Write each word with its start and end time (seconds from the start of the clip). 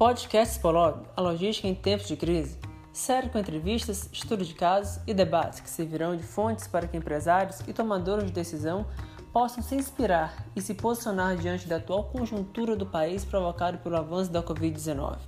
Podcast 0.00 0.54
Spolog, 0.54 1.02
a 1.14 1.20
logística 1.20 1.68
em 1.68 1.74
tempos 1.74 2.08
de 2.08 2.16
crise. 2.16 2.56
Série 2.90 3.28
com 3.28 3.38
entrevistas, 3.38 4.08
estudos 4.10 4.48
de 4.48 4.54
casos 4.54 4.98
e 5.06 5.12
debates 5.12 5.60
que 5.60 5.68
servirão 5.68 6.16
de 6.16 6.22
fontes 6.22 6.66
para 6.66 6.88
que 6.88 6.96
empresários 6.96 7.60
e 7.68 7.72
tomadores 7.74 8.24
de 8.24 8.32
decisão 8.32 8.86
possam 9.30 9.62
se 9.62 9.74
inspirar 9.74 10.46
e 10.56 10.62
se 10.62 10.72
posicionar 10.72 11.36
diante 11.36 11.68
da 11.68 11.76
atual 11.76 12.04
conjuntura 12.04 12.74
do 12.74 12.86
país 12.86 13.26
provocado 13.26 13.76
pelo 13.76 13.98
avanço 13.98 14.32
da 14.32 14.42
Covid-19. 14.42 15.18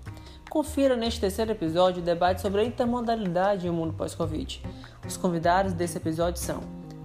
Confira 0.49 0.96
neste 0.96 1.21
terceiro 1.21 1.50
episódio 1.50 2.00
o 2.00 2.04
debate 2.07 2.41
sobre 2.41 2.63
a 2.63 2.64
intermodalidade 2.64 3.68
um 3.68 3.75
mundo 3.75 3.93
pós-Covid. 3.93 4.63
Os 5.07 5.18
convidados 5.18 5.75
desse 5.75 5.99
episódio 5.99 6.41
são 6.41 6.61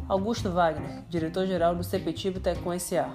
Augusto 0.07 0.49
Wagner, 0.49 1.03
diretor-geral 1.09 1.75
do 1.75 1.83
CPTIB 1.83 2.39
Tecom 2.39 2.79
SA, 2.79 3.11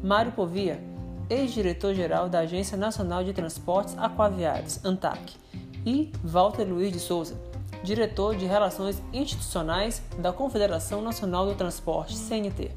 Mário 0.00 0.30
Povia, 0.30 0.89
ex-diretor-geral 1.30 2.28
da 2.28 2.40
Agência 2.40 2.76
Nacional 2.76 3.22
de 3.22 3.32
Transportes 3.32 3.96
Aquaviários, 3.96 4.84
ANTAC, 4.84 5.36
e 5.86 6.12
Walter 6.22 6.64
Luiz 6.64 6.92
de 6.92 6.98
Souza, 6.98 7.40
diretor 7.82 8.36
de 8.36 8.44
Relações 8.44 9.02
Institucionais 9.12 10.02
da 10.18 10.32
Confederação 10.32 11.00
Nacional 11.00 11.46
do 11.46 11.54
Transporte, 11.54 12.16
CNT. 12.16 12.72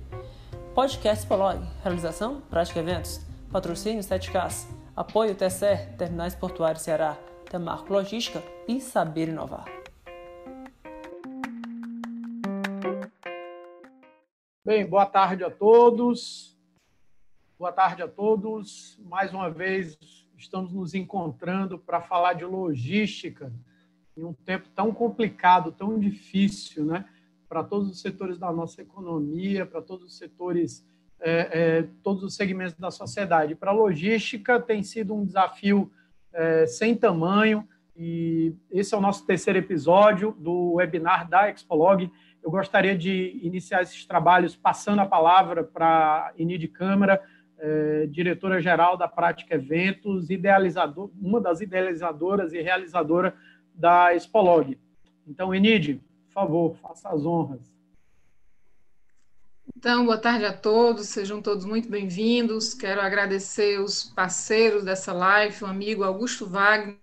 Podcast 0.73 1.27
Polog, 1.27 1.59
realização 1.83 2.41
Prática 2.49 2.79
Eventos, 2.79 3.19
patrocínio 3.51 4.01
7Ks, 4.01 4.67
apoio 4.95 5.35
TCR, 5.35 5.95
Terminais 5.97 6.33
Portuários 6.33 6.83
Ceará, 6.83 7.17
Temarco 7.49 7.91
Logística 7.91 8.41
e 8.67 8.79
Saber 8.79 9.29
Inovar. 9.29 9.65
Bem, 14.65 14.87
boa 14.87 15.05
tarde 15.05 15.43
a 15.43 15.51
todos. 15.51 16.52
Boa 17.63 17.71
tarde 17.71 18.01
a 18.01 18.09
todos. 18.09 18.99
Mais 19.05 19.33
uma 19.33 19.49
vez 19.49 19.97
estamos 20.37 20.73
nos 20.73 20.93
encontrando 20.93 21.79
para 21.79 22.01
falar 22.01 22.33
de 22.33 22.43
logística 22.43 23.53
em 24.17 24.23
um 24.25 24.33
tempo 24.33 24.67
tão 24.75 24.93
complicado, 24.93 25.71
tão 25.71 25.97
difícil, 25.97 26.83
né? 26.83 27.05
para 27.47 27.63
todos 27.63 27.89
os 27.89 28.01
setores 28.01 28.37
da 28.37 28.51
nossa 28.51 28.81
economia, 28.81 29.65
para 29.65 29.81
todos 29.81 30.07
os 30.07 30.17
setores, 30.17 30.85
é, 31.21 31.31
é, 31.53 31.87
todos 32.03 32.21
os 32.21 32.35
segmentos 32.35 32.75
da 32.75 32.91
sociedade. 32.91 33.55
Para 33.55 33.71
a 33.71 33.73
logística 33.73 34.59
tem 34.59 34.83
sido 34.83 35.15
um 35.15 35.23
desafio 35.23 35.89
é, 36.33 36.65
sem 36.65 36.93
tamanho 36.93 37.65
e 37.95 38.53
esse 38.71 38.93
é 38.93 38.97
o 38.97 39.01
nosso 39.01 39.25
terceiro 39.25 39.57
episódio 39.57 40.35
do 40.37 40.73
webinar 40.73 41.29
da 41.29 41.49
Expolog. 41.49 42.11
Eu 42.43 42.51
gostaria 42.51 42.97
de 42.97 43.39
iniciar 43.41 43.83
esses 43.83 44.05
trabalhos 44.05 44.53
passando 44.53 44.99
a 44.99 45.05
palavra 45.05 45.63
para 45.63 46.27
a 46.27 46.33
Inid 46.37 46.67
Câmara, 46.67 47.23
é, 47.65 48.07
diretora-geral 48.07 48.97
da 48.97 49.07
Prática 49.07 49.55
Eventos, 49.55 50.29
idealizador, 50.29 51.09
uma 51.21 51.39
das 51.39 51.61
idealizadoras 51.61 52.51
e 52.51 52.61
realizadora 52.61 53.33
da 53.73 54.13
Expolog. 54.13 54.77
Então, 55.25 55.55
Enid, 55.55 56.01
por 56.27 56.33
favor, 56.33 56.75
faça 56.81 57.07
as 57.07 57.25
honras. 57.25 57.73
Então, 59.77 60.03
boa 60.03 60.17
tarde 60.17 60.43
a 60.43 60.51
todos, 60.51 61.07
sejam 61.07 61.41
todos 61.41 61.63
muito 61.63 61.89
bem-vindos. 61.89 62.73
Quero 62.73 62.99
agradecer 62.99 63.79
os 63.79 64.03
parceiros 64.03 64.83
dessa 64.83 65.13
live, 65.13 65.63
o 65.63 65.67
amigo 65.67 66.03
Augusto 66.03 66.45
Wagner, 66.45 66.97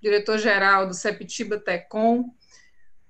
diretor-geral 0.00 0.86
do 0.86 0.94
Septiba 0.94 1.58
Tecom, 1.58 2.32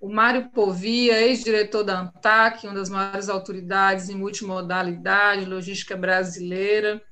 o 0.00 0.08
Mário 0.08 0.48
Povia, 0.50 1.20
ex-diretor 1.20 1.82
da 1.82 2.00
ANTAC, 2.00 2.66
uma 2.66 2.74
das 2.74 2.88
maiores 2.88 3.28
autoridades 3.28 4.08
em 4.08 4.14
multimodalidade, 4.14 5.44
logística 5.44 5.96
brasileira, 5.96 7.02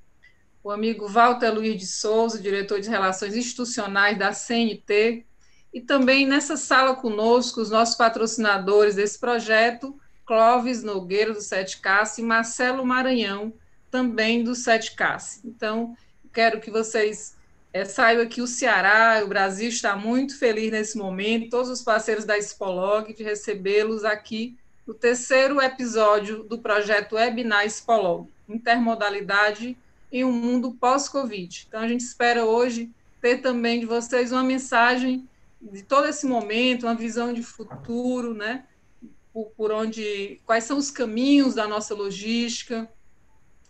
o 0.63 0.71
amigo 0.71 1.09
Walter 1.09 1.51
Luiz 1.51 1.79
de 1.79 1.87
Souza, 1.87 2.41
diretor 2.41 2.81
de 2.81 2.89
Relações 2.89 3.37
Institucionais 3.37 4.19
da 4.19 4.33
CNT, 4.33 5.25
e 5.73 5.81
também 5.81 6.27
nessa 6.27 6.57
sala 6.57 6.95
conosco, 6.95 7.61
os 7.61 7.71
nossos 7.71 7.97
patrocinadores 7.97 8.95
desse 8.95 9.19
projeto, 9.19 9.99
Clóvis 10.25 10.83
Nogueira, 10.83 11.33
do 11.33 11.41
Sete 11.41 11.81
Casse, 11.81 12.21
e 12.21 12.25
Marcelo 12.25 12.85
Maranhão, 12.85 13.53
também 13.91 14.43
do 14.43 14.55
Sete 14.55 14.97
Casse. 14.97 15.41
Então, 15.45 15.97
quero 16.33 16.61
que 16.61 16.71
vocês 16.71 17.36
é, 17.77 17.85
saibam 17.85 18.27
que 18.27 18.41
o 18.41 18.47
Ceará, 18.47 19.21
o 19.23 19.29
Brasil, 19.29 19.69
está 19.69 19.95
muito 19.95 20.39
feliz 20.39 20.71
nesse 20.71 20.97
momento, 20.97 21.51
todos 21.51 21.69
os 21.69 21.83
parceiros 21.83 22.25
da 22.25 22.39
Spolog, 22.41 23.13
de 23.13 23.23
recebê-los 23.23 24.03
aqui 24.03 24.57
no 24.87 24.95
terceiro 24.95 25.61
episódio 25.61 26.43
do 26.45 26.59
projeto 26.59 27.17
Webinar 27.17 27.67
Spolog, 27.67 28.29
Intermodalidade 28.49 29.77
em 30.11 30.25
um 30.25 30.33
Mundo 30.33 30.73
Pós-Covid. 30.73 31.67
Então, 31.69 31.81
a 31.81 31.89
gente 31.89 32.01
espera 32.01 32.47
hoje 32.47 32.91
ter 33.21 33.43
também 33.43 33.81
de 33.81 33.85
vocês 33.85 34.33
uma 34.33 34.43
mensagem 34.43 35.29
de 35.61 35.83
todo 35.83 36.09
esse 36.09 36.25
momento, 36.27 36.87
uma 36.87 36.95
visão 36.95 37.31
de 37.31 37.43
futuro, 37.43 38.33
né? 38.33 38.65
Por, 39.35 39.51
por 39.57 39.71
onde, 39.71 40.41
quais 40.47 40.65
são 40.65 40.79
os 40.79 40.91
caminhos 40.91 41.57
da 41.57 41.69
nossa 41.69 41.95
logística, 41.95 42.89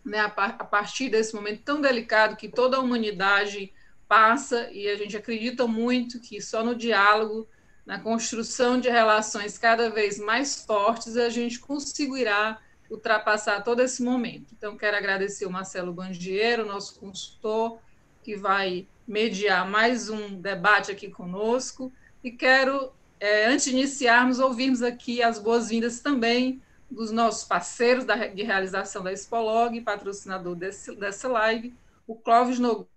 né? 0.04 0.20
A, 0.20 0.28
par, 0.28 0.54
a 0.60 0.64
partir 0.64 1.08
desse 1.08 1.34
momento 1.34 1.62
tão 1.64 1.80
delicado 1.80 2.36
que 2.36 2.48
toda 2.48 2.76
a 2.76 2.80
humanidade 2.80 3.72
passa 4.08 4.70
e 4.70 4.88
a 4.88 4.96
gente 4.96 5.16
acredita 5.16 5.66
muito 5.66 6.20
que 6.20 6.40
só 6.40 6.64
no 6.64 6.74
diálogo, 6.74 7.48
na 7.84 8.00
construção 8.00 8.80
de 8.80 8.88
relações 8.88 9.56
cada 9.58 9.90
vez 9.90 10.18
mais 10.18 10.64
fortes, 10.64 11.16
a 11.16 11.28
gente 11.28 11.58
conseguirá 11.58 12.60
ultrapassar 12.90 13.62
todo 13.62 13.80
esse 13.80 14.02
momento. 14.02 14.54
Então, 14.56 14.76
quero 14.76 14.96
agradecer 14.96 15.46
o 15.46 15.50
Marcelo 15.50 15.92
Bandiero, 15.92 16.66
nosso 16.66 16.98
consultor, 16.98 17.78
que 18.22 18.36
vai 18.36 18.86
mediar 19.06 19.68
mais 19.68 20.08
um 20.08 20.40
debate 20.40 20.90
aqui 20.90 21.08
conosco. 21.08 21.92
E 22.22 22.30
quero, 22.30 22.92
é, 23.20 23.46
antes 23.46 23.66
de 23.66 23.72
iniciarmos, 23.72 24.38
ouvirmos 24.38 24.82
aqui 24.82 25.22
as 25.22 25.38
boas-vindas 25.38 26.00
também 26.00 26.60
dos 26.90 27.10
nossos 27.10 27.44
parceiros 27.44 28.04
da, 28.04 28.26
de 28.26 28.42
realização 28.42 29.02
da 29.02 29.12
Expolog, 29.12 29.80
patrocinador 29.80 30.54
desse, 30.54 30.94
dessa 30.96 31.28
live, 31.28 31.74
o 32.06 32.14
Clóvis 32.14 32.58
Nogueira, 32.58 32.95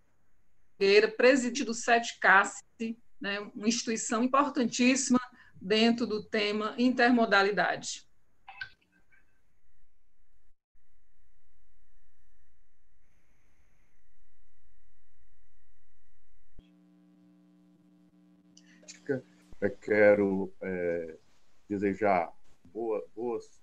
presidente 1.17 1.63
do 1.63 1.73
SETCAS, 1.73 2.63
né, 3.19 3.39
uma 3.53 3.67
instituição 3.67 4.23
importantíssima 4.23 5.19
dentro 5.61 6.07
do 6.07 6.23
tema 6.23 6.73
intermodalidade. 6.77 8.07
Eu 19.61 19.75
quero 19.75 20.53
é, 20.61 21.17
desejar 21.67 22.33
boa, 22.63 23.05
boas, 23.13 23.61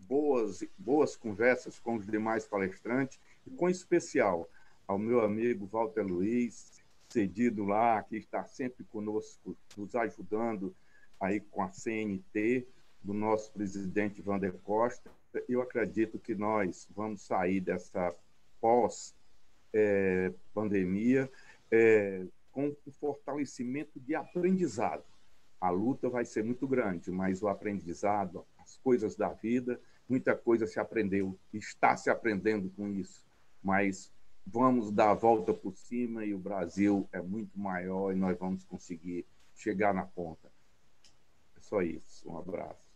boas, 0.00 0.64
boas 0.76 1.14
conversas 1.14 1.78
com 1.78 1.94
os 1.94 2.04
demais 2.04 2.48
palestrantes 2.48 3.20
e, 3.46 3.50
com 3.52 3.68
especial, 3.68 4.50
ao 4.90 4.98
meu 4.98 5.20
amigo 5.20 5.66
Walter 5.66 6.02
Luiz, 6.02 6.82
cedido 7.08 7.64
lá, 7.64 8.02
que 8.02 8.16
está 8.16 8.44
sempre 8.44 8.82
conosco, 8.82 9.56
nos 9.76 9.94
ajudando 9.94 10.74
aí 11.20 11.38
com 11.38 11.62
a 11.62 11.70
CNT, 11.70 12.66
do 13.00 13.14
nosso 13.14 13.52
presidente 13.52 14.20
Vander 14.20 14.52
Costa. 14.64 15.08
Eu 15.48 15.62
acredito 15.62 16.18
que 16.18 16.34
nós 16.34 16.88
vamos 16.94 17.22
sair 17.22 17.60
dessa 17.60 18.12
pós-pandemia 18.60 21.30
é, 21.70 21.78
é, 21.78 22.26
com 22.50 22.74
o 22.84 22.90
fortalecimento 22.90 24.00
de 24.00 24.16
aprendizado 24.16 25.04
a 25.60 25.68
luta 25.68 26.08
vai 26.08 26.24
ser 26.24 26.42
muito 26.42 26.66
grande, 26.66 27.10
mas 27.10 27.42
o 27.42 27.48
aprendizado, 27.48 28.46
as 28.58 28.78
coisas 28.78 29.14
da 29.14 29.28
vida, 29.28 29.78
muita 30.08 30.34
coisa 30.34 30.66
se 30.66 30.80
aprendeu, 30.80 31.38
está 31.52 31.94
se 31.98 32.08
aprendendo 32.08 32.70
com 32.70 32.88
isso, 32.88 33.22
mas 33.62 34.10
vamos 34.52 34.90
dar 34.90 35.10
a 35.10 35.14
volta 35.14 35.54
por 35.54 35.76
cima 35.76 36.24
e 36.24 36.34
o 36.34 36.38
Brasil 36.38 37.08
é 37.12 37.22
muito 37.22 37.58
maior 37.58 38.12
e 38.12 38.16
nós 38.16 38.36
vamos 38.38 38.64
conseguir 38.64 39.24
chegar 39.54 39.94
na 39.94 40.02
ponta. 40.02 40.50
É 41.56 41.60
só 41.60 41.80
isso. 41.82 42.28
Um 42.28 42.36
abraço. 42.36 42.90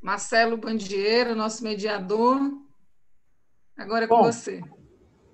Marcelo 0.00 0.56
Bandieira, 0.56 1.32
nosso 1.32 1.62
mediador. 1.62 2.40
Agora 3.76 4.04
é 4.04 4.08
com 4.08 4.16
Bom, 4.16 4.24
você. 4.24 4.60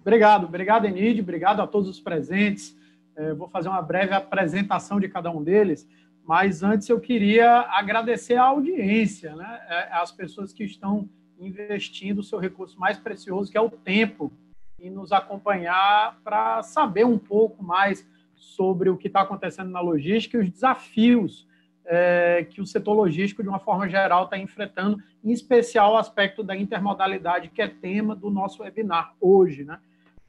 Obrigado, 0.01 0.45
obrigado, 0.45 0.87
Enide, 0.87 1.23
obrigado 1.23 1.63
a 1.63 1.67
todos 1.67 1.89
os 1.89 1.99
presentes. 1.99 2.78
É, 3.19 3.35
vou 3.35 3.49
fazer 3.49 3.69
uma 3.69 3.83
breve 3.83 4.15
apresentação 4.15 5.01
de 5.01 5.09
cada 5.09 5.29
um 5.29 5.43
deles, 5.43 5.89
mas 6.25 6.63
antes 6.63 6.89
eu 6.89 7.01
queria 7.01 7.63
agradecer 7.69 8.37
a 8.37 8.45
audiência, 8.45 9.35
né? 9.35 9.61
É, 9.69 9.89
as 9.95 10.13
pessoas 10.13 10.53
que 10.53 10.63
estão 10.63 11.09
investindo 11.37 12.21
o 12.21 12.23
seu 12.23 12.39
recurso 12.39 12.79
mais 12.79 12.97
precioso, 12.97 13.51
que 13.51 13.59
é 13.59 13.61
o 13.61 13.69
tempo, 13.69 14.33
e 14.79 14.89
nos 14.89 15.11
acompanhar 15.11 16.21
para 16.23 16.63
saber 16.63 17.05
um 17.05 17.19
pouco 17.19 17.61
mais 17.61 18.09
sobre 18.37 18.89
o 18.89 18.97
que 18.97 19.09
está 19.09 19.23
acontecendo 19.23 19.71
na 19.71 19.81
logística 19.81 20.39
e 20.39 20.41
os 20.41 20.51
desafios 20.51 21.49
é, 21.85 22.47
que 22.49 22.61
o 22.61 22.67
setor 22.67 22.93
logístico, 22.93 23.43
de 23.43 23.49
uma 23.49 23.59
forma 23.59 23.89
geral, 23.89 24.25
está 24.25 24.39
enfrentando, 24.39 25.03
em 25.25 25.33
especial 25.33 25.95
o 25.95 25.97
aspecto 25.97 26.45
da 26.45 26.55
intermodalidade, 26.55 27.49
que 27.49 27.61
é 27.61 27.67
tema 27.67 28.15
do 28.15 28.31
nosso 28.31 28.63
webinar 28.63 29.17
hoje. 29.21 29.65
Né? 29.65 29.81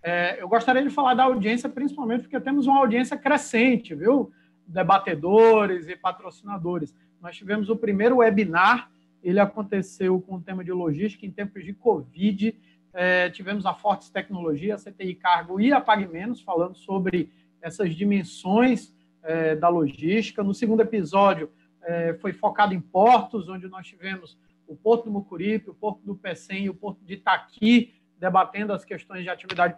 É, 0.02 0.42
eu 0.42 0.48
gostaria 0.48 0.84
de 0.84 0.90
falar 0.90 1.14
da 1.14 1.24
audiência, 1.24 1.68
principalmente 1.68 2.22
porque 2.22 2.40
temos 2.40 2.68
uma 2.68 2.80
audiência 2.80 3.18
crescente, 3.18 3.94
viu? 3.94 4.32
Debatedores 4.66 5.88
e 5.88 5.96
patrocinadores. 5.96 6.96
Nós 7.22 7.36
tivemos 7.36 7.70
o 7.70 7.76
primeiro 7.76 8.18
webinar, 8.18 8.90
ele 9.22 9.40
aconteceu 9.40 10.22
com 10.22 10.36
o 10.36 10.42
tema 10.42 10.64
de 10.64 10.72
logística 10.72 11.26
em 11.26 11.32
tempos 11.32 11.66
de 11.66 11.74
Covid. 11.74 12.56
É, 12.94 13.30
tivemos 13.30 13.66
a 13.66 13.74
Fortes 13.74 14.10
Tecnologia, 14.10 14.76
a 14.76 14.78
CTI 14.78 15.16
Cargo 15.16 15.60
e 15.60 15.74
a 15.74 15.82
Pague 15.82 16.08
Menos, 16.08 16.42
falando 16.42 16.76
sobre 16.76 17.30
essas 17.62 17.94
dimensões 17.94 18.94
é, 19.22 19.56
da 19.56 19.68
logística. 19.68 20.44
No 20.44 20.54
segundo 20.54 20.82
episódio, 20.82 21.52
é, 21.84 22.14
foi 22.16 22.32
focado 22.32 22.74
em 22.74 22.80
portos, 22.80 23.50
onde 23.50 23.68
nós 23.68 23.86
tivemos 23.86 24.38
o 24.68 24.76
Porto 24.76 25.06
do 25.06 25.12
Mucuripe, 25.12 25.70
o 25.70 25.74
Porto 25.74 26.02
do 26.06 26.16
Pecém 26.16 26.66
e 26.66 26.70
o 26.70 26.74
Porto 26.74 27.04
de 27.04 27.16
Itaqui, 27.16 27.94
debatendo 28.20 28.74
as 28.74 28.84
questões 28.84 29.24
de 29.24 29.30
atividade 29.30 29.76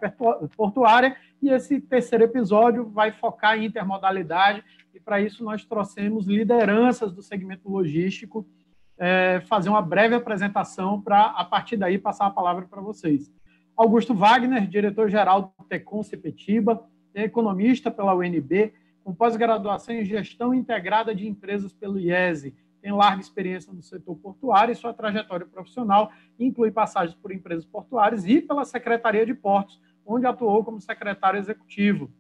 portuária. 0.57 1.15
E 1.41 1.49
esse 1.49 1.79
terceiro 1.79 2.23
episódio 2.23 2.85
vai 2.89 3.11
focar 3.11 3.57
em 3.57 3.65
intermodalidade, 3.65 4.63
e 4.93 4.99
para 4.99 5.21
isso 5.21 5.43
nós 5.43 5.63
trouxemos 5.63 6.25
lideranças 6.25 7.13
do 7.13 7.21
segmento 7.21 7.69
logístico, 7.69 8.45
é, 8.97 9.41
fazer 9.47 9.69
uma 9.69 9.81
breve 9.81 10.15
apresentação 10.15 11.01
para, 11.01 11.25
a 11.25 11.45
partir 11.45 11.77
daí, 11.77 11.97
passar 11.97 12.27
a 12.27 12.31
palavra 12.31 12.65
para 12.65 12.81
vocês. 12.81 13.31
Augusto 13.75 14.13
Wagner, 14.13 14.67
diretor-geral 14.67 15.53
do 15.57 15.65
Tecom 15.65 16.03
Sepetiba, 16.03 16.85
é 17.13 17.23
economista 17.23 17.89
pela 17.89 18.15
UNB, 18.15 18.73
com 19.03 19.13
pós-graduação 19.13 19.95
em 19.95 20.05
Gestão 20.05 20.53
Integrada 20.53 21.15
de 21.15 21.27
Empresas 21.27 21.73
pelo 21.73 21.99
IESE. 21.99 22.53
Tem 22.81 22.91
larga 22.91 23.21
experiência 23.21 23.71
no 23.71 23.81
setor 23.81 24.15
portuário 24.15 24.71
e 24.71 24.75
sua 24.75 24.93
trajetória 24.93 25.45
profissional 25.45 26.11
inclui 26.39 26.71
passagens 26.71 27.15
por 27.15 27.31
empresas 27.31 27.65
portuárias 27.65 28.25
e 28.25 28.41
pela 28.41 28.65
Secretaria 28.65 29.25
de 29.25 29.33
Portos, 29.33 29.79
onde 30.05 30.25
atuou 30.25 30.63
como 30.63 30.81
secretário 30.81 31.37
executivo. 31.37 32.11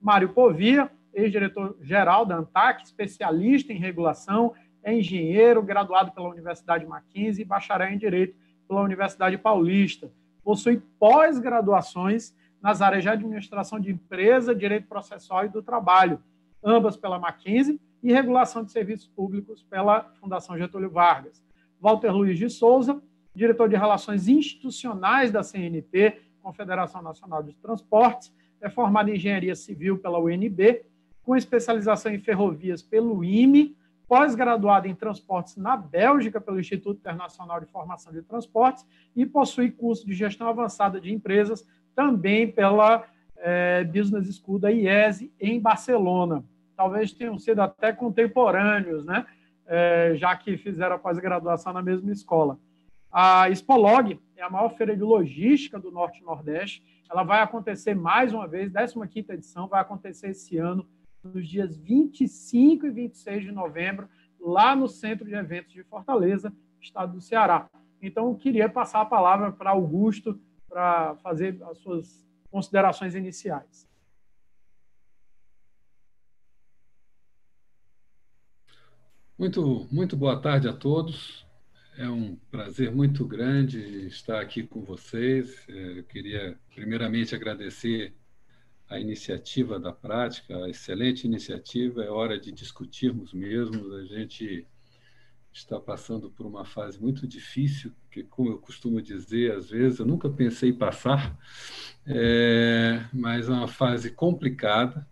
Mário 0.00 0.30
Povia, 0.30 0.90
ex-diretor-geral 1.12 2.24
da 2.24 2.36
ANTAC, 2.36 2.84
especialista 2.84 3.72
em 3.72 3.78
regulação, 3.78 4.54
é 4.82 4.94
engenheiro, 4.94 5.62
graduado 5.62 6.12
pela 6.12 6.28
Universidade 6.28 6.86
Mackenzie 6.86 7.42
e 7.42 7.46
bacharel 7.46 7.88
em 7.88 7.98
Direito 7.98 8.36
pela 8.68 8.82
Universidade 8.82 9.36
Paulista. 9.36 10.10
Possui 10.42 10.80
pós-graduações 10.98 12.34
nas 12.62 12.80
áreas 12.80 13.02
de 13.02 13.08
administração 13.08 13.78
de 13.80 13.90
empresa, 13.90 14.54
direito 14.54 14.86
processual 14.86 15.44
e 15.44 15.48
do 15.48 15.62
trabalho, 15.62 16.22
ambas 16.62 16.96
pela 16.96 17.18
Mackenzie, 17.18 17.80
e 18.02 18.12
regulação 18.12 18.64
de 18.64 18.70
serviços 18.70 19.08
públicos 19.08 19.62
pela 19.62 20.12
Fundação 20.20 20.56
Getúlio 20.56 20.90
Vargas. 20.90 21.42
Walter 21.80 22.10
Luiz 22.10 22.38
de 22.38 22.48
Souza, 22.48 23.00
diretor 23.34 23.68
de 23.68 23.76
Relações 23.76 24.28
Institucionais 24.28 25.30
da 25.30 25.42
CNT, 25.42 26.20
Confederação 26.42 27.02
Nacional 27.02 27.42
de 27.42 27.54
Transportes, 27.54 28.32
é 28.60 28.70
formado 28.70 29.10
em 29.10 29.16
Engenharia 29.16 29.54
Civil 29.54 29.98
pela 29.98 30.18
UNB, 30.18 30.84
com 31.22 31.36
especialização 31.36 32.12
em 32.12 32.18
ferrovias 32.18 32.82
pelo 32.82 33.24
IME, 33.24 33.76
pós-graduado 34.08 34.86
em 34.86 34.94
transportes 34.94 35.56
na 35.56 35.76
Bélgica 35.76 36.40
pelo 36.40 36.60
Instituto 36.60 36.98
Internacional 36.98 37.60
de 37.60 37.66
Formação 37.66 38.12
de 38.12 38.22
Transportes 38.22 38.86
e 39.14 39.26
possui 39.26 39.70
curso 39.70 40.06
de 40.06 40.14
gestão 40.14 40.46
avançada 40.48 41.00
de 41.00 41.12
empresas 41.12 41.66
também 41.94 42.50
pela 42.50 43.04
é, 43.36 43.84
Business 43.84 44.36
School 44.36 44.58
da 44.58 44.70
IESE 44.70 45.32
em 45.40 45.60
Barcelona. 45.60 46.44
Talvez 46.76 47.12
tenham 47.12 47.38
sido 47.38 47.60
até 47.60 47.92
contemporâneos, 47.92 49.04
né? 49.04 49.26
É, 49.66 50.12
já 50.14 50.36
que 50.36 50.56
fizeram 50.56 50.94
a 50.94 50.98
pós-graduação 50.98 51.72
na 51.72 51.82
mesma 51.82 52.12
escola. 52.12 52.58
A 53.10 53.48
Spolog 53.50 54.20
é 54.36 54.42
a 54.42 54.50
maior 54.50 54.68
feira 54.76 54.94
de 54.94 55.02
logística 55.02 55.78
do 55.78 55.90
Norte 55.90 56.20
e 56.20 56.24
Nordeste. 56.24 56.84
Ela 57.10 57.22
vai 57.22 57.40
acontecer 57.40 57.94
mais 57.94 58.32
uma 58.32 58.46
vez, 58.46 58.72
15ª 58.72 59.30
edição, 59.30 59.66
vai 59.66 59.80
acontecer 59.80 60.28
esse 60.28 60.58
ano, 60.58 60.86
nos 61.24 61.48
dias 61.48 61.76
25 61.76 62.86
e 62.86 62.90
26 62.90 63.44
de 63.44 63.52
novembro, 63.52 64.08
lá 64.40 64.76
no 64.76 64.86
Centro 64.86 65.24
de 65.24 65.34
Eventos 65.34 65.72
de 65.72 65.82
Fortaleza, 65.84 66.52
estado 66.80 67.14
do 67.14 67.20
Ceará. 67.20 67.68
Então, 68.02 68.28
eu 68.28 68.34
queria 68.34 68.68
passar 68.68 69.00
a 69.00 69.06
palavra 69.06 69.50
para 69.50 69.70
Augusto 69.70 70.38
para 70.68 71.16
fazer 71.16 71.58
as 71.64 71.78
suas 71.78 72.24
considerações 72.50 73.14
iniciais. 73.14 73.85
Muito, 79.38 79.86
muito 79.92 80.16
boa 80.16 80.40
tarde 80.40 80.66
a 80.66 80.72
todos. 80.72 81.44
É 81.98 82.08
um 82.08 82.36
prazer 82.50 82.90
muito 82.90 83.22
grande 83.26 84.06
estar 84.06 84.40
aqui 84.40 84.62
com 84.62 84.82
vocês. 84.82 85.62
É, 85.68 85.98
eu 85.98 86.04
queria, 86.04 86.58
primeiramente, 86.74 87.34
agradecer 87.34 88.14
a 88.88 88.98
iniciativa 88.98 89.78
da 89.78 89.92
prática, 89.92 90.64
a 90.64 90.70
excelente 90.70 91.26
iniciativa. 91.26 92.02
É 92.02 92.08
hora 92.08 92.40
de 92.40 92.50
discutirmos 92.50 93.34
mesmo. 93.34 93.94
A 93.96 94.04
gente 94.06 94.66
está 95.52 95.78
passando 95.78 96.30
por 96.30 96.46
uma 96.46 96.64
fase 96.64 96.98
muito 96.98 97.26
difícil, 97.26 97.92
que, 98.10 98.22
como 98.22 98.48
eu 98.48 98.58
costumo 98.58 99.02
dizer, 99.02 99.52
às 99.52 99.68
vezes, 99.68 99.98
eu 99.98 100.06
nunca 100.06 100.30
pensei 100.30 100.72
passar, 100.72 101.38
é, 102.06 103.04
mas 103.12 103.50
é 103.50 103.52
uma 103.52 103.68
fase 103.68 104.10
complicada. 104.10 105.06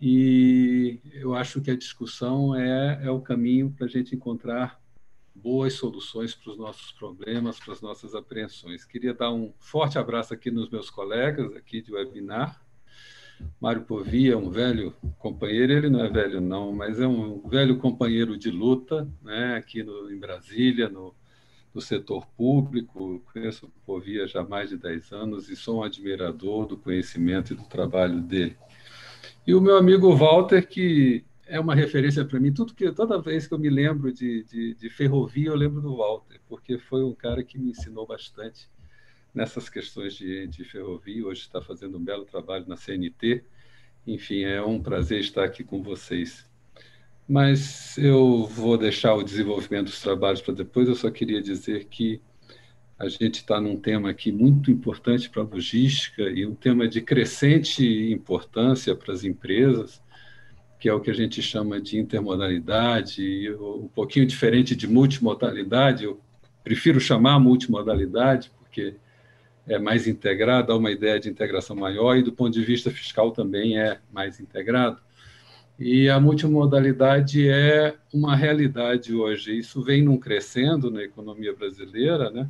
E 0.00 1.00
eu 1.12 1.34
acho 1.34 1.60
que 1.60 1.70
a 1.70 1.76
discussão 1.76 2.54
é, 2.54 3.00
é 3.04 3.10
o 3.10 3.20
caminho 3.20 3.70
para 3.70 3.86
a 3.86 3.88
gente 3.88 4.14
encontrar 4.14 4.80
boas 5.34 5.74
soluções 5.74 6.34
para 6.34 6.52
os 6.52 6.58
nossos 6.58 6.92
problemas, 6.92 7.58
para 7.58 7.72
as 7.72 7.80
nossas 7.80 8.14
apreensões. 8.14 8.84
Queria 8.84 9.14
dar 9.14 9.32
um 9.32 9.52
forte 9.58 9.98
abraço 9.98 10.34
aqui 10.34 10.50
nos 10.50 10.68
meus 10.68 10.90
colegas 10.90 11.54
aqui 11.54 11.80
de 11.80 11.92
webinar, 11.92 12.60
Mário 13.60 13.82
Povia 13.82 14.32
é 14.32 14.36
um 14.36 14.50
velho 14.50 14.94
companheiro, 15.18 15.72
ele 15.72 15.88
não 15.88 16.04
é 16.04 16.08
velho 16.08 16.40
não, 16.40 16.72
mas 16.72 17.00
é 17.00 17.06
um 17.06 17.40
velho 17.48 17.78
companheiro 17.78 18.36
de 18.36 18.50
luta, 18.50 19.08
né, 19.22 19.56
aqui 19.56 19.82
no, 19.82 20.10
em 20.10 20.18
Brasília, 20.18 20.88
no, 20.88 21.14
no 21.72 21.80
setor 21.80 22.26
público. 22.36 23.22
Conheço 23.32 23.66
o 23.66 23.70
Povia 23.86 24.26
já 24.26 24.40
há 24.40 24.48
mais 24.48 24.70
de 24.70 24.76
10 24.76 25.12
anos 25.12 25.48
e 25.48 25.56
sou 25.56 25.78
um 25.78 25.82
admirador 25.82 26.66
do 26.66 26.76
conhecimento 26.76 27.52
e 27.52 27.56
do 27.56 27.64
trabalho 27.64 28.20
dele. 28.20 28.56
E 29.48 29.54
o 29.54 29.62
meu 29.62 29.78
amigo 29.78 30.14
Walter, 30.14 30.68
que 30.68 31.24
é 31.46 31.58
uma 31.58 31.74
referência 31.74 32.22
para 32.22 32.38
mim, 32.38 32.52
tudo 32.52 32.74
que 32.74 32.92
toda 32.92 33.18
vez 33.18 33.46
que 33.46 33.54
eu 33.54 33.58
me 33.58 33.70
lembro 33.70 34.12
de, 34.12 34.44
de, 34.44 34.74
de 34.74 34.90
ferrovia, 34.90 35.48
eu 35.48 35.54
lembro 35.54 35.80
do 35.80 35.96
Walter, 35.96 36.38
porque 36.46 36.76
foi 36.76 37.02
um 37.02 37.14
cara 37.14 37.42
que 37.42 37.56
me 37.56 37.70
ensinou 37.70 38.06
bastante 38.06 38.68
nessas 39.34 39.70
questões 39.70 40.12
de, 40.12 40.46
de 40.48 40.64
ferrovia. 40.64 41.26
Hoje 41.26 41.40
está 41.40 41.62
fazendo 41.62 41.96
um 41.96 42.04
belo 42.04 42.26
trabalho 42.26 42.66
na 42.68 42.76
CNT. 42.76 43.42
Enfim, 44.06 44.42
é 44.42 44.62
um 44.62 44.82
prazer 44.82 45.20
estar 45.20 45.44
aqui 45.44 45.64
com 45.64 45.82
vocês. 45.82 46.46
Mas 47.26 47.96
eu 47.96 48.44
vou 48.44 48.76
deixar 48.76 49.14
o 49.14 49.22
desenvolvimento 49.22 49.86
dos 49.86 50.02
trabalhos 50.02 50.42
para 50.42 50.52
depois. 50.52 50.88
Eu 50.88 50.94
só 50.94 51.10
queria 51.10 51.40
dizer 51.40 51.86
que 51.86 52.20
a 52.98 53.08
gente 53.08 53.36
está 53.36 53.60
num 53.60 53.76
tema 53.76 54.10
aqui 54.10 54.32
muito 54.32 54.72
importante 54.72 55.30
para 55.30 55.42
a 55.42 55.46
logística 55.46 56.22
e 56.22 56.44
um 56.44 56.54
tema 56.54 56.88
de 56.88 57.00
crescente 57.00 58.12
importância 58.12 58.94
para 58.96 59.14
as 59.14 59.22
empresas, 59.22 60.02
que 60.80 60.88
é 60.88 60.92
o 60.92 61.00
que 61.00 61.10
a 61.10 61.14
gente 61.14 61.40
chama 61.40 61.80
de 61.80 61.96
intermodalidade, 61.96 63.52
um 63.54 63.88
pouquinho 63.88 64.26
diferente 64.26 64.74
de 64.74 64.88
multimodalidade. 64.88 66.04
Eu 66.04 66.20
prefiro 66.64 66.98
chamar 66.98 67.38
multimodalidade, 67.38 68.50
porque 68.58 68.96
é 69.68 69.78
mais 69.78 70.08
integrado, 70.08 70.68
dá 70.68 70.76
uma 70.76 70.90
ideia 70.90 71.20
de 71.20 71.28
integração 71.28 71.76
maior 71.76 72.16
e 72.16 72.22
do 72.22 72.32
ponto 72.32 72.52
de 72.52 72.64
vista 72.64 72.90
fiscal 72.90 73.30
também 73.30 73.78
é 73.78 74.00
mais 74.12 74.40
integrado. 74.40 74.98
E 75.78 76.08
a 76.08 76.18
multimodalidade 76.18 77.48
é 77.48 77.94
uma 78.12 78.34
realidade 78.34 79.14
hoje. 79.14 79.56
Isso 79.56 79.80
vem 79.80 80.02
num 80.02 80.16
crescendo 80.16 80.90
na 80.90 81.04
economia 81.04 81.54
brasileira, 81.54 82.28
né? 82.30 82.48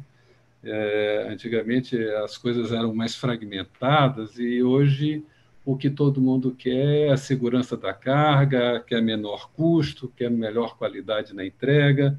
É, 0.63 1.29
antigamente 1.31 1.97
as 2.15 2.37
coisas 2.37 2.73
eram 2.73 2.93
mais 2.95 3.15
fragmentadas 3.15 4.39
e 4.39 4.63
hoje 4.63 5.25
o 5.65 5.77
que 5.77 5.89
todo 5.89 6.21
mundo 6.21 6.55
quer 6.55 7.09
é 7.09 7.11
a 7.11 7.17
segurança 7.17 7.77
da 7.77 7.93
carga, 7.93 8.81
quer 8.81 9.03
menor 9.03 9.51
custo, 9.53 10.09
quer 10.17 10.31
melhor 10.31 10.77
qualidade 10.77 11.35
na 11.35 11.45
entrega, 11.45 12.19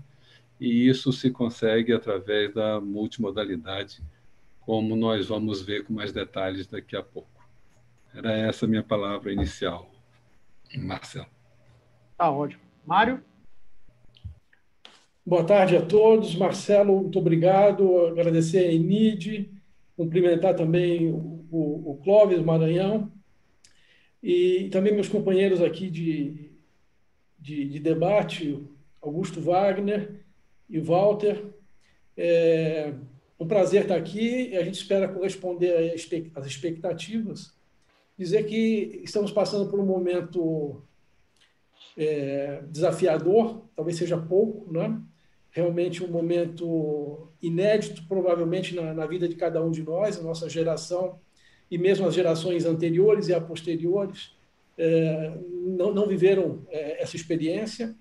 e 0.60 0.88
isso 0.88 1.12
se 1.12 1.31
consegue 1.31 1.91
através 1.91 2.53
da 2.53 2.79
multimodalidade 2.79 4.01
como 4.62 4.96
nós 4.96 5.27
vamos 5.27 5.63
ver 5.63 5.84
com 5.84 5.93
mais 5.93 6.12
detalhes 6.12 6.67
daqui 6.67 6.96
a 6.96 7.01
pouco. 7.01 7.27
Era 8.13 8.31
essa 8.34 8.65
a 8.65 8.69
minha 8.69 8.84
palavra 8.84 9.34
inicial, 9.34 9.89
Marcelo. 10.77 11.25
Tá 12.15 12.29
ótimo. 12.29 12.62
Mário? 12.86 13.24
Boa 15.29 15.43
tarde 15.43 15.77
a 15.77 15.81
todos. 15.83 16.33
Marcelo, 16.36 17.01
muito 17.01 17.19
obrigado. 17.19 18.07
Agradecer 18.07 18.65
a 18.65 18.74
Enid, 18.74 19.48
cumprimentar 19.95 20.55
também 20.55 21.07
o, 21.12 21.45
o, 21.51 21.91
o 21.91 22.00
Clóvis 22.03 22.41
Maranhão 22.41 23.12
e 24.24 24.69
também 24.71 24.91
meus 24.91 25.07
companheiros 25.07 25.62
aqui 25.62 25.88
de, 25.88 26.50
de, 27.38 27.63
de 27.69 27.79
debate, 27.79 28.59
Augusto 29.00 29.39
Wagner 29.39 30.25
e 30.67 30.79
Walter. 30.79 31.45
É 32.17 32.91
um 33.39 33.45
prazer 33.45 33.83
estar 33.83 33.98
aqui 33.98 34.50
e 34.50 34.57
a 34.57 34.63
gente 34.63 34.81
espera 34.81 35.07
corresponder 35.07 35.93
às 36.33 36.48
expectativas. 36.48 37.53
Dizer 38.17 38.48
que 38.48 39.00
estamos 39.03 39.31
passando 39.31 39.69
por 39.69 39.79
um 39.79 39.86
momento 39.86 40.81
é, 41.95 42.63
desafiador, 42.71 43.62
talvez 43.75 43.95
seja 43.95 44.17
pouco, 44.17 44.74
né? 44.74 45.00
Realmente 45.51 46.03
um 46.03 46.08
momento 46.08 47.27
inédito, 47.41 48.03
provavelmente, 48.08 48.75
na, 48.75 48.94
na, 48.94 49.06
vida 49.06 49.27
de 49.27 49.36
cada 49.36 49.63
um 49.63 49.72
de 49.72 49.84
nós, 49.84 50.18
a 50.18 50.24
nossa 50.24 50.48
geração, 50.48 51.20
e 51.70 51.77
mesmo 51.77 52.08
as 52.08 52.13
gerações 52.13 52.65
anteriores 52.65 53.27
e 53.27 53.34
a 53.34 53.41
posteriores, 53.41 54.36
é, 54.77 55.34
não, 55.51 55.94
não, 55.94 56.08
viveram 56.08 56.62
é, 56.70 57.01
essa 57.01 57.15
experiência. 57.15 57.96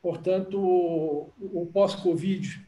Portanto, 0.00 0.58
o, 0.58 1.32
o 1.38 1.66
pós-Covid, 1.72 2.60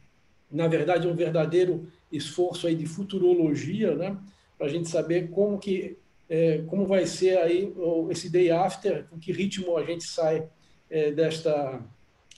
na 0.51 0.67
verdade, 0.67 1.07
é 1.07 1.09
um 1.09 1.15
verdadeiro 1.15 1.87
esforço 2.11 2.67
aí 2.67 2.75
de 2.75 2.85
futurologia, 2.85 3.95
né? 3.95 4.17
para 4.57 4.67
a 4.67 4.69
gente 4.69 4.89
saber 4.89 5.29
como 5.29 5.57
que 5.57 5.97
é, 6.29 6.61
como 6.67 6.85
vai 6.85 7.05
ser 7.05 7.37
aí 7.37 7.73
esse 8.09 8.29
day 8.29 8.51
after, 8.51 9.05
com 9.07 9.17
que 9.17 9.31
ritmo 9.31 9.77
a 9.77 9.83
gente 9.85 10.03
sai 10.03 10.45
desta 11.15 11.81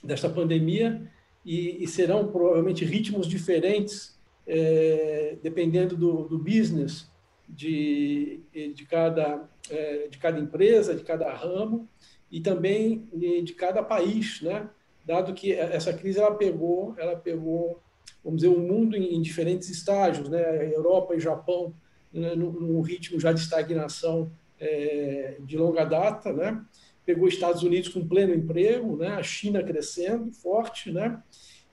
desta 0.02 0.28
pandemia 0.28 1.10
e, 1.44 1.82
e, 1.82 1.86
serão 1.86 2.28
provavelmente 2.28 2.84
ritmos 2.84 3.26
diferentes 3.26 4.18
é, 4.46 5.36
dependendo 5.42 5.96
do, 5.96 6.28
do 6.28 6.38
business 6.38 7.10
de, 7.48 8.40
de 8.52 8.84
cada 8.86 9.48
é, 9.70 10.08
de 10.08 10.18
cada 10.18 10.38
empresa, 10.38 10.94
de 10.94 11.02
cada 11.02 11.32
ramo 11.32 11.88
e 12.30 12.40
também 12.40 13.08
de 13.12 13.52
cada 13.54 13.82
país, 13.82 14.40
né? 14.42 14.68
Dado 15.04 15.34
que 15.34 15.52
essa 15.52 15.92
crise 15.92 16.18
ela 16.18 16.34
pegou, 16.34 16.94
ela 16.96 17.16
pegou 17.16 17.80
vamos 18.22 18.42
dizer, 18.42 18.54
o 18.54 18.60
mundo 18.60 18.96
em, 18.96 19.14
em 19.14 19.22
diferentes 19.22 19.68
estágios, 19.68 20.28
né? 20.28 20.72
Europa 20.74 21.14
e 21.14 21.20
Japão 21.20 21.74
né? 22.12 22.34
num, 22.34 22.80
ritmo 22.80 23.18
já 23.18 23.32
de 23.32 23.40
estagnação 23.40 24.30
é, 24.58 25.36
de 25.40 25.56
longa 25.56 25.84
data, 25.84 26.32
né? 26.32 26.62
Pegou 27.04 27.28
Estados 27.28 27.62
Unidos 27.62 27.88
com 27.88 28.06
pleno 28.06 28.34
emprego, 28.34 28.96
né? 28.96 29.08
A 29.08 29.22
China 29.22 29.62
crescendo 29.62 30.32
forte, 30.32 30.92
né? 30.92 31.22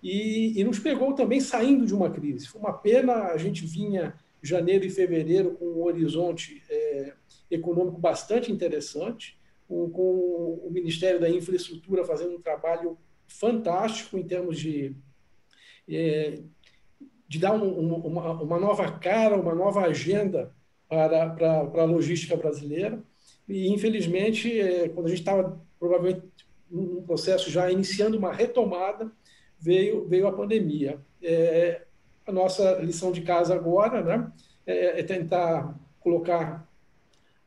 E, 0.01 0.59
e 0.59 0.63
nos 0.63 0.79
pegou 0.79 1.13
também 1.13 1.39
saindo 1.39 1.85
de 1.85 1.93
uma 1.93 2.09
crise. 2.09 2.47
Foi 2.47 2.61
uma 2.61 2.73
pena, 2.73 3.25
a 3.25 3.37
gente 3.37 3.65
vinha 3.65 4.13
janeiro 4.41 4.85
e 4.85 4.89
fevereiro 4.89 5.51
com 5.51 5.65
um 5.65 5.83
horizonte 5.83 6.63
é, 6.69 7.13
econômico 7.49 7.99
bastante 7.99 8.51
interessante, 8.51 9.37
com, 9.67 9.89
com, 9.89 10.61
o 10.63 10.69
Ministério 10.71 11.19
da 11.19 11.29
Infraestrutura 11.29 12.05
fazendo 12.05 12.35
um 12.35 12.41
trabalho 12.41 12.97
fantástico 13.27 14.17
em 14.17 14.23
termos 14.23 14.59
de 14.59 14.95
é, 15.89 16.41
de 17.27 17.39
dar 17.39 17.53
um, 17.53 17.97
uma, 18.07 18.31
uma, 18.41 18.59
nova 18.59 18.89
cara, 18.99 19.35
uma 19.35 19.53
nova 19.53 19.81
agenda 19.81 20.53
para, 20.87 21.29
para, 21.31 21.65
para 21.65 21.81
a 21.81 21.85
logística 21.85 22.35
brasileira. 22.37 23.03
E, 23.47 23.67
infelizmente, 23.71 24.59
é, 24.59 24.89
quando 24.89 25.07
a 25.07 25.09
gente 25.09 25.19
estava 25.19 25.59
provavelmente 25.79 26.23
num 26.69 27.01
processo 27.01 27.49
já 27.49 27.71
iniciando 27.71 28.17
uma 28.17 28.33
retomada, 28.33 29.11
veio, 29.59 30.05
veio 30.07 30.27
a 30.27 30.33
pandemia. 30.33 30.99
É, 31.21 31.83
a 32.25 32.31
nossa 32.31 32.79
lição 32.79 33.11
de 33.11 33.21
casa 33.21 33.55
agora 33.55 34.01
né, 34.03 34.31
é, 34.65 34.99
é 34.99 35.03
tentar 35.03 35.79
colocar 35.99 36.67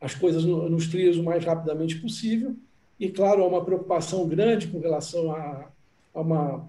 as 0.00 0.14
coisas 0.14 0.44
no, 0.44 0.68
nos 0.70 0.88
trilhos 0.88 1.18
o 1.18 1.22
mais 1.22 1.44
rapidamente 1.44 2.00
possível. 2.00 2.56
E, 2.98 3.10
claro, 3.10 3.42
há 3.42 3.46
uma 3.46 3.64
preocupação 3.64 4.26
grande 4.26 4.68
com 4.68 4.80
relação 4.80 5.30
a, 5.32 5.70
a 6.14 6.20
uma, 6.20 6.68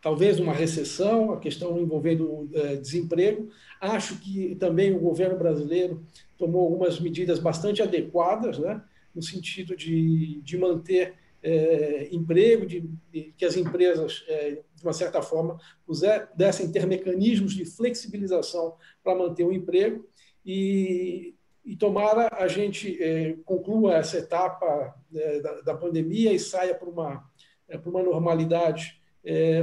talvez 0.00 0.38
uma 0.38 0.52
recessão, 0.52 1.32
a 1.32 1.38
questão 1.38 1.78
envolvendo 1.78 2.48
é, 2.52 2.76
desemprego. 2.76 3.48
Acho 3.84 4.18
que 4.18 4.54
também 4.54 4.94
o 4.94 4.98
governo 4.98 5.38
brasileiro 5.38 6.06
tomou 6.38 6.62
algumas 6.64 6.98
medidas 6.98 7.38
bastante 7.38 7.82
adequadas, 7.82 8.58
né, 8.58 8.82
no 9.14 9.22
sentido 9.22 9.76
de, 9.76 10.40
de 10.42 10.56
manter 10.56 11.14
é, 11.42 12.08
emprego, 12.10 12.64
de, 12.64 12.88
de, 13.12 13.34
que 13.36 13.44
as 13.44 13.56
empresas, 13.56 14.24
é, 14.26 14.62
de 14.74 14.82
uma 14.82 14.94
certa 14.94 15.20
forma, 15.20 15.60
puser, 15.86 16.30
dessem 16.34 16.72
ter 16.72 16.86
mecanismos 16.86 17.52
de 17.52 17.66
flexibilização 17.66 18.74
para 19.02 19.14
manter 19.14 19.44
o 19.44 19.52
emprego. 19.52 20.08
E, 20.44 21.34
e 21.62 21.76
tomara 21.76 22.30
a 22.32 22.48
gente 22.48 23.02
é, 23.02 23.36
conclua 23.44 23.96
essa 23.96 24.16
etapa 24.16 24.94
é, 25.14 25.40
da, 25.40 25.60
da, 25.60 25.74
pandemia 25.74 26.32
e 26.32 26.38
saia 26.38 26.74
para 26.74 26.88
uma, 26.88 27.30
para 27.68 27.90
uma 27.90 28.02
normalidade 28.02 29.02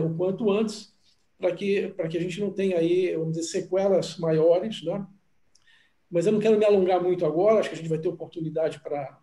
o 0.04 0.18
quanto 0.18 0.50
antes, 0.50 0.91
para 1.42 1.54
que, 1.54 1.90
para 1.90 2.08
que 2.08 2.18
a 2.18 2.22
gente 2.22 2.40
não 2.40 2.52
tenha 2.52 2.78
aí, 2.78 3.14
vamos 3.16 3.36
dizer, 3.36 3.44
sequelas 3.44 4.18
maiores. 4.18 4.84
Né? 4.84 5.06
Mas 6.10 6.26
eu 6.26 6.32
não 6.32 6.40
quero 6.40 6.58
me 6.58 6.64
alongar 6.64 7.04
muito 7.04 7.26
agora, 7.26 7.60
acho 7.60 7.70
que 7.70 7.76
a 7.76 7.78
gente 7.78 7.90
vai 7.90 8.00
ter 8.00 8.08
oportunidade 8.08 8.80
para, 8.80 9.20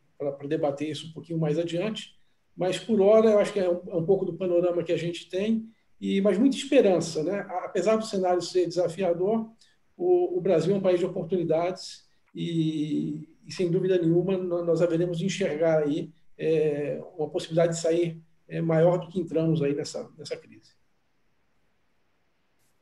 debater 0.46 0.90
isso 0.90 1.08
um 1.08 1.12
pouquinho 1.12 1.38
mais 1.38 1.58
adiante. 1.58 2.14
Mas, 2.56 2.78
por 2.78 3.00
hora, 3.00 3.30
eu 3.30 3.38
acho 3.38 3.52
que 3.52 3.60
é 3.60 3.70
um, 3.70 3.80
é 3.86 3.94
um 3.94 4.04
pouco 4.04 4.24
do 4.24 4.34
panorama 4.34 4.82
que 4.82 4.92
a 4.92 4.96
gente 4.96 5.30
tem, 5.30 5.64
e 6.00 6.20
mas 6.20 6.36
muita 6.36 6.56
esperança. 6.56 7.22
Né? 7.22 7.46
Apesar 7.62 7.96
do 7.96 8.04
cenário 8.04 8.42
ser 8.42 8.66
desafiador, 8.66 9.48
o, 9.96 10.36
o 10.36 10.40
Brasil 10.40 10.74
é 10.74 10.78
um 10.78 10.82
país 10.82 10.98
de 10.98 11.06
oportunidades 11.06 12.04
e, 12.34 13.28
e 13.46 13.52
sem 13.52 13.70
dúvida 13.70 13.96
nenhuma, 13.98 14.36
nós 14.36 14.82
haveremos 14.82 15.18
de 15.18 15.26
enxergar 15.26 15.84
aí 15.84 16.10
é, 16.36 17.00
uma 17.16 17.28
possibilidade 17.30 17.74
de 17.74 17.80
sair 17.80 18.20
é 18.48 18.62
maior 18.62 18.98
do 18.98 19.08
que 19.08 19.20
entramos 19.20 19.62
aí 19.62 19.74
nessa, 19.74 20.08
nessa 20.16 20.36
crise. 20.36 20.77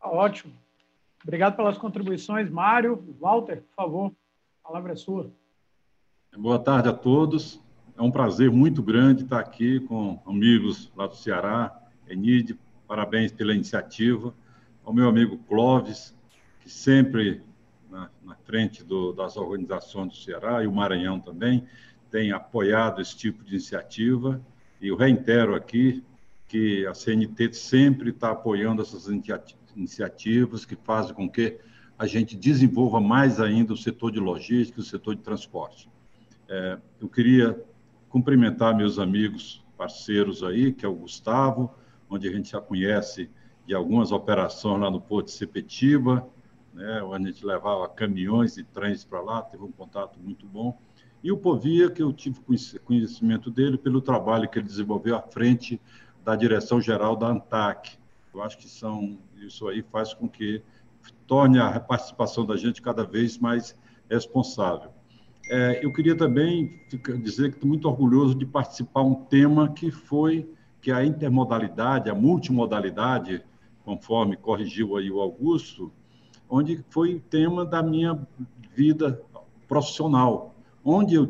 Tá 0.06 0.12
ótimo. 0.12 0.52
Obrigado 1.24 1.56
pelas 1.56 1.76
contribuições, 1.76 2.48
Mário. 2.48 3.16
Walter, 3.18 3.62
por 3.62 3.74
favor, 3.74 4.12
a 4.62 4.68
palavra 4.68 4.92
é 4.92 4.96
sua. 4.96 5.32
Boa 6.38 6.60
tarde 6.60 6.88
a 6.88 6.92
todos. 6.92 7.60
É 7.98 8.02
um 8.02 8.10
prazer 8.12 8.48
muito 8.48 8.84
grande 8.84 9.24
estar 9.24 9.40
aqui 9.40 9.80
com 9.80 10.22
amigos 10.24 10.92
lá 10.94 11.08
do 11.08 11.16
Ceará. 11.16 11.76
Enide, 12.08 12.56
parabéns 12.86 13.32
pela 13.32 13.52
iniciativa. 13.52 14.32
Ao 14.84 14.92
meu 14.92 15.08
amigo 15.08 15.38
Clóvis, 15.38 16.14
que 16.60 16.70
sempre 16.70 17.42
na, 17.90 18.08
na 18.22 18.36
frente 18.36 18.84
do, 18.84 19.12
das 19.12 19.36
organizações 19.36 20.10
do 20.10 20.16
Ceará 20.16 20.62
e 20.62 20.68
o 20.68 20.72
Maranhão 20.72 21.18
também 21.18 21.66
tem 22.12 22.30
apoiado 22.30 23.02
esse 23.02 23.16
tipo 23.16 23.42
de 23.42 23.54
iniciativa 23.54 24.40
e 24.80 24.86
eu 24.86 24.94
reitero 24.94 25.56
aqui 25.56 26.04
que 26.46 26.86
a 26.86 26.94
CNT 26.94 27.52
sempre 27.54 28.10
está 28.10 28.30
apoiando 28.30 28.82
essas 28.82 29.08
iniciativas 29.08 29.65
que 30.64 30.76
fazem 30.76 31.14
com 31.14 31.28
que 31.28 31.58
a 31.98 32.06
gente 32.06 32.36
desenvolva 32.36 33.00
mais 33.00 33.40
ainda 33.40 33.72
o 33.72 33.76
setor 33.76 34.12
de 34.12 34.20
logística, 34.20 34.80
o 34.80 34.84
setor 34.84 35.14
de 35.14 35.22
transporte. 35.22 35.88
É, 36.48 36.78
eu 37.00 37.08
queria 37.08 37.62
cumprimentar 38.08 38.76
meus 38.76 38.98
amigos, 38.98 39.64
parceiros 39.76 40.42
aí, 40.42 40.72
que 40.72 40.86
é 40.86 40.88
o 40.88 40.94
Gustavo, 40.94 41.74
onde 42.08 42.28
a 42.28 42.32
gente 42.32 42.50
já 42.52 42.60
conhece 42.60 43.30
de 43.66 43.74
algumas 43.74 44.12
operações 44.12 44.80
lá 44.80 44.90
no 44.90 45.00
Porto 45.00 45.26
de 45.26 45.32
Sepetiba, 45.32 46.26
né, 46.72 47.02
onde 47.02 47.28
a 47.28 47.32
gente 47.32 47.44
levava 47.44 47.88
caminhões 47.88 48.56
e 48.56 48.64
trens 48.64 49.04
para 49.04 49.20
lá, 49.20 49.42
teve 49.42 49.64
um 49.64 49.72
contato 49.72 50.18
muito 50.20 50.46
bom. 50.46 50.78
E 51.22 51.32
o 51.32 51.36
Povia, 51.36 51.90
que 51.90 52.02
eu 52.02 52.12
tive 52.12 52.38
conhecimento 52.84 53.50
dele 53.50 53.76
pelo 53.76 54.00
trabalho 54.00 54.48
que 54.48 54.58
ele 54.58 54.66
desenvolveu 54.66 55.16
à 55.16 55.22
frente 55.22 55.80
da 56.24 56.36
direção-geral 56.36 57.16
da 57.16 57.28
ANTAC. 57.28 57.98
Eu 58.32 58.42
acho 58.42 58.58
que 58.58 58.68
são, 58.68 59.18
isso 59.44 59.68
aí 59.68 59.82
faz 59.82 60.14
com 60.14 60.28
que 60.28 60.62
torne 61.26 61.58
a 61.58 61.78
participação 61.78 62.44
da 62.44 62.56
gente 62.56 62.82
cada 62.82 63.04
vez 63.04 63.38
mais 63.38 63.76
responsável. 64.10 64.90
É, 65.48 65.84
eu 65.84 65.92
queria 65.92 66.16
também 66.16 66.80
dizer 67.22 67.50
que 67.50 67.56
estou 67.56 67.68
muito 67.68 67.88
orgulhoso 67.88 68.34
de 68.34 68.44
participar 68.44 69.02
um 69.02 69.14
tema 69.14 69.72
que 69.72 69.90
foi 69.90 70.50
que 70.80 70.90
a 70.90 71.04
intermodalidade, 71.04 72.10
a 72.10 72.14
multimodalidade, 72.14 73.44
conforme 73.84 74.36
corrigiu 74.36 74.96
aí 74.96 75.10
o 75.10 75.20
Augusto, 75.20 75.92
onde 76.48 76.84
foi 76.90 77.14
o 77.14 77.20
tema 77.20 77.64
da 77.64 77.82
minha 77.82 78.26
vida 78.74 79.20
profissional 79.68 80.56
onde 80.86 81.16
eu, 81.16 81.28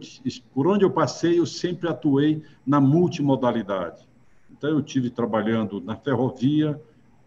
por 0.52 0.66
onde 0.66 0.84
eu 0.84 0.90
passei, 0.90 1.38
eu 1.38 1.46
sempre 1.46 1.88
atuei 1.88 2.42
na 2.66 2.78
multimodalidade. 2.78 4.06
Então, 4.50 4.68
eu 4.68 4.82
tive 4.82 5.08
trabalhando 5.08 5.80
na 5.80 5.96
ferrovia, 5.96 6.80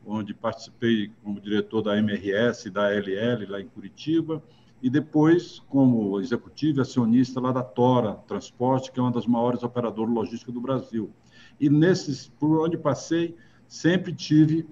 onde 0.10 0.34
participei 0.34 1.12
como 1.24 1.40
diretor 1.40 1.82
da 1.82 1.98
MRS, 1.98 2.70
da 2.70 2.90
LL, 2.90 3.46
lá 3.48 3.62
em 3.62 3.68
Curitiba, 3.68 4.44
e 4.82 4.90
depois 4.90 5.60
como 5.68 6.20
executivo 6.20 6.80
e 6.80 6.82
acionista 6.82 7.40
lá 7.40 7.52
da 7.52 7.64
Tora 7.64 8.14
Transporte, 8.28 8.92
que 8.92 9.00
é 9.00 9.04
uma 9.04 9.12
das 9.12 9.26
maiores 9.26 9.62
operadoras 9.62 10.14
logísticas 10.14 10.54
do 10.54 10.62
Brasil. 10.62 11.12
E 11.60 11.70
nesses, 11.70 12.28
por 12.40 12.66
onde 12.66 12.78
passei, 12.78 13.36
sempre 13.68 14.14
tive 14.14 14.66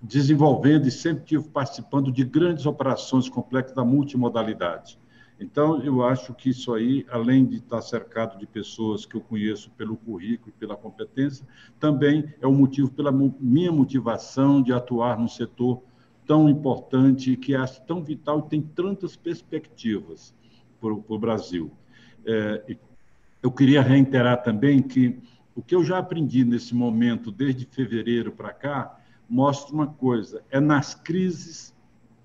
desenvolvendo 0.00 0.86
e 0.86 0.90
sempre 0.90 1.24
tive 1.24 1.48
participando 1.48 2.12
de 2.12 2.24
grandes 2.24 2.64
operações 2.64 3.28
complexas 3.28 3.74
da 3.74 3.84
multimodalidade. 3.84 4.98
Então, 5.40 5.82
eu 5.82 6.04
acho 6.04 6.34
que 6.34 6.50
isso 6.50 6.74
aí, 6.74 7.06
além 7.10 7.46
de 7.46 7.56
estar 7.56 7.80
cercado 7.80 8.38
de 8.38 8.46
pessoas 8.46 9.06
que 9.06 9.16
eu 9.16 9.22
conheço 9.22 9.70
pelo 9.70 9.96
currículo 9.96 10.50
e 10.54 10.60
pela 10.60 10.76
competência, 10.76 11.46
também 11.78 12.34
é 12.42 12.46
o 12.46 12.52
motivo 12.52 12.90
pela 12.90 13.10
minha 13.10 13.72
motivação 13.72 14.62
de 14.62 14.70
atuar 14.70 15.18
num 15.18 15.28
setor 15.28 15.82
tão 16.26 16.46
importante, 16.46 17.38
que 17.38 17.54
é 17.54 17.64
tão 17.86 18.04
vital 18.04 18.40
e 18.40 18.50
tem 18.50 18.60
tantas 18.60 19.16
perspectivas 19.16 20.34
para 20.78 20.92
o 20.92 21.18
Brasil. 21.18 21.70
É, 22.26 22.76
eu 23.42 23.50
queria 23.50 23.80
reiterar 23.80 24.42
também 24.42 24.82
que 24.82 25.18
o 25.54 25.62
que 25.62 25.74
eu 25.74 25.82
já 25.82 25.98
aprendi 25.98 26.44
nesse 26.44 26.74
momento, 26.74 27.32
desde 27.32 27.64
fevereiro 27.64 28.30
para 28.30 28.52
cá, 28.52 28.98
mostra 29.26 29.74
uma 29.74 29.86
coisa: 29.86 30.44
é 30.50 30.60
nas 30.60 30.94
crises, 30.94 31.74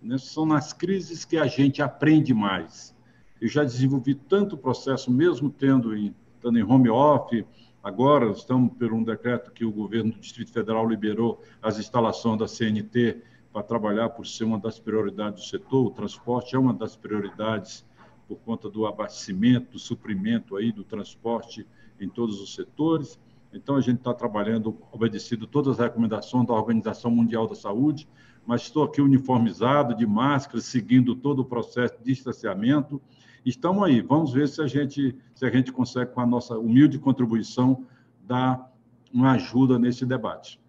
né, 0.01 0.17
são 0.17 0.45
nas 0.45 0.74
crises 0.74 1.24
que 1.24 1.38
a 1.38 1.48
gente 1.48 1.81
aprende 1.81 2.34
mais. 2.34 2.95
Eu 3.42 3.48
já 3.48 3.63
desenvolvi 3.63 4.15
tanto 4.15 4.58
processo, 4.58 5.12
mesmo 5.12 5.50
tendo 5.50 5.96
em, 5.96 6.15
estando 6.36 6.58
em 6.58 6.63
home 6.63 6.89
office, 6.89 7.44
agora 7.84 8.32
estamos 8.32 8.74
por 8.77 8.94
um 8.94 9.04
decreto 9.04 9.51
que 9.51 9.65
o 9.65 9.72
governo 9.72 10.13
do 10.13 10.20
Distrito 10.20 10.51
Federal 10.51 10.88
liberou 10.88 11.42
as 11.62 11.77
instalações 11.77 12.39
da 12.39 12.48
CNT 12.48 13.22
para 13.51 13.63
trabalhar 13.63 14.10
por 14.10 14.25
ser 14.25 14.44
uma 14.44 14.60
das 14.60 14.80
prioridades 14.80 15.44
do 15.44 15.50
setor. 15.50 15.86
O 15.86 15.92
transporte 15.92 16.56
é 16.56 16.60
uma 16.60 16.74
das 16.74 16.96
prioridades 16.96 17.86
por 18.27 18.38
conta 18.38 18.70
do 18.70 18.86
abastecimento, 18.86 19.74
do 19.74 19.80
suprimento 19.80 20.56
aí 20.56 20.72
do 20.72 20.84
transporte 20.84 21.65
em 22.00 22.10
todos 22.10 22.42
os 22.42 22.54
setores. 22.54 23.20
Então, 23.54 23.75
a 23.75 23.82
gente 23.82 24.00
está 24.00 24.13
trabalhando, 24.13 24.77
obedecido 24.92 25.48
todas 25.48 25.80
as 25.80 25.86
recomendações 25.86 26.46
da 26.46 26.54
Organização 26.54 27.10
Mundial 27.10 27.48
da 27.48 27.56
Saúde, 27.56 28.08
mas 28.46 28.63
estou 28.63 28.84
aqui 28.84 29.01
uniformizado, 29.01 29.96
de 29.96 30.06
máscara, 30.06 30.60
seguindo 30.60 31.15
todo 31.15 31.39
o 31.39 31.46
processo 31.46 31.98
de 31.98 32.04
distanciamento. 32.04 33.01
Estamos 33.46 33.84
aí, 33.84 34.02
vamos 34.02 34.34
ver 34.34 34.48
se 34.48 34.60
a 34.60 34.66
gente, 34.66 35.16
se 35.36 35.46
a 35.46 35.52
gente 35.52 35.72
consegue, 35.72 36.12
com 36.12 36.20
a 36.20 36.25
nossa 36.25 36.58
humilde 36.58 36.98
contribuição, 36.98 37.86
dar 38.22 38.74
uma 39.14 39.34
ajuda 39.34 39.78
nesse 39.78 40.04
debate. 40.04 40.60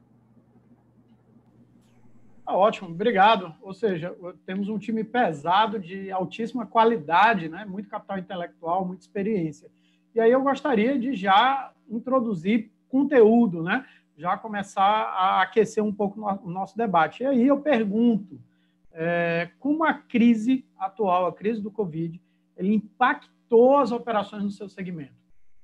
Ah, 2.45 2.55
ótimo, 2.55 2.91
obrigado. 2.91 3.55
Ou 3.63 3.73
seja, 3.73 4.15
temos 4.45 4.69
um 4.69 4.79
time 4.79 5.03
pesado 5.03 5.79
de 5.79 6.13
altíssima 6.13 6.67
qualidade, 6.67 7.49
né? 7.49 7.65
muito 7.65 7.89
capital 7.89 8.19
intelectual, 8.19 8.85
muita 8.85 9.03
experiência. 9.03 9.71
E 10.15 10.21
aí 10.21 10.31
eu 10.31 10.43
gostaria 10.43 10.99
de 10.99 11.15
já 11.15 11.73
introduzir 11.89 12.71
conteúdo, 12.91 13.63
né? 13.63 13.87
já 14.19 14.37
começar 14.37 14.83
a 14.83 15.41
aquecer 15.41 15.83
um 15.83 15.93
pouco 15.93 16.21
o 16.21 16.51
nosso 16.51 16.77
debate. 16.77 17.23
E 17.23 17.27
aí 17.27 17.47
eu 17.47 17.59
pergunto, 17.59 18.39
é, 18.93 19.49
como 19.59 19.83
a 19.83 19.95
crise 19.95 20.63
atual, 20.79 21.27
a 21.27 21.33
crise 21.33 21.63
do 21.63 21.71
Covid, 21.71 22.21
ele 22.57 22.75
impactou 22.75 23.79
as 23.79 23.93
operações 23.93 24.43
no 24.43 24.51
seu 24.51 24.69
segmento? 24.69 25.15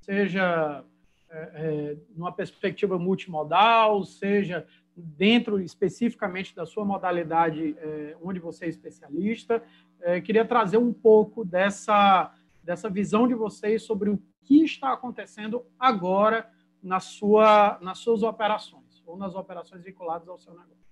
Seja 0.01 0.85
é, 1.31 1.39
é, 1.39 1.97
numa 2.15 2.33
perspectiva 2.33 2.99
multimodal, 2.99 4.05
seja 4.05 4.67
dentro 4.95 5.61
especificamente 5.61 6.55
da 6.55 6.67
sua 6.67 6.85
modalidade 6.85 7.75
é, 7.79 8.17
onde 8.23 8.39
você 8.39 8.67
é 8.67 8.69
especialista. 8.69 9.63
É, 10.01 10.21
queria 10.21 10.45
trazer 10.45 10.77
um 10.77 10.93
pouco 10.93 11.45
dessa, 11.45 12.35
dessa 12.63 12.91
visão 12.91 13.27
de 13.27 13.35
vocês 13.35 13.83
sobre 13.83 14.11
o 14.11 14.23
que 14.43 14.63
está 14.63 14.93
acontecendo 14.93 15.65
agora 15.79 16.51
na 16.83 17.01
sua, 17.01 17.79
nas 17.81 17.99
suas 17.99 18.23
operações, 18.23 19.03
ou 19.07 19.17
nas 19.17 19.35
operações 19.35 19.83
vinculadas 19.83 20.29
ao 20.29 20.39
seu 20.39 20.53
negócio. 20.53 20.83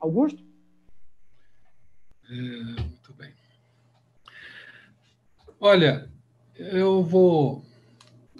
Augusto? 0.00 0.42
É, 2.28 2.34
muito 2.34 3.12
bem. 3.14 3.41
Olha, 5.64 6.10
eu 6.58 7.04
vou 7.04 7.64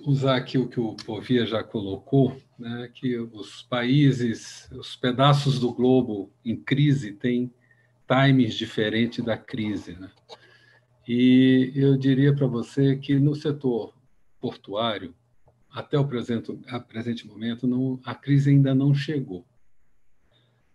usar 0.04 0.34
aqui 0.34 0.58
o 0.58 0.66
que 0.66 0.80
o 0.80 0.96
Povia 0.96 1.46
já 1.46 1.62
colocou, 1.62 2.37
né, 2.58 2.90
que 2.92 3.16
os 3.16 3.62
países, 3.62 4.68
os 4.72 4.96
pedaços 4.96 5.61
do 5.61 5.72
globo 5.72 6.32
em 6.44 6.56
crise 6.56 7.12
têm 7.12 7.54
times 8.08 8.54
diferentes 8.54 9.24
da 9.24 9.38
crise. 9.38 9.92
Né? 9.92 10.11
E 11.06 11.70
eu 11.76 11.96
diria 11.96 12.35
para 12.35 12.48
você 12.48 12.96
que 12.96 13.14
no 13.20 13.37
setor 13.37 13.94
portuário, 14.40 15.14
até 15.70 15.96
o 15.96 16.04
presente, 16.04 16.58
presente 16.88 17.24
momento, 17.24 17.68
não, 17.68 18.00
a 18.04 18.16
crise 18.16 18.50
ainda 18.50 18.74
não 18.74 18.92
chegou. 18.92 19.46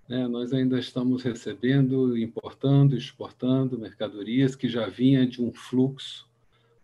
Né? 0.08 0.26
Nós 0.30 0.54
ainda 0.54 0.80
estamos 0.80 1.24
recebendo, 1.24 2.18
importando, 2.18 2.96
exportando 2.96 3.78
mercadorias 3.78 4.56
que 4.56 4.70
já 4.70 4.88
vinha 4.88 5.28
de 5.28 5.42
um 5.42 5.52
fluxo 5.52 6.26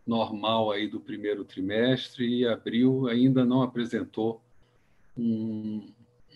normal 0.05 0.71
aí 0.71 0.87
do 0.87 0.99
primeiro 0.99 1.45
trimestre 1.45 2.39
e 2.39 2.47
abril 2.47 3.07
ainda 3.07 3.45
não 3.45 3.61
apresentou 3.61 4.41
um, 5.17 5.87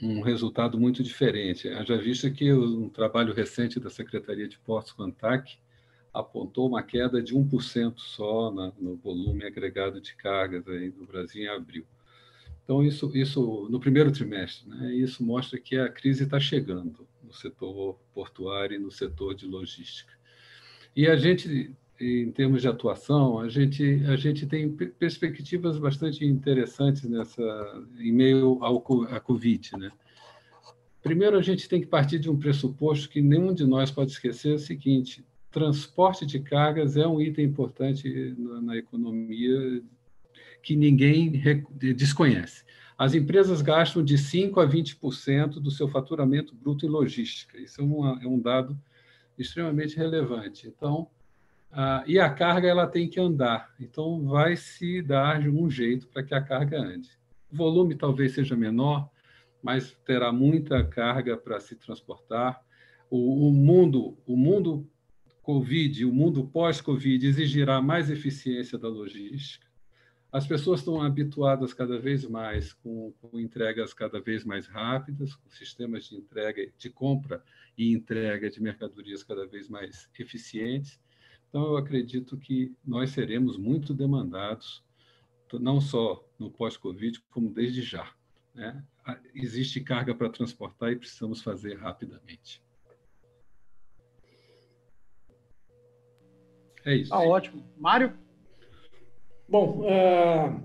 um 0.01 0.21
resultado 0.21 0.79
muito 0.79 1.03
diferente. 1.03 1.69
Já 1.85 1.97
visto 1.97 2.31
que 2.31 2.53
um 2.53 2.89
trabalho 2.89 3.33
recente 3.33 3.79
da 3.79 3.89
Secretaria 3.89 4.47
de 4.47 4.57
Portos 4.59 4.93
Contac 4.93 5.57
apontou 6.13 6.67
uma 6.67 6.81
queda 6.81 7.21
de 7.21 7.35
1% 7.35 7.93
só 7.97 8.51
na, 8.51 8.71
no 8.79 8.95
volume 8.95 9.45
agregado 9.45 10.01
de 10.01 10.15
cargas 10.15 10.67
aí 10.67 10.89
do 10.89 11.05
Brasil 11.05 11.43
em 11.43 11.47
abril. 11.47 11.85
Então, 12.63 12.83
isso, 12.83 13.11
isso 13.15 13.67
no 13.69 13.79
primeiro 13.79 14.11
trimestre, 14.11 14.67
né, 14.67 14.93
isso 14.93 15.23
mostra 15.23 15.59
que 15.59 15.77
a 15.77 15.89
crise 15.89 16.23
está 16.23 16.39
chegando 16.39 17.07
no 17.23 17.33
setor 17.33 17.97
portuário 18.13 18.75
e 18.75 18.79
no 18.79 18.91
setor 18.91 19.35
de 19.35 19.45
logística. 19.45 20.11
E 20.95 21.07
a 21.07 21.15
gente, 21.15 21.73
em 21.99 22.31
termos 22.31 22.61
de 22.61 22.67
atuação, 22.67 23.39
a 23.39 23.49
gente, 23.49 24.03
a 24.07 24.15
gente 24.15 24.45
tem 24.45 24.69
perspectivas 24.69 25.79
bastante 25.79 26.25
interessantes 26.25 27.03
nessa, 27.03 27.83
em 27.99 28.11
meio 28.11 28.59
ao, 28.61 28.77
à 29.05 29.19
Covid. 29.19 29.77
Né? 29.77 29.91
Primeiro, 31.01 31.37
a 31.37 31.41
gente 31.41 31.67
tem 31.67 31.81
que 31.81 31.87
partir 31.87 32.19
de 32.19 32.29
um 32.29 32.37
pressuposto 32.37 33.09
que 33.09 33.21
nenhum 33.21 33.53
de 33.53 33.65
nós 33.65 33.89
pode 33.89 34.11
esquecer: 34.11 34.51
é 34.51 34.55
o 34.55 34.59
seguinte, 34.59 35.25
transporte 35.51 36.25
de 36.25 36.39
cargas 36.39 36.97
é 36.97 37.07
um 37.07 37.19
item 37.19 37.45
importante 37.45 38.35
na, 38.37 38.61
na 38.61 38.77
economia 38.77 39.81
que 40.61 40.75
ninguém 40.75 41.41
desconhece. 41.95 42.63
As 42.97 43.13
empresas 43.13 43.61
gastam 43.61 44.03
de 44.03 44.15
5% 44.15 44.61
a 44.61 44.67
20% 44.67 45.59
do 45.59 45.71
seu 45.71 45.87
faturamento 45.87 46.55
bruto 46.55 46.85
em 46.85 46.89
logística. 46.89 47.57
Isso 47.59 47.79
é, 47.79 47.83
uma, 47.83 48.19
é 48.21 48.27
um 48.27 48.39
dado 48.39 48.77
extremamente 49.37 49.95
relevante. 49.95 50.67
Então, 50.67 51.07
a, 51.71 52.03
e 52.07 52.19
a 52.19 52.29
carga 52.29 52.67
ela 52.67 52.87
tem 52.87 53.09
que 53.09 53.19
andar. 53.19 53.73
Então, 53.79 54.25
vai 54.25 54.55
se 54.55 55.01
dar 55.01 55.41
de 55.41 55.49
um 55.49 55.69
jeito 55.69 56.07
para 56.07 56.23
que 56.23 56.33
a 56.33 56.41
carga 56.41 56.79
ande. 56.79 57.09
O 57.51 57.55
volume 57.55 57.95
talvez 57.95 58.33
seja 58.33 58.55
menor, 58.55 59.09
mas 59.61 59.97
terá 60.05 60.31
muita 60.31 60.83
carga 60.83 61.37
para 61.37 61.59
se 61.59 61.75
transportar. 61.75 62.61
O, 63.09 63.47
o 63.47 63.51
mundo, 63.51 64.17
o 64.25 64.35
mundo 64.35 64.89
Covid, 65.41 66.03
o 66.03 66.13
mundo 66.13 66.45
pós-Covid 66.45 67.25
exigirá 67.25 67.81
mais 67.81 68.09
eficiência 68.09 68.77
da 68.77 68.89
logística. 68.89 69.65
As 70.29 70.45
pessoas 70.45 70.81
estão 70.81 71.01
habituadas 71.01 71.73
cada 71.73 71.97
vez 71.97 72.25
mais 72.25 72.73
com, 72.73 73.13
com, 73.21 73.39
entregas 73.39 73.93
cada 73.93 74.19
vez 74.19 74.43
mais 74.43 74.67
rápidas, 74.67 75.33
com 75.35 75.49
sistemas 75.49 76.03
de 76.03 76.17
entrega, 76.17 76.69
de 76.77 76.89
compra 76.89 77.41
e 77.77 77.93
entrega 77.93 78.49
de 78.49 78.61
mercadorias 78.61 79.23
cada 79.23 79.47
vez 79.47 79.69
mais 79.69 80.09
eficientes. 80.19 80.99
Então, 81.49 81.63
eu 81.65 81.77
acredito 81.77 82.37
que 82.37 82.75
nós 82.85 83.11
seremos 83.11 83.57
muito 83.57 83.93
demandados, 83.93 84.83
não 85.53 85.79
só 85.79 86.23
no 86.37 86.51
pós-Covid, 86.51 87.21
como 87.29 87.49
desde 87.49 87.81
já. 87.81 88.11
Né? 88.53 88.83
Existe 89.33 89.79
carga 89.81 90.13
para 90.13 90.29
transportar 90.29 90.91
e 90.91 90.97
precisamos 90.97 91.41
fazer 91.41 91.75
rapidamente. 91.75 92.61
É 96.85 96.95
isso. 96.95 97.09
Tá 97.09 97.19
ótimo. 97.19 97.63
Mário? 97.77 98.17
Bom, 99.47 99.81
uh, 99.81 100.61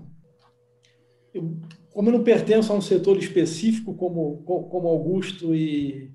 eu, 1.33 1.59
como 1.91 2.09
eu 2.09 2.13
não 2.13 2.23
pertenço 2.23 2.71
a 2.73 2.75
um 2.75 2.81
setor 2.81 3.17
específico 3.17 3.93
como, 3.93 4.43
como 4.43 4.87
Augusto 4.87 5.53
e, 5.53 6.11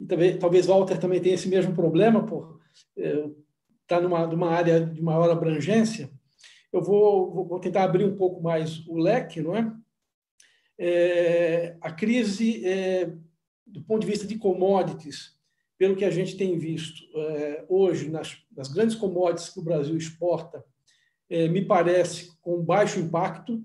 e 0.00 0.06
também, 0.06 0.38
talvez 0.38 0.66
Walter 0.66 0.98
também 0.98 1.20
tenha 1.20 1.34
esse 1.34 1.48
mesmo 1.48 1.74
problema 1.74 2.24
por 2.24 2.60
estar 2.96 3.28
tá 3.88 4.00
numa, 4.00 4.26
numa 4.26 4.50
área 4.50 4.84
de 4.84 5.02
maior 5.02 5.30
abrangência, 5.30 6.10
eu 6.70 6.82
vou, 6.82 7.46
vou 7.46 7.58
tentar 7.58 7.84
abrir 7.84 8.04
um 8.04 8.14
pouco 8.14 8.42
mais 8.42 8.86
o 8.86 8.98
leque, 8.98 9.40
não 9.40 9.56
é? 9.56 9.72
é 10.78 11.76
a 11.80 11.90
crise, 11.90 12.64
é, 12.64 13.10
do 13.66 13.82
ponto 13.82 14.02
de 14.02 14.06
vista 14.06 14.26
de 14.26 14.36
commodities, 14.36 15.36
pelo 15.78 15.96
que 15.96 16.04
a 16.04 16.10
gente 16.10 16.36
tem 16.36 16.58
visto 16.58 17.02
é, 17.16 17.64
hoje 17.68 18.10
nas, 18.10 18.36
nas, 18.54 18.68
grandes 18.68 18.94
commodities 18.94 19.48
que 19.48 19.60
o 19.60 19.64
Brasil 19.64 19.96
exporta, 19.96 20.62
é, 21.30 21.48
me 21.48 21.64
parece 21.64 22.36
com 22.42 22.62
baixo 22.62 23.00
impacto, 23.00 23.64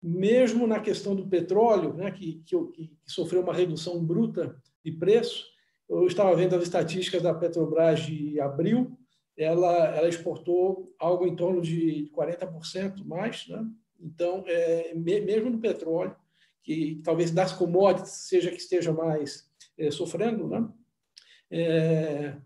mesmo 0.00 0.66
na 0.66 0.78
questão 0.78 1.16
do 1.16 1.26
petróleo, 1.26 1.94
né, 1.94 2.10
que, 2.10 2.42
que, 2.44 2.56
que, 2.72 2.90
sofreu 3.06 3.40
uma 3.40 3.54
redução 3.54 4.04
bruta 4.04 4.54
de 4.84 4.92
preço. 4.92 5.46
Eu 5.88 6.06
estava 6.06 6.36
vendo 6.36 6.54
as 6.54 6.62
estatísticas 6.62 7.22
da 7.22 7.34
Petrobras 7.34 8.00
de 8.00 8.38
abril 8.38 8.96
ela, 9.36 9.96
ela 9.96 10.08
exportou 10.08 10.94
algo 10.98 11.26
em 11.26 11.34
torno 11.34 11.60
de 11.60 12.10
40% 12.14 13.04
mais, 13.04 13.48
né? 13.48 13.66
Então, 14.00 14.44
é, 14.46 14.94
mesmo 14.94 15.50
no 15.50 15.58
petróleo, 15.58 16.14
que 16.62 17.00
talvez 17.04 17.30
das 17.30 17.52
commodities 17.52 18.28
seja 18.28 18.50
que 18.50 18.56
esteja 18.56 18.92
mais 18.92 19.48
é, 19.78 19.90
sofrendo, 19.90 20.48
né? 20.48 20.68
É, 21.50 22.36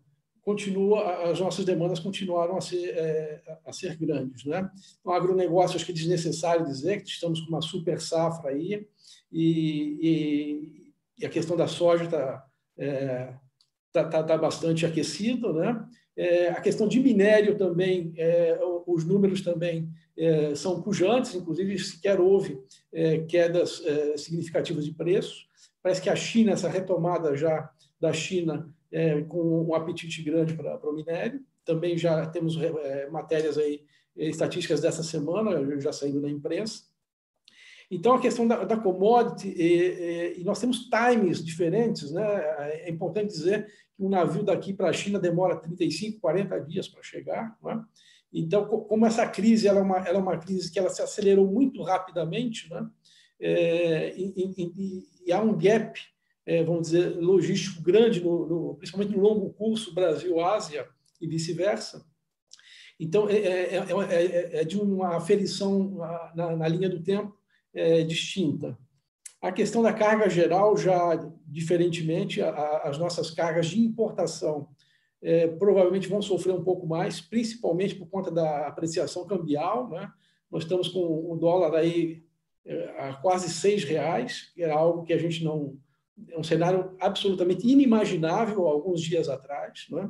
continua, 0.49 1.31
as 1.31 1.41
nossas 1.41 1.65
demandas 1.65 2.01
continuaram 2.01 2.57
a 2.57 2.61
ser, 2.61 2.89
é, 2.97 3.43
a 3.67 3.73
ser 3.73 3.97
grandes. 3.97 4.47
Né? 4.47 4.71
Então, 4.99 5.13
agronegócio, 5.13 5.77
acho 5.77 5.85
que 5.85 5.93
é 5.93 5.95
desnecessário 5.95 6.65
dizer 6.65 7.03
que 7.03 7.09
estamos 7.11 7.41
com 7.41 7.49
uma 7.49 7.61
super 7.61 8.01
safra 8.01 8.51
aí, 8.51 8.87
e, 9.31 9.99
e, 10.01 10.93
e 11.19 11.27
a 11.27 11.29
questão 11.29 11.55
da 11.55 11.67
soja 11.67 12.05
está 12.05 12.47
é, 12.79 13.35
tá, 13.93 14.23
tá, 14.23 14.39
bastante 14.39 14.87
aquecida. 14.87 15.53
Né? 15.53 15.87
É, 16.19 16.49
a 16.49 16.61
questão 16.61 16.89
de 16.89 16.99
minério 16.99 17.57
também, 17.57 18.13
é, 18.19 18.59
os 18.87 19.05
números 19.05 19.41
também 19.41 19.89
é, 20.17 20.53
são 20.57 20.83
pujantes, 20.83 21.35
inclusive 21.35 21.79
sequer 21.79 22.21
houve 22.21 22.61
é, 22.93 23.19
quedas 23.19 23.83
significativas 24.17 24.85
de 24.85 24.93
preço. 24.93 25.47
Parece 25.81 26.03
que 26.03 26.11
a 26.11 26.17
China, 26.17 26.53
essa 26.53 26.69
retomada 26.69 27.37
já 27.37 27.71
da 28.01 28.13
China, 28.13 28.69
é, 28.91 29.21
com 29.23 29.65
um 29.65 29.75
apetite 29.75 30.23
grande 30.23 30.55
para 30.55 30.91
o 30.91 30.93
minério. 30.93 31.41
Também 31.65 31.97
já 31.97 32.27
temos 32.27 32.61
é, 32.61 33.09
matérias 33.11 33.59
aí, 33.59 33.83
é, 34.17 34.29
estatísticas 34.29 34.81
dessa 34.81 35.03
semana, 35.03 35.81
já 35.81 35.93
saindo 35.93 36.21
na 36.21 36.29
imprensa. 36.29 36.83
Então, 37.91 38.15
a 38.15 38.21
questão 38.21 38.47
da, 38.47 38.65
da 38.65 38.77
commodity, 38.77 39.49
e, 39.49 40.41
e, 40.41 40.45
nós 40.45 40.61
temos 40.61 40.89
times 40.91 41.43
diferentes, 41.43 42.11
né? 42.11 42.23
é 42.83 42.91
importante 42.91 43.29
dizer 43.29 43.67
um 43.99 44.09
navio 44.09 44.43
daqui 44.43 44.73
para 44.73 44.89
a 44.89 44.93
China 44.93 45.19
demora 45.19 45.57
35, 45.57 46.21
40 46.21 46.59
dias 46.61 46.89
para 46.89 47.03
chegar. 47.03 47.59
Né? 47.63 47.85
Então, 48.33 48.67
como 48.67 49.07
essa 49.07 49.27
crise 49.27 49.67
ela 49.67 49.81
é, 49.81 49.83
uma, 49.83 49.99
ela 49.99 50.19
é 50.19 50.23
uma 50.23 50.39
crise 50.39 50.71
que 50.71 50.79
ela 50.79 50.91
se 50.91 51.03
acelerou 51.03 51.47
muito 51.47 51.83
rapidamente, 51.83 52.71
né? 52.71 52.89
É, 53.41 54.17
e, 54.17 54.33
e, 54.37 55.05
e, 55.27 55.33
há 55.33 55.41
um 55.41 55.57
gap 55.57 55.97
é, 56.49 56.65
vamos 56.65 56.89
dizer, 56.89 57.15
logístico 57.19 57.83
grande, 57.83 58.25
no, 58.25 58.47
no, 58.47 58.75
principalmente 58.77 59.15
no 59.15 59.23
longo 59.23 59.51
curso 59.51 59.95
Brasil-Ásia 59.95 60.89
e 61.21 61.27
vice-versa. 61.29 62.03
Então, 62.99 63.29
é, 63.29 63.37
é, 63.37 63.77
é, 63.77 64.61
é, 64.61 64.65
de 64.65 64.81
uma 64.81 65.15
aferição 65.15 65.91
na, 66.35 66.57
na 66.57 66.69
linha 66.69 66.89
do 66.89 67.03
tempo 67.03 67.37
distinta. 68.09 68.77
A 69.41 69.53
questão 69.53 69.83
da 69.83 69.93
carga 69.93 70.29
geral, 70.29 70.77
já 70.77 71.15
diferentemente, 71.47 72.43
a, 72.43 72.83
as 72.85 72.99
nossas 72.99 73.31
cargas 73.31 73.67
de 73.67 73.81
importação 73.81 74.69
provavelmente 75.59 76.09
vão 76.09 76.23
sofrer 76.23 76.53
um 76.55 76.63
pouco 76.63 76.87
mais, 76.87 77.21
principalmente 77.21 77.95
por 77.97 78.07
conta 78.09 78.31
da 78.31 78.69
apreciação 78.69 79.27
cambial. 79.27 79.89
Né? 79.89 80.09
Nós 80.51 80.63
estamos 80.63 80.89
com 80.89 81.33
o 81.33 81.37
dólar 81.37 81.75
aí 81.75 82.23
a 82.99 83.15
quase 83.15 83.49
seis 83.49 83.83
reais, 83.85 84.53
que 84.55 84.63
era 84.63 84.75
algo 84.75 85.03
que 85.03 85.13
a 85.13 85.19
gente 85.19 85.43
não, 85.43 85.77
é 86.29 86.39
um 86.39 86.43
cenário 86.43 86.97
absolutamente 87.01 87.67
inimaginável 87.67 88.67
alguns 88.67 89.01
dias 89.01 89.29
atrás, 89.29 89.87
né? 89.91 90.09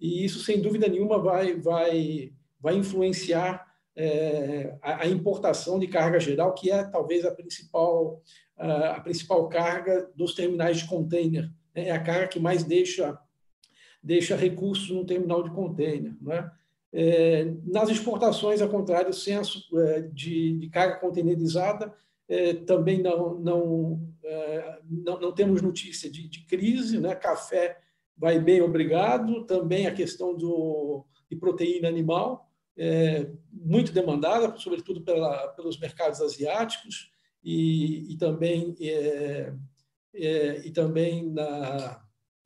e 0.00 0.24
isso, 0.24 0.40
sem 0.40 0.60
dúvida 0.60 0.88
nenhuma, 0.88 1.18
vai, 1.18 1.56
vai, 1.56 2.32
vai 2.60 2.76
influenciar 2.76 3.67
é, 4.00 4.78
a, 4.80 5.08
importação 5.08 5.76
de 5.76 5.88
carga 5.88 6.20
geral, 6.20 6.54
que 6.54 6.70
é 6.70 6.84
talvez 6.84 7.24
a 7.24 7.32
principal, 7.32 8.22
a, 8.56 8.90
a 8.90 9.00
principal 9.00 9.48
carga 9.48 10.08
dos 10.14 10.34
terminais 10.34 10.78
de 10.78 10.86
container. 10.86 11.50
Né? 11.74 11.88
É 11.88 11.90
a 11.90 12.00
carga 12.00 12.28
que 12.28 12.38
mais 12.38 12.62
deixa, 12.62 13.18
deixa 14.00 14.36
recursos 14.36 14.88
no 14.90 15.04
terminal 15.04 15.42
de 15.42 15.50
container. 15.50 16.14
Né? 16.22 16.48
É, 16.92 17.52
nas 17.64 17.88
exportações, 17.88 18.62
ao 18.62 18.68
contrário, 18.68 19.10
o 19.10 19.14
censo 19.14 19.66
é, 19.76 20.02
de, 20.02 20.56
de 20.58 20.70
carga 20.70 21.00
containerizada 21.00 21.92
é, 22.28 22.54
também 22.54 23.02
não, 23.02 23.34
não, 23.34 24.00
é, 24.22 24.78
não, 24.88 25.18
não, 25.18 25.32
temos 25.32 25.60
notícia 25.60 26.08
de, 26.08 26.28
de, 26.28 26.44
crise, 26.46 27.00
né? 27.00 27.16
café 27.16 27.78
vai 28.16 28.38
bem, 28.38 28.62
obrigado. 28.62 29.44
Também 29.44 29.88
a 29.88 29.94
questão 29.94 30.36
do, 30.36 31.04
de 31.28 31.36
proteína 31.36 31.88
animal, 31.88 32.47
é, 32.78 33.28
muito 33.52 33.92
demandada, 33.92 34.56
sobretudo 34.56 35.02
pela, 35.02 35.48
pelos 35.48 35.78
mercados 35.78 36.20
asiáticos 36.20 37.10
e, 37.42 38.12
e 38.12 38.16
também, 38.16 38.74
é, 38.80 39.52
é, 40.14 40.58
e 40.64 40.70
também 40.70 41.28
na, 41.28 42.00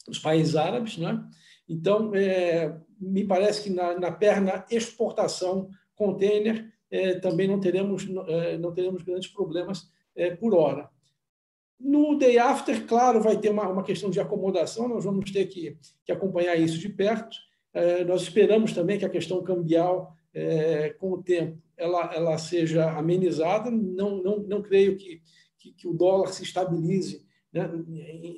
nos 0.09 0.19
países 0.19 0.57
árabes. 0.57 0.97
Né? 0.97 1.23
Então, 1.69 2.15
é, 2.15 2.81
me 2.99 3.25
parece 3.25 3.63
que 3.63 3.71
na, 3.71 3.99
na 3.99 4.11
perna 4.11 4.65
exportação 4.71 5.69
container 5.95 6.73
é, 6.91 7.19
também 7.21 7.47
não 7.47 7.61
teremos, 7.61 8.07
é, 8.29 8.57
não 8.57 8.73
teremos 8.73 9.03
grandes 9.03 9.31
problemas 9.31 9.91
por 10.39 10.55
hora. 10.55 10.91
No 11.81 12.19
day 12.19 12.39
after, 12.39 12.87
claro, 12.87 13.23
vai 13.23 13.39
ter 13.39 13.49
uma, 13.49 13.67
uma 13.67 13.83
questão 13.83 14.11
de 14.11 14.21
acomodação, 14.21 14.89
nós 14.89 15.05
vamos 15.05 15.31
ter 15.31 15.47
que, 15.47 15.79
que 16.05 16.13
acompanhar 16.13 16.55
isso 16.55 16.79
de 16.79 16.91
perto. 16.91 17.35
Nós 18.07 18.21
esperamos 18.21 18.75
também 18.75 18.99
que 18.99 19.07
a 19.07 19.11
questão 19.11 19.43
cambial, 19.43 20.15
é, 20.35 20.91
com 20.91 21.13
o 21.13 21.23
tempo, 21.23 21.61
ela, 21.77 22.13
ela 22.15 22.39
seja 22.39 22.91
amenizada. 22.91 23.71
Não, 23.71 24.23
não, 24.23 24.39
não 24.39 24.63
creio 24.63 24.97
que, 24.97 25.23
que, 25.59 25.73
que 25.73 25.89
o 25.89 25.95
dólar 25.95 26.33
se 26.33 26.43
estabilize 26.43 27.27
né, 27.53 27.69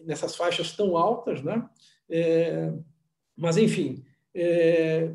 nessas 0.04 0.34
faixas 0.34 0.72
tão 0.72 0.96
altas, 0.96 1.42
né? 1.42 1.68
É, 2.08 2.72
mas, 3.36 3.56
enfim, 3.56 4.04
é, 4.34 5.12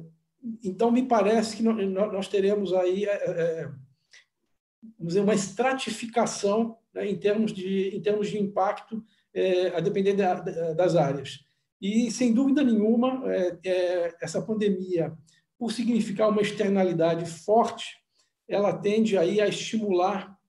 então, 0.64 0.92
me 0.92 1.04
parece 1.04 1.58
que 1.58 1.64
nós 1.64 2.28
teremos 2.28 2.74
aí 2.74 3.06
é, 3.06 3.12
é, 3.12 3.64
vamos 4.98 5.14
dizer, 5.14 5.22
uma 5.22 5.34
estratificação 5.34 6.78
né, 6.94 7.10
em, 7.10 7.18
termos 7.18 7.54
de, 7.54 7.90
em 7.96 8.02
termos 8.02 8.30
de 8.30 8.40
impacto, 8.40 9.04
é, 9.34 9.68
a 9.76 9.80
depender 9.80 10.14
da, 10.14 10.34
das 10.74 10.96
áreas. 10.96 11.40
E, 11.82 12.12
sem 12.12 12.34
dúvida 12.34 12.64
nenhuma, 12.64 13.24
essa 14.22 14.42
pandemia, 14.42 15.14
por 15.60 15.74
significar 15.74 16.30
uma 16.30 16.42
externalidade 16.42 17.26
forte, 17.30 17.98
ela 18.48 18.74
tende 18.74 19.18
aí 19.18 19.42
a 19.42 19.48
estimular 19.48 20.40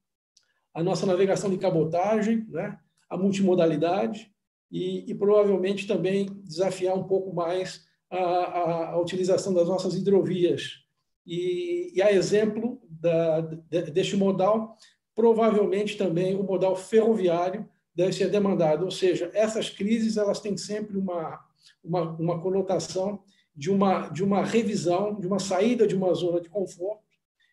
a 0.73 0.83
nossa 0.83 1.05
navegação 1.05 1.51
de 1.51 1.59
cabotagem, 1.59 2.47
né, 2.49 2.79
a 3.11 3.17
multimodalidade, 3.17 4.33
e, 4.71 5.11
e 5.11 5.15
provavelmente 5.17 5.87
também 5.89 6.27
desafiar 6.45 6.97
um 6.97 7.03
pouco 7.03 7.35
mais 7.35 7.85
a, 8.09 8.17
a, 8.17 8.91
a 8.91 9.01
utilização 9.01 9.53
das 9.53 9.67
nossas 9.67 9.95
hidrovias. 9.95 10.85
E, 11.27 11.93
e 11.93 12.01
a 12.01 12.13
exemplo 12.13 12.81
da, 12.89 13.41
deste 13.41 14.17
modal, 14.17 14.77
provavelmente 15.13 15.97
também 15.97 16.37
o 16.37 16.45
modal 16.45 16.77
ferroviário 16.77 17.69
deve 17.93 18.13
ser 18.13 18.31
demandado. 18.31 18.85
Ou 18.85 18.91
seja, 18.93 19.29
essas 19.35 19.69
crises 19.69 20.17
elas 20.17 20.39
têm 20.39 20.57
sempre 20.57 20.97
uma, 20.97 21.41
uma, 21.83 22.03
uma 22.13 22.41
conotação 22.41 23.23
de 23.55 23.71
uma, 23.71 24.09
de 24.09 24.23
uma 24.23 24.45
revisão, 24.45 25.19
de 25.19 25.27
uma 25.27 25.39
saída 25.39 25.87
de 25.87 25.95
uma 25.95 26.13
zona 26.15 26.41
de 26.41 26.49
conforto. 26.49 27.05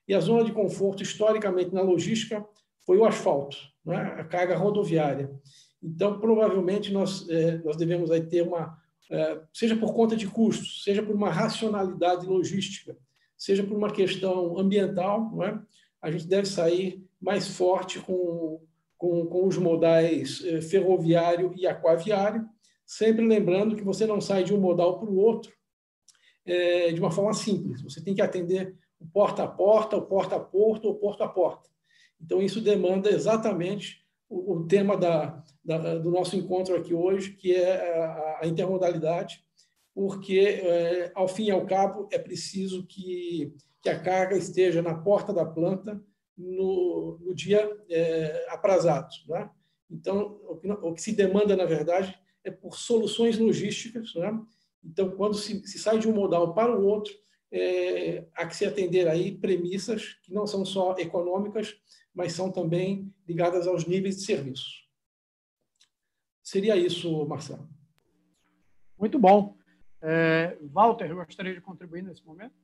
E 0.08 0.14
a 0.14 0.20
zona 0.20 0.44
de 0.44 0.52
conforto, 0.52 1.04
historicamente, 1.04 1.74
na 1.74 1.82
logística, 1.82 2.46
foi 2.86 2.98
o 2.98 3.06
asfalto, 3.06 3.58
né? 3.86 4.16
a 4.18 4.24
carga 4.24 4.56
rodoviária. 4.56 5.30
Então, 5.84 6.20
provavelmente, 6.20 6.92
nós, 6.94 7.28
é, 7.30 7.58
nós 7.58 7.76
devemos 7.76 8.10
aí 8.10 8.22
ter 8.22 8.42
uma, 8.42 8.78
é, 9.12 9.42
seja 9.54 9.76
por 9.76 9.94
conta 9.94 10.16
de 10.16 10.28
custos, 10.28 10.84
seja 10.84 11.04
por 11.04 11.14
uma 11.14 11.30
racionalidade 11.30 12.26
logística, 12.26 12.98
seja 13.38 13.64
por 13.64 13.76
uma 13.76 13.92
questão 13.92 14.58
ambiental, 14.58 15.30
não 15.34 15.44
é? 15.44 15.62
a 16.02 16.10
gente 16.10 16.28
deve 16.28 16.48
sair 16.48 17.06
mais 17.20 17.48
forte 17.48 18.00
com, 18.00 18.62
com, 18.98 19.26
com 19.26 19.46
os 19.46 19.58
modais 19.58 20.44
é, 20.46 20.62
ferroviário 20.62 21.54
e 21.56 21.68
aquaviário, 21.68 22.48
sempre 22.86 23.26
lembrando 23.26 23.76
que 23.76 23.84
você 23.84 24.06
não 24.06 24.22
sai 24.22 24.44
de 24.44 24.54
um 24.54 24.60
modal 24.60 25.00
para 25.00 25.10
o 25.10 25.18
outro 25.18 25.57
é, 26.48 26.92
de 26.92 27.00
uma 27.00 27.12
forma 27.12 27.34
simples. 27.34 27.82
Você 27.82 28.04
tem 28.04 28.16
que 28.16 28.22
atender 28.22 28.76
o 29.00 29.06
porta 29.06 29.44
a 29.44 29.48
porta, 29.48 29.98
o 29.98 30.02
porta 30.02 30.38
a 30.38 30.40
porto, 30.40 30.86
ou 30.86 30.96
porta 30.96 31.26
a 31.26 31.30
porta. 31.30 31.70
Então, 32.20 32.42
isso 32.42 32.62
demanda 32.62 33.10
exatamente 33.10 34.04
o, 34.30 34.54
o 34.54 34.68
tema 34.68 34.98
da, 34.98 35.44
da, 35.64 35.98
do 35.98 36.10
nosso 36.10 36.36
encontro 36.36 36.76
aqui 36.76 36.94
hoje, 36.94 37.34
que 37.34 37.54
é 37.54 37.76
a, 37.76 38.40
a 38.44 38.48
intermodalidade, 38.48 39.44
porque, 39.94 40.62
é, 40.64 41.12
ao 41.16 41.28
fim 41.28 41.46
e 41.46 41.52
ao 41.52 41.66
cabo, 41.66 42.08
é 42.12 42.20
preciso 42.20 42.86
que, 42.86 43.54
que 43.82 43.90
a 43.90 44.00
carga 44.00 44.38
esteja 44.38 44.82
na 44.82 44.96
porta 44.96 45.34
da 45.34 45.46
planta 45.46 46.02
no, 46.38 47.20
no 47.20 47.34
dia 47.34 47.70
é, 47.90 48.46
aprazado. 48.50 49.10
Né? 49.28 49.50
Então, 49.90 50.40
o 50.48 50.58
que, 50.58 50.72
o 50.72 50.94
que, 50.94 51.02
se 51.02 51.14
demanda, 51.14 51.56
na 51.56 51.66
verdade, 51.66 52.18
é 52.44 52.52
por 52.52 52.78
soluções 52.78 53.38
logísticas. 53.38 54.14
Né? 54.16 54.40
Então, 54.88 55.12
quando 55.12 55.36
se, 55.36 55.68
se, 55.68 55.78
sai 55.78 56.00
de 56.00 56.08
um 56.08 56.14
modal 56.14 56.54
para 56.54 56.74
o 56.74 56.86
outro, 56.86 57.14
é, 57.52 58.26
há 58.34 58.48
que 58.48 58.56
se 58.56 58.66
atender 58.66 59.08
aí 59.08 59.38
premissas 59.38 60.14
que 60.24 60.34
não 60.34 60.48
são 60.48 60.64
só 60.66 60.96
econômicas, 60.98 61.76
mas 62.14 62.32
são 62.32 62.52
também 62.52 63.14
ligadas 63.28 63.68
aos 63.68 63.86
níveis 63.86 64.16
de 64.16 64.24
serviço. 64.24 64.66
Seria 66.42 66.78
isso, 66.78 67.26
Marcelo. 67.26 67.70
Muito 68.98 69.20
bom. 69.20 69.58
É, 70.02 70.58
Walter, 70.62 71.14
gostaria 71.14 71.54
de 71.54 71.62
contribuir 71.62 72.02
nesse 72.02 72.26
momento? 72.26 72.56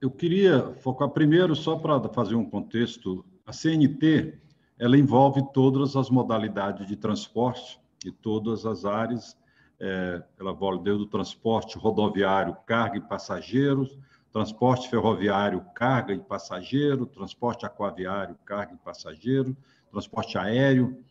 Eu 0.00 0.10
queria 0.10 0.74
focar 0.76 1.08
primeiro, 1.10 1.54
só 1.54 1.76
para 1.76 2.08
fazer 2.08 2.34
um 2.34 2.48
contexto, 2.48 3.24
a 3.44 3.52
CNT 3.52 4.40
ela 4.78 4.96
envolve 4.96 5.42
todas 5.52 5.96
as 5.96 6.08
modalidades 6.08 6.86
de 6.86 6.96
transporte 6.96 7.80
e 8.04 8.12
todas 8.12 8.64
as 8.66 8.84
áreas. 8.84 9.36
É, 9.80 10.22
ela 10.38 10.52
envolve 10.52 10.82
desde 10.82 11.04
o 11.04 11.06
transporte 11.06 11.78
rodoviário, 11.78 12.56
carga 12.66 12.98
e 12.98 13.00
passageiros, 13.00 13.96
transporte 14.32 14.88
ferroviário, 14.88 15.64
carga 15.74 16.12
e 16.12 16.18
passageiro, 16.18 17.06
transporte 17.06 17.64
aquaviário, 17.64 18.36
carga 18.44 18.74
e 18.74 18.78
passageiro, 18.78 19.56
transporte 19.90 20.36
aéreo. 20.36 21.02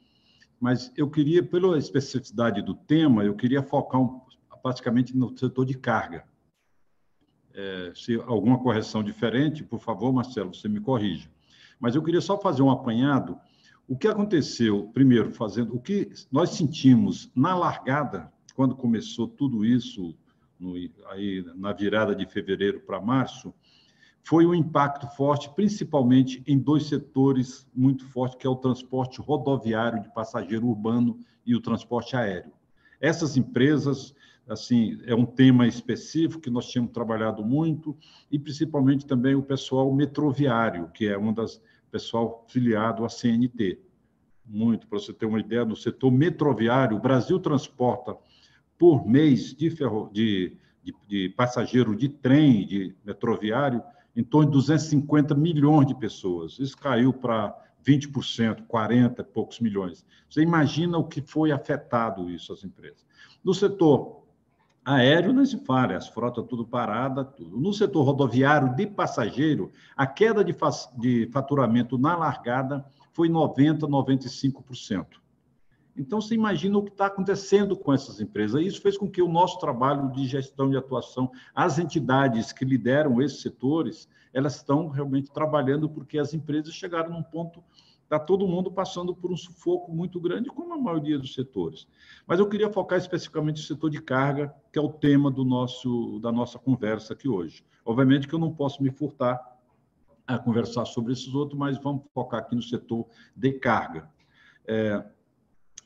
Mas 0.59 0.91
eu 0.97 1.09
queria, 1.09 1.41
pela 1.41 1.77
especificidade 1.77 2.61
do 2.61 2.73
tema, 2.75 3.23
eu 3.23 3.35
queria 3.35 3.63
focar 3.63 4.01
um, 4.01 4.21
praticamente 4.61 5.15
no 5.15 5.37
setor 5.37 5.65
de 5.65 5.77
carga 5.77 6.25
é, 7.57 7.91
se 7.95 8.15
alguma 8.27 8.59
correção 8.59 9.03
diferente, 9.03 9.63
por 9.63 9.79
favor, 9.79 10.13
Marcelo, 10.13 10.53
você 10.53 10.69
me 10.69 10.79
corrija. 10.79 11.27
Mas 11.79 11.95
eu 11.95 12.03
queria 12.03 12.21
só 12.21 12.39
fazer 12.39 12.61
um 12.61 12.69
apanhado. 12.69 13.37
O 13.87 13.97
que 13.97 14.07
aconteceu, 14.07 14.89
primeiro, 14.93 15.31
fazendo 15.31 15.73
o 15.73 15.79
que 15.79 16.09
nós 16.29 16.49
sentimos 16.49 17.31
na 17.33 17.55
largada, 17.55 18.29
quando 18.53 18.75
começou 18.75 19.29
tudo 19.29 19.63
isso, 19.63 20.13
no, 20.59 20.73
aí 21.09 21.45
na 21.55 21.71
virada 21.71 22.13
de 22.13 22.25
fevereiro 22.25 22.81
para 22.81 22.99
março, 22.99 23.53
foi 24.21 24.45
um 24.45 24.53
impacto 24.53 25.07
forte, 25.15 25.49
principalmente 25.55 26.43
em 26.45 26.59
dois 26.59 26.87
setores 26.87 27.65
muito 27.73 28.05
fortes, 28.07 28.37
que 28.37 28.45
é 28.45 28.49
o 28.49 28.57
transporte 28.57 29.21
rodoviário 29.21 30.01
de 30.01 30.13
passageiro 30.13 30.67
urbano 30.67 31.17
e 31.45 31.55
o 31.55 31.61
transporte 31.61 32.13
aéreo. 32.13 32.51
Essas 32.99 33.37
empresas 33.37 34.13
assim, 34.49 34.99
é 35.05 35.13
um 35.13 35.25
tema 35.25 35.67
específico 35.67 36.41
que 36.41 36.49
nós 36.49 36.67
tínhamos 36.67 36.91
trabalhado 36.91 37.43
muito, 37.43 37.95
e 38.31 38.39
principalmente 38.39 39.05
também 39.05 39.35
o 39.35 39.43
pessoal 39.43 39.93
metroviário, 39.93 40.89
que 40.93 41.07
é 41.07 41.17
um 41.17 41.33
das 41.33 41.61
pessoal 41.91 42.45
filiado 42.47 43.05
à 43.05 43.09
CNT. 43.09 43.79
Muito, 44.45 44.87
para 44.87 44.99
você 44.99 45.11
ter 45.11 45.25
uma 45.25 45.39
ideia, 45.39 45.65
no 45.65 45.75
setor 45.75 46.11
metroviário, 46.11 46.95
o 46.95 46.99
Brasil 47.01 47.39
transporta 47.39 48.15
por 48.77 49.05
mês 49.05 49.53
de, 49.53 49.69
ferro, 49.69 50.09
de, 50.13 50.55
de, 50.83 50.95
de 51.07 51.29
passageiro 51.29 51.95
de 51.95 52.07
trem, 52.07 52.65
de 52.65 52.95
metroviário, 53.03 53.83
em 54.15 54.23
torno 54.23 54.49
de 54.49 54.57
250 54.57 55.35
milhões 55.35 55.87
de 55.87 55.95
pessoas. 55.95 56.57
Isso 56.59 56.77
caiu 56.77 57.11
para 57.13 57.55
20%, 57.85 58.65
40 58.67 59.21
e 59.21 59.25
poucos 59.25 59.59
milhões. 59.59 60.05
Você 60.29 60.41
imagina 60.41 60.97
o 60.97 61.03
que 61.03 61.21
foi 61.21 61.51
afetado 61.51 62.29
isso 62.29 62.51
às 62.51 62.63
empresas. 62.63 63.05
No 63.43 63.53
setor 63.53 64.16
Aéreo 64.89 65.33
não 65.33 65.45
se 65.45 65.57
fala, 65.65 65.97
as 65.97 66.07
frotas 66.07 66.45
tudo 66.47 66.65
parada, 66.65 67.25
tudo. 67.25 67.59
No 67.59 67.73
setor 67.73 68.03
rodoviário 68.03 68.73
de 68.73 68.87
passageiro, 68.87 69.69
a 69.97 70.07
queda 70.07 70.45
de, 70.45 70.55
de 70.97 71.29
faturamento 71.29 71.97
na 71.97 72.15
largada 72.15 72.85
foi 73.11 73.27
90%, 73.27 73.79
95%. 73.79 75.05
Então, 75.97 76.21
você 76.21 76.35
imagina 76.35 76.77
o 76.77 76.83
que 76.83 76.91
está 76.91 77.07
acontecendo 77.07 77.75
com 77.75 77.93
essas 77.93 78.21
empresas. 78.21 78.61
Isso 78.61 78.81
fez 78.81 78.97
com 78.97 79.11
que 79.11 79.21
o 79.21 79.27
nosso 79.27 79.59
trabalho 79.59 80.09
de 80.13 80.25
gestão 80.25 80.71
e 80.71 80.77
atuação, 80.77 81.29
as 81.53 81.77
entidades 81.77 82.53
que 82.53 82.63
lideram 82.63 83.21
esses 83.21 83.41
setores, 83.41 84.07
elas 84.33 84.55
estão 84.55 84.87
realmente 84.87 85.29
trabalhando 85.33 85.89
porque 85.89 86.17
as 86.17 86.33
empresas 86.33 86.73
chegaram 86.73 87.11
num 87.11 87.23
ponto 87.23 87.61
Está 88.07 88.17
todo 88.17 88.47
mundo 88.47 88.71
passando 88.71 89.13
por 89.13 89.33
um 89.33 89.35
sufoco 89.35 89.91
muito 89.91 90.17
grande, 90.17 90.47
como 90.47 90.73
a 90.73 90.77
maioria 90.77 91.19
dos 91.19 91.33
setores. 91.33 91.85
Mas 92.25 92.39
eu 92.39 92.47
queria 92.47 92.71
focar 92.71 92.97
especificamente 92.97 93.57
no 93.57 93.67
setor 93.67 93.89
de 93.89 94.01
carga, 94.01 94.55
que 94.71 94.79
é 94.79 94.81
o 94.81 94.87
tema 94.87 95.29
do 95.29 95.43
nosso, 95.43 96.17
da 96.21 96.31
nossa 96.31 96.57
conversa 96.57 97.11
aqui 97.11 97.27
hoje. 97.27 97.65
Obviamente 97.85 98.25
que 98.25 98.33
eu 98.33 98.39
não 98.39 98.53
posso 98.53 98.81
me 98.81 98.89
furtar 98.91 99.37
a 100.25 100.39
conversar 100.39 100.85
sobre 100.85 101.11
esses 101.11 101.35
outros, 101.35 101.59
mas 101.59 101.77
vamos 101.77 102.03
focar 102.13 102.39
aqui 102.39 102.55
no 102.55 102.61
setor 102.61 103.05
de 103.35 103.51
carga. 103.51 104.09
É, 104.65 105.03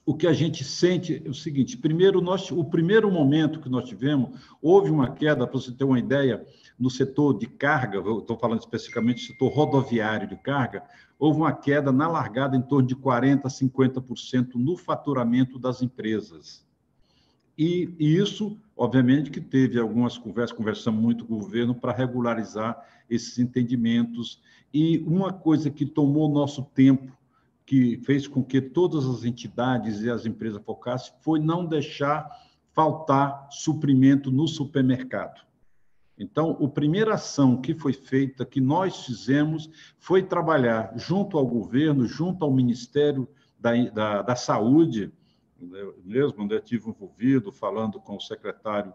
o 0.05 0.13
que 0.15 0.27
a 0.27 0.33
gente 0.33 0.63
sente 0.63 1.23
é 1.25 1.27
o 1.29 1.33
seguinte: 1.33 1.75
primeiro, 1.75 2.21
nós, 2.21 2.51
o 2.51 2.63
primeiro 2.63 3.09
momento 3.11 3.59
que 3.59 3.69
nós 3.69 3.89
tivemos, 3.89 4.39
houve 4.61 4.91
uma 4.91 5.09
queda, 5.09 5.47
para 5.47 5.59
você 5.59 5.71
ter 5.71 5.85
uma 5.85 5.97
ideia, 5.97 6.45
no 6.81 6.89
setor 6.89 7.37
de 7.37 7.45
carga, 7.45 7.99
estou 7.99 8.35
falando 8.37 8.59
especificamente 8.59 9.21
do 9.21 9.27
setor 9.27 9.49
rodoviário 9.49 10.27
de 10.27 10.35
carga, 10.35 10.83
houve 11.19 11.39
uma 11.39 11.53
queda 11.53 11.91
na 11.91 12.07
largada 12.07 12.57
em 12.57 12.61
torno 12.61 12.87
de 12.87 12.95
40%, 12.95 13.43
50% 13.43 14.55
no 14.55 14.75
faturamento 14.75 15.59
das 15.59 15.83
empresas. 15.83 16.65
E, 17.55 17.93
e, 17.99 18.17
isso, 18.17 18.57
obviamente, 18.75 19.29
que 19.29 19.39
teve 19.39 19.79
algumas 19.79 20.17
conversas, 20.17 20.57
conversamos 20.57 20.99
muito 20.99 21.25
com 21.25 21.35
o 21.35 21.39
governo 21.39 21.75
para 21.75 21.91
regularizar 21.91 22.83
esses 23.07 23.37
entendimentos. 23.37 24.41
E 24.73 24.97
uma 25.05 25.31
coisa 25.31 25.69
que 25.69 25.85
tomou 25.85 26.27
nosso 26.27 26.63
tempo, 26.73 27.15
que 27.63 27.97
fez 27.97 28.27
com 28.27 28.43
que 28.43 28.59
todas 28.59 29.05
as 29.05 29.23
entidades 29.23 30.01
e 30.01 30.09
as 30.09 30.25
empresas 30.25 30.63
focassem, 30.63 31.13
foi 31.21 31.39
não 31.39 31.63
deixar 31.63 32.27
faltar 32.73 33.47
suprimento 33.51 34.31
no 34.31 34.47
supermercado. 34.47 35.50
Então, 36.17 36.57
a 36.63 36.67
primeira 36.67 37.15
ação 37.15 37.59
que 37.59 37.73
foi 37.73 37.93
feita, 37.93 38.45
que 38.45 38.61
nós 38.61 39.05
fizemos, 39.05 39.69
foi 39.97 40.21
trabalhar 40.21 40.93
junto 40.95 41.37
ao 41.37 41.45
governo, 41.45 42.05
junto 42.05 42.45
ao 42.45 42.53
Ministério 42.53 43.27
da, 43.59 43.71
da, 43.89 44.21
da 44.21 44.35
Saúde, 44.35 45.11
eu 45.59 45.99
mesmo 46.03 46.47
eu 46.51 46.57
estive 46.57 46.89
envolvido, 46.89 47.51
falando 47.51 47.99
com 47.99 48.15
o 48.15 48.21
secretário 48.21 48.93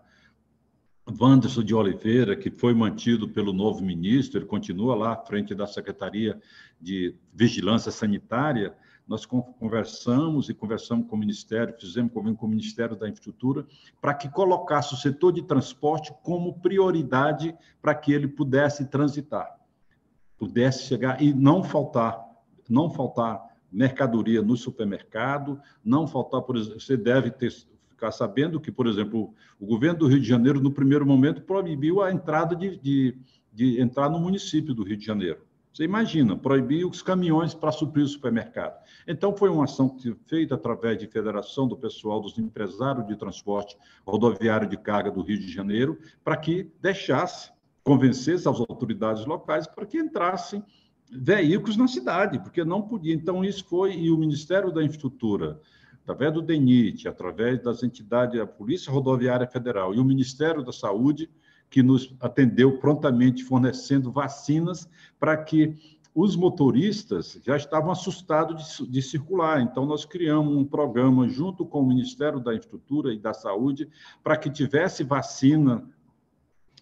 Wanderson 1.09 1.62
de 1.62 1.74
Oliveira, 1.74 2.35
que 2.35 2.50
foi 2.50 2.74
mantido 2.74 3.29
pelo 3.29 3.52
novo 3.52 3.85
ministro, 3.85 4.40
ele 4.40 4.46
continua 4.46 4.96
lá 4.96 5.12
à 5.12 5.16
frente 5.16 5.55
da 5.55 5.66
Secretaria 5.66 6.40
de 6.81 7.14
Vigilância 7.33 7.92
Sanitária, 7.92 8.74
nós 9.07 9.25
conversamos 9.25 10.49
e 10.49 10.55
conversamos 10.55 11.07
com 11.07 11.14
o 11.14 11.19
Ministério, 11.19 11.75
fizemos 11.79 12.12
convênio 12.12 12.37
com 12.37 12.47
o 12.47 12.51
Ministério 12.51 12.97
da 12.97 13.09
Infraestrutura, 13.09 13.64
para 14.01 14.12
que 14.12 14.29
colocasse 14.29 14.95
o 14.95 14.97
setor 14.97 15.33
de 15.33 15.42
transporte 15.42 16.12
como 16.23 16.59
prioridade 16.61 17.57
para 17.81 17.95
que 17.95 18.12
ele 18.12 18.27
pudesse 18.27 18.87
transitar, 18.87 19.49
pudesse 20.37 20.85
chegar 20.85 21.23
e 21.23 21.33
não 21.33 21.62
faltar, 21.62 22.21
não 22.69 22.90
faltar 22.90 23.40
mercadoria 23.71 24.42
no 24.42 24.57
supermercado, 24.57 25.61
não 25.85 26.07
faltar, 26.07 26.42
por 26.42 26.57
exemplo, 26.57 26.81
você 26.81 26.97
deve 26.97 27.31
ter, 27.31 27.53
ficar 27.90 28.11
sabendo 28.11 28.61
que, 28.61 28.73
por 28.73 28.88
exemplo, 28.88 29.33
o 29.61 29.66
governo 29.66 30.01
do 30.01 30.07
Rio 30.09 30.21
de 30.21 30.27
Janeiro, 30.27 30.61
no 30.61 30.73
primeiro 30.73 31.07
momento, 31.07 31.42
proibiu 31.42 32.03
a 32.03 32.11
entrada 32.11 32.57
de, 32.57 32.77
de, 32.77 33.16
de 33.53 33.81
entrar 33.81 34.11
no 34.11 34.19
município 34.19 34.75
do 34.75 34.83
Rio 34.83 34.97
de 34.97 35.05
Janeiro. 35.05 35.45
Você 35.77 35.85
imagina, 35.85 36.35
proibir 36.35 36.87
os 36.87 37.03
caminhões 37.03 37.53
para 37.53 37.71
suprir 37.71 38.03
o 38.03 38.09
supermercado. 38.09 38.83
Então, 39.07 39.37
foi 39.37 39.51
uma 39.51 39.65
ação 39.65 39.95
feita 40.27 40.55
através 40.55 40.97
de 40.97 41.07
federação 41.07 41.69
do 41.69 41.77
pessoal 41.77 42.19
dos 42.19 42.39
empresários 42.39 43.07
de 43.07 43.15
transporte 43.15 43.77
rodoviário 44.07 44.67
de 44.67 44.79
carga 44.79 45.11
do 45.11 45.21
Rio 45.21 45.39
de 45.39 45.53
Janeiro, 45.53 45.99
para 46.25 46.35
que 46.39 46.73
deixasse, 46.81 47.53
convencesse 47.85 48.49
as 48.49 48.59
autoridades 48.59 49.27
locais 49.27 49.67
para 49.67 49.85
que 49.85 49.99
entrassem 49.99 50.65
veículos 51.12 51.77
na 51.77 51.87
cidade, 51.87 52.39
porque 52.39 52.65
não 52.65 52.81
podia. 52.81 53.12
Então, 53.12 53.45
isso 53.45 53.62
foi, 53.67 53.95
e 53.99 54.11
o 54.11 54.17
Ministério 54.17 54.73
da 54.73 54.83
Infraestrutura, 54.83 55.61
através 56.03 56.33
do 56.33 56.41
DENIT, 56.41 57.07
através 57.07 57.62
das 57.62 57.83
entidades, 57.83 58.41
a 58.41 58.47
Polícia 58.47 58.91
Rodoviária 58.91 59.47
Federal 59.47 59.95
e 59.95 59.99
o 59.99 60.05
Ministério 60.05 60.65
da 60.65 60.73
Saúde, 60.73 61.29
que 61.68 61.83
nos 61.83 62.14
atendeu 62.20 62.79
prontamente 62.79 63.44
fornecendo 63.44 64.11
vacinas 64.11 64.88
para 65.18 65.37
que 65.37 65.76
os 66.14 66.35
motoristas 66.35 67.38
já 67.44 67.59
estavam 67.59 67.90
assustados 67.90 68.79
de, 68.79 68.87
de, 68.87 69.02
circular. 69.02 69.61
Então, 69.61 69.85
nós 69.85 70.07
criamos 70.07 70.57
um 70.57 70.64
programa 70.64 71.29
junto 71.29 71.66
com 71.66 71.81
o 71.81 71.87
Ministério 71.87 72.40
da 72.40 72.55
Infraestrutura 72.55 73.12
e 73.12 73.18
da 73.18 73.35
Saúde 73.35 73.87
para 74.24 74.38
que 74.38 74.48
tivesse 74.48 75.05
vacina 75.05 75.87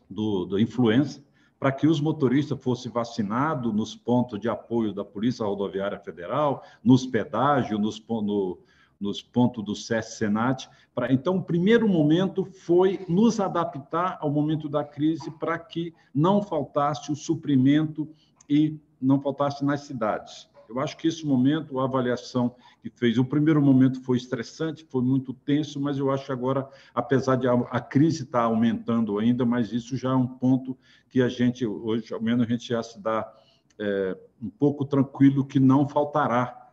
do, 0.08 0.44
da 0.44 0.60
influenza, 0.60 1.20
para 1.58 1.72
que 1.72 1.88
os 1.88 2.00
motoristas 2.00 2.62
fossem 2.62 2.92
vacinados 2.92 3.74
nos 3.74 3.96
pontos 3.96 4.38
de 4.38 4.48
apoio 4.48 4.92
da 4.92 5.04
Polícia 5.04 5.44
Rodoviária 5.44 5.98
Federal, 5.98 6.62
nos 6.84 7.04
pedágios, 7.04 7.80
nos, 7.80 8.00
no, 8.08 8.58
nos 9.00 9.22
pontos 9.22 9.64
do 9.64 9.74
SES 9.74 10.16
Senat. 10.16 10.68
Pra, 10.94 11.12
então, 11.12 11.36
o 11.36 11.42
primeiro 11.42 11.88
momento 11.88 12.44
foi 12.44 13.04
nos 13.08 13.40
adaptar 13.40 14.18
ao 14.20 14.30
momento 14.30 14.68
da 14.68 14.84
crise 14.84 15.30
para 15.30 15.58
que 15.58 15.94
não 16.14 16.42
faltasse 16.42 17.10
o 17.10 17.16
suprimento 17.16 18.08
e 18.48 18.78
não 19.00 19.20
faltasse 19.20 19.64
nas 19.64 19.82
cidades. 19.82 20.48
Eu 20.68 20.80
acho 20.80 20.96
que 20.96 21.08
esse 21.08 21.26
momento, 21.26 21.78
a 21.78 21.84
avaliação 21.84 22.54
que 22.82 22.90
fez, 22.90 23.18
o 23.18 23.24
primeiro 23.24 23.60
momento 23.60 24.02
foi 24.02 24.16
estressante, 24.16 24.86
foi 24.88 25.02
muito 25.02 25.32
tenso, 25.32 25.80
mas 25.80 25.98
eu 25.98 26.10
acho 26.10 26.26
que 26.26 26.32
agora, 26.32 26.68
apesar 26.94 27.36
de 27.36 27.46
a, 27.46 27.52
a 27.52 27.80
crise 27.80 28.22
estar 28.24 28.40
tá 28.40 28.44
aumentando 28.44 29.18
ainda, 29.18 29.44
mas 29.44 29.72
isso 29.72 29.96
já 29.96 30.10
é 30.10 30.14
um 30.14 30.26
ponto 30.26 30.76
que 31.08 31.20
a 31.20 31.28
gente, 31.28 31.66
hoje, 31.66 32.12
ao 32.12 32.20
menos, 32.20 32.46
a 32.46 32.48
gente 32.48 32.68
já 32.68 32.82
se 32.82 33.00
dá 33.00 33.30
é, 33.78 34.16
um 34.42 34.50
pouco 34.50 34.84
tranquilo 34.84 35.44
que 35.44 35.60
não 35.60 35.86
faltará 35.88 36.63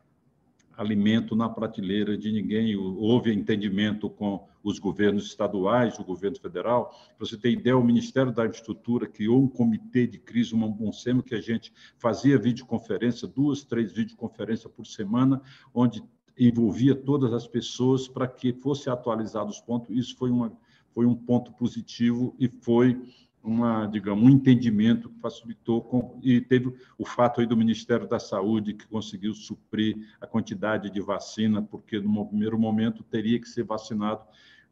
alimento 0.81 1.35
na 1.35 1.47
prateleira 1.47 2.17
de 2.17 2.31
ninguém. 2.31 2.75
Houve 2.75 3.31
entendimento 3.31 4.09
com 4.09 4.47
os 4.63 4.79
governos 4.79 5.27
estaduais, 5.27 5.99
o 5.99 6.03
governo 6.03 6.37
federal. 6.39 6.89
Para 7.17 7.27
você 7.27 7.37
ter 7.37 7.51
ideia, 7.51 7.77
o 7.77 7.83
Ministério 7.83 8.31
da 8.31 8.45
Infraestrutura 8.45 9.07
criou 9.07 9.41
um 9.41 9.47
comitê 9.47 10.07
de 10.07 10.17
crise, 10.17 10.55
um 10.55 10.71
bonsema, 10.71 11.21
que 11.21 11.35
a 11.35 11.41
gente 11.41 11.71
fazia 11.99 12.37
videoconferência, 12.37 13.27
duas, 13.27 13.63
três 13.63 13.91
videoconferências 13.93 14.71
por 14.71 14.85
semana, 14.85 15.41
onde 15.73 16.03
envolvia 16.37 16.95
todas 16.95 17.31
as 17.31 17.47
pessoas 17.47 18.07
para 18.07 18.27
que 18.27 18.51
fosse 18.51 18.89
atualizado 18.89 19.51
os 19.51 19.61
pontos. 19.61 19.95
Isso 19.95 20.15
foi, 20.17 20.31
uma, 20.31 20.51
foi 20.93 21.05
um 21.05 21.15
ponto 21.15 21.51
positivo 21.53 22.35
e 22.39 22.47
foi 22.47 22.99
uma, 23.43 23.87
digamos, 23.87 24.23
um 24.23 24.29
entendimento 24.29 25.09
que 25.09 25.19
facilitou 25.19 25.81
com, 25.81 26.19
e 26.21 26.39
teve 26.39 26.73
o 26.97 27.05
fato 27.05 27.41
aí 27.41 27.47
do 27.47 27.57
Ministério 27.57 28.07
da 28.07 28.19
Saúde 28.19 28.73
que 28.73 28.87
conseguiu 28.87 29.33
suprir 29.33 29.97
a 30.19 30.27
quantidade 30.27 30.89
de 30.89 31.01
vacina, 31.01 31.61
porque 31.61 31.99
no 31.99 32.25
primeiro 32.25 32.59
momento 32.59 33.03
teria 33.03 33.39
que 33.39 33.49
ser 33.49 33.63
vacinado 33.63 34.21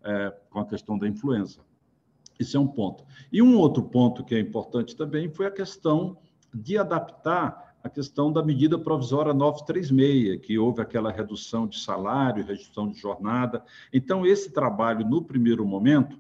é, 0.04 0.34
com 0.50 0.60
a 0.60 0.66
questão 0.66 0.98
da 0.98 1.08
influenza. 1.08 1.62
Esse 2.40 2.56
é 2.56 2.60
um 2.60 2.68
ponto. 2.68 3.04
E 3.32 3.42
um 3.42 3.58
outro 3.58 3.84
ponto 3.84 4.24
que 4.24 4.36
é 4.36 4.40
importante 4.40 4.96
também 4.96 5.30
foi 5.30 5.46
a 5.46 5.52
questão 5.52 6.18
de 6.54 6.78
adaptar 6.78 7.70
a 7.84 7.90
questão 7.90 8.32
da 8.32 8.44
medida 8.44 8.78
provisória 8.78 9.34
936, 9.34 10.46
que 10.46 10.58
houve 10.58 10.82
aquela 10.82 11.12
redução 11.12 11.66
de 11.68 11.80
salário, 11.80 12.46
redução 12.46 12.90
de 12.90 13.00
jornada. 13.00 13.64
Então, 13.92 14.26
esse 14.26 14.52
trabalho, 14.52 15.08
no 15.08 15.24
primeiro 15.24 15.66
momento, 15.66 16.18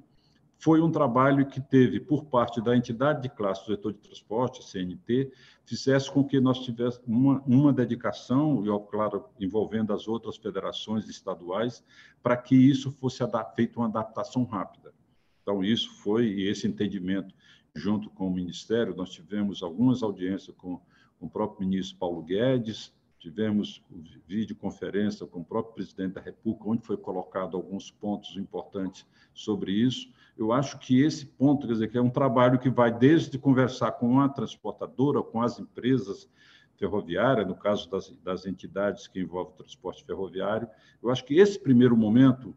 foi 0.59 0.81
um 0.81 0.91
trabalho 0.91 1.45
que 1.45 1.61
teve, 1.61 2.01
por 2.01 2.25
parte 2.25 2.61
da 2.61 2.75
entidade 2.75 3.21
de 3.21 3.29
classe 3.29 3.61
do 3.61 3.67
setor 3.67 3.93
de 3.93 3.99
transporte, 3.99 4.63
CNT, 4.69 5.31
fizesse 5.65 6.11
com 6.11 6.21
que 6.21 6.37
nós 6.41 6.59
tivéssemos 6.59 7.07
uma, 7.07 7.41
uma 7.47 7.71
dedicação, 7.71 8.65
e, 8.65 8.89
claro, 8.91 9.23
envolvendo 9.39 9.93
as 9.93 10.05
outras 10.05 10.35
federações 10.35 11.07
estaduais, 11.07 11.81
para 12.21 12.35
que 12.35 12.55
isso 12.55 12.91
fosse 12.91 13.23
feito 13.55 13.79
uma 13.79 13.87
adaptação 13.87 14.43
rápida. 14.43 14.93
Então, 15.41 15.63
isso 15.63 15.89
foi, 16.03 16.27
e 16.27 16.49
esse 16.49 16.67
entendimento, 16.67 17.33
junto 17.73 18.09
com 18.09 18.27
o 18.27 18.33
Ministério, 18.33 18.93
nós 18.93 19.11
tivemos 19.11 19.63
algumas 19.63 20.03
audiências 20.03 20.53
com, 20.57 20.81
com 21.17 21.25
o 21.25 21.29
próprio 21.29 21.65
ministro 21.65 21.97
Paulo 21.97 22.21
Guedes, 22.21 22.93
tivemos 23.17 23.81
videoconferência 24.27 25.25
com 25.25 25.39
o 25.39 25.45
próprio 25.45 25.73
presidente 25.73 26.13
da 26.13 26.21
República, 26.21 26.69
onde 26.69 26.85
foi 26.85 26.97
colocado 26.97 27.55
alguns 27.55 27.91
pontos 27.91 28.35
importantes 28.37 29.05
sobre 29.33 29.71
isso. 29.71 30.09
Eu 30.39 30.53
acho 30.53 30.79
que 30.79 31.01
esse 31.01 31.25
ponto, 31.25 31.67
quer 31.67 31.73
dizer, 31.73 31.91
que 31.91 31.97
é 31.97 32.01
um 32.01 32.09
trabalho 32.09 32.57
que 32.57 32.69
vai 32.69 32.97
desde 32.97 33.37
conversar 33.37 33.91
com 33.91 34.21
a 34.21 34.29
transportadora, 34.29 35.21
com 35.21 35.41
as 35.41 35.59
empresas 35.59 36.29
ferroviárias, 36.77 37.45
no 37.45 37.55
caso 37.55 37.89
das, 37.89 38.09
das 38.23 38.45
entidades 38.45 39.05
que 39.05 39.19
envolvem 39.19 39.53
o 39.53 39.57
transporte 39.57 40.05
ferroviário. 40.05 40.65
Eu 41.03 41.09
acho 41.09 41.25
que 41.25 41.37
esse 41.37 41.59
primeiro 41.59 41.97
momento, 41.97 42.55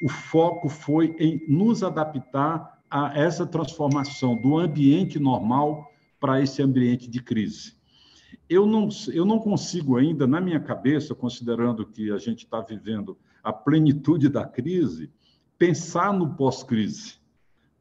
o 0.00 0.08
foco 0.08 0.68
foi 0.68 1.16
em 1.18 1.44
nos 1.48 1.82
adaptar 1.82 2.80
a 2.88 3.18
essa 3.18 3.44
transformação 3.44 4.40
do 4.40 4.56
ambiente 4.56 5.18
normal 5.18 5.90
para 6.20 6.40
esse 6.40 6.62
ambiente 6.62 7.10
de 7.10 7.20
crise. 7.20 7.76
Eu 8.48 8.64
não, 8.64 8.88
eu 9.12 9.24
não 9.24 9.40
consigo 9.40 9.96
ainda, 9.96 10.24
na 10.24 10.40
minha 10.40 10.60
cabeça, 10.60 11.16
considerando 11.16 11.84
que 11.84 12.12
a 12.12 12.18
gente 12.18 12.44
está 12.44 12.60
vivendo 12.60 13.18
a 13.42 13.52
plenitude 13.52 14.28
da 14.28 14.46
crise, 14.46 15.10
pensar 15.58 16.12
no 16.12 16.34
pós-crise. 16.34 17.18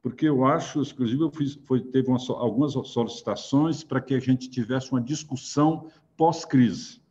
Porque 0.02 0.28
eu 0.28 0.46
acho, 0.46 0.82
inclusive, 0.82 1.22
eu 1.22 1.32
fiz, 1.32 1.60
foi, 1.66 1.82
teve 1.82 2.10
uma, 2.10 2.18
algumas 2.30 2.74
solicitações 2.90 3.84
para 3.84 4.02
que 4.02 4.14
a 4.14 4.20
gente 4.20 4.50
tivesse 4.50 4.92
uma 4.92 5.02
discussão 5.02 5.90
pós-crise. 6.16 7.02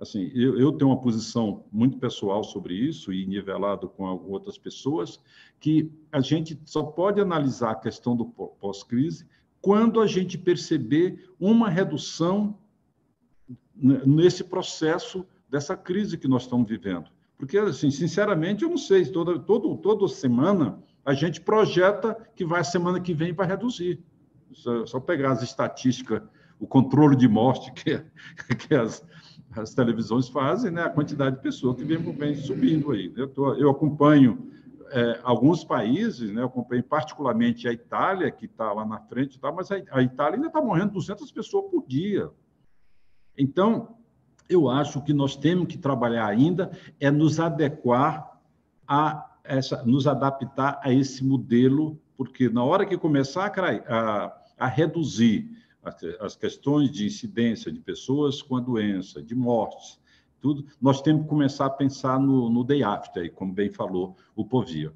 Assim, 0.00 0.30
eu, 0.34 0.58
eu, 0.58 0.72
tenho 0.72 0.90
uma 0.90 1.00
posição 1.00 1.62
muito 1.70 1.98
pessoal 1.98 2.42
sobre 2.42 2.74
isso 2.74 3.12
e 3.12 3.26
nivelado 3.26 3.86
com 3.90 4.04
outras 4.26 4.56
pessoas, 4.56 5.20
que 5.60 5.92
a 6.10 6.20
gente 6.20 6.58
só 6.64 6.82
pode 6.82 7.20
analisar 7.20 7.72
a 7.72 7.74
questão 7.74 8.16
do 8.16 8.24
pós-crise 8.24 9.26
quando 9.60 10.00
a 10.00 10.06
gente 10.06 10.38
perceber 10.38 11.30
uma 11.38 11.68
redução 11.68 12.58
nesse 13.76 14.42
processo 14.42 15.26
dessa 15.50 15.76
crise 15.76 16.16
que 16.16 16.28
nós 16.28 16.42
estamos 16.42 16.66
vivendo. 16.66 17.10
Porque, 17.40 17.56
assim, 17.56 17.90
sinceramente, 17.90 18.64
eu 18.64 18.68
não 18.68 18.76
sei, 18.76 19.06
toda, 19.06 19.38
todo, 19.38 19.74
toda 19.78 20.06
semana 20.08 20.78
a 21.02 21.14
gente 21.14 21.40
projeta 21.40 22.14
que 22.36 22.44
vai 22.44 22.60
a 22.60 22.64
semana 22.64 23.00
que 23.00 23.14
vem 23.14 23.32
para 23.32 23.46
reduzir. 23.46 24.04
Só, 24.52 24.84
só, 24.84 25.00
pegar 25.00 25.32
as 25.32 25.42
estatísticas, 25.42 26.20
o 26.58 26.66
controle 26.66 27.16
de 27.16 27.26
morte 27.26 27.72
que, 27.72 27.98
que 28.56 28.74
as, 28.74 29.02
as 29.52 29.72
televisões 29.72 30.28
fazem, 30.28 30.70
né? 30.70 30.82
a 30.82 30.90
quantidade 30.90 31.36
de 31.36 31.42
pessoas 31.42 31.76
que 31.76 31.84
vem, 31.84 31.96
vem 31.96 32.34
subindo 32.34 32.92
aí. 32.92 33.10
Eu, 33.16 33.26
tô, 33.26 33.54
eu 33.54 33.70
acompanho 33.70 34.50
é, 34.90 35.20
alguns 35.22 35.64
países, 35.64 36.30
né? 36.30 36.42
eu 36.42 36.46
acompanho 36.46 36.84
particularmente 36.84 37.66
a 37.66 37.72
Itália, 37.72 38.30
que 38.30 38.44
está 38.44 38.70
lá 38.70 38.84
na 38.84 39.00
frente, 39.00 39.40
tá? 39.40 39.50
mas 39.50 39.72
a, 39.72 39.76
a 39.92 40.02
Itália 40.02 40.34
ainda 40.34 40.48
está 40.48 40.60
morrendo 40.60 40.92
200 40.92 41.32
pessoas 41.32 41.70
por 41.70 41.86
dia. 41.86 42.28
Então, 43.38 43.96
eu 44.50 44.68
acho 44.68 45.00
que 45.00 45.12
nós 45.12 45.36
temos 45.36 45.68
que 45.68 45.78
trabalhar 45.78 46.26
ainda 46.26 46.72
é 46.98 47.08
nos 47.10 47.38
adequar 47.38 48.38
a 48.86 49.30
essa, 49.44 49.82
nos 49.84 50.08
adaptar 50.08 50.80
a 50.82 50.92
esse 50.92 51.24
modelo, 51.24 51.98
porque 52.16 52.48
na 52.48 52.64
hora 52.64 52.84
que 52.84 52.98
começar 52.98 53.52
a, 53.58 53.70
a, 53.88 54.42
a 54.58 54.66
reduzir 54.66 55.48
as 56.20 56.36
questões 56.36 56.90
de 56.90 57.06
incidência 57.06 57.72
de 57.72 57.80
pessoas 57.80 58.42
com 58.42 58.56
a 58.56 58.60
doença, 58.60 59.22
de 59.22 59.34
mortes, 59.34 59.98
tudo, 60.40 60.66
nós 60.80 61.00
temos 61.00 61.22
que 61.22 61.28
começar 61.28 61.66
a 61.66 61.70
pensar 61.70 62.18
no, 62.18 62.50
no 62.50 62.64
day 62.64 62.82
after, 62.82 63.32
como 63.32 63.52
bem 63.52 63.70
falou 63.70 64.16
o 64.34 64.44
Povia. 64.44 64.92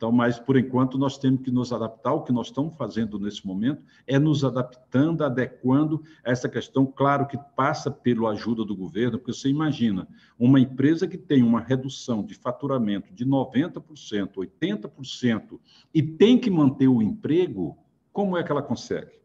Então, 0.00 0.10
mas 0.10 0.38
por 0.38 0.56
enquanto 0.56 0.96
nós 0.96 1.18
temos 1.18 1.42
que 1.42 1.50
nos 1.50 1.74
adaptar. 1.74 2.14
O 2.14 2.22
que 2.22 2.32
nós 2.32 2.46
estamos 2.46 2.74
fazendo 2.74 3.18
nesse 3.18 3.46
momento 3.46 3.82
é 4.06 4.18
nos 4.18 4.42
adaptando, 4.42 5.22
adequando 5.22 6.02
a 6.24 6.30
essa 6.30 6.48
questão. 6.48 6.86
Claro 6.86 7.26
que 7.26 7.36
passa 7.54 7.90
pela 7.90 8.30
ajuda 8.30 8.64
do 8.64 8.74
governo, 8.74 9.18
porque 9.18 9.34
você 9.34 9.50
imagina 9.50 10.08
uma 10.38 10.58
empresa 10.58 11.06
que 11.06 11.18
tem 11.18 11.42
uma 11.42 11.60
redução 11.60 12.24
de 12.24 12.34
faturamento 12.34 13.12
de 13.12 13.26
90%, 13.26 14.36
80% 14.36 15.60
e 15.92 16.02
tem 16.02 16.38
que 16.38 16.50
manter 16.50 16.88
o 16.88 17.02
emprego, 17.02 17.76
como 18.10 18.38
é 18.38 18.42
que 18.42 18.50
ela 18.50 18.62
consegue? 18.62 19.20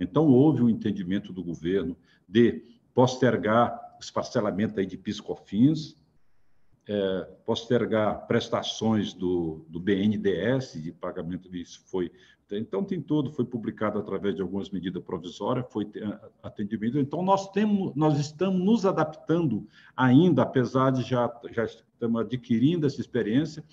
Então, 0.00 0.26
houve 0.28 0.62
um 0.62 0.70
entendimento 0.70 1.34
do 1.34 1.44
governo 1.44 1.94
de 2.26 2.64
postergar 2.94 3.78
os 4.00 4.10
parcelamentos 4.10 4.78
aí 4.78 4.86
de 4.86 4.96
PIS/COFINS, 4.96 6.02
é, 6.86 7.28
postergar 7.46 8.26
prestações 8.26 9.14
do, 9.14 9.64
do 9.68 9.80
BNDES 9.80 10.82
de 10.82 10.92
pagamento 10.92 11.50
disso 11.50 11.82
foi 11.86 12.10
então 12.50 12.84
tem 12.84 13.00
tudo 13.00 13.32
foi 13.32 13.44
publicado 13.44 13.98
através 13.98 14.36
de 14.36 14.42
algumas 14.42 14.68
medidas 14.70 15.02
provisórias 15.02 15.64
foi 15.70 15.90
atendimento 16.42 16.98
então 16.98 17.22
nós 17.22 17.50
temos 17.50 17.94
nós 17.96 18.20
estamos 18.20 18.62
nos 18.62 18.84
adaptando 18.84 19.66
ainda 19.96 20.42
apesar 20.42 20.90
de 20.90 21.02
já 21.02 21.32
já 21.50 21.64
estamos 21.64 22.20
adquirindo 22.20 22.86
essa 22.86 23.00
experiência 23.00 23.64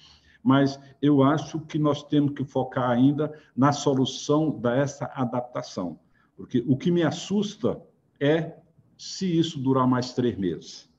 mas 0.44 0.80
eu 1.02 1.22
acho 1.22 1.60
que 1.60 1.78
nós 1.78 2.04
temos 2.04 2.34
que 2.34 2.44
focar 2.44 2.90
ainda 2.90 3.32
na 3.56 3.72
solução 3.72 4.50
dessa 4.50 5.06
adaptação. 5.14 6.00
Porque 6.36 6.64
o 6.68 6.76
que 6.76 6.90
me 6.90 7.04
assusta 7.04 7.80
é 8.20 8.56
se 8.98 9.38
isso 9.38 9.60
durar 9.60 9.88
mais 9.88 10.14
três 10.14 10.36
meses 10.36 10.91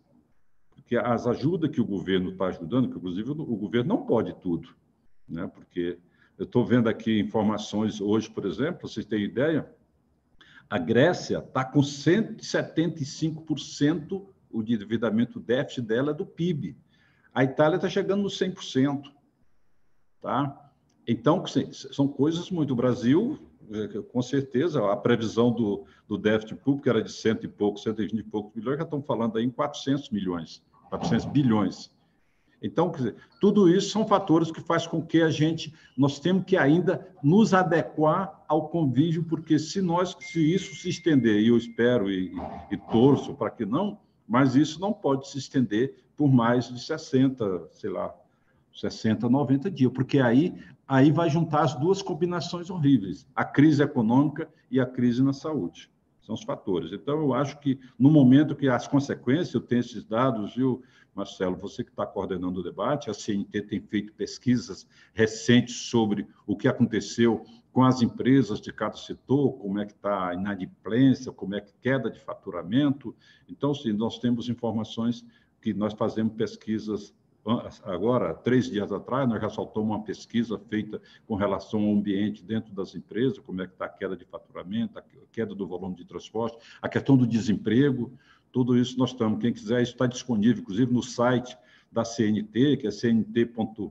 que 0.92 0.96
as 0.98 1.26
ajudas 1.26 1.70
que 1.70 1.80
o 1.80 1.86
governo 1.86 2.32
está 2.32 2.48
ajudando, 2.48 2.90
que 2.90 2.98
inclusive 2.98 3.30
o 3.30 3.56
governo 3.56 3.96
não 3.96 4.04
pode 4.04 4.34
tudo, 4.34 4.68
né? 5.26 5.46
porque 5.46 5.98
eu 6.36 6.44
estou 6.44 6.66
vendo 6.66 6.86
aqui 6.86 7.18
informações 7.18 7.98
hoje, 7.98 8.28
por 8.28 8.44
exemplo, 8.44 8.86
vocês 8.86 9.06
têm 9.06 9.22
ideia, 9.22 9.66
a 10.68 10.76
Grécia 10.76 11.38
está 11.38 11.64
com 11.64 11.80
175% 11.80 14.26
o 14.50 14.60
endividamento 14.60 15.40
déficit 15.40 15.86
dela 15.86 16.10
é 16.10 16.14
do 16.14 16.26
PIB. 16.26 16.76
A 17.32 17.42
Itália 17.42 17.76
está 17.76 17.88
chegando 17.88 18.20
no 18.20 18.28
100%. 18.28 19.10
Tá? 20.20 20.70
Então, 21.08 21.42
são 21.72 22.06
coisas 22.06 22.50
muito. 22.50 22.74
O 22.74 22.76
Brasil, 22.76 23.38
com 24.12 24.20
certeza, 24.20 24.92
a 24.92 24.96
previsão 24.96 25.50
do, 25.50 25.86
do 26.06 26.18
déficit 26.18 26.56
público 26.56 26.86
era 26.86 27.02
de 27.02 27.10
cento 27.10 27.46
e 27.46 27.48
pouco, 27.48 27.80
120 27.80 28.18
e 28.18 28.22
poucos 28.22 28.54
milhões, 28.54 28.76
já 28.76 28.84
estão 28.84 29.02
falando 29.02 29.38
aí 29.38 29.44
em 29.46 29.50
400 29.50 30.10
milhões. 30.10 30.62
400 30.92 31.26
bilhões. 31.26 31.90
Então, 32.62 32.90
dizer, 32.90 33.16
tudo 33.40 33.68
isso 33.68 33.90
são 33.90 34.06
fatores 34.06 34.52
que 34.52 34.60
faz 34.60 34.86
com 34.86 35.04
que 35.04 35.20
a 35.20 35.30
gente 35.30 35.74
nós 35.96 36.20
temos 36.20 36.44
que 36.44 36.56
ainda 36.56 37.08
nos 37.22 37.52
adequar 37.52 38.44
ao 38.46 38.68
convívio, 38.68 39.24
porque 39.24 39.58
se 39.58 39.80
nós 39.80 40.16
se 40.20 40.54
isso 40.54 40.74
se 40.76 40.88
estender, 40.88 41.40
e 41.40 41.48
eu 41.48 41.56
espero 41.56 42.10
e, 42.10 42.32
e 42.70 42.76
torço 42.76 43.34
para 43.34 43.50
que 43.50 43.64
não, 43.64 43.98
mas 44.28 44.54
isso 44.54 44.80
não 44.80 44.92
pode 44.92 45.28
se 45.28 45.38
estender 45.38 45.96
por 46.16 46.30
mais 46.30 46.68
de 46.68 46.80
60, 46.80 47.68
sei 47.72 47.90
lá, 47.90 48.14
60, 48.72 49.28
90 49.28 49.70
dias, 49.70 49.92
porque 49.92 50.20
aí 50.20 50.54
aí 50.86 51.10
vai 51.10 51.28
juntar 51.30 51.62
as 51.62 51.74
duas 51.74 52.00
combinações 52.02 52.70
horríveis, 52.70 53.26
a 53.34 53.44
crise 53.44 53.82
econômica 53.82 54.48
e 54.70 54.78
a 54.78 54.86
crise 54.86 55.22
na 55.22 55.32
saúde. 55.32 55.90
São 56.22 56.34
os 56.34 56.42
fatores. 56.42 56.92
Então, 56.92 57.20
eu 57.20 57.34
acho 57.34 57.58
que 57.58 57.78
no 57.98 58.10
momento 58.10 58.54
que 58.54 58.68
as 58.68 58.86
consequências, 58.86 59.52
eu 59.52 59.60
tenho 59.60 59.80
esses 59.80 60.04
dados, 60.04 60.54
viu, 60.54 60.82
Marcelo, 61.14 61.56
você 61.56 61.84
que 61.84 61.90
está 61.90 62.06
coordenando 62.06 62.60
o 62.60 62.62
debate, 62.62 63.10
a 63.10 63.14
CNT 63.14 63.62
tem 63.62 63.80
feito 63.80 64.14
pesquisas 64.14 64.86
recentes 65.12 65.74
sobre 65.74 66.26
o 66.46 66.56
que 66.56 66.68
aconteceu 66.68 67.44
com 67.72 67.82
as 67.82 68.02
empresas 68.02 68.60
de 68.60 68.72
cada 68.72 68.96
setor, 68.96 69.54
como 69.58 69.78
é 69.78 69.86
que 69.86 69.92
está 69.92 70.28
a 70.28 70.34
inadimplência, 70.34 71.32
como 71.32 71.54
é 71.54 71.60
que 71.60 71.74
queda 71.80 72.10
de 72.10 72.20
faturamento. 72.20 73.14
Então, 73.48 73.74
sim, 73.74 73.92
nós 73.92 74.18
temos 74.18 74.48
informações 74.48 75.24
que 75.60 75.74
nós 75.74 75.92
fazemos 75.94 76.34
pesquisas 76.34 77.14
agora, 77.84 78.34
três 78.34 78.66
dias 78.66 78.92
atrás, 78.92 79.28
nós 79.28 79.40
já 79.40 79.48
soltamos 79.48 79.90
uma 79.90 80.02
pesquisa 80.02 80.58
feita 80.58 81.00
com 81.26 81.34
relação 81.34 81.80
ao 81.80 81.92
ambiente 81.92 82.44
dentro 82.44 82.72
das 82.72 82.94
empresas, 82.94 83.38
como 83.38 83.62
é 83.62 83.66
que 83.66 83.72
está 83.72 83.86
a 83.86 83.88
queda 83.88 84.16
de 84.16 84.24
faturamento, 84.24 84.98
a 84.98 85.02
queda 85.32 85.54
do 85.54 85.66
volume 85.66 85.96
de 85.96 86.04
transporte, 86.04 86.56
a 86.80 86.88
questão 86.88 87.16
do 87.16 87.26
desemprego, 87.26 88.12
tudo 88.52 88.76
isso 88.76 88.98
nós 88.98 89.10
estamos. 89.10 89.40
Quem 89.40 89.52
quiser, 89.52 89.82
isso 89.82 89.92
está 89.92 90.06
disponível, 90.06 90.62
inclusive, 90.62 90.92
no 90.92 91.02
site 91.02 91.56
da 91.90 92.04
CNT, 92.04 92.76
que 92.76 92.86
é 92.86 92.90
cnt.org.br 92.90 93.90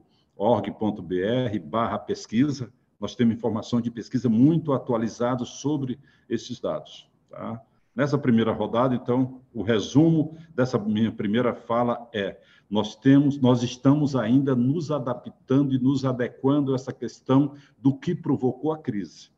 barra 1.65 1.99
pesquisa. 1.99 2.71
Nós 2.99 3.15
temos 3.15 3.35
informação 3.35 3.81
de 3.81 3.89
pesquisa 3.89 4.29
muito 4.29 4.71
atualizada 4.71 5.43
sobre 5.43 5.99
esses 6.29 6.59
dados. 6.59 7.09
Tá? 7.29 7.59
Nessa 7.95 8.17
primeira 8.17 8.51
rodada, 8.51 8.95
então, 8.95 9.41
o 9.53 9.63
resumo 9.63 10.37
dessa 10.55 10.77
minha 10.77 11.11
primeira 11.11 11.53
fala 11.53 12.07
é: 12.13 12.39
nós 12.71 12.95
temos, 12.95 13.37
nós 13.37 13.61
estamos 13.63 14.15
ainda 14.15 14.55
nos 14.55 14.91
adaptando 14.91 15.75
e 15.75 15.77
nos 15.77 16.05
adequando 16.05 16.71
a 16.71 16.75
essa 16.75 16.93
questão 16.93 17.53
do 17.77 17.93
que 17.93 18.15
provocou 18.15 18.71
a 18.71 18.77
crise. 18.77 19.29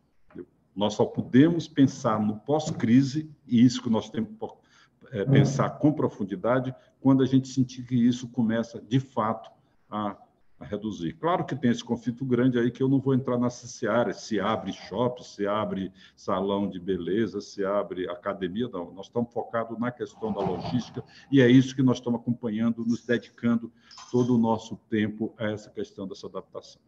Nós 0.76 0.94
só 0.94 1.04
podemos 1.04 1.68
pensar 1.68 2.20
no 2.20 2.38
pós-crise, 2.38 3.28
e 3.48 3.66
isso 3.66 3.82
que 3.82 3.90
nós 3.90 4.08
temos 4.08 4.30
que 4.38 5.18
é, 5.18 5.26
pensar 5.26 5.72
com 5.72 5.92
profundidade, 5.92 6.76
quando 7.02 7.24
a 7.24 7.26
gente 7.26 7.48
sentir 7.48 7.84
que 7.88 7.96
isso 7.96 8.28
começa, 8.28 8.80
de 8.80 9.00
fato, 9.00 9.50
a 9.90 10.16
a 10.64 10.68
reduzir. 10.68 11.14
Claro 11.14 11.45
que 11.45 11.55
tem 11.55 11.70
esse 11.70 11.84
conflito 11.84 12.26
grande 12.26 12.57
aí 12.57 12.72
que 12.72 12.82
eu 12.82 12.88
não 12.88 12.99
vou 12.99 13.14
entrar 13.14 13.38
nessa 13.38 13.68
seara, 13.68 14.14
se 14.14 14.39
abre 14.39 14.72
shopping, 14.72 15.24
se 15.24 15.45
abre 15.45 15.91
salão 16.16 16.68
de 16.68 16.80
beleza, 16.80 17.41
se 17.41 17.64
abre 17.64 18.09
academia, 18.09 18.68
não. 18.70 18.91
Nós 18.93 19.07
estamos 19.07 19.32
focados 19.32 19.78
na 19.78 19.91
questão 19.91 20.32
da 20.34 20.41
logística 20.41 21.03
e 21.32 21.41
é 21.41 21.47
isso 21.47 21.76
que 21.76 21.84
nós 21.84 21.97
estamos 21.97 22.20
acompanhando, 22.20 22.86
nos 22.86 23.05
dedicando 23.05 23.72
todo 24.11 24.36
o 24.36 24.38
nosso 24.38 24.78
tempo 24.89 25.34
a 25.38 25.51
essa 25.51 25.70
questão 25.70 26.07
dessa 26.07 26.28
adaptação. 26.28 26.82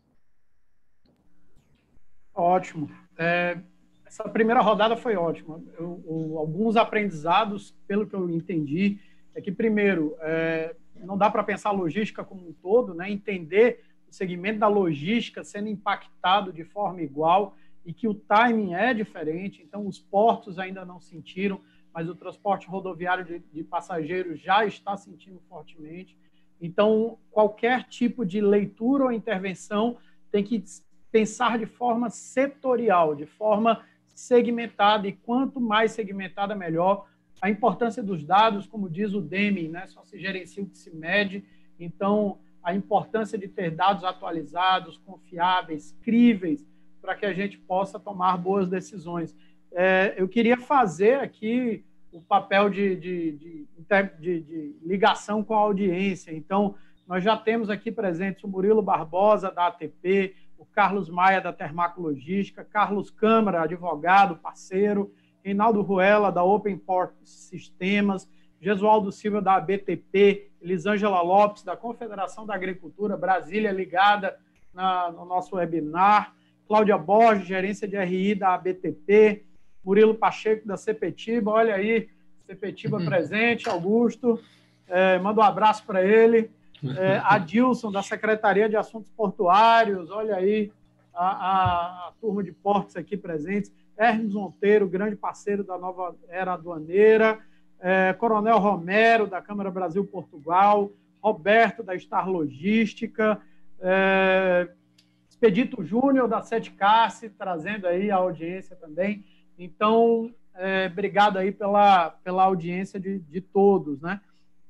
Ótimo. 2.34 2.90
É, 3.18 3.60
essa 4.06 4.28
primeira 4.30 4.62
rodada 4.62 4.96
foi 4.96 5.16
ótima. 5.16 5.62
Eu, 5.78 6.04
eu, 6.06 6.38
alguns 6.38 6.76
aprendizados, 6.76 7.76
pelo 7.88 8.08
que 8.08 8.16
eu 8.16 8.30
entendi, 8.30 9.00
é 9.34 9.42
que, 9.42 9.52
primeiro, 9.52 10.16
é, 10.22 10.76
não 11.04 11.18
dá 11.18 11.30
para 11.30 11.44
pensar 11.44 11.70
a 11.70 11.74
logística 11.74 12.24
como 12.24 12.48
um 12.48 12.54
todo, 12.54 12.94
né? 12.94 13.10
entender 13.12 13.84
o 14.08 14.14
segmento 14.14 14.60
da 14.60 14.68
logística 14.68 15.44
sendo 15.44 15.68
impactado 15.68 16.54
de 16.54 16.64
forma 16.64 17.02
igual 17.02 17.56
e 17.86 17.94
que 17.94 18.08
o 18.08 18.14
timing 18.14 18.74
é 18.74 18.94
diferente, 18.94 19.62
então 19.62 19.88
os 19.88 20.00
portos 20.00 20.58
ainda 20.58 20.84
não 20.84 21.00
sentiram, 21.00 21.62
mas 21.94 22.10
o 22.10 22.16
transporte 22.16 22.68
rodoviário 22.68 23.24
de, 23.24 23.40
de 23.40 23.64
passageiros 23.64 24.40
já 24.40 24.66
está 24.66 24.98
sentindo 24.98 25.40
fortemente. 25.48 26.18
Então, 26.60 27.18
qualquer 27.32 27.84
tipo 27.84 28.26
de 28.26 28.42
leitura 28.42 29.06
ou 29.06 29.12
intervenção 29.12 29.98
tem 30.32 30.44
que 30.44 30.64
pensar 31.12 31.60
de 31.60 31.66
forma 31.66 32.10
setorial, 32.10 33.16
de 33.16 33.26
forma 33.26 33.86
segmentada, 34.08 35.08
e 35.08 35.14
quanto 35.14 35.62
mais 35.62 35.92
segmentada, 35.92 36.56
melhor, 36.56 37.08
a 37.46 37.50
importância 37.52 38.02
dos 38.02 38.24
dados, 38.24 38.66
como 38.66 38.90
diz 38.90 39.14
o 39.14 39.22
Deming, 39.22 39.68
né? 39.68 39.86
só 39.86 40.04
se 40.04 40.18
gerencia 40.18 40.64
o 40.64 40.66
que 40.66 40.76
se 40.76 40.90
mede. 40.96 41.46
Então, 41.80 42.40
a 42.64 42.74
importância 42.74 43.38
de 43.38 43.48
ter 43.48 43.70
dados 43.70 44.04
atualizados, 44.04 44.98
confiáveis, 44.98 45.96
críveis, 46.02 46.66
para 47.00 47.14
que 47.14 47.24
a 47.24 47.34
gente 47.34 47.56
possa 47.60 48.00
tomar 48.00 48.36
boas 48.38 48.68
decisões. 48.68 49.36
É, 49.72 50.16
eu 50.18 50.28
queria 50.28 50.58
fazer 50.58 51.20
aqui 51.20 51.86
o 52.12 52.20
papel 52.20 52.68
de, 52.68 52.96
de, 52.96 53.68
de, 54.20 54.40
de, 54.42 54.76
ligação 54.82 55.44
com 55.44 55.54
a 55.54 55.60
audiência. 55.60 56.36
Então, 56.36 56.74
nós 57.06 57.24
já 57.24 57.38
temos 57.38 57.70
aqui 57.70 57.92
presentes 57.92 58.44
o 58.44 58.48
Murilo 58.48 58.82
Barbosa, 58.82 59.52
da 59.52 59.68
ATP, 59.68 60.36
o 60.58 60.66
Carlos 60.66 61.12
Maia, 61.12 61.40
da 61.40 61.54
Termacologística, 61.54 62.66
Carlos 62.66 63.12
Câmara, 63.12 63.62
advogado, 63.62 64.38
parceiro, 64.38 65.14
Reinaldo 65.46 65.84
Ruela, 65.84 66.32
da 66.32 66.44
Open 66.44 66.76
Port 66.76 67.14
Sistemas, 67.24 68.28
Jesualdo 68.60 69.12
Silva, 69.12 69.40
da 69.40 69.60
BTP, 69.60 70.50
Elisângela 70.60 71.22
Lopes, 71.22 71.62
da 71.62 71.78
Confederação 71.78 72.48
da 72.48 72.56
Agricultura, 72.56 73.16
Brasília, 73.16 73.72
ligada 73.72 74.36
na, 74.74 75.12
no 75.12 75.24
nosso 75.24 75.56
webinar, 75.56 76.34
Cláudia 76.68 76.98
Borges, 76.98 77.46
gerência 77.46 77.88
de 77.88 77.96
RI 77.96 78.34
da 78.34 78.58
BTP, 78.58 79.46
Murilo 79.84 80.16
Pacheco, 80.16 80.68
da 80.68 80.78
CPTIBA, 80.78 81.52
olha 81.52 81.76
aí, 81.76 82.10
CPTIBA 82.48 82.98
uhum. 82.98 83.06
presente, 83.06 83.70
Augusto, 83.70 84.40
é, 84.88 85.20
manda 85.20 85.42
um 85.42 85.44
abraço 85.44 85.86
para 85.86 86.04
ele, 86.04 86.50
é, 86.98 87.22
Adilson, 87.24 87.92
da 87.92 88.02
Secretaria 88.02 88.68
de 88.68 88.76
Assuntos 88.76 89.12
Portuários, 89.12 90.10
olha 90.10 90.38
aí, 90.38 90.72
a, 91.14 91.28
a, 91.28 92.08
a 92.08 92.14
turma 92.20 92.44
de 92.44 92.52
portos 92.52 92.96
aqui 92.96 93.16
presentes, 93.16 93.72
Hermes 93.98 94.34
Monteiro, 94.34 94.88
grande 94.88 95.16
parceiro 95.16 95.64
da 95.64 95.78
nova 95.78 96.16
era 96.28 96.54
aduaneira, 96.54 97.40
é, 97.80 98.14
Coronel 98.14 98.58
Romero, 98.58 99.28
da 99.28 99.42
Câmara 99.42 99.72
Brasil-Portugal, 99.72 100.92
Roberto, 101.22 101.84
da 101.84 101.98
Star 101.98 102.30
Logística, 102.30 103.42
é, 103.80 104.70
Expedito 105.30 105.84
Júnior, 105.84 106.28
da 106.28 106.42
Sete 106.42 106.72
Cassi, 106.72 107.30
trazendo 107.30 107.88
aí 107.88 108.10
a 108.10 108.16
audiência 108.16 108.76
também. 108.76 109.26
Então, 109.58 110.34
é, 110.54 110.88
obrigado 110.92 111.38
aí 111.38 111.52
pela, 111.52 112.12
pela 112.12 112.44
audiência 112.44 113.00
de, 113.00 113.20
de 113.20 113.42
todos, 113.42 114.02
né? 114.02 114.22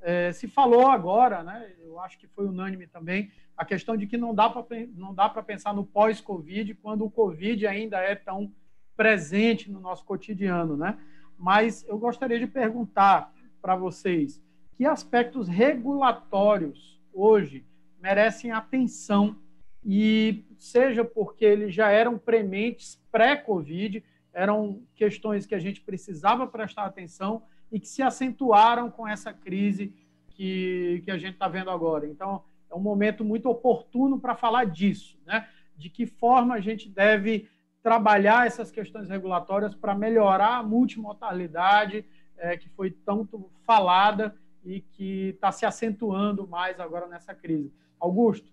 É, 0.01 0.31
se 0.31 0.47
falou 0.47 0.87
agora, 0.87 1.43
né? 1.43 1.71
Eu 1.83 1.99
acho 1.99 2.17
que 2.17 2.27
foi 2.27 2.45
unânime 2.45 2.87
também 2.87 3.31
a 3.57 3.63
questão 3.63 3.95
de 3.95 4.05
que 4.05 4.17
não 4.17 4.35
dá 4.35 4.49
para 4.49 5.43
pensar 5.43 5.73
no 5.73 5.85
pós-Covid 5.85 6.73
quando 6.75 7.05
o 7.05 7.09
Covid 7.09 7.65
ainda 7.65 7.97
é 7.99 8.13
tão 8.13 8.51
presente 8.95 9.71
no 9.71 9.79
nosso 9.79 10.05
cotidiano, 10.05 10.75
né? 10.77 10.97
Mas 11.37 11.85
eu 11.87 11.97
gostaria 11.97 12.39
de 12.39 12.47
perguntar 12.47 13.33
para 13.61 13.75
vocês 13.75 14.41
que 14.73 14.85
aspectos 14.85 15.47
regulatórios 15.47 17.01
hoje 17.13 17.65
merecem 18.01 18.51
atenção 18.51 19.35
e 19.83 20.45
seja 20.57 21.03
porque 21.03 21.45
eles 21.45 21.73
já 21.73 21.89
eram 21.89 22.17
prementes 22.17 23.01
pré-Covid, 23.11 24.03
eram 24.33 24.81
questões 24.95 25.45
que 25.45 25.55
a 25.55 25.59
gente 25.59 25.81
precisava 25.81 26.47
prestar 26.47 26.85
atenção 26.85 27.43
e 27.71 27.79
que 27.79 27.87
se 27.87 28.01
acentuaram 28.01 28.89
com 28.89 29.07
essa 29.07 29.33
crise 29.33 29.93
que, 30.29 31.01
que 31.05 31.11
a 31.11 31.17
gente 31.17 31.33
está 31.33 31.47
vendo 31.47 31.69
agora. 31.69 32.07
Então, 32.07 32.43
é 32.69 32.75
um 32.75 32.79
momento 32.79 33.23
muito 33.23 33.49
oportuno 33.49 34.19
para 34.19 34.35
falar 34.35 34.65
disso, 34.65 35.17
né? 35.25 35.47
De 35.77 35.89
que 35.89 36.05
forma 36.05 36.55
a 36.55 36.59
gente 36.59 36.89
deve 36.89 37.47
trabalhar 37.85 38.47
essas 38.47 38.71
questões 38.71 39.07
regulatórias 39.07 39.75
para 39.75 39.93
melhorar 39.93 40.57
a 40.57 40.63
multimodalidade 40.63 42.03
é, 42.35 42.57
que 42.57 42.67
foi 42.67 42.89
tanto 42.89 43.47
falada 43.63 44.35
e 44.63 44.81
que 44.81 45.29
está 45.35 45.51
se 45.51 45.67
acentuando 45.67 46.47
mais 46.47 46.79
agora 46.79 47.05
nessa 47.05 47.35
crise. 47.35 47.71
Augusto? 47.99 48.51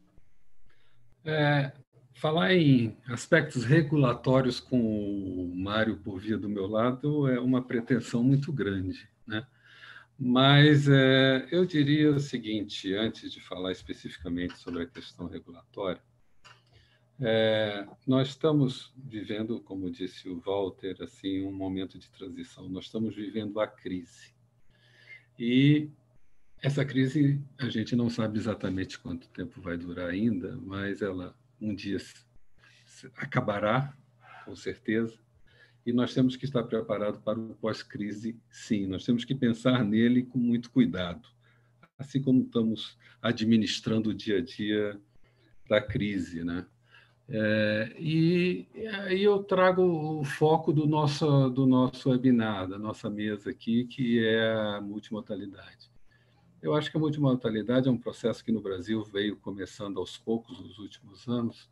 É, 1.24 1.72
falar 2.12 2.52
em 2.52 2.94
aspectos 3.08 3.64
regulatórios 3.64 4.60
com 4.60 4.78
o 4.78 5.56
Mário 5.56 5.96
por 5.96 6.20
via 6.20 6.36
do 6.36 6.50
meu 6.50 6.66
lado 6.66 7.26
é 7.26 7.40
uma 7.40 7.62
pretensão 7.62 8.22
muito 8.22 8.52
grande, 8.52 9.08
né? 9.26 9.46
Mas 10.18 10.86
é, 10.90 11.48
eu 11.50 11.64
diria 11.64 12.10
o 12.10 12.20
seguinte, 12.20 12.94
antes 12.94 13.32
de 13.32 13.40
falar 13.40 13.72
especificamente 13.72 14.58
sobre 14.58 14.82
a 14.82 14.86
questão 14.86 15.26
regulatória, 15.26 16.02
é, 17.20 17.86
nós 18.06 18.28
estamos 18.28 18.92
vivendo, 18.96 19.60
como 19.60 19.90
disse 19.90 20.28
o 20.28 20.40
Walter, 20.40 20.96
assim, 21.00 21.44
um 21.44 21.52
momento 21.52 21.98
de 21.98 22.10
transição. 22.10 22.68
Nós 22.68 22.86
estamos 22.86 23.14
vivendo 23.14 23.60
a 23.60 23.66
crise. 23.66 24.34
E 25.38 25.88
essa 26.62 26.84
crise 26.84 27.40
a 27.58 27.68
gente 27.68 27.96
não 27.96 28.08
sabe 28.08 28.38
exatamente 28.38 28.98
quanto 28.98 29.28
tempo 29.28 29.60
vai 29.60 29.76
durar 29.76 30.08
ainda, 30.08 30.56
mas 30.56 31.02
ela 31.02 31.36
um 31.60 31.74
dia 31.74 31.98
acabará, 33.16 33.96
com 34.44 34.54
certeza. 34.54 35.18
E 35.84 35.92
nós 35.92 36.14
temos 36.14 36.36
que 36.36 36.44
estar 36.44 36.62
preparados 36.62 37.20
para 37.20 37.38
o 37.38 37.54
pós-crise, 37.56 38.38
sim. 38.50 38.86
Nós 38.86 39.04
temos 39.04 39.24
que 39.24 39.34
pensar 39.34 39.84
nele 39.84 40.22
com 40.22 40.38
muito 40.38 40.70
cuidado, 40.70 41.28
assim 41.98 42.22
como 42.22 42.42
estamos 42.42 42.96
administrando 43.20 44.10
o 44.10 44.14
dia 44.14 44.38
a 44.38 44.40
dia 44.40 45.00
da 45.68 45.80
crise, 45.80 46.44
né? 46.44 46.66
É, 47.34 47.96
e 47.98 48.68
aí 49.06 49.22
eu 49.22 49.42
trago 49.42 49.82
o 49.82 50.22
foco 50.22 50.70
do 50.70 50.86
nosso, 50.86 51.48
do 51.48 51.66
nosso 51.66 52.10
webinar, 52.10 52.68
da 52.68 52.78
nossa 52.78 53.08
mesa 53.08 53.48
aqui, 53.48 53.86
que 53.86 54.22
é 54.22 54.52
a 54.52 54.82
multimodalidade. 54.82 55.90
Eu 56.60 56.74
acho 56.74 56.90
que 56.90 56.96
a 56.98 57.00
multimodalidade 57.00 57.88
é 57.88 57.90
um 57.90 57.96
processo 57.96 58.44
que 58.44 58.52
no 58.52 58.60
Brasil 58.60 59.02
veio 59.02 59.34
começando 59.38 59.98
aos 59.98 60.18
poucos 60.18 60.60
nos 60.60 60.78
últimos 60.78 61.26
anos 61.26 61.70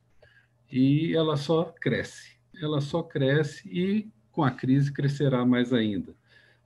e 0.73 1.15
ela 1.15 1.37
só 1.37 1.65
cresce. 1.79 2.39
Ela 2.59 2.81
só 2.81 3.03
cresce 3.03 3.69
e 3.69 4.09
com 4.33 4.43
a 4.43 4.51
crise 4.51 4.91
crescerá 4.91 5.45
mais 5.45 5.75
ainda. 5.75 6.17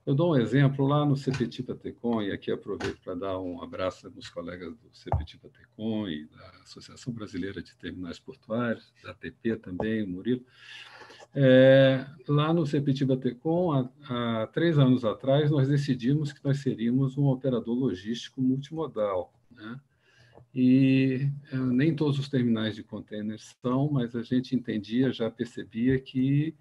Eu 0.06 0.14
dou 0.14 0.34
um 0.34 0.36
exemplo 0.36 0.86
lá 0.86 1.02
no 1.06 1.16
CPTIPA 1.16 1.76
Tecom, 1.76 2.20
e 2.20 2.30
aqui 2.30 2.50
aproveito 2.50 3.00
para 3.00 3.14
dar 3.14 3.40
um 3.40 3.62
abraço 3.62 4.06
aos 4.14 4.28
colegas 4.28 4.76
do 4.76 4.90
CPTIPA 4.92 5.48
Tecom 5.48 6.06
e 6.06 6.26
da 6.26 6.46
Associação 6.62 7.10
Brasileira 7.10 7.62
de 7.62 7.74
Terminais 7.74 8.18
Portuários, 8.18 8.92
da 9.02 9.12
ATP 9.12 9.56
também, 9.56 10.02
o 10.02 10.08
Murilo. 10.08 10.44
É, 11.34 12.04
lá 12.28 12.52
no 12.52 12.66
CPTIBA 12.66 13.16
Tecom, 13.16 13.72
há, 13.72 14.42
há, 14.42 14.46
três 14.48 14.78
anos 14.78 15.06
atrás, 15.06 15.50
nós 15.50 15.68
decidimos 15.68 16.34
que 16.34 16.44
nós 16.44 16.58
seríamos 16.58 17.16
um 17.16 17.24
operador 17.24 17.74
logístico 17.74 18.42
multimodal. 18.42 19.32
Né? 19.50 19.80
E 20.54 21.30
é, 21.50 21.56
nem 21.56 21.96
todos 21.96 22.18
os 22.18 22.28
terminais 22.28 22.76
de 22.76 22.82
containers 22.82 23.56
são, 23.62 23.90
mas 23.90 24.14
a 24.14 24.22
gente 24.22 24.54
entendia, 24.54 25.10
já 25.10 25.30
percebia 25.30 25.98
que 25.98 26.54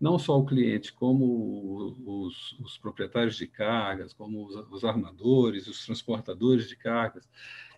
não 0.00 0.18
só 0.18 0.38
o 0.38 0.46
cliente, 0.46 0.92
como 0.92 1.94
os, 2.06 2.58
os 2.58 2.78
proprietários 2.78 3.36
de 3.36 3.46
cargas, 3.46 4.14
como 4.14 4.46
os, 4.46 4.56
os, 4.70 4.84
armadores, 4.84 5.66
os 5.66 5.84
transportadores 5.84 6.68
de 6.68 6.76
cargas, 6.76 7.28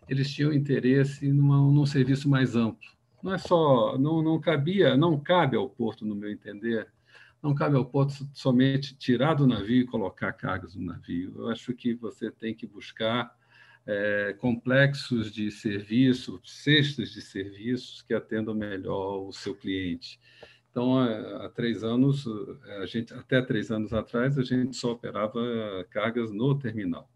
eles 0.08 0.32
tinham 0.32 0.52
interesse 0.52 1.32
numa, 1.32 1.56
num 1.56 1.84
serviço 1.84 2.28
mais 2.28 2.54
amplo. 2.54 2.88
Não 3.22 3.34
é 3.34 3.38
só, 3.38 3.98
não, 3.98 4.22
não 4.22 4.40
cabia, 4.40 4.96
não 4.96 5.18
cabe 5.18 5.56
ao 5.56 5.68
porto, 5.68 6.06
no 6.06 6.14
meu 6.14 6.30
entender, 6.30 6.88
não 7.42 7.54
cabe 7.54 7.76
ao 7.76 7.84
porto 7.84 8.28
somente 8.32 8.96
tirar 8.96 9.34
do 9.34 9.46
navio 9.46 9.82
e 9.82 9.86
colocar 9.86 10.32
cargas 10.32 10.76
no 10.76 10.84
navio. 10.84 11.34
Eu 11.36 11.48
acho 11.48 11.74
que 11.74 11.92
você 11.92 12.30
tem 12.30 12.54
que 12.54 12.66
buscar 12.66 13.36
é, 13.84 14.32
complexos 14.38 15.32
de 15.32 15.50
serviço, 15.50 16.40
cestas 16.44 17.10
de 17.10 17.20
serviços 17.20 18.02
que 18.02 18.14
atendam 18.14 18.54
melhor 18.54 19.26
o 19.26 19.32
seu 19.32 19.56
cliente. 19.56 20.20
Então, 20.72 20.98
há 20.98 21.50
três 21.50 21.84
anos, 21.84 22.24
a 22.80 22.86
gente, 22.86 23.12
até 23.12 23.42
três 23.42 23.70
anos 23.70 23.92
atrás, 23.92 24.38
a 24.38 24.42
gente 24.42 24.74
só 24.74 24.92
operava 24.92 25.38
cargas 25.90 26.32
no 26.32 26.58
terminal. 26.58 27.08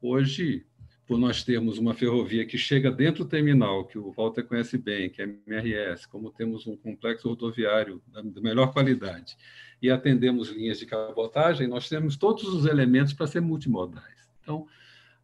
Hoje, 0.00 0.64
por 1.04 1.18
nós 1.18 1.42
termos 1.42 1.78
uma 1.78 1.94
ferrovia 1.94 2.46
que 2.46 2.56
chega 2.56 2.92
dentro 2.92 3.24
do 3.24 3.28
terminal, 3.28 3.84
que 3.86 3.98
o 3.98 4.12
Walter 4.12 4.44
conhece 4.44 4.78
bem, 4.78 5.10
que 5.10 5.20
é 5.20 5.24
MRS, 5.24 6.06
como 6.08 6.30
temos 6.30 6.64
um 6.66 6.76
complexo 6.76 7.28
rodoviário 7.28 8.00
da 8.06 8.40
melhor 8.40 8.72
qualidade 8.72 9.36
e 9.82 9.90
atendemos 9.90 10.48
linhas 10.50 10.78
de 10.78 10.86
cabotagem, 10.86 11.66
nós 11.66 11.88
temos 11.88 12.16
todos 12.16 12.44
os 12.44 12.66
elementos 12.66 13.12
para 13.12 13.26
ser 13.26 13.40
multimodais. 13.40 14.30
Então, 14.40 14.64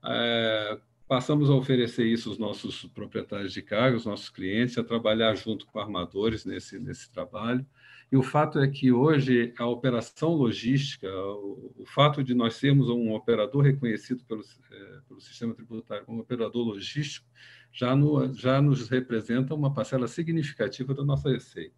é, 0.05 0.79
Passamos 1.09 1.49
a 1.49 1.55
oferecer 1.55 2.05
isso 2.05 2.29
aos 2.29 2.39
nossos 2.39 2.85
proprietários 2.95 3.55
de 3.55 3.63
carga, 3.63 3.97
aos 3.97 4.05
nossos 4.05 4.29
clientes, 4.29 4.77
a 4.77 4.85
trabalhar 4.85 5.35
junto 5.35 5.67
com 5.67 5.81
armadores 5.81 6.45
nesse, 6.45 6.79
nesse 6.79 7.11
trabalho. 7.11 7.65
E 8.13 8.17
o 8.17 8.23
fato 8.23 8.59
é 8.59 8.69
que 8.69 8.93
hoje 8.93 9.55
a 9.59 9.67
operação 9.67 10.35
logística, 10.35 11.09
o, 11.11 11.73
o 11.79 11.87
fato 11.87 12.23
de 12.23 12.35
nós 12.35 12.57
sermos 12.57 12.91
um 12.91 13.15
operador 13.15 13.63
reconhecido 13.63 14.23
pelo, 14.25 14.43
é, 14.71 15.01
pelo 15.09 15.19
sistema 15.19 15.55
tributário 15.55 16.05
como 16.05 16.21
operador 16.21 16.67
logístico, 16.67 17.27
já, 17.73 17.97
no, 17.97 18.31
já 18.35 18.61
nos 18.61 18.91
representa 18.91 19.55
uma 19.55 19.73
parcela 19.73 20.07
significativa 20.09 20.93
da 20.93 21.05
nossa 21.05 21.31
receita. 21.31 21.77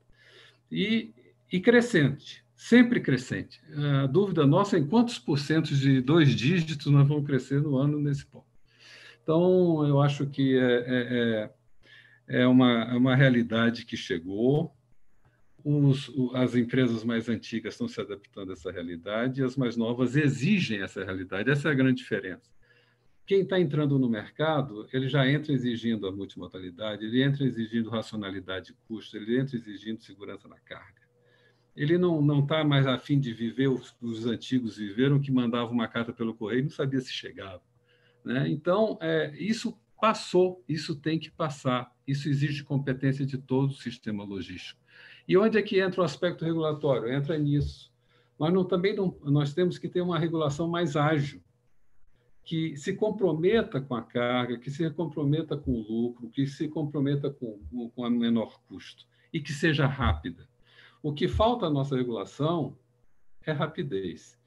E, 0.70 1.12
e 1.52 1.60
crescente, 1.60 2.44
sempre 2.56 3.00
crescente. 3.00 3.60
A 4.02 4.08
dúvida 4.08 4.44
nossa 4.44 4.76
é 4.76 4.80
em 4.80 4.86
quantos 4.88 5.20
porcentos 5.20 5.78
de 5.78 6.00
dois 6.00 6.30
dígitos 6.30 6.86
nós 6.86 7.06
vamos 7.06 7.26
crescer 7.26 7.62
no 7.62 7.76
ano 7.76 8.00
nesse 8.00 8.26
ponto. 8.26 8.49
Então, 9.22 9.86
eu 9.86 10.00
acho 10.00 10.26
que 10.26 10.56
é, 10.58 10.84
é, 10.86 11.50
é, 12.28 12.40
é 12.42 12.46
uma, 12.46 12.84
é 12.84 12.94
uma 12.94 13.14
realidade 13.14 13.84
que 13.84 13.96
chegou. 13.96 14.74
Os, 15.62 16.10
as 16.34 16.54
empresas 16.54 17.04
mais 17.04 17.28
antigas 17.28 17.74
estão 17.74 17.86
se 17.86 18.00
adaptando 18.00 18.50
a 18.50 18.52
essa 18.54 18.72
realidade 18.72 19.40
e 19.40 19.44
as 19.44 19.56
mais 19.56 19.76
novas 19.76 20.16
exigem 20.16 20.82
essa 20.82 21.04
realidade. 21.04 21.50
Essa 21.50 21.68
é 21.68 21.72
a 21.72 21.74
grande 21.74 21.98
diferença. 21.98 22.50
Quem 23.26 23.42
está 23.42 23.60
entrando 23.60 23.98
no 23.98 24.08
mercado, 24.08 24.88
ele 24.92 25.08
já 25.08 25.28
entra 25.28 25.52
exigindo 25.52 26.06
a 26.06 26.10
multimodalidade, 26.10 27.04
ele 27.04 27.22
entra 27.22 27.44
exigindo 27.44 27.88
racionalidade 27.88 28.66
de 28.66 28.74
custo, 28.88 29.16
ele 29.16 29.38
entra 29.38 29.54
exigindo 29.54 30.00
segurança 30.00 30.48
na 30.48 30.58
carga. 30.58 31.00
Ele 31.76 31.96
não 31.96 32.40
está 32.40 32.64
mais 32.64 32.86
afim 32.86 33.20
de 33.20 33.32
viver 33.32 33.68
os, 33.68 33.94
os 34.02 34.26
antigos 34.26 34.78
viveram, 34.78 35.20
que 35.20 35.30
mandavam 35.30 35.72
uma 35.72 35.86
carta 35.86 36.12
pelo 36.12 36.34
correio 36.34 36.60
e 36.60 36.62
não 36.64 36.70
sabia 36.70 37.00
se 37.00 37.12
chegava. 37.12 37.62
Né? 38.24 38.48
Então, 38.48 38.98
é, 39.00 39.34
isso 39.36 39.76
passou, 40.00 40.64
isso 40.68 40.96
tem 40.96 41.18
que 41.18 41.30
passar, 41.30 41.94
isso 42.06 42.28
exige 42.28 42.64
competência 42.64 43.26
de 43.26 43.36
todo 43.36 43.70
o 43.70 43.74
sistema 43.74 44.24
logístico. 44.24 44.80
E 45.28 45.36
onde 45.36 45.58
é 45.58 45.62
que 45.62 45.80
entra 45.80 46.00
o 46.00 46.04
aspecto 46.04 46.44
regulatório? 46.44 47.12
Entra 47.12 47.38
nisso. 47.38 47.92
Nós 48.38 48.52
não, 48.52 48.64
também 48.64 48.96
não, 48.96 49.14
nós 49.24 49.52
temos 49.52 49.76
que 49.76 49.88
ter 49.88 50.00
uma 50.00 50.18
regulação 50.18 50.66
mais 50.66 50.96
ágil, 50.96 51.42
que 52.42 52.74
se 52.76 52.94
comprometa 52.94 53.80
com 53.80 53.94
a 53.94 54.02
carga, 54.02 54.58
que 54.58 54.70
se 54.70 54.88
comprometa 54.90 55.56
com 55.56 55.72
o 55.72 55.82
lucro, 55.82 56.30
que 56.30 56.46
se 56.46 56.66
comprometa 56.66 57.30
com, 57.30 57.60
com 57.94 58.04
a 58.04 58.10
menor 58.10 58.58
custo 58.66 59.06
e 59.32 59.40
que 59.40 59.52
seja 59.52 59.86
rápida. 59.86 60.48
O 61.02 61.12
que 61.12 61.28
falta 61.28 61.66
à 61.66 61.70
nossa 61.70 61.94
regulação 61.96 62.76
é 63.44 63.52
rapidez. 63.52 64.39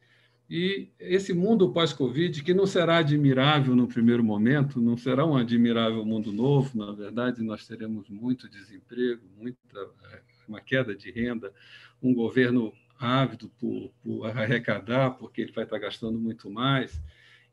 E 0.55 0.91
esse 0.99 1.33
mundo 1.33 1.73
pós-Covid, 1.73 2.43
que 2.43 2.53
não 2.53 2.67
será 2.67 2.97
admirável 2.97 3.75
no 3.75 3.87
primeiro 3.87 4.23
momento, 4.23 4.79
não 4.79 4.95
será 4.95 5.25
um 5.25 5.35
admirável 5.35 6.05
mundo 6.05 6.31
novo, 6.31 6.77
na 6.77 6.91
verdade, 6.91 7.41
nós 7.41 7.65
teremos 7.65 8.07
muito 8.07 8.47
desemprego, 8.47 9.23
muita, 9.35 9.79
é, 10.11 10.21
uma 10.47 10.61
queda 10.61 10.95
de 10.95 11.09
renda, 11.09 11.51
um 11.99 12.13
governo 12.13 12.71
ávido 12.99 13.49
por, 13.59 13.91
por 14.03 14.27
arrecadar, 14.27 15.17
porque 15.17 15.41
ele 15.41 15.51
vai 15.51 15.63
estar 15.63 15.79
gastando 15.79 16.19
muito 16.19 16.51
mais. 16.51 17.01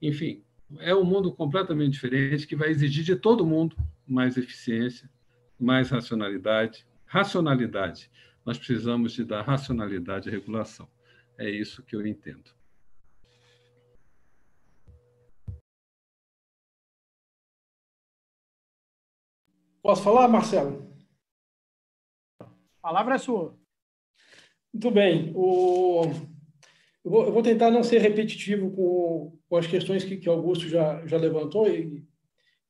Enfim, 0.03 0.45
é 0.81 0.95
um 0.95 1.03
mundo 1.03 1.33
completamente 1.33 1.93
diferente 1.93 2.47
que 2.47 2.55
vai 2.55 2.69
exigir 2.69 3.03
de 3.03 3.17
todo 3.17 3.47
mundo 3.47 3.75
mais 4.07 4.37
eficiência, 4.37 5.09
mais 5.59 5.89
racionalidade. 5.89 6.87
Racionalidade. 7.07 8.11
Nós 8.45 8.59
precisamos 8.59 9.15
de 9.15 9.25
dar 9.25 9.41
racionalidade 9.41 10.29
à 10.29 10.33
regulação. 10.33 10.87
É 11.39 11.49
isso 11.49 11.83
que 11.83 11.97
eu 11.97 12.07
entendo. 12.07 12.60
Posso 19.83 20.03
falar, 20.03 20.29
Marcelo? 20.29 20.95
A 22.39 22.47
palavra 22.83 23.15
é 23.15 23.19
sua. 23.19 23.59
Muito 24.73 24.91
bem. 24.91 25.33
O... 25.35 26.03
Eu, 27.03 27.11
vou, 27.11 27.25
eu, 27.25 27.33
vou, 27.33 27.43
tentar 27.43 27.71
não 27.71 27.83
ser 27.83 27.99
repetitivo 27.99 28.71
com, 28.71 29.39
com 29.49 29.57
as 29.57 29.67
questões 29.67 30.05
que, 30.05 30.19
que 30.19 30.29
Augusto 30.29 30.69
já, 30.69 31.05
já 31.07 31.17
levantou, 31.17 31.67
e, 31.67 32.07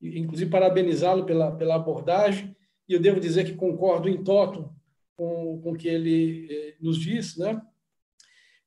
e 0.01 0.21
inclusive 0.21 0.51
parabenizá-lo 0.51 1.27
pela, 1.27 1.51
pela 1.57 1.75
abordagem. 1.75 2.57
E 2.89 2.93
eu 2.93 3.01
devo 3.01 3.19
dizer 3.19 3.45
que 3.45 3.55
concordo 3.55 4.09
em 4.09 4.23
toto 4.23 4.73
com, 5.17 5.61
com 5.61 5.73
o 5.73 5.77
que 5.77 5.89
ele 5.89 6.47
eh, 6.51 6.75
nos 6.81 6.99
diz, 6.99 7.37
né? 7.37 7.61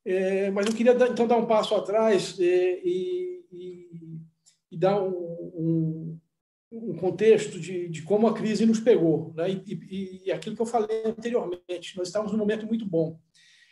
É, 0.06 0.52
mas 0.52 0.68
eu 0.68 0.74
queria 0.74 0.91
então 0.91 1.26
dar 1.26 1.38
um 1.38 1.46
passo 1.46 1.74
atrás 1.76 2.38
eh, 2.39 2.82
e, 2.84 3.46
e, 3.52 4.20
e 4.72 4.78
dar 4.78 5.02
um, 5.02 5.10
um, 5.10 6.12
um 6.74 6.95
contexto 6.95 7.59
de, 7.59 7.88
de 7.88 8.01
como 8.01 8.28
a 8.28 8.34
crise 8.34 8.65
nos 8.65 8.80
pegou, 8.80 9.32
né? 9.36 9.49
E, 9.51 9.63
e, 9.67 10.21
e, 10.26 10.32
aquilo 10.32 10.55
que 10.55 10.61
eu 10.61 10.65
falei 10.65 11.03
anteriormente, 11.05 11.95
nós 11.95 12.07
estávamos 12.07 12.32
num 12.32 12.39
momento 12.39 12.65
muito 12.65 12.86
bom. 12.86 13.19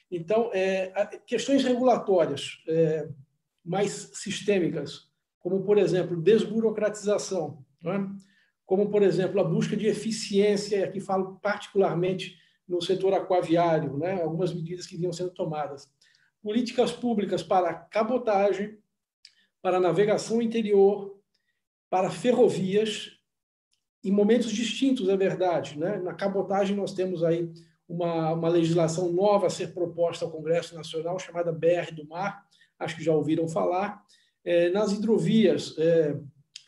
Então, 0.09 0.51
é, 0.53 0.91
questões 1.25 1.63
regulatórias 1.63 2.61
é, 2.67 3.07
mais 3.65 4.11
sistêmicas, 4.13 5.09
como 5.39 5.63
por 5.63 5.77
exemplo 5.77 6.21
desburocratização, 6.21 7.65
né? 7.81 8.07
como 8.65 8.89
por 8.89 9.01
exemplo 9.01 9.39
a 9.39 9.43
busca 9.43 9.75
de 9.75 9.87
eficiência, 9.87 10.77
e 10.77 10.83
aqui 10.83 10.99
falo 10.99 11.39
particularmente 11.41 12.35
no 12.67 12.81
setor 12.81 13.13
aquaviário, 13.13 13.97
né? 13.97 14.21
algumas 14.21 14.53
medidas 14.53 14.85
que 14.85 14.97
vinham 14.97 15.13
sendo 15.13 15.31
tomadas, 15.31 15.89
políticas 16.41 16.91
públicas 16.91 17.41
para 17.41 17.73
cabotagem, 17.73 18.77
para 19.61 19.79
navegação 19.79 20.41
interior, 20.41 21.20
para 21.91 22.09
ferrovias 22.09 23.11
em 24.03 24.11
momentos 24.11 24.51
distintos, 24.51 25.09
é 25.09 25.17
verdade. 25.17 25.77
Né? 25.77 25.97
Na 25.97 26.13
cabotagem, 26.13 26.75
nós 26.75 26.93
temos 26.93 27.21
aí 27.21 27.51
uma, 27.87 28.31
uma 28.31 28.47
legislação 28.47 29.11
nova 29.11 29.47
a 29.47 29.49
ser 29.49 29.73
proposta 29.73 30.23
ao 30.23 30.31
Congresso 30.31 30.73
Nacional, 30.73 31.19
chamada 31.19 31.51
BR 31.51 31.93
do 31.93 32.07
Mar, 32.07 32.43
acho 32.79 32.95
que 32.95 33.03
já 33.03 33.13
ouviram 33.13 33.47
falar. 33.47 34.01
É, 34.43 34.69
nas 34.69 34.93
hidrovias, 34.93 35.75
é, 35.77 36.17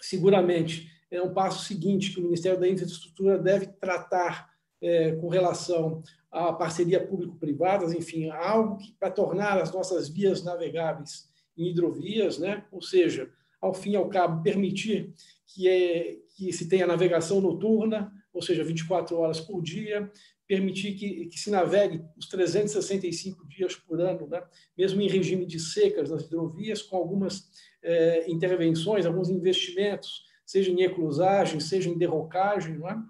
seguramente, 0.02 0.92
é 1.10 1.22
um 1.22 1.34
passo 1.34 1.64
seguinte 1.64 2.12
que 2.12 2.20
o 2.20 2.24
Ministério 2.24 2.60
da 2.60 2.68
Infraestrutura 2.68 3.40
deve 3.40 3.68
tratar 3.68 4.50
é, 4.82 5.14
com 5.14 5.30
relação 5.30 6.04
à 6.30 6.52
parceria 6.52 7.08
público-privadas, 7.08 7.94
enfim, 7.94 8.30
algo 8.30 8.78
para 9.00 9.10
tornar 9.10 9.58
as 9.58 9.72
nossas 9.72 10.10
vias 10.10 10.44
navegáveis 10.44 11.30
em 11.58 11.70
hidrovias, 11.70 12.38
né? 12.38 12.66
ou 12.72 12.82
seja, 12.82 13.32
ao 13.64 13.74
fim 13.74 13.92
e 13.92 13.96
ao 13.96 14.10
cabo, 14.10 14.44
permitir 14.44 15.14
que, 15.48 15.70
é, 15.70 16.18
que 16.36 16.52
se 16.52 16.68
tenha 16.68 16.86
navegação 16.86 17.40
noturna, 17.40 18.12
ou 18.34 18.42
seja, 18.42 18.62
24 18.62 19.16
horas 19.18 19.40
por 19.40 19.62
dia, 19.62 20.12
permitir 20.46 20.96
que, 20.96 21.28
que 21.28 21.40
se 21.40 21.50
navegue 21.50 22.04
os 22.18 22.28
365 22.28 23.48
dias 23.48 23.76
por 23.76 24.02
ano, 24.02 24.28
né? 24.28 24.44
mesmo 24.78 25.02
em 25.02 25.08
regime 25.08 25.46
de 25.46 25.60
secas 25.60 26.10
nas 26.10 26.24
hidrovias, 26.24 26.82
com 26.82 26.98
algumas 26.98 27.50
é, 27.82 28.30
intervenções, 28.30 29.06
alguns 29.06 29.30
investimentos, 29.30 30.26
seja 30.46 30.70
em 30.70 30.82
eclusagem, 30.82 31.62
seja 31.62 31.90
em 31.90 31.98
derrocagem, 31.98 32.78
não 32.78 32.90
é? 32.90 33.02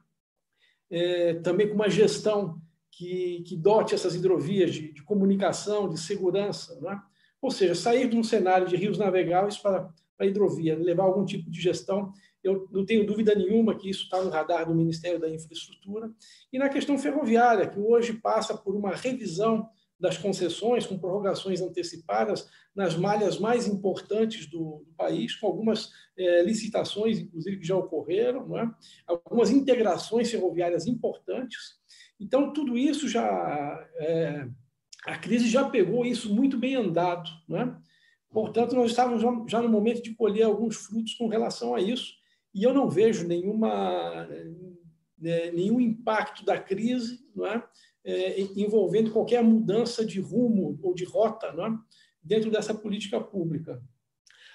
É, 0.92 1.34
também 1.36 1.68
com 1.68 1.74
uma 1.74 1.90
gestão 1.90 2.62
que, 2.92 3.44
que 3.48 3.56
dote 3.56 3.96
essas 3.96 4.14
hidrovias 4.14 4.72
de, 4.72 4.94
de 4.94 5.02
comunicação, 5.02 5.90
de 5.90 6.00
segurança, 6.00 6.80
não 6.80 6.92
é? 6.92 7.02
ou 7.42 7.50
seja, 7.50 7.74
sair 7.74 8.08
de 8.08 8.16
um 8.16 8.24
cenário 8.24 8.68
de 8.68 8.76
rios 8.76 9.00
navegáveis 9.00 9.58
para, 9.58 9.92
para 10.24 10.30
hidrovia, 10.30 10.78
levar 10.78 11.04
algum 11.04 11.26
tipo 11.26 11.50
de 11.52 11.62
gestão 11.62 12.14
eu 12.44 12.68
não 12.72 12.86
tenho 12.86 13.06
dúvida 13.06 13.34
nenhuma 13.34 13.78
que 13.78 13.90
isso 13.90 14.04
está 14.04 14.22
no 14.22 14.30
radar 14.30 14.68
do 14.68 14.76
Ministério 14.76 15.20
da 15.20 15.30
Infraestrutura. 15.30 16.12
E 16.52 16.60
na 16.60 16.68
questão 16.68 16.98
ferroviária, 16.98 17.70
que 17.70 17.80
hoje 17.80 18.14
passa 18.14 18.58
por 18.58 18.76
uma 18.76 18.94
revisão 18.94 19.70
das 19.98 20.18
concessões, 20.18 20.86
com 20.86 21.00
prorrogações 21.00 21.62
antecipadas 21.62 22.50
nas 22.76 22.98
malhas 22.98 23.40
mais 23.40 23.66
importantes 23.66 24.48
do, 24.48 24.84
do 24.86 24.94
país, 24.98 25.36
com 25.36 25.48
algumas 25.48 25.92
é, 26.18 26.44
licitações, 26.44 27.20
inclusive, 27.20 27.60
que 27.60 27.66
já 27.66 27.78
ocorreram, 27.78 28.58
é? 28.58 28.70
algumas 29.08 29.50
integrações 29.50 30.30
ferroviárias 30.30 30.86
importantes. 30.86 31.78
Então, 32.20 32.52
tudo 32.52 32.78
isso 32.78 33.08
já. 33.08 33.88
É, 34.00 34.48
a 35.06 35.18
crise 35.18 35.50
já 35.50 35.70
pegou 35.70 36.06
isso 36.06 36.34
muito 36.34 36.58
bem 36.58 36.76
andado. 36.76 37.30
Não 37.48 37.58
é? 37.58 37.78
Portanto, 38.34 38.76
nós 38.76 38.90
estávamos 38.90 39.22
já 39.50 39.62
no 39.62 39.70
momento 39.70 40.02
de 40.02 40.16
colher 40.16 40.44
alguns 40.44 40.76
frutos 40.76 41.14
com 41.14 41.28
relação 41.28 41.76
a 41.76 41.80
isso 41.80 42.16
e 42.54 42.64
eu 42.64 42.74
não 42.74 42.90
vejo 42.90 43.28
nenhuma, 43.28 44.28
né, 45.18 45.52
nenhum 45.52 45.80
impacto 45.80 46.44
da 46.44 46.60
crise 46.60 47.20
não 47.36 47.46
é? 47.46 47.64
É, 48.06 48.42
envolvendo 48.58 49.12
qualquer 49.12 49.42
mudança 49.42 50.06
de 50.06 50.20
rumo 50.20 50.78
ou 50.84 50.94
de 50.94 51.06
rota 51.06 51.48
é? 51.48 51.96
dentro 52.22 52.52
dessa 52.52 52.74
política 52.74 53.20
pública. 53.22 53.82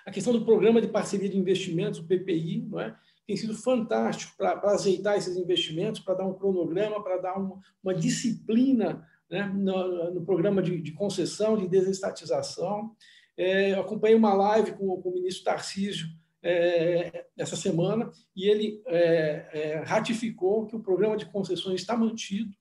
A 0.05 0.11
questão 0.11 0.33
do 0.33 0.45
programa 0.45 0.81
de 0.81 0.89
parceria 0.89 1.29
de 1.29 1.39
investimentos, 1.39 1.99
o 1.99 2.07
PPI, 2.07 2.67
não 2.69 2.81
é? 2.81 2.95
tem 3.27 3.37
sido 3.37 3.55
fantástico 3.55 4.35
para 4.39 4.59
azeitar 4.71 5.17
esses 5.17 5.37
investimentos, 5.37 6.01
para 6.01 6.15
dar 6.15 6.27
um 6.27 6.33
cronograma, 6.33 7.03
para 7.03 7.19
dar 7.19 7.37
uma, 7.37 7.61
uma 7.85 7.95
disciplina 7.95 9.07
né, 9.31 9.47
no, 9.55 10.15
no, 10.15 10.25
programa 10.25 10.63
de, 10.63 10.81
de, 10.81 10.93
concessão, 10.93 11.57
de 11.57 11.69
desestatização. 11.69 12.97
É, 13.39 13.73
eu 13.73 13.81
acompanhei 13.81 14.17
uma 14.17 14.35
live 14.35 14.73
com, 14.73 15.01
com 15.01 15.11
o 15.11 15.15
ministro 15.15 15.45
Tarcísio 15.45 16.09
é, 16.43 17.27
essa 17.37 17.55
semana 17.55 18.11
e 18.35 18.49
ele 18.49 18.83
é, 18.87 19.49
é, 19.53 19.83
ratificou 19.85 20.67
que 20.67 20.75
o 20.75 20.83
programa 20.83 21.17
de 21.17 21.27
concessões 21.27 21.81
está 21.81 21.97
mantido. 21.97 22.53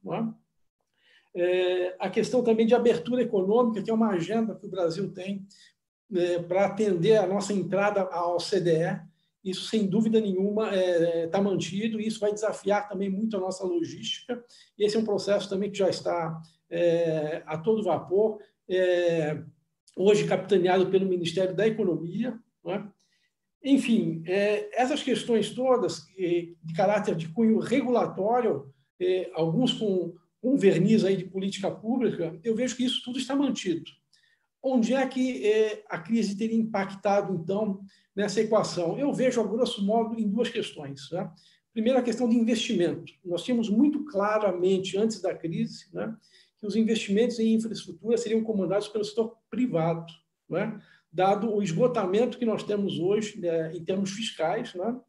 É? 1.36 1.42
é? 1.42 1.96
a 2.00 2.10
questão 2.12 2.44
também 2.44 2.68
de 2.68 2.76
abertura 2.76 3.24
econômica, 3.24 3.82
que 3.82 3.90
é 3.90 3.94
uma 3.94 4.12
agenda 4.12 4.54
que 4.56 4.68
o 4.68 4.70
Brasil 4.70 5.12
tem 5.12 5.48
é, 6.14 6.40
para 6.44 6.68
atender 6.68 7.18
a 7.18 7.26
nossa 7.26 7.54
entrada 7.54 8.02
ao 8.02 8.38
CDE, 8.38 9.02
isso 9.44 9.66
sem 9.66 9.88
dúvida 9.88 10.20
nenhuma 10.20 10.76
está 10.76 11.42
mantido 11.42 12.02
e 12.02 12.08
isso 12.08 12.20
vai 12.20 12.34
desafiar 12.34 12.90
também 12.90 13.10
muito 13.10 13.38
a 13.38 13.40
nossa 13.40 13.64
logística. 13.64 14.44
Esse 14.78 14.98
é 14.98 15.00
um 15.00 15.06
processo 15.06 15.50
também 15.50 15.72
que 15.72 15.78
já 15.78 15.90
está 15.90 16.42
a 17.46 17.58
todo 17.58 17.84
vapor, 17.84 18.40
hoje 19.98 20.28
capitaneado 20.28 20.88
pelo 20.88 21.08
Ministério 21.08 21.56
da 21.56 21.68
Economia, 21.68 22.40
é? 22.66 22.84
Enfim, 23.64 24.24
é, 24.26 24.70
essas 24.80 25.02
questões 25.02 25.50
todas, 25.50 26.06
de 26.16 26.74
caráter 26.76 27.16
de 27.16 27.28
cunho 27.30 27.60
regulatório, 27.60 28.72
é, 29.00 29.30
alguns 29.34 29.74
com 29.74 30.16
um 30.42 30.56
verniz 30.56 31.04
aí 31.04 31.18
de 31.18 31.26
política 31.26 31.70
pública, 31.70 32.40
eu 32.44 32.56
vejo 32.56 32.76
que 32.76 32.86
isso 32.86 33.02
tudo 33.04 33.18
está 33.18 33.36
mantido. 33.36 33.90
Onde 34.62 34.94
é 34.94 35.06
que 35.08 35.46
é, 35.46 35.84
a 35.90 35.98
crise 35.98 36.38
teria 36.38 36.58
impactado, 36.58 37.34
então, 37.34 37.82
nessa 38.16 38.42
equação? 38.42 38.98
Eu 38.98 39.12
vejo, 39.14 39.42
a 39.42 39.44
grosso 39.44 39.86
modo, 39.86 40.20
em 40.20 40.30
duas 40.30 40.50
questões. 40.50 41.10
Né? 41.12 41.30
Primeiro, 41.74 42.00
a 42.00 42.04
questão 42.04 42.30
de 42.30 42.36
investimento. 42.36 43.12
Nós 43.26 43.44
tínhamos 43.44 43.70
muito 43.70 44.06
claramente, 44.06 44.98
antes 44.98 45.22
da 45.22 45.34
crise, 45.34 45.88
né, 45.94 46.16
que 46.60 46.68
os 46.68 46.76
investimentos 46.76 47.40
em 47.40 47.54
infraestrutura 47.54 48.18
seriam 48.18 48.44
comandados 48.44 48.88
pelo 48.88 49.04
setor 49.04 49.38
privado. 49.50 50.06
Né? 50.50 50.80
dado 51.12 51.52
o 51.52 51.64
esgotamento 51.64 52.38
que 52.38 52.46
nós 52.46 52.64
temos 52.64 53.00
hoje 53.00 53.40
né, 53.40 53.74
em 53.76 53.84
termos 53.84 54.12
fiscais. 54.12 54.74
Né? 54.76 55.00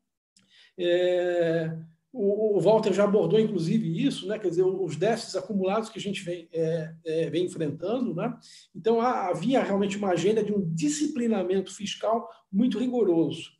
É, 0.78 1.76
o, 2.12 2.57
o, 2.57 2.61
Walter 2.61 2.92
já 2.92 3.05
abordou, 3.05 3.38
inclusive, 3.38 4.07
isso, 4.07 4.26
né? 4.26 4.38
quer 4.38 4.49
dizer, 4.49 4.62
os 4.62 4.96
déficits 4.96 5.36
acumulados 5.36 5.90
que 5.90 5.99
a 5.99 6.03
gente 6.03 6.22
vem, 6.22 6.49
é, 6.53 6.94
é, 7.05 7.30
vem 7.30 7.44
enfrentando. 7.44 8.14
Né? 8.14 8.34
Então, 8.74 9.01
havia 9.01 9.62
realmente 9.62 9.99
uma 9.99 10.11
agenda 10.11 10.42
de 10.42 10.53
um 10.53 10.66
disciplinamento 10.72 11.74
fiscal 11.74 12.28
muito 12.51 12.78
rigoroso. 12.78 13.51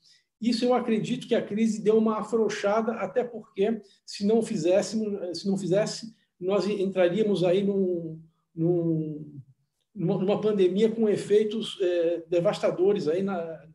Isso 0.41 0.65
eu 0.65 0.73
acredito 0.73 1.27
que 1.27 1.35
a 1.35 1.45
crise 1.45 1.83
deu 1.83 1.99
uma 1.99 2.21
afrouxada, 2.21 2.93
até 2.93 3.25
porque, 3.25 3.83
se 4.07 4.25
não 4.25 4.41
fizéssemos, 4.41 5.37
se 5.39 5.49
não 5.49 5.59
fizesse, 5.59 6.15
nós 6.41 6.67
entraríamos 6.67 7.43
aí 7.45 7.63
num, 7.63 8.21
num 8.55 9.39
numa, 9.95 10.41
pandemia 10.41 10.91
com 10.91 11.09
efeitos 11.09 11.77
é, 11.81 12.23
devastadores 12.29 13.09
aí 13.09 13.23
na, 13.23 13.67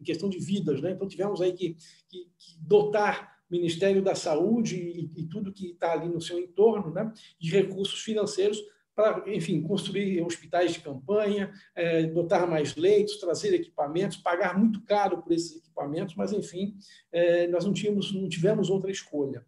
em 0.00 0.04
questão 0.04 0.28
de 0.28 0.38
vidas. 0.38 0.80
Né? 0.80 0.92
Então, 0.92 1.08
tivemos 1.08 1.40
aí 1.40 1.52
que, 1.52 1.76
que, 2.08 2.30
que 2.38 2.58
dotar 2.60 3.38
o 3.50 3.54
Ministério 3.54 4.02
da 4.02 4.14
Saúde 4.14 4.76
e, 4.76 5.10
e 5.22 5.24
tudo 5.26 5.52
que 5.52 5.70
está 5.70 5.92
ali 5.92 6.08
no 6.08 6.20
seu 6.20 6.38
entorno 6.38 6.92
né, 6.92 7.12
de 7.38 7.50
recursos 7.50 8.00
financeiros 8.00 8.62
para, 8.94 9.24
enfim, 9.32 9.62
construir 9.62 10.20
hospitais 10.22 10.74
de 10.74 10.80
campanha, 10.80 11.50
é, 11.74 12.02
dotar 12.04 12.46
mais 12.46 12.76
leitos, 12.76 13.18
trazer 13.18 13.54
equipamentos, 13.54 14.18
pagar 14.18 14.58
muito 14.58 14.82
caro 14.82 15.22
por 15.22 15.32
esses 15.32 15.56
equipamentos, 15.56 16.14
mas, 16.14 16.32
enfim, 16.32 16.74
é, 17.10 17.46
nós 17.46 17.64
não, 17.64 17.72
tínhamos, 17.72 18.12
não 18.12 18.28
tivemos 18.28 18.68
outra 18.68 18.90
escolha. 18.90 19.44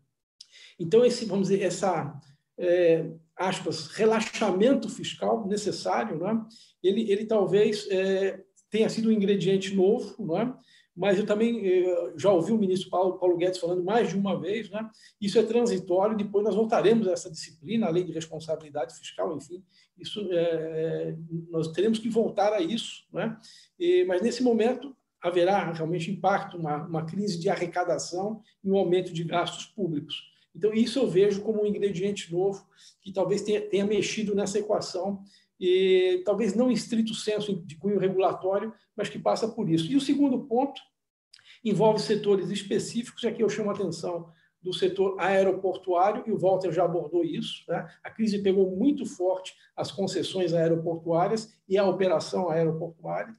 Então, 0.79 1.05
esse, 1.05 1.27
vamos 1.27 1.49
dizer, 1.49 1.63
essa 1.63 2.19
é, 2.63 3.11
aspas, 3.37 3.89
relaxamento 3.89 4.89
fiscal 4.89 5.47
necessário, 5.47 6.19
não 6.19 6.29
é? 6.29 6.47
ele, 6.83 7.11
ele 7.11 7.27
talvez 7.27 7.89
é, 7.91 8.41
tenha 8.71 8.89
sido 8.89 9.09
um 9.09 9.13
ingrediente 9.13 9.75
novo, 9.75 10.15
não 10.25 10.39
é? 10.39 10.55
mas 10.95 11.19
eu 11.19 11.27
também 11.27 11.67
é, 11.67 12.13
já 12.17 12.31
ouvi 12.31 12.53
o 12.53 12.59
ministro 12.59 12.89
Paulo, 12.89 13.19
Paulo 13.19 13.37
Guedes 13.37 13.59
falando 13.59 13.83
mais 13.83 14.11
de 14.11 14.17
uma 14.17 14.39
vez, 14.39 14.71
né? 14.71 14.89
isso 15.21 15.39
é 15.39 15.43
transitório, 15.43 16.17
depois 16.17 16.45
nós 16.45 16.55
voltaremos 16.55 17.09
a 17.09 17.13
essa 17.13 17.31
disciplina, 17.31 17.87
a 17.87 17.91
lei 17.91 18.05
de 18.05 18.13
responsabilidade 18.13 18.97
fiscal, 18.97 19.37
enfim, 19.37 19.65
isso 19.99 20.21
é, 20.31 20.37
é 20.37 21.17
nós 21.51 21.69
teremos 21.69 21.99
que 21.99 22.09
voltar 22.09 22.53
a 22.53 22.61
isso, 22.61 23.05
né? 23.13 23.37
E, 23.79 24.05
mas 24.05 24.23
nesse 24.23 24.43
momento 24.43 24.97
haverá 25.23 25.73
realmente 25.73 26.11
impacto, 26.11 26.57
uma, 26.57 26.85
uma 26.85 27.05
crise 27.05 27.39
de 27.39 27.49
arrecadação 27.49 28.43
e 28.63 28.71
um 28.71 28.77
aumento 28.77 29.13
de 29.13 29.23
gastos 29.23 29.67
públicos. 29.67 30.32
Então, 30.55 30.73
isso 30.73 30.99
eu 30.99 31.09
vejo 31.09 31.43
como 31.43 31.63
um 31.63 31.67
ingrediente 31.67 32.33
novo 32.33 32.67
que 33.01 33.13
talvez 33.13 33.43
tenha, 33.43 33.61
tenha 33.61 33.87
mexido 33.87 34.35
nessa 34.35 34.59
equação, 34.59 35.23
e 35.59 36.23
talvez 36.25 36.55
não 36.55 36.71
em 36.71 36.75
estrito 36.75 37.15
senso 37.15 37.55
de 37.65 37.77
cunho 37.77 37.99
regulatório, 37.99 38.73
mas 38.97 39.09
que 39.09 39.19
passa 39.19 39.47
por 39.47 39.71
isso. 39.71 39.91
E 39.91 39.97
o 39.97 40.01
segundo 40.01 40.41
ponto 40.47 40.81
envolve 41.65 42.01
setores 42.01 42.51
específicos, 42.51 43.23
e 43.23 43.29
aqui 43.29 43.43
eu 43.43 43.49
chamo 43.49 43.71
a 43.71 43.73
atenção 43.73 44.29
do 44.61 44.73
setor 44.73 45.17
aeroportuário, 45.19 46.25
e 46.27 46.33
o 46.33 46.39
Walter 46.39 46.73
já 46.73 46.85
abordou 46.85 47.25
isso. 47.25 47.65
Né? 47.69 47.89
A 48.03 48.11
crise 48.11 48.43
pegou 48.43 48.77
muito 48.77 49.07
forte 49.07 49.55
as 49.77 49.91
concessões 49.91 50.53
aeroportuárias 50.53 51.53
e 51.69 51.79
a 51.79 51.87
operação 51.87 52.51
aeroportuária, 52.51 53.35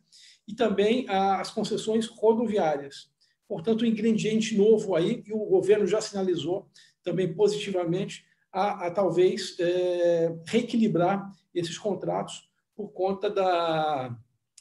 e 0.48 0.54
também 0.54 1.06
as 1.10 1.52
concessões 1.52 2.08
rodoviárias. 2.08 3.10
Portanto, 3.48 3.84
um 3.84 3.88
ingrediente 3.88 4.58
novo 4.58 4.96
aí, 4.96 5.24
e 5.26 5.34
o 5.34 5.46
governo 5.46 5.86
já 5.86 6.02
sinalizou 6.02 6.68
também 7.04 7.34
positivamente 7.34 8.26
a, 8.52 8.88
a 8.88 8.92
talvez 8.92 9.56
é, 9.60 10.36
reequilibrar 10.46 11.32
esses 11.54 11.78
contratos 11.78 12.50
por 12.76 12.90
conta 12.90 13.30
da 13.30 14.18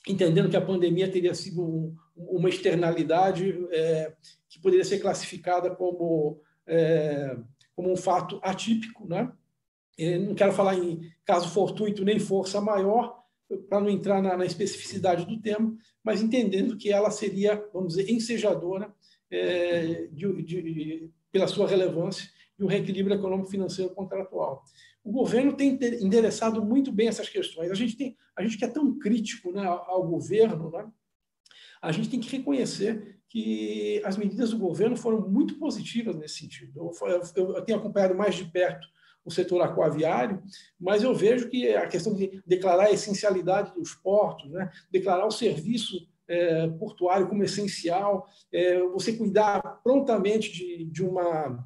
entendendo 0.07 0.51
que 0.51 0.57
a 0.57 0.65
pandemia 0.65 1.11
teria 1.11 1.35
sido 1.35 1.63
um, 1.63 1.97
uma 2.17 2.49
externalidade 2.49 3.67
é, 3.71 4.13
que 4.49 4.61
poderia 4.61 4.85
ser 4.85 4.99
classificada 4.99 5.71
como 5.75 6.41
é, 6.67 7.37
como 7.75 7.91
um 7.91 7.97
fato 7.97 8.39
atípico, 8.43 9.09
né? 9.09 9.33
Eu 9.97 10.21
não 10.21 10.35
quero 10.35 10.53
falar 10.53 10.77
em 10.77 11.01
caso 11.25 11.49
fortuito 11.51 12.05
nem 12.05 12.19
força 12.19 12.61
maior 12.61 13.23
para 13.69 13.81
não 13.81 13.91
entrar 13.91 14.23
na, 14.23 14.37
na, 14.37 14.47
especificidade 14.47 15.27
do 15.27 15.41
tema, 15.41 15.77
mas 16.03 16.23
entendendo 16.23 16.77
que 16.77 16.91
ela 16.91 17.11
seria, 17.11 17.63
vamos 17.73 17.95
dizer, 17.95 18.11
ensejadora 18.11 18.93
é, 19.31 20.07
de, 20.11 20.43
de, 20.43 21.11
pela 21.33 21.49
sua 21.49 21.67
relevância 21.67 22.29
e 22.59 22.63
o 22.63 22.67
reequilíbrio 22.67 23.17
econômico-financeiro 23.17 23.95
contratual. 23.95 24.63
O 25.03 25.11
governo 25.11 25.55
tem 25.55 25.79
endereçado 26.01 26.65
muito 26.65 26.93
bem 26.93 27.09
essas 27.09 27.29
questões. 27.29 27.71
A 27.71 27.75
gente, 27.75 27.97
tem, 27.97 28.17
a 28.37 28.43
gente 28.43 28.57
que 28.57 28.65
é 28.65 28.69
tão 28.69 28.99
crítico 28.99 29.51
né, 29.51 29.65
ao 29.65 30.07
governo, 30.07 30.71
né, 30.71 30.87
a 31.81 31.91
gente 31.91 32.09
tem 32.09 32.21
que 32.21 32.31
reconhecer 32.37 33.19
que 33.29 34.01
as 34.05 34.17
medidas 34.17 34.51
do 34.51 34.59
governo 34.59 34.97
foram 34.97 35.29
muito 35.29 35.59
positivas 35.59 36.15
nesse 36.15 36.39
sentido. 36.39 36.73
Eu, 36.77 37.09
eu 37.37 37.63
tenho 37.63 37.79
acompanhado 37.79 38.15
mais 38.15 38.37
de 38.37 38.45
perto 38.45 38.87
o 39.25 39.31
setor 39.31 39.63
aquaviário, 39.63 40.43
mas 40.79 41.03
eu 41.03 41.15
vejo 41.15 41.49
que 41.49 41.75
a 41.75 41.87
questão 41.87 42.15
de 42.15 42.43
declarar 42.47 42.85
a 42.85 42.93
essencialidade 42.93 43.73
dos 43.75 43.95
portos, 43.95 44.51
né, 44.51 44.71
declarar 44.91 45.27
o 45.27 45.31
serviço 45.31 46.09
é, 46.33 46.69
portuário 46.79 47.29
como 47.29 47.45
essencial, 47.45 48.27
é, 48.51 48.81
você 48.85 49.13
cuidar 49.13 49.61
prontamente 49.85 50.51
de, 50.51 50.85
de, 50.87 51.03
uma, 51.05 51.63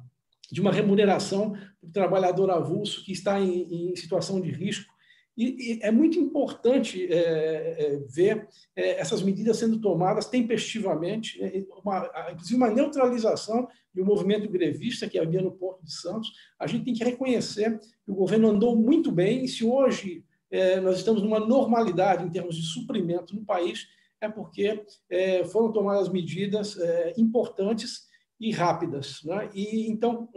de 0.51 0.59
uma 0.59 0.71
remuneração 0.71 1.55
do 1.81 1.89
trabalhador 1.91 2.51
avulso 2.51 3.03
que 3.05 3.13
está 3.13 3.39
em, 3.39 3.91
em 3.91 3.95
situação 3.95 4.41
de 4.41 4.51
risco, 4.51 4.91
e, 5.37 5.75
e 5.75 5.79
é 5.83 5.91
muito 5.91 6.17
importante 6.17 7.05
é, 7.05 7.15
é, 7.15 7.99
ver 8.09 8.47
é, 8.75 8.99
essas 8.99 9.21
medidas 9.21 9.57
sendo 9.57 9.79
tomadas 9.79 10.25
tempestivamente, 10.25 11.39
né, 11.39 11.63
uma, 11.83 12.09
inclusive 12.31 12.57
uma 12.57 12.71
neutralização 12.71 13.67
do 13.93 14.03
movimento 14.03 14.49
grevista 14.49 15.07
que 15.07 15.19
havia 15.19 15.41
no 15.41 15.51
Porto 15.51 15.85
de 15.85 15.93
Santos. 15.93 16.31
A 16.59 16.65
gente 16.65 16.85
tem 16.85 16.93
que 16.93 17.03
reconhecer 17.03 17.79
que 18.03 18.11
o 18.11 18.15
governo 18.15 18.49
andou 18.49 18.75
muito 18.75 19.11
bem, 19.11 19.45
e 19.45 19.47
se 19.47 19.63
hoje 19.63 20.25
é, 20.49 20.79
nós 20.79 20.97
estamos 20.97 21.21
numa 21.21 21.39
normalidade 21.39 22.25
em 22.25 22.31
termos 22.31 22.55
de 22.55 22.63
suprimento 22.63 23.35
no 23.35 23.45
país, 23.45 23.87
é 24.21 24.29
porque 24.29 24.83
é, 25.09 25.43
foram 25.45 25.71
tomadas 25.71 26.09
medidas 26.09 26.77
é, 26.77 27.13
importantes 27.17 28.07
e 28.39 28.51
rápidas. 28.51 29.21
Né? 29.23 29.49
E 29.53 29.89
então, 29.89 30.29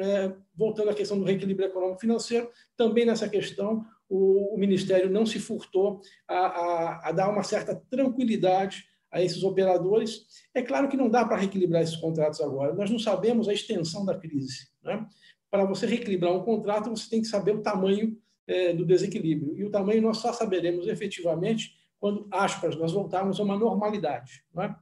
voltando 0.54 0.90
à 0.90 0.94
questão 0.94 1.18
do 1.18 1.24
reequilíbrio 1.24 1.68
econômico-financeiro, 1.68 2.50
também 2.76 3.04
nessa 3.04 3.28
questão 3.28 3.84
o, 4.08 4.54
o 4.54 4.58
Ministério 4.58 5.08
não 5.08 5.24
se 5.24 5.38
furtou 5.38 6.00
a, 6.26 6.34
a, 6.34 7.08
a, 7.08 7.12
dar 7.12 7.28
uma 7.28 7.44
certa 7.44 7.76
tranquilidade 7.88 8.84
a 9.10 9.22
esses 9.22 9.42
operadores. 9.42 10.26
É 10.52 10.62
claro 10.62 10.88
que 10.88 10.96
não 10.96 11.08
dá 11.08 11.24
para 11.24 11.36
reequilibrar 11.36 11.82
esses 11.82 11.96
contratos 11.96 12.40
agora, 12.40 12.74
nós 12.74 12.90
não 12.90 12.98
sabemos 12.98 13.48
a 13.48 13.52
extensão 13.52 14.04
da 14.04 14.18
crise. 14.18 14.68
Né? 14.82 15.06
Para 15.50 15.64
você 15.64 15.86
reequilibrar 15.86 16.32
um 16.32 16.42
contrato, 16.42 16.90
você 16.90 17.08
tem 17.08 17.22
que 17.22 17.28
saber 17.28 17.54
o 17.54 17.62
tamanho 17.62 18.16
é, 18.46 18.72
do 18.72 18.84
desequilíbrio. 18.84 19.56
E 19.56 19.64
o 19.64 19.70
tamanho 19.70 20.02
nós 20.02 20.18
só 20.18 20.32
saberemos 20.32 20.88
efetivamente 20.88 21.72
quando, 22.00 22.26
aspas, 22.30 22.74
nós 22.76 22.92
voltarmos 22.92 23.38
a 23.38 23.42
uma 23.42 23.56
normalidade. 23.56 24.42
Né? 24.54 24.74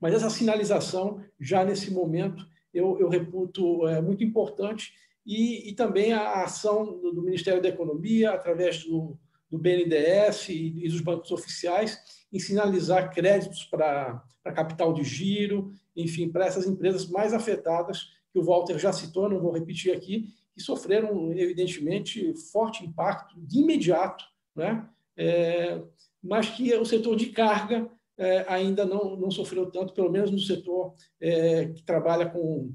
Mas 0.00 0.14
essa 0.14 0.30
sinalização, 0.30 1.20
já 1.38 1.64
nesse 1.64 1.92
momento, 1.92 2.46
eu, 2.72 2.98
eu 3.00 3.08
reputo 3.08 3.86
é, 3.88 4.00
muito 4.00 4.22
importante 4.22 4.92
e, 5.26 5.68
e 5.68 5.74
também 5.74 6.12
a 6.12 6.44
ação 6.44 6.84
do, 6.84 7.12
do, 7.12 7.22
Ministério 7.22 7.60
da 7.60 7.68
Economia, 7.68 8.30
através 8.30 8.84
do, 8.84 9.18
do 9.50 9.58
BNDES 9.58 10.48
e, 10.50 10.84
e, 10.84 10.88
dos 10.88 11.00
bancos 11.00 11.32
oficiais, 11.32 11.98
em 12.32 12.38
sinalizar 12.38 13.12
créditos 13.12 13.64
para 13.64 14.22
capital 14.54 14.92
de 14.92 15.02
giro, 15.02 15.72
enfim, 15.96 16.28
para 16.28 16.46
essas 16.46 16.66
empresas 16.66 17.08
mais 17.08 17.32
afetadas, 17.34 18.10
que 18.32 18.38
o 18.38 18.44
Walter 18.44 18.78
já 18.78 18.92
citou, 18.92 19.28
não 19.28 19.40
vou 19.40 19.52
repetir 19.52 19.92
aqui, 19.92 20.28
que 20.54 20.60
sofreram, 20.60 21.32
evidentemente, 21.32 22.34
forte 22.52 22.84
impacto 22.84 23.34
de 23.40 23.58
imediato, 23.58 24.24
né? 24.54 24.88
É, 25.16 25.82
mas 26.26 26.48
que 26.50 26.74
o 26.74 26.84
setor 26.84 27.16
de 27.16 27.26
carga 27.26 27.90
é, 28.18 28.44
ainda 28.48 28.84
não, 28.84 29.16
não 29.16 29.30
sofreu 29.30 29.70
tanto, 29.70 29.92
pelo 29.92 30.10
menos 30.10 30.30
no 30.30 30.38
setor 30.38 30.94
é, 31.20 31.66
que 31.66 31.82
trabalha 31.82 32.28
com, 32.28 32.72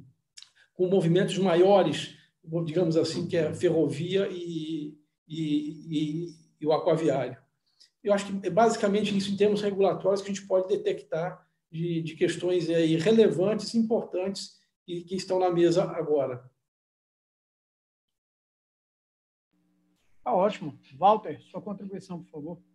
com 0.74 0.88
movimentos 0.88 1.38
maiores 1.38 2.22
digamos 2.66 2.98
assim, 2.98 3.28
que 3.28 3.38
é 3.38 3.54
ferrovia 3.54 4.28
e, 4.32 4.98
e, 5.28 5.38
e, 5.38 6.36
e 6.60 6.66
o 6.66 6.74
aquaviário. 6.74 7.38
Eu 8.04 8.14
acho 8.14 8.26
que 8.26 8.48
é 8.48 8.50
basicamente 8.50 9.16
isso 9.16 9.32
em 9.32 9.38
termos 9.38 9.62
regulatórios 9.62 10.22
que 10.22 10.32
a 10.32 10.34
gente 10.34 10.48
pode 10.48 10.68
detectar 10.68 11.48
de, 11.72 12.02
de 12.02 12.16
questões 12.16 12.70
aí 12.70 12.96
relevantes, 12.98 13.76
importantes 13.76 14.60
e 14.88 15.04
que 15.04 15.16
estão 15.16 15.40
na 15.40 15.52
mesa 15.52 15.84
agora. 15.84 16.50
Tá 20.24 20.34
ótimo. 20.34 20.80
Walter, 20.98 21.42
sua 21.44 21.62
contribuição, 21.62 22.24
por 22.24 22.30
favor. 22.30 22.71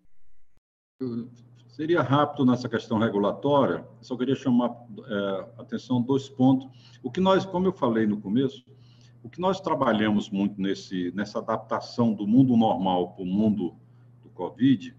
Seria 1.69 2.01
rápido 2.01 2.47
nessa 2.47 2.71
questão 2.71 2.99
regulatória, 2.99 3.87
só 4.01 4.17
queria 4.17 4.35
chamar 4.35 4.71
é, 5.07 5.51
atenção 5.59 6.01
dois 6.01 6.27
pontos. 6.27 6.67
O 7.03 7.11
que 7.11 7.21
nós, 7.21 7.45
como 7.45 7.67
eu 7.67 7.73
falei 7.73 8.07
no 8.07 8.19
começo, 8.19 8.65
o 9.23 9.29
que 9.29 9.39
nós 9.39 9.61
trabalhamos 9.61 10.31
muito 10.31 10.59
nesse, 10.59 11.13
nessa 11.15 11.39
adaptação 11.39 12.15
do 12.15 12.27
mundo 12.27 12.57
normal 12.57 13.13
para 13.13 13.23
o 13.25 13.27
mundo 13.27 13.75
do 14.23 14.31
Covid 14.31 14.97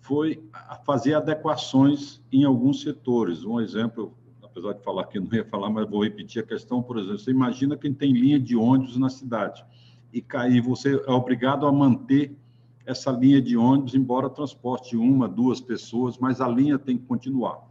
foi 0.00 0.42
fazer 0.84 1.14
adequações 1.14 2.20
em 2.32 2.42
alguns 2.42 2.82
setores. 2.82 3.44
Um 3.44 3.60
exemplo, 3.60 4.18
apesar 4.42 4.72
de 4.72 4.82
falar 4.82 5.04
que 5.04 5.20
não 5.20 5.32
ia 5.32 5.44
falar, 5.44 5.70
mas 5.70 5.88
vou 5.88 6.02
repetir 6.02 6.42
a 6.42 6.46
questão, 6.46 6.82
por 6.82 6.98
exemplo, 6.98 7.20
você 7.20 7.30
imagina 7.30 7.76
quem 7.76 7.94
tem 7.94 8.12
linha 8.12 8.40
de 8.40 8.56
ônibus 8.56 8.96
na 8.96 9.08
cidade 9.08 9.64
e 10.12 10.20
cair, 10.20 10.60
você 10.60 10.96
é 11.06 11.12
obrigado 11.12 11.66
a 11.66 11.72
manter 11.72 12.36
essa 12.86 13.10
linha 13.10 13.40
de 13.40 13.56
ônibus, 13.56 13.94
embora 13.94 14.28
transporte 14.28 14.96
uma, 14.96 15.28
duas 15.28 15.60
pessoas, 15.60 16.18
mas 16.18 16.40
a 16.40 16.48
linha 16.48 16.78
tem 16.78 16.96
que 16.98 17.04
continuar. 17.04 17.68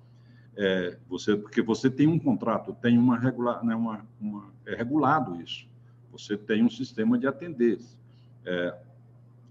É, 0.55 0.97
você, 1.07 1.35
porque 1.35 1.61
você 1.61 1.89
tem 1.89 2.07
um 2.07 2.19
contrato, 2.19 2.73
tem 2.81 2.97
uma 2.97 3.17
regular, 3.17 3.63
né, 3.63 3.75
uma, 3.75 4.05
uma, 4.19 4.51
é 4.65 4.75
regulado 4.75 5.41
isso 5.41 5.69
você 6.11 6.37
tem 6.37 6.63
um 6.63 6.69
sistema 6.69 7.17
de 7.17 7.27
atender. 7.27 7.79
É, 8.45 8.77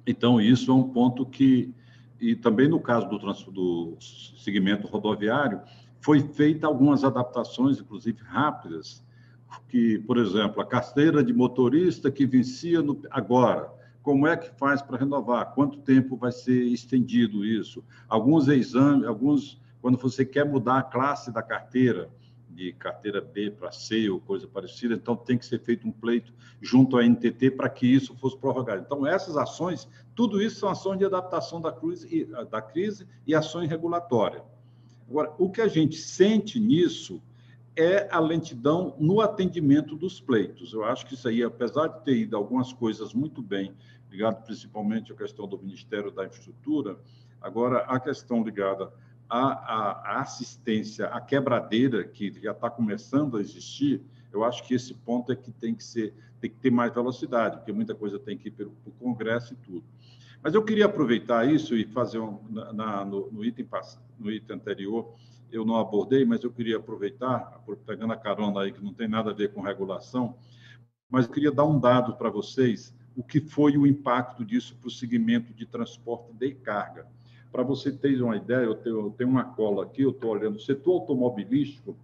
então, 0.06 0.40
isso 0.40 0.70
é 0.70 0.74
um 0.74 0.88
ponto 0.88 1.24
que, 1.24 1.72
e 2.20 2.34
também 2.34 2.68
no 2.68 2.80
caso 2.80 3.08
do, 3.08 3.18
do 3.52 3.96
segmento 4.00 4.86
rodoviário, 4.86 5.60
foi 6.00 6.20
feita 6.20 6.66
algumas 6.66 7.04
adaptações, 7.04 7.80
inclusive 7.80 8.22
rápidas, 8.22 9.04
que, 9.68 9.98
por 10.00 10.18
exemplo, 10.18 10.60
a 10.60 10.66
carteira 10.66 11.22
de 11.22 11.32
motorista 11.32 12.10
que 12.10 12.26
vencia 12.26 12.82
no, 12.82 13.00
agora, 13.10 13.70
como 14.08 14.26
é 14.26 14.38
que 14.38 14.50
faz 14.58 14.80
para 14.80 14.96
renovar? 14.96 15.52
Quanto 15.52 15.80
tempo 15.80 16.16
vai 16.16 16.32
ser 16.32 16.62
estendido 16.62 17.44
isso? 17.44 17.84
Alguns 18.08 18.48
exames, 18.48 19.06
alguns, 19.06 19.60
quando 19.82 19.98
você 19.98 20.24
quer 20.24 20.46
mudar 20.46 20.78
a 20.78 20.82
classe 20.82 21.30
da 21.30 21.42
carteira, 21.42 22.08
de 22.48 22.72
carteira 22.72 23.20
B 23.20 23.50
para 23.50 23.70
C 23.70 24.08
ou 24.08 24.18
coisa 24.18 24.46
parecida, 24.46 24.94
então 24.94 25.14
tem 25.14 25.36
que 25.36 25.44
ser 25.44 25.60
feito 25.60 25.86
um 25.86 25.92
pleito 25.92 26.32
junto 26.58 26.96
à 26.96 27.04
NTT 27.06 27.50
para 27.50 27.68
que 27.68 27.86
isso 27.86 28.16
fosse 28.16 28.38
prorrogado. 28.38 28.80
Então, 28.80 29.06
essas 29.06 29.36
ações, 29.36 29.86
tudo 30.14 30.40
isso 30.40 30.60
são 30.60 30.70
ações 30.70 30.96
de 30.96 31.04
adaptação 31.04 31.60
da 31.60 31.70
crise, 31.70 32.26
da 32.50 32.62
crise 32.62 33.06
e 33.26 33.34
ações 33.34 33.68
regulatórias. 33.68 34.42
Agora, 35.06 35.34
o 35.36 35.50
que 35.50 35.60
a 35.60 35.68
gente 35.68 35.98
sente 35.98 36.58
nisso 36.58 37.20
é 37.78 38.08
a 38.10 38.18
lentidão 38.18 38.96
no 38.98 39.20
atendimento 39.20 39.94
dos 39.94 40.20
pleitos. 40.20 40.72
Eu 40.72 40.84
acho 40.84 41.06
que 41.06 41.14
isso 41.14 41.28
aí, 41.28 41.44
apesar 41.44 41.86
de 41.86 42.04
ter 42.04 42.16
ido 42.16 42.36
algumas 42.36 42.72
coisas 42.72 43.14
muito 43.14 43.40
bem, 43.40 43.72
ligado 44.10 44.44
principalmente 44.44 45.12
à 45.12 45.16
questão 45.16 45.46
do 45.46 45.58
Ministério 45.58 46.10
da 46.10 46.24
Infraestrutura, 46.24 46.98
agora 47.40 47.78
a 47.80 48.00
questão 48.00 48.42
ligada 48.42 48.92
a, 49.28 50.16
a 50.16 50.20
assistência, 50.20 51.06
a 51.06 51.20
quebradeira 51.20 52.04
que 52.04 52.32
já 52.40 52.52
está 52.52 52.70
começando 52.70 53.36
a 53.36 53.40
existir, 53.40 54.00
eu 54.32 54.44
acho 54.44 54.62
que 54.64 54.74
esse 54.74 54.94
ponto 54.94 55.32
é 55.32 55.36
que 55.36 55.52
tem 55.52 55.74
que 55.74 55.84
ser, 55.84 56.14
tem 56.40 56.50
que 56.50 56.56
ter 56.56 56.70
mais 56.70 56.92
velocidade, 56.92 57.58
porque 57.58 57.72
muita 57.72 57.94
coisa 57.94 58.18
tem 58.18 58.38
que 58.38 58.48
ir 58.48 58.52
para 58.52 58.66
o 58.66 58.92
Congresso 58.98 59.52
e 59.52 59.56
tudo. 59.56 59.84
Mas 60.42 60.54
eu 60.54 60.64
queria 60.64 60.86
aproveitar 60.86 61.46
isso 61.46 61.74
e 61.74 61.84
fazer 61.84 62.20
um, 62.20 62.40
na, 62.50 63.04
no, 63.04 63.30
no, 63.30 63.44
item, 63.44 63.66
no 64.18 64.30
item 64.30 64.56
anterior, 64.56 65.12
eu 65.50 65.64
não 65.64 65.76
abordei, 65.76 66.24
mas 66.24 66.42
eu 66.42 66.50
queria 66.50 66.76
aproveitar, 66.76 67.62
pegando 67.86 68.12
a 68.12 68.16
carona 68.16 68.62
aí, 68.62 68.72
que 68.72 68.82
não 68.82 68.92
tem 68.92 69.08
nada 69.08 69.30
a 69.30 69.34
ver 69.34 69.52
com 69.52 69.60
regulação, 69.60 70.36
mas 71.10 71.26
eu 71.26 71.32
queria 71.32 71.50
dar 71.50 71.64
um 71.64 71.78
dado 71.78 72.14
para 72.14 72.30
vocês, 72.30 72.94
o 73.18 73.22
que 73.24 73.40
foi 73.40 73.76
o 73.76 73.84
impacto 73.84 74.44
disso 74.44 74.76
para 74.80 74.86
o 74.86 74.92
segmento 74.92 75.52
de 75.52 75.66
transporte 75.66 76.32
de 76.32 76.54
carga. 76.54 77.04
Para 77.50 77.64
você 77.64 77.90
ter 77.90 78.22
uma 78.22 78.36
ideia, 78.36 78.62
eu 78.62 78.76
tenho, 78.76 79.06
eu 79.06 79.10
tenho 79.10 79.28
uma 79.28 79.42
cola 79.42 79.82
aqui, 79.82 80.02
eu 80.02 80.10
estou 80.10 80.30
olhando, 80.30 80.54
o 80.54 80.60
setor 80.60 81.00
automobilístico, 81.00 81.96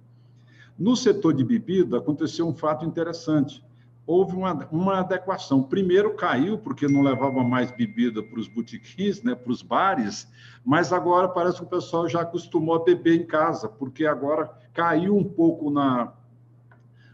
No 0.79 0.95
setor 0.95 1.33
de 1.33 1.43
bebida, 1.43 1.97
aconteceu 1.97 2.47
um 2.47 2.55
fato 2.55 2.85
interessante 2.85 3.61
houve 4.09 4.35
uma, 4.35 4.67
uma 4.71 4.99
adequação. 5.01 5.61
Primeiro 5.61 6.15
caiu, 6.15 6.57
porque 6.57 6.87
não 6.87 7.03
levava 7.03 7.43
mais 7.43 7.71
bebida 7.71 8.23
para 8.23 8.39
os 8.39 8.47
botiquins, 8.47 9.21
né, 9.21 9.35
para 9.35 9.51
os 9.51 9.61
bares, 9.61 10.27
mas 10.65 10.91
agora 10.91 11.29
parece 11.29 11.57
que 11.57 11.63
o 11.63 11.69
pessoal 11.69 12.09
já 12.09 12.21
acostumou 12.21 12.73
a 12.73 12.83
beber 12.83 13.21
em 13.21 13.27
casa, 13.27 13.69
porque 13.69 14.07
agora 14.07 14.51
caiu 14.73 15.15
um 15.15 15.23
pouco 15.23 15.69
na, 15.69 16.11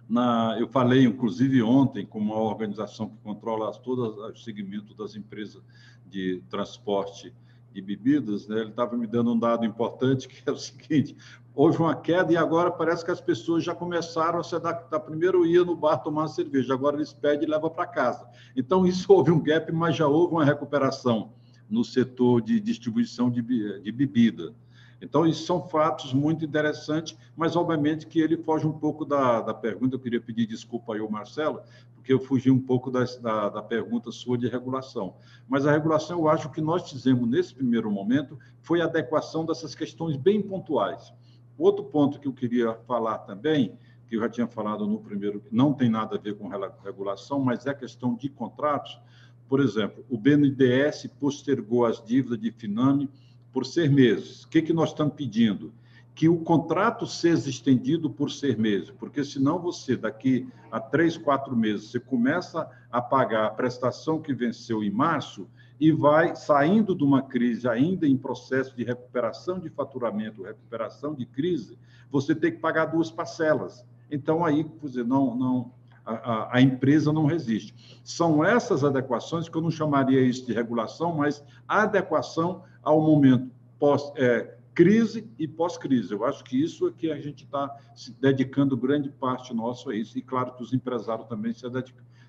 na, 0.08 0.56
eu 0.58 0.70
falei, 0.70 1.04
inclusive, 1.04 1.62
ontem, 1.62 2.06
com 2.06 2.18
uma 2.18 2.40
organização 2.40 3.10
que 3.10 3.18
controla 3.18 3.74
todo 3.74 4.32
o 4.32 4.38
segmento 4.38 4.94
das 4.96 5.18
empresas 5.18 5.62
de 6.08 6.42
transporte 6.50 7.36
de 7.74 7.82
bebidas, 7.82 8.48
né? 8.48 8.62
ele 8.62 8.70
estava 8.70 8.96
me 8.96 9.06
dando 9.06 9.34
um 9.34 9.38
dado 9.38 9.66
importante, 9.66 10.30
que 10.30 10.42
é 10.50 10.52
o 10.52 10.58
seguinte, 10.58 11.18
houve 11.56 11.78
uma 11.78 11.96
queda 11.96 12.34
e 12.34 12.38
agora 12.38 12.70
parece 12.70 13.06
que 13.06 13.12
as 13.12 13.22
pessoas 13.22 13.64
já 13.64 13.74
começaram 13.74 14.40
a 14.40 14.44
se 14.44 14.56
adaptar. 14.56 15.00
Primeiro 15.00 15.46
ia 15.46 15.64
no 15.64 15.76
bar 15.76 15.98
tomar 15.98 16.24
uma 16.24 16.28
cerveja, 16.28 16.74
agora 16.74 16.98
eles 16.98 17.14
pedem 17.14 17.48
e 17.48 17.52
levam 17.52 17.70
para 17.70 17.88
casa. 17.88 18.28
Então, 18.56 18.86
isso 18.88 19.12
houve 19.12 19.32
um 19.32 19.42
gap, 19.42 19.72
mas 19.72 19.96
já 19.96 20.08
houve 20.08 20.34
uma 20.34 20.44
recuperação 20.44 21.32
no 21.70 21.84
setor 21.84 22.42
de 22.42 22.60
distribuição 22.60 23.32
de, 23.32 23.42
de 23.82 23.92
bebida. 23.92 24.54
Então, 25.02 25.26
isso 25.26 25.46
são 25.46 25.68
fatos 25.68 26.14
muito 26.14 26.46
interessantes, 26.46 27.18
mas 27.36 27.56
obviamente 27.56 28.08
que 28.08 28.20
ele 28.20 28.38
foge 28.38 28.66
um 28.66 28.72
pouco 28.72 29.06
da, 29.06 29.42
da 29.42 29.54
pergunta. 29.54 29.96
Eu 29.96 30.00
queria 30.00 30.22
pedir 30.22 30.46
desculpa 30.46 30.94
aí 30.94 31.00
ao 31.00 31.10
Marcelo, 31.10 31.62
porque 31.96 32.14
eu 32.14 32.20
fugi 32.20 32.50
um 32.50 32.60
pouco 32.60 32.90
da, 32.90 33.04
da, 33.22 33.50
da, 33.50 33.62
pergunta 33.62 34.12
sua 34.12 34.38
de 34.38 34.48
regulação. 34.48 35.16
Mas 35.48 35.66
a 35.66 35.72
regulação, 35.72 36.20
eu 36.20 36.30
acho 36.30 36.50
que 36.50 36.62
nós 36.62 36.90
fizemos 36.90 37.28
nesse 37.28 37.54
primeiro 37.54 37.92
momento 37.92 38.38
foi 38.62 38.80
a 38.80 38.86
adequação 38.86 39.46
dessas 39.46 39.76
questões 39.76 40.16
bem 40.16 40.42
pontuais. 40.42 41.14
Outro 41.58 41.86
ponto 41.86 42.20
que 42.20 42.28
eu 42.28 42.34
queria 42.34 42.74
falar 42.88 43.20
também, 43.20 43.78
que 44.08 44.16
eu 44.16 44.22
já 44.22 44.30
tinha 44.30 44.48
falado 44.48 44.86
no 44.86 45.00
primeiro, 45.00 45.42
não 45.52 45.74
tem 45.74 45.90
nada 45.90 46.16
a 46.16 46.20
ver 46.20 46.36
com 46.38 46.50
regulação, 46.84 47.40
mas 47.40 47.66
é 47.66 47.74
questão 47.74 48.16
de 48.16 48.30
contratos. 48.30 49.00
Por 49.48 49.60
exemplo, 49.60 50.04
o 50.10 50.18
BNDES 50.18 51.08
postergou 51.20 51.86
as 51.86 52.04
dívidas 52.04 52.40
de 52.40 52.52
Finame 52.52 53.10
por 53.54 53.66
seis 53.66 53.90
meses. 53.90 54.44
O 54.44 54.50
que, 54.50 54.62
que 54.62 54.74
nós 54.74 54.90
estamos 54.90 55.14
pedindo? 55.14 55.74
Que 56.14 56.28
o 56.28 56.38
contrato 56.38 57.06
seja 57.06 57.50
estendido 57.50 58.10
por 58.10 58.32
seis 58.32 58.56
meses, 58.56 58.90
porque 58.92 59.24
senão 59.24 59.60
você, 59.60 59.96
daqui 59.96 60.48
a 60.72 60.80
três, 60.80 61.18
quatro 61.18 61.56
meses, 61.56 61.90
você 61.90 62.00
começa 62.00 62.70
a 62.92 63.02
pagar 63.02 63.46
a 63.46 63.50
prestação 63.50 64.22
que 64.22 64.34
venceu 64.34 64.84
em 64.84 64.90
março 64.90 65.48
e 65.80 65.92
vai 65.92 66.36
saindo 66.36 66.96
de 66.96 67.04
uma 67.04 67.22
crise 67.22 67.68
ainda 67.68 68.08
em 68.08 68.18
processo 68.18 68.76
de 68.76 68.84
recuperação 68.84 69.60
de 69.60 69.70
faturamento, 69.70 70.44
recuperação 70.44 71.14
de 71.14 71.26
crise, 71.26 71.78
você 72.10 72.34
tem 72.34 72.52
que 72.52 72.60
pagar 72.60 72.86
duas 72.86 73.12
parcelas. 73.12 73.86
Então, 74.10 74.46
aí, 74.46 74.66
dizer, 74.82 75.06
não, 75.06 75.36
não, 75.36 75.72
a, 76.06 76.58
a, 76.58 76.62
empresa 76.62 77.12
não 77.12 77.26
resiste. 77.26 78.02
São 78.04 78.44
essas 78.44 78.84
adequações 78.84 79.50
que 79.50 79.58
eu 79.58 79.62
não 79.62 79.72
chamaria 79.72 80.22
isso 80.22 80.46
de 80.46 80.54
regulação, 80.54 81.16
mas 81.16 81.44
adequação 81.68 82.64
ao 82.84 83.02
momento 83.02 83.52
pós 83.80 84.14
é, 84.16 84.56
crise 84.76 85.28
e 85.40 85.48
pós-crise. 85.48 86.14
Eu 86.14 86.26
acho 86.26 86.44
que 86.44 86.62
isso 86.62 86.90
é 86.90 86.92
que 86.92 87.10
a 87.10 87.20
gente 87.20 87.46
está 87.46 87.74
se 87.96 88.12
dedicando 88.12 88.78
grande 88.78 89.10
parte 89.10 89.54
nosso 89.54 89.90
a 89.90 89.96
isso. 89.96 90.18
E 90.18 90.22
claro 90.22 90.54
que 90.54 90.62
os 90.62 90.74
empresários 90.74 91.28
também 91.28 91.54
se 91.54 91.66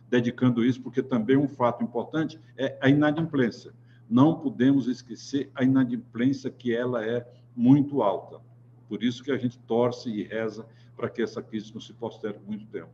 dedicando 0.09 0.64
isso, 0.64 0.80
porque 0.80 1.02
também 1.02 1.36
um 1.36 1.48
fato 1.48 1.82
importante 1.82 2.40
é 2.57 2.76
a 2.80 2.88
inadimplência. 2.88 3.72
Não 4.09 4.38
podemos 4.38 4.86
esquecer 4.86 5.50
a 5.54 5.64
inadimplência 5.64 6.50
que 6.50 6.74
ela 6.74 7.04
é 7.04 7.26
muito 7.54 8.02
alta. 8.02 8.40
Por 8.88 9.02
isso 9.02 9.22
que 9.22 9.32
a 9.32 9.36
gente 9.36 9.59
torce 9.59 10.11
e 10.11 10.22
reza 10.22 10.66
para 10.96 11.09
que 11.09 11.22
essa 11.22 11.42
crise 11.42 11.72
não 11.74 11.80
se 11.80 11.92
postere 11.92 12.38
muito 12.46 12.66
tempo. 12.66 12.90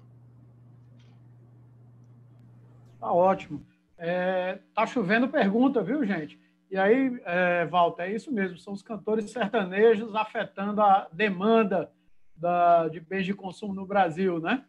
Tá 2.99 3.13
ótimo. 3.13 3.65
É, 3.99 4.59
tá 4.75 4.87
chovendo 4.87 5.29
pergunta, 5.29 5.83
viu, 5.83 6.05
gente? 6.05 6.41
E 6.71 6.77
aí, 6.79 7.21
é, 7.27 7.67
Walter, 7.67 8.05
é 8.05 8.15
isso 8.15 8.33
mesmo, 8.33 8.57
são 8.57 8.73
os 8.73 8.83
cantores 8.83 9.31
sertanejos 9.31 10.15
afetando 10.15 10.81
a 10.81 11.07
demanda 11.13 11.91
da, 12.35 12.89
de 12.89 12.99
bens 12.99 13.27
de 13.27 13.35
consumo 13.35 13.75
no 13.75 13.85
Brasil, 13.85 14.41
né? 14.41 14.65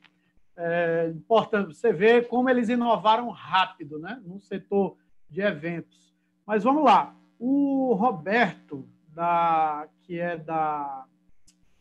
É 0.56 1.08
importante 1.08 1.74
você 1.74 1.91
ver 1.91 2.28
como 2.28 2.49
eles 2.49 2.70
inovaram 2.70 3.30
rápido, 3.30 3.97
né? 3.97 4.22
No 4.24 4.39
setor 4.39 4.97
de 5.30 5.41
eventos. 5.41 6.14
Mas 6.45 6.64
vamos 6.64 6.84
lá. 6.84 7.16
O 7.39 7.93
Roberto, 7.93 8.88
da, 9.10 9.88
que 10.01 10.20
é 10.20 10.38
da 10.38 11.06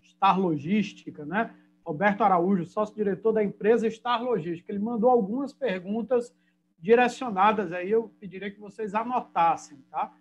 Star 0.02 0.40
Logística, 0.40 1.24
né? 1.24 1.54
Roberto 1.84 2.22
Araújo, 2.22 2.64
sócio-diretor 2.64 3.32
da 3.32 3.42
empresa 3.42 3.90
Star 3.90 4.22
Logística, 4.22 4.70
ele 4.70 4.78
mandou 4.78 5.10
algumas 5.10 5.52
perguntas 5.52 6.32
direcionadas 6.78 7.72
aí, 7.72 7.90
eu 7.90 8.12
pediria 8.20 8.50
que 8.50 8.58
vocês 8.58 8.94
anotassem, 8.94 9.78
tá? 9.90 10.12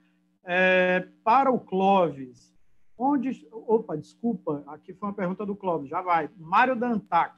É, 0.43 1.07
para 1.23 1.51
o 1.51 1.59
Clóvis, 1.59 2.53
onde... 2.97 3.47
Opa, 3.51 3.95
desculpa, 3.97 4.63
aqui 4.67 4.93
foi 4.93 5.09
uma 5.09 5.15
pergunta 5.15 5.45
do 5.45 5.55
Clóvis, 5.55 5.89
já 5.89 6.01
vai. 6.01 6.29
Mário 6.37 6.75
da 6.75 6.87
ANTAC. 6.87 7.35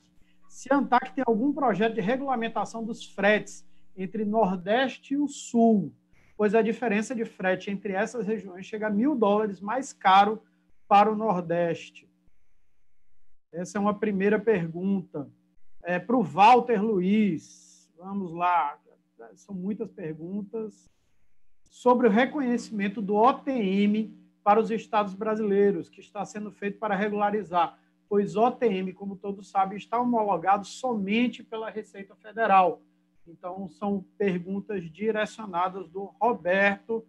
Se 0.53 0.71
a 0.71 0.77
ANTAC 0.77 1.15
tem 1.15 1.23
algum 1.25 1.51
projeto 1.51 1.95
de 1.95 1.99
regulamentação 1.99 2.85
dos 2.85 3.03
fretes 3.03 3.65
entre 3.97 4.23
Nordeste 4.23 5.15
e 5.15 5.17
o 5.17 5.27
Sul, 5.27 5.91
pois 6.37 6.53
a 6.53 6.61
diferença 6.61 7.15
de 7.15 7.25
frete 7.25 7.71
entre 7.71 7.93
essas 7.93 8.27
regiões 8.27 8.67
chega 8.67 8.85
a 8.85 8.89
mil 8.91 9.15
dólares 9.15 9.59
mais 9.59 9.91
caro 9.91 10.39
para 10.87 11.11
o 11.11 11.15
Nordeste. 11.15 12.07
Essa 13.51 13.79
é 13.79 13.81
uma 13.81 13.97
primeira 13.97 14.37
pergunta. 14.37 15.27
É, 15.81 15.97
para 15.97 16.15
o 16.15 16.21
Walter 16.21 16.83
Luiz, 16.83 17.91
vamos 17.97 18.31
lá, 18.31 18.77
são 19.33 19.55
muitas 19.55 19.89
perguntas, 19.89 20.87
sobre 21.63 22.07
o 22.07 22.11
reconhecimento 22.11 23.01
do 23.01 23.15
OTM 23.15 24.15
para 24.43 24.59
os 24.59 24.69
estados 24.69 25.15
brasileiros, 25.15 25.89
que 25.89 25.99
está 25.99 26.23
sendo 26.23 26.51
feito 26.51 26.77
para 26.77 26.95
regularizar, 26.95 27.75
pois 28.13 28.35
OTM, 28.35 28.93
como 28.93 29.15
todos 29.15 29.49
sabem, 29.49 29.75
está 29.75 29.99
homologado 29.99 30.67
somente 30.67 31.43
pela 31.43 31.71
Receita 31.71 32.15
Federal. 32.17 32.79
Então, 33.27 33.67
são 33.67 34.05
perguntas 34.19 34.83
direcionadas 34.91 35.89
do 35.89 36.13
Roberto, 36.21 37.03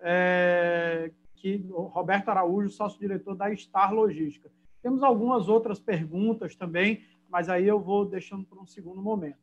é, 0.00 1.12
que, 1.36 1.64
Roberto 1.70 2.30
Araújo, 2.30 2.70
sócio-diretor 2.70 3.36
da 3.36 3.54
Star 3.54 3.94
Logística. 3.94 4.50
Temos 4.82 5.04
algumas 5.04 5.48
outras 5.48 5.78
perguntas 5.78 6.56
também, 6.56 7.04
mas 7.28 7.48
aí 7.48 7.68
eu 7.68 7.78
vou 7.78 8.04
deixando 8.04 8.44
para 8.44 8.58
um 8.58 8.66
segundo 8.66 9.00
momento. 9.00 9.38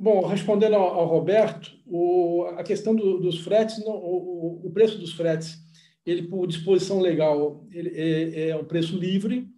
Bom, 0.00 0.24
respondendo 0.24 0.76
ao, 0.76 1.04
Roberto, 1.04 1.76
o, 1.84 2.44
a 2.56 2.62
questão 2.62 2.94
do, 2.94 3.18
dos 3.18 3.40
fretes, 3.40 3.84
não, 3.84 3.96
o, 3.96 4.60
o, 4.64 4.70
preço 4.70 4.96
dos 4.98 5.14
fretes, 5.14 5.58
ele 6.04 6.22
por 6.22 6.46
disposição 6.46 7.00
legal, 7.00 7.66
ele 7.70 7.90
é, 7.94 8.48
é 8.50 8.56
um 8.56 8.64
preço 8.64 8.96
livre. 8.96 9.48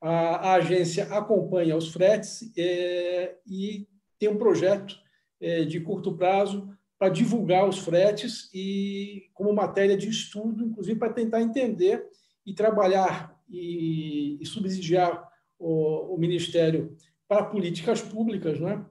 A, 0.00 0.50
a 0.50 0.54
agência 0.54 1.04
acompanha 1.04 1.76
os 1.76 1.88
fretes 1.88 2.52
é, 2.56 3.36
e 3.46 3.86
tem 4.18 4.28
um 4.28 4.36
projeto 4.36 4.98
é, 5.40 5.64
de 5.64 5.80
curto 5.80 6.16
prazo 6.16 6.68
para 6.98 7.08
divulgar 7.08 7.66
os 7.68 7.78
fretes 7.78 8.50
e 8.52 9.30
como 9.32 9.54
matéria 9.54 9.96
de 9.96 10.08
estudo, 10.08 10.64
inclusive 10.64 10.98
para 10.98 11.12
tentar 11.12 11.40
entender 11.40 12.06
e 12.44 12.52
trabalhar 12.52 13.38
e, 13.48 14.38
e 14.40 14.46
subsidiar 14.46 15.28
o, 15.58 16.14
o 16.14 16.18
Ministério 16.18 16.96
para 17.26 17.44
políticas 17.44 18.02
públicas, 18.02 18.58
né? 18.58 18.84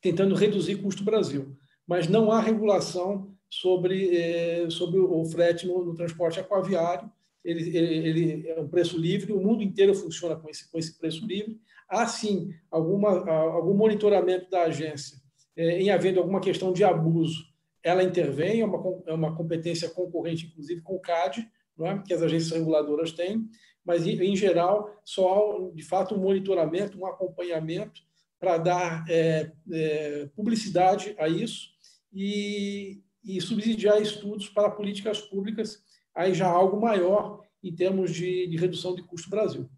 tentando 0.00 0.34
reduzir 0.34 0.76
custo 0.76 1.02
Brasil. 1.02 1.56
Mas 1.86 2.08
não 2.08 2.30
há 2.30 2.40
regulação 2.40 3.35
sobre, 3.48 4.16
eh, 4.16 4.70
sobre 4.70 4.98
o 4.98 5.24
frete 5.24 5.66
no, 5.66 5.84
no 5.84 5.94
transporte 5.94 6.40
aquaviário. 6.40 7.10
Ele, 7.44 7.76
ele, 7.76 8.08
ele, 8.08 8.48
é 8.48 8.60
um 8.60 8.68
preço 8.68 8.98
livre, 8.98 9.32
o 9.32 9.40
mundo 9.40 9.62
inteiro 9.62 9.94
funciona 9.94 10.34
com 10.36 10.48
esse, 10.50 10.70
com 10.70 10.78
esse 10.78 10.98
preço 10.98 11.24
livre. 11.24 11.58
Há, 11.88 12.06
sim, 12.06 12.52
alguma, 12.70 13.28
algum 13.30 13.74
monitoramento 13.74 14.50
da 14.50 14.64
agência 14.64 15.18
eh, 15.56 15.80
em 15.80 15.90
havendo 15.90 16.20
alguma 16.20 16.40
questão 16.40 16.72
de 16.72 16.84
abuso. 16.84 17.44
Ela 17.82 18.02
intervém, 18.02 18.60
é 18.60 18.66
uma, 18.66 19.02
é 19.06 19.12
uma 19.12 19.34
competência 19.34 19.88
concorrente, 19.88 20.46
inclusive, 20.46 20.82
com 20.82 20.96
o 20.96 21.00
CAD, 21.00 21.48
é? 21.80 21.98
que 21.98 22.12
as 22.12 22.22
agências 22.22 22.50
reguladoras 22.50 23.12
têm, 23.12 23.48
mas, 23.84 24.06
em 24.06 24.34
geral, 24.34 24.90
só 25.04 25.68
há, 25.68 25.70
de 25.74 25.82
fato, 25.82 26.14
um 26.14 26.18
monitoramento, 26.18 26.98
um 26.98 27.06
acompanhamento 27.06 28.02
para 28.38 28.58
dar 28.58 29.04
é, 29.08 29.52
é, 29.70 30.28
publicidade 30.34 31.14
a 31.18 31.28
isso 31.28 31.70
e, 32.12 33.00
e, 33.26 33.40
subsidiar 33.40 34.00
estudos 34.00 34.48
para 34.48 34.70
políticas 34.70 35.20
públicas, 35.20 35.84
aí 36.14 36.32
já 36.32 36.48
algo 36.48 36.80
maior 36.80 37.44
em 37.62 37.74
termos 37.74 38.14
de, 38.14 38.46
de 38.46 38.56
redução 38.56 38.94
de 38.94 39.02
custo 39.02 39.28
Brasil. 39.28 39.68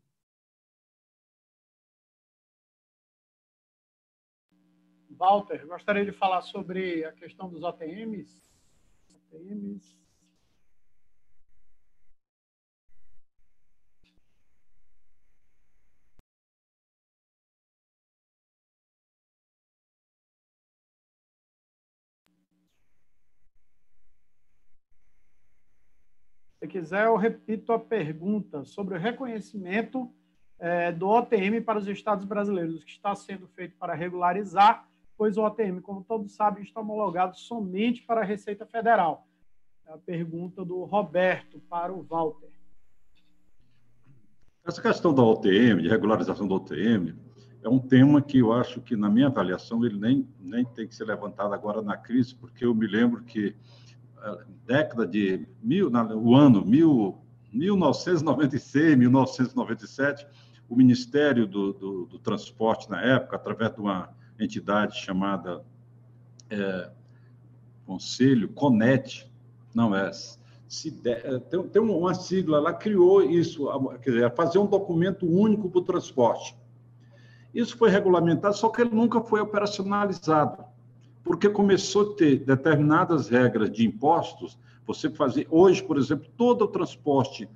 Walter, 5.10 5.66
gostaria 5.66 6.04
de 6.04 6.12
falar 6.12 6.42
sobre 6.42 7.04
a 7.04 7.12
questão 7.12 7.48
dos 7.48 7.64
OTMs. 7.64 8.48
Quiser, 26.68 27.06
eu 27.06 27.16
repito 27.16 27.72
a 27.72 27.78
pergunta 27.78 28.64
sobre 28.64 28.94
o 28.94 29.00
reconhecimento 29.00 30.08
é, 30.58 30.92
do 30.92 31.08
OTM 31.08 31.60
para 31.64 31.78
os 31.78 31.88
estados 31.88 32.24
brasileiros, 32.24 32.84
que 32.84 32.90
está 32.90 33.14
sendo 33.14 33.48
feito 33.48 33.76
para 33.78 33.94
regularizar, 33.94 34.86
pois 35.16 35.36
o 35.36 35.44
OTM, 35.44 35.80
como 35.80 36.04
todos 36.04 36.34
sabem, 36.34 36.62
está 36.62 36.80
homologado 36.80 37.36
somente 37.36 38.02
para 38.02 38.20
a 38.20 38.24
Receita 38.24 38.66
Federal. 38.66 39.26
É 39.86 39.92
a 39.92 39.98
pergunta 39.98 40.64
do 40.64 40.84
Roberto 40.84 41.60
para 41.68 41.92
o 41.92 42.02
Walter. 42.02 42.50
Essa 44.64 44.82
questão 44.82 45.14
da 45.14 45.22
OTM, 45.22 45.80
de 45.80 45.88
regularização 45.88 46.46
da 46.46 46.54
OTM, 46.54 47.16
é 47.62 47.68
um 47.68 47.78
tema 47.78 48.20
que 48.20 48.38
eu 48.38 48.52
acho 48.52 48.80
que, 48.80 48.94
na 48.94 49.08
minha 49.08 49.26
avaliação, 49.26 49.84
ele 49.84 49.98
nem, 49.98 50.28
nem 50.38 50.64
tem 50.64 50.86
que 50.86 50.94
ser 50.94 51.04
levantado 51.04 51.54
agora 51.54 51.82
na 51.82 51.96
crise, 51.96 52.34
porque 52.34 52.64
eu 52.64 52.74
me 52.74 52.86
lembro 52.86 53.22
que 53.24 53.56
década 54.66 55.06
de 55.06 55.46
mil, 55.62 55.90
o 55.90 56.34
ano 56.34 56.64
mil, 56.64 57.18
1996, 57.52 58.96
1997, 58.96 60.26
o 60.68 60.76
Ministério 60.76 61.46
do, 61.46 61.72
do, 61.72 62.06
do, 62.06 62.18
Transporte 62.18 62.90
na 62.90 63.00
época, 63.00 63.36
através 63.36 63.72
de 63.72 63.80
uma 63.80 64.10
entidade 64.38 64.98
chamada 64.98 65.64
é, 66.50 66.90
Conselho 67.86 68.48
Conet, 68.50 69.30
não 69.74 69.94
é, 69.94 70.10
se 70.68 70.90
de, 70.90 71.10
é, 71.10 71.38
tem, 71.38 71.62
tem 71.68 71.80
uma 71.82 72.14
sigla 72.14 72.60
lá 72.60 72.74
criou 72.74 73.22
isso, 73.22 73.66
quer 74.02 74.10
dizer, 74.10 74.34
fazer 74.34 74.58
um 74.58 74.66
documento 74.66 75.26
único 75.26 75.70
para 75.70 75.78
o 75.78 75.84
transporte. 75.84 76.54
Isso 77.54 77.76
foi 77.78 77.88
regulamentado, 77.88 78.54
só 78.54 78.68
que 78.68 78.82
ele 78.82 78.94
nunca 78.94 79.22
foi 79.22 79.40
operacionalizado, 79.40 80.64
porque 81.28 81.50
começou 81.50 82.12
a 82.12 82.16
ter 82.16 82.38
determinadas 82.38 83.28
regras 83.28 83.70
de 83.70 83.86
impostos. 83.86 84.58
Você 84.86 85.10
fazer 85.10 85.46
hoje, 85.50 85.82
por 85.82 85.98
exemplo, 85.98 86.26
todo 86.38 86.62
o 86.62 86.68
transporte, 86.68 87.46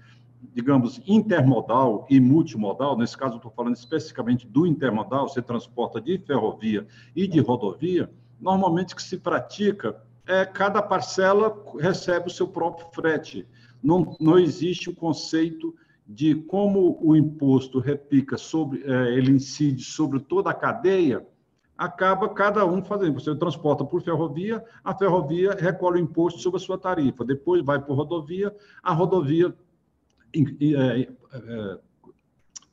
digamos, 0.53 1.01
intermodal 1.07 2.07
e 2.11 2.21
multimodal, 2.21 2.99
nesse 2.99 3.17
caso 3.17 3.37
estou 3.37 3.51
falando 3.51 3.75
especificamente 3.75 4.47
do 4.47 4.67
intermodal, 4.67 5.27
você 5.27 5.41
transporta 5.41 6.03
de 6.03 6.19
ferrovia 6.19 6.87
e 7.17 7.27
de 7.27 7.41
rodovia, 7.41 8.11
normalmente 8.39 8.95
que 8.95 9.03
se 9.03 9.17
pratica 9.17 9.97
é 10.27 10.45
cada 10.45 10.83
parcela 10.83 11.57
recebe 11.81 12.27
o 12.27 12.31
seu 12.31 12.47
próprio 12.47 12.89
frete. 12.93 13.49
Não, 13.83 14.15
não 14.21 14.39
existe 14.39 14.91
o 14.91 14.95
conceito 14.95 15.75
de 16.07 16.35
como 16.35 16.99
o 17.01 17.17
imposto 17.17 17.79
repica 17.79 18.37
sobre, 18.37 18.85
é, 18.85 19.15
ele 19.15 19.33
incide 19.33 19.83
sobre 19.83 20.21
toda 20.21 20.51
a 20.51 20.55
cadeia, 20.55 21.27
acaba 21.83 22.29
cada 22.29 22.65
um 22.65 22.81
fazendo. 22.81 23.15
Você 23.21 23.35
transporta 23.35 23.85
por 23.85 24.01
ferrovia, 24.01 24.65
a 24.85 24.95
ferrovia 24.95 25.57
recolhe 25.59 26.01
o 26.01 26.05
imposto 26.05 26.39
sobre 26.39 26.59
a 26.59 26.61
sua 26.61 26.79
tarifa, 26.79 27.25
depois 27.25 27.65
vai 27.65 27.81
por 27.81 27.97
rodovia, 27.97 28.55
a 28.81 28.93
rodovia 28.93 29.53
é, 30.33 31.09
é, 31.33 31.79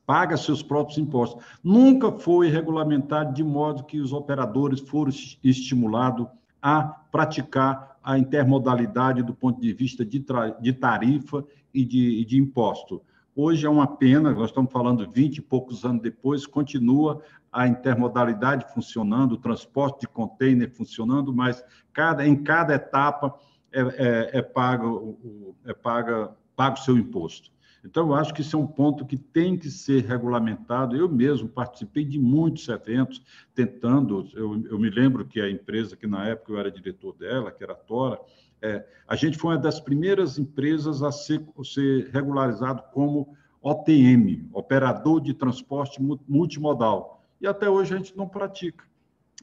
paga 0.05 0.37
seus 0.37 0.61
próprios 0.61 0.99
impostos. 0.99 1.43
Nunca 1.63 2.11
foi 2.11 2.49
regulamentado 2.49 3.33
de 3.33 3.43
modo 3.43 3.83
que 3.83 3.99
os 3.99 4.13
operadores 4.13 4.79
foram 4.79 5.11
estimulados 5.43 6.27
a 6.61 6.83
praticar 6.83 7.97
a 8.03 8.15
intermodalidade 8.15 9.23
do 9.23 9.33
ponto 9.33 9.59
de 9.59 9.73
vista 9.73 10.05
de, 10.05 10.23
de 10.61 10.73
tarifa 10.73 11.43
e 11.73 11.83
de, 11.83 12.23
de 12.25 12.37
imposto. 12.37 13.01
Hoje 13.41 13.65
é 13.65 13.69
uma 13.69 13.87
pena, 13.87 14.33
nós 14.33 14.49
estamos 14.49 14.69
falando 14.69 15.09
20 15.09 15.37
e 15.37 15.41
poucos 15.41 15.85
anos 15.85 16.01
depois, 16.01 16.45
continua 16.45 17.23
a 17.49 17.65
intermodalidade 17.65 18.65
funcionando, 18.73 19.31
o 19.31 19.37
transporte 19.37 20.01
de 20.01 20.09
container 20.09 20.69
funcionando, 20.69 21.33
mas 21.33 21.63
cada, 21.93 22.27
em 22.27 22.35
cada 22.43 22.75
etapa 22.75 23.33
é, 23.71 23.79
é, 23.79 24.39
é 24.39 24.41
pago 24.41 25.55
é 25.65 25.73
paga, 25.73 26.35
paga 26.53 26.81
o 26.81 26.83
seu 26.83 26.97
imposto. 26.97 27.49
Então, 27.81 28.07
eu 28.07 28.15
acho 28.15 28.33
que 28.33 28.41
isso 28.41 28.57
é 28.57 28.59
um 28.59 28.67
ponto 28.67 29.05
que 29.05 29.15
tem 29.15 29.57
que 29.57 29.71
ser 29.71 30.03
regulamentado. 30.03 30.97
Eu 30.97 31.07
mesmo 31.07 31.47
participei 31.47 32.03
de 32.03 32.19
muitos 32.19 32.67
eventos 32.67 33.23
tentando. 33.55 34.29
Eu, 34.33 34.61
eu 34.65 34.77
me 34.77 34.89
lembro 34.89 35.25
que 35.25 35.39
a 35.39 35.49
empresa 35.49 35.95
que 35.95 36.05
na 36.05 36.27
época 36.27 36.51
eu 36.51 36.59
era 36.59 36.69
diretor 36.69 37.15
dela, 37.15 37.53
que 37.53 37.63
era 37.63 37.71
a 37.71 37.77
Tora, 37.77 38.19
é, 38.61 38.85
a 39.07 39.15
gente 39.15 39.37
foi 39.37 39.51
uma 39.51 39.61
das 39.61 39.79
primeiras 39.79 40.37
empresas 40.37 41.01
a 41.01 41.11
ser, 41.11 41.43
ser 41.63 42.09
regularizado 42.11 42.83
como 42.93 43.35
OTM, 43.61 44.47
Operador 44.53 45.21
de 45.21 45.33
Transporte 45.33 46.01
Multimodal. 46.27 47.23
E 47.41 47.47
até 47.47 47.69
hoje 47.69 47.93
a 47.93 47.97
gente 47.97 48.15
não 48.15 48.27
pratica. 48.27 48.83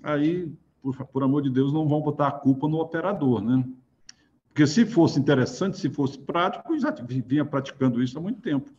Aí, 0.03 0.53
por, 0.83 0.97
por 1.07 1.23
amor 1.23 1.43
de 1.43 1.51
Deus, 1.51 1.73
não 1.73 1.89
vão 1.89 2.01
botar 2.01 2.29
a 2.29 2.33
culpa 2.33 2.69
no 2.69 2.79
operador, 2.79 3.43
né? 3.43 3.64
Porque 4.49 4.67
se 4.67 4.87
fosse 4.87 5.19
interessante, 5.19 5.79
se 5.79 5.91
fosse 5.91 6.19
prático, 6.19 6.79
já 6.79 6.91
vinha 6.91 7.45
praticando 7.45 8.03
isso 8.03 8.17
há 8.19 8.23
muito 8.23 8.41
tempo. 8.41 8.71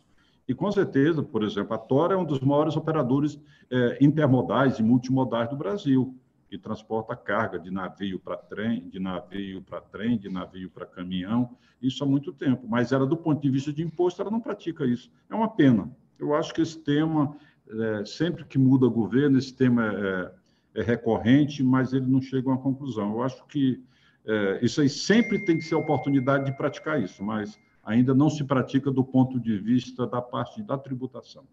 E 0.48 0.54
com 0.54 0.72
certeza, 0.72 1.22
por 1.22 1.44
exemplo, 1.44 1.74
a 1.74 1.78
Tora 1.78 2.16
é 2.16 2.18
um 2.18 2.26
dos 2.26 2.40
maiores 2.40 2.76
operadores 2.76 3.40
é, 3.70 3.98
intermodais 4.02 4.80
e 4.80 4.84
multimodais 4.84 5.50
do 5.50 5.58
Brasil, 5.58 6.16
que 6.50 6.58
transporta 6.58 7.16
carga 7.16 7.60
de 7.60 7.70
navio 7.70 8.20
para 8.20 8.38
trem, 8.38 8.90
de 8.90 9.00
navio 9.00 9.62
para 9.62 9.82
trem, 9.82 10.18
de 10.18 10.30
navio 10.30 10.70
para 10.70 10.86
caminhão, 10.86 11.56
isso 11.82 12.04
há 12.04 12.08
muito 12.08 12.32
tempo. 12.32 12.66
Mas 12.68 12.92
ela, 12.92 13.06
do 13.06 13.18
ponto 13.18 13.42
de 13.42 13.50
vista 13.50 13.74
de 13.74 13.84
imposto, 13.84 14.22
ela 14.22 14.32
não 14.32 14.40
pratica 14.40 14.86
isso. 14.86 15.12
É 15.30 15.36
uma 15.36 15.50
pena. 15.50 15.92
Eu 16.18 16.34
acho 16.34 16.54
que 16.54 16.62
esse 16.62 16.80
tema, 16.80 17.36
é, 17.70 18.06
sempre 18.06 18.46
que 18.46 18.58
muda 18.58 18.86
o 18.86 18.92
governo, 18.92 19.38
esse 19.38 19.54
tema 19.54 19.92
é, 19.94 20.80
é 20.80 20.84
recorrente, 20.84 21.62
mas 21.64 21.94
ele 21.94 22.06
não 22.06 22.22
chega 22.22 22.50
a 22.50 22.54
uma 22.54 22.62
conclusão. 22.62 23.12
Eu 23.12 23.24
acho 23.24 23.46
que 23.48 23.84
é, 24.26 24.60
isso 24.62 24.82
aí 24.82 24.90
sempre 24.90 25.44
tem 25.44 25.58
que 25.58 25.64
ser 25.64 25.76
oportunidade 25.76 26.46
de 26.46 26.58
praticar 26.58 27.02
isso, 27.02 27.24
mas 27.24 27.60
ainda 27.84 28.14
não 28.14 28.30
se 28.30 28.44
pratica 28.44 28.92
do 28.92 29.04
ponto 29.04 29.40
de 29.40 29.58
vista 29.58 30.08
da 30.08 30.22
parte 30.22 30.62
da 30.64 30.78
tributação. 30.78 31.46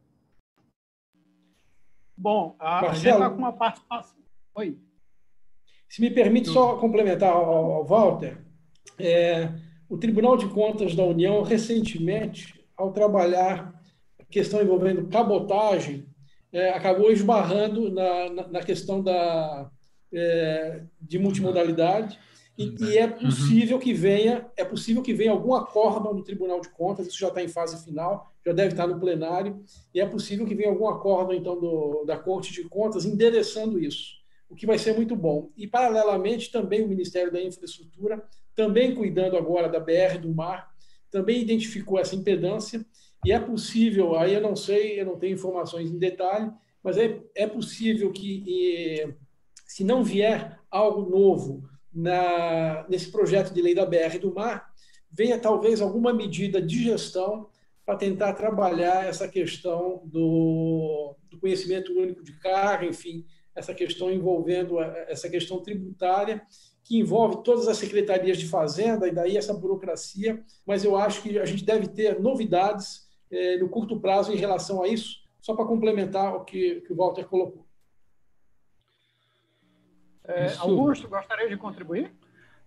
Bom, 2.17 2.57
a, 2.59 2.83
Marcelo, 2.83 2.91
a 2.91 2.95
gente 2.95 3.13
está 3.13 3.31
com 3.31 3.39
uma 3.39 3.53
participação. 3.53 4.24
Oi. 4.57 4.79
Se 5.89 6.01
me 6.01 6.11
permite 6.11 6.49
só 6.49 6.77
complementar 6.77 7.33
ao, 7.33 7.73
ao 7.73 7.85
Walter, 7.85 8.39
é, 8.99 9.53
o 9.89 9.97
Tribunal 9.97 10.37
de 10.37 10.49
Contas 10.49 10.95
da 10.95 11.05
União, 11.05 11.43
recentemente, 11.43 12.55
ao 12.77 12.93
trabalhar 12.93 13.75
a 14.21 14.25
questão 14.25 14.63
envolvendo 14.63 15.09
cabotagem, 15.09 16.07
é, 16.53 16.71
acabou 16.71 17.11
esbarrando 17.11 17.93
na, 17.93 18.31
na, 18.31 18.49
na 18.49 18.61
questão 18.61 19.03
da, 19.03 19.71
é, 20.13 20.85
de 21.01 21.19
multimodalidade 21.19 22.19
e, 22.57 22.73
e, 22.81 22.99
é 22.99 23.07
uhum. 23.07 23.19
possível 23.19 23.79
que 23.81 23.93
venha, 23.93 24.47
é 24.57 24.65
possível 24.65 25.03
que 25.03 25.13
venha 25.13 25.33
algum 25.33 25.55
acórdão 25.55 26.15
do 26.15 26.23
Tribunal 26.23 26.61
de 26.61 26.69
Contas, 26.69 27.09
isso 27.09 27.19
já 27.19 27.29
está 27.29 27.43
em 27.43 27.49
fase 27.49 27.85
final, 27.85 28.33
já 28.47 28.53
deve 28.53 28.71
estar 28.71 28.87
no 28.87 29.01
plenário, 29.01 29.65
e 29.93 30.01
é 30.01 30.07
possível 30.07 30.47
que 30.47 30.55
venha 30.55 30.69
algum 30.69 30.89
acórdão, 30.89 31.35
então, 31.35 31.59
do, 31.59 32.05
da 32.05 32.17
Corte 32.17 32.53
de 32.53 32.63
Contas 32.69 33.05
endereçando 33.05 33.81
isso, 33.81 34.24
o 34.55 34.57
que 34.57 34.67
vai 34.67 34.79
ser 34.79 34.95
muito 34.95 35.17
bom. 35.17 35.51
E, 35.57 35.67
paralelamente, 35.67 36.51
também 36.53 36.85
o 36.85 36.89
Ministério 36.89 37.33
da 37.33 37.43
Infraestrutura, 37.43 38.25
também 38.55 38.95
cuidando 38.95 39.37
agora 39.37 39.69
da 39.69 39.81
BR 39.81 40.19
do 40.23 40.33
Mar, 40.33 40.73
também 41.11 41.43
identificou 41.43 41.99
essa 41.99 42.15
impedância, 42.15 42.87
e 43.25 43.33
é 43.33 43.41
possível, 43.41 44.15
aí 44.15 44.35
eu 44.35 44.41
não 44.41 44.55
sei, 44.55 45.01
eu 45.01 45.07
não 45.07 45.19
tenho 45.19 45.35
informações 45.35 45.91
em 45.91 45.99
detalhe, 45.99 46.53
mas 46.83 46.97
é, 46.97 47.21
é 47.35 47.49
possível 47.49 48.13
que, 48.13 48.45
e, 48.47 49.15
se 49.67 49.83
não 49.83 50.05
vier 50.05 50.61
algo 50.71 51.11
novo 51.11 51.69
na, 51.93 52.87
nesse 52.89 53.11
projeto 53.11 53.53
de 53.53 53.61
lei 53.61 53.75
da 53.75 53.85
BR 53.85 54.19
do 54.21 54.33
Mar, 54.33 54.73
venha 55.11 55.39
talvez 55.39 55.81
alguma 55.81 56.13
medida 56.13 56.63
de 56.63 56.81
gestão 56.81 57.49
para 57.85 57.97
tentar 57.97 58.35
trabalhar 58.35 59.05
essa 59.05 59.27
questão 59.27 60.03
do, 60.05 61.17
do, 61.29 61.41
conhecimento 61.41 61.93
único 61.93 62.23
de 62.23 62.39
carga, 62.39 62.87
enfim, 62.87 63.25
essa 63.55 63.73
questão 63.73 64.11
envolvendo 64.11 64.81
essa 64.81 65.29
questão 65.29 65.61
tributária, 65.61 66.43
que 66.83 66.99
envolve 66.99 67.43
todas 67.43 67.67
as 67.67 67.79
secretarias 67.79 68.37
de 68.37 68.47
fazenda 68.47 69.09
e 69.09 69.13
daí 69.13 69.37
essa 69.37 69.55
burocracia, 69.55 70.43
mas 70.67 70.85
eu 70.85 70.97
acho 70.97 71.23
que 71.23 71.39
a 71.39 71.47
gente 71.47 71.65
deve 71.65 71.89
ter 71.89 72.21
novidades 72.21 73.09
eh, 73.31 73.57
no 73.57 73.69
curto 73.69 73.99
prazo 73.99 74.33
em 74.33 74.37
relação 74.37 74.83
a 74.83 74.89
isso, 74.89 75.17
só 75.41 75.55
para 75.55 75.65
complementar 75.65 76.35
o 76.35 76.45
que, 76.45 76.83
que 76.83 76.93
o 76.93 76.97
Walter 76.97 77.25
colocou. 77.25 77.67
É. 80.25 80.55
Augusto, 80.59 81.09
gostaria 81.09 81.49
de 81.49 81.57
contribuir? 81.57 82.13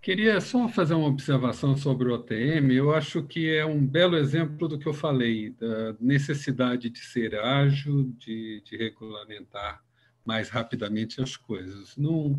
Queria 0.01 0.39
só 0.39 0.67
fazer 0.69 0.93
uma 0.93 1.07
observação 1.07 1.75
sobre 1.75 2.09
o 2.09 2.13
OTM. 2.13 2.71
Eu 2.71 2.93
acho 2.93 3.23
que 3.23 3.55
é 3.55 3.65
um 3.65 3.85
belo 3.85 4.15
exemplo 4.15 4.67
do 4.67 4.77
que 4.77 4.88
eu 4.88 4.93
falei, 4.93 5.49
da 5.51 5.95
necessidade 5.99 6.89
de 6.89 6.99
ser 6.99 7.35
ágil, 7.35 8.03
de, 8.17 8.61
de 8.61 8.77
regulamentar 8.77 9.83
mais 10.28 10.49
rapidamente 10.49 11.21
as 11.21 11.38
coisas. 11.38 11.95
Num, 11.95 12.38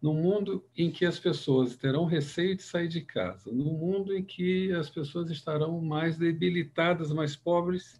num 0.00 0.12
mundo 0.12 0.62
em 0.76 0.90
que 0.90 1.06
as 1.06 1.18
pessoas 1.18 1.74
terão 1.74 2.04
receio 2.04 2.54
de 2.54 2.62
sair 2.62 2.86
de 2.86 3.00
casa, 3.00 3.50
num 3.50 3.72
mundo 3.78 4.14
em 4.14 4.22
que 4.22 4.70
as 4.74 4.90
pessoas 4.90 5.30
estarão 5.30 5.80
mais 5.80 6.18
debilitadas, 6.18 7.10
mais 7.10 7.34
pobres, 7.34 7.98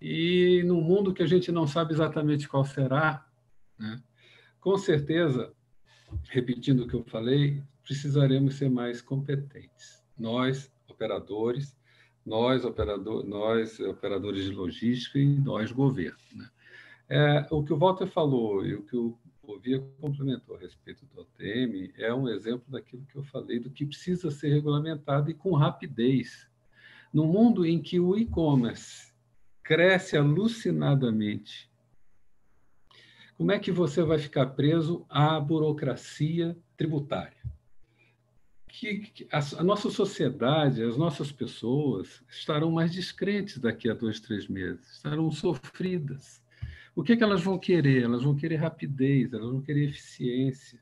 e 0.00 0.62
num 0.64 0.80
mundo 0.80 1.12
que 1.12 1.22
a 1.22 1.26
gente 1.26 1.52
não 1.52 1.66
sabe 1.66 1.92
exatamente 1.92 2.48
qual 2.48 2.64
será, 2.64 3.26
né? 3.78 4.02
com 4.58 4.78
certeza 4.78 5.52
repetindo 6.30 6.84
o 6.84 6.88
que 6.88 6.94
eu 6.94 7.04
falei, 7.04 7.62
precisaremos 7.82 8.54
ser 8.54 8.70
mais 8.70 9.02
competentes. 9.02 10.02
Nós, 10.18 10.72
operadores, 10.88 11.76
nós, 12.24 12.64
operador, 12.64 13.24
nós 13.24 13.78
operadores 13.80 14.44
de 14.44 14.52
logística 14.52 15.18
e 15.18 15.26
nós, 15.26 15.70
governo. 15.70 16.16
Né? 16.34 16.48
É, 17.08 17.46
o 17.50 17.64
que 17.64 17.72
o 17.72 17.78
Walter 17.78 18.06
falou 18.06 18.64
e 18.66 18.74
o 18.74 18.82
que 18.82 18.96
o 18.96 19.18
Povia 19.40 19.82
complementou 19.98 20.56
a 20.56 20.58
respeito 20.58 21.06
do 21.06 21.22
OTM 21.22 21.90
é 21.96 22.12
um 22.12 22.28
exemplo 22.28 22.66
daquilo 22.68 23.06
que 23.06 23.16
eu 23.16 23.22
falei, 23.24 23.58
do 23.58 23.70
que 23.70 23.86
precisa 23.86 24.30
ser 24.30 24.50
regulamentado 24.50 25.30
e 25.30 25.34
com 25.34 25.54
rapidez. 25.54 26.46
No 27.10 27.26
mundo 27.26 27.64
em 27.64 27.80
que 27.80 27.98
o 27.98 28.14
e-commerce 28.14 29.10
cresce 29.62 30.18
alucinadamente, 30.18 31.70
como 33.38 33.50
é 33.50 33.58
que 33.58 33.72
você 33.72 34.02
vai 34.02 34.18
ficar 34.18 34.48
preso 34.48 35.06
à 35.08 35.40
burocracia 35.40 36.54
tributária? 36.76 37.38
Que, 38.68 38.98
que 38.98 39.28
a, 39.32 39.38
a, 39.38 39.64
nossa 39.64 39.88
sociedade, 39.88 40.82
as 40.82 40.98
nossas 40.98 41.32
pessoas 41.32 42.22
estarão 42.28 42.70
mais 42.70 42.92
descrentes 42.92 43.56
daqui 43.56 43.88
a 43.88 43.94
dois, 43.94 44.20
três 44.20 44.46
meses, 44.46 44.96
estarão 44.96 45.30
sofridas 45.30 46.46
o 46.98 47.02
que, 47.04 47.16
que 47.16 47.22
elas 47.22 47.40
vão 47.40 47.56
querer? 47.56 48.02
Elas 48.02 48.24
vão 48.24 48.34
querer 48.34 48.56
rapidez, 48.56 49.32
elas 49.32 49.48
vão 49.48 49.60
querer 49.60 49.88
eficiência. 49.88 50.80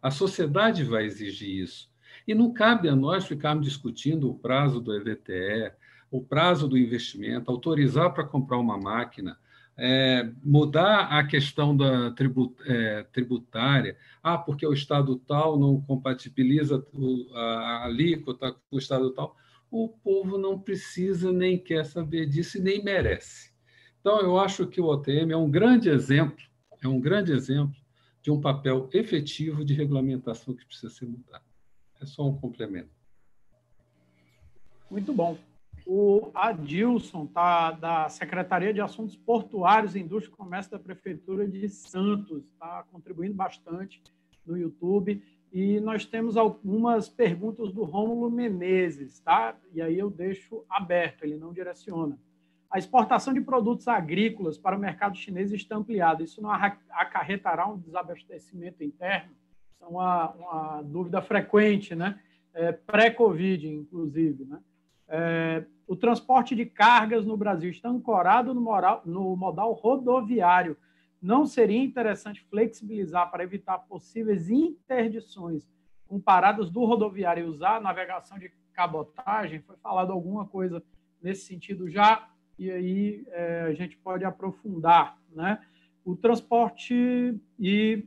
A 0.00 0.08
sociedade 0.08 0.84
vai 0.84 1.04
exigir 1.04 1.64
isso. 1.64 1.90
E 2.28 2.32
não 2.32 2.52
cabe 2.52 2.88
a 2.88 2.94
nós 2.94 3.26
ficarmos 3.26 3.66
discutindo 3.66 4.30
o 4.30 4.38
prazo 4.38 4.80
do 4.80 4.94
EVTE, 4.94 5.72
o 6.12 6.22
prazo 6.22 6.68
do 6.68 6.78
investimento, 6.78 7.50
autorizar 7.50 8.14
para 8.14 8.22
comprar 8.22 8.56
uma 8.56 8.78
máquina, 8.78 9.36
é, 9.76 10.30
mudar 10.44 11.08
a 11.08 11.26
questão 11.26 11.76
da 11.76 12.12
tribut, 12.12 12.54
é, 12.64 13.02
tributária. 13.12 13.96
Ah, 14.22 14.38
porque 14.38 14.64
o 14.64 14.72
Estado 14.72 15.16
tal 15.26 15.58
não 15.58 15.80
compatibiliza 15.80 16.86
a 17.34 17.84
alíquota 17.84 18.52
com 18.52 18.76
o 18.76 18.78
Estado 18.78 19.10
tal. 19.10 19.36
O 19.72 19.88
povo 19.88 20.38
não 20.38 20.56
precisa 20.56 21.32
nem 21.32 21.58
quer 21.58 21.84
saber 21.84 22.26
disso 22.26 22.58
e 22.58 22.60
nem 22.60 22.80
merece. 22.80 23.57
Então, 24.00 24.20
eu 24.20 24.38
acho 24.38 24.66
que 24.66 24.80
o 24.80 24.86
OTM 24.86 25.32
é 25.32 25.36
um 25.36 25.50
grande 25.50 25.88
exemplo, 25.88 26.44
é 26.82 26.88
um 26.88 27.00
grande 27.00 27.32
exemplo 27.32 27.76
de 28.22 28.30
um 28.30 28.40
papel 28.40 28.88
efetivo 28.92 29.64
de 29.64 29.74
regulamentação 29.74 30.54
que 30.54 30.64
precisa 30.64 30.92
ser 30.92 31.06
mudado. 31.06 31.44
É 32.00 32.06
só 32.06 32.26
um 32.26 32.36
complemento. 32.36 32.90
Muito 34.90 35.12
bom. 35.12 35.36
O 35.86 36.30
Adilson, 36.34 37.26
tá, 37.26 37.70
da 37.70 38.08
Secretaria 38.08 38.74
de 38.74 38.80
Assuntos 38.80 39.16
Portuários, 39.16 39.96
Indústria 39.96 40.32
e 40.32 40.36
Comércio 40.36 40.72
da 40.72 40.78
Prefeitura 40.78 41.48
de 41.48 41.68
Santos, 41.68 42.44
está 42.44 42.84
contribuindo 42.92 43.34
bastante 43.34 44.02
no 44.44 44.56
YouTube. 44.56 45.22
E 45.50 45.80
nós 45.80 46.04
temos 46.04 46.36
algumas 46.36 47.08
perguntas 47.08 47.72
do 47.72 47.84
Rômulo 47.84 48.30
Menezes, 48.30 49.18
tá? 49.20 49.56
E 49.72 49.80
aí 49.80 49.98
eu 49.98 50.10
deixo 50.10 50.62
aberto, 50.68 51.24
ele 51.24 51.38
não 51.38 51.52
direciona. 51.52 52.18
A 52.70 52.78
exportação 52.78 53.32
de 53.32 53.40
produtos 53.40 53.88
agrícolas 53.88 54.58
para 54.58 54.76
o 54.76 54.80
mercado 54.80 55.16
chinês 55.16 55.52
está 55.52 55.76
ampliada. 55.76 56.22
Isso 56.22 56.42
não 56.42 56.50
acarretará 56.50 57.66
um 57.66 57.78
desabastecimento 57.78 58.84
interno? 58.84 59.30
Isso 59.72 59.84
é 59.84 59.86
uma, 59.86 60.30
uma 60.32 60.82
dúvida 60.82 61.22
frequente, 61.22 61.94
né? 61.94 62.20
É, 62.52 62.72
Pré-Covid, 62.72 63.66
inclusive. 63.66 64.44
Né? 64.44 64.58
É, 65.08 65.64
o 65.86 65.96
transporte 65.96 66.54
de 66.54 66.66
cargas 66.66 67.24
no 67.24 67.38
Brasil 67.38 67.70
está 67.70 67.88
ancorado 67.88 68.52
no, 68.52 68.60
moral, 68.60 69.00
no 69.06 69.34
modal 69.34 69.72
rodoviário. 69.72 70.76
Não 71.22 71.46
seria 71.46 71.82
interessante 71.82 72.44
flexibilizar 72.50 73.30
para 73.30 73.42
evitar 73.42 73.78
possíveis 73.78 74.50
interdições 74.50 75.66
com 76.06 76.20
paradas 76.20 76.70
do 76.70 76.84
rodoviário 76.84 77.46
e 77.46 77.48
usar 77.48 77.80
navegação 77.80 78.38
de 78.38 78.52
cabotagem? 78.74 79.60
Foi 79.60 79.76
falado 79.78 80.12
alguma 80.12 80.46
coisa 80.46 80.82
nesse 81.22 81.46
sentido 81.46 81.88
já 81.88 82.28
e 82.58 82.70
aí 82.70 83.24
é, 83.28 83.62
a 83.68 83.74
gente 83.74 83.96
pode 83.96 84.24
aprofundar, 84.24 85.16
né? 85.32 85.60
O 86.04 86.16
transporte 86.16 87.38
e 87.58 88.04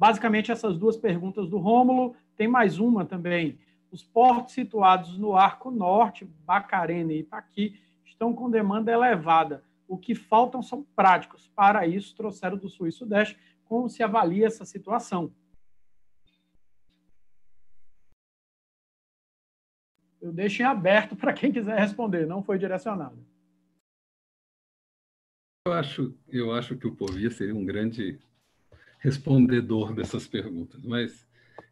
basicamente 0.00 0.50
essas 0.50 0.78
duas 0.78 0.96
perguntas 0.96 1.46
do 1.46 1.58
Rômulo, 1.58 2.16
tem 2.34 2.48
mais 2.48 2.78
uma 2.78 3.04
também. 3.04 3.58
Os 3.92 4.02
portos 4.02 4.54
situados 4.54 5.18
no 5.18 5.36
Arco 5.36 5.70
Norte, 5.70 6.24
Bacarena 6.24 7.12
e 7.12 7.18
Itaqui, 7.18 7.78
estão 8.02 8.32
com 8.32 8.50
demanda 8.50 8.90
elevada. 8.90 9.62
O 9.86 9.98
que 9.98 10.14
faltam 10.14 10.62
são 10.62 10.82
práticos. 10.96 11.48
Para 11.54 11.86
isso, 11.86 12.16
trouxeram 12.16 12.56
do 12.56 12.66
Sul 12.66 12.86
e 12.86 12.92
Sudeste. 12.92 13.38
Como 13.66 13.90
se 13.90 14.02
avalia 14.02 14.46
essa 14.46 14.64
situação? 14.64 15.30
Eu 20.18 20.32
deixo 20.32 20.62
em 20.62 20.64
aberto 20.64 21.14
para 21.16 21.34
quem 21.34 21.52
quiser 21.52 21.78
responder, 21.78 22.26
não 22.26 22.42
foi 22.42 22.58
direcionado. 22.58 23.18
Eu 25.66 25.74
acho, 25.74 26.14
eu 26.26 26.52
acho 26.54 26.74
que 26.74 26.86
o 26.86 26.96
Povia 26.96 27.30
seria 27.30 27.54
um 27.54 27.66
grande 27.66 28.18
respondedor 28.98 29.92
dessas 29.92 30.26
perguntas, 30.26 30.82
mas 30.82 31.28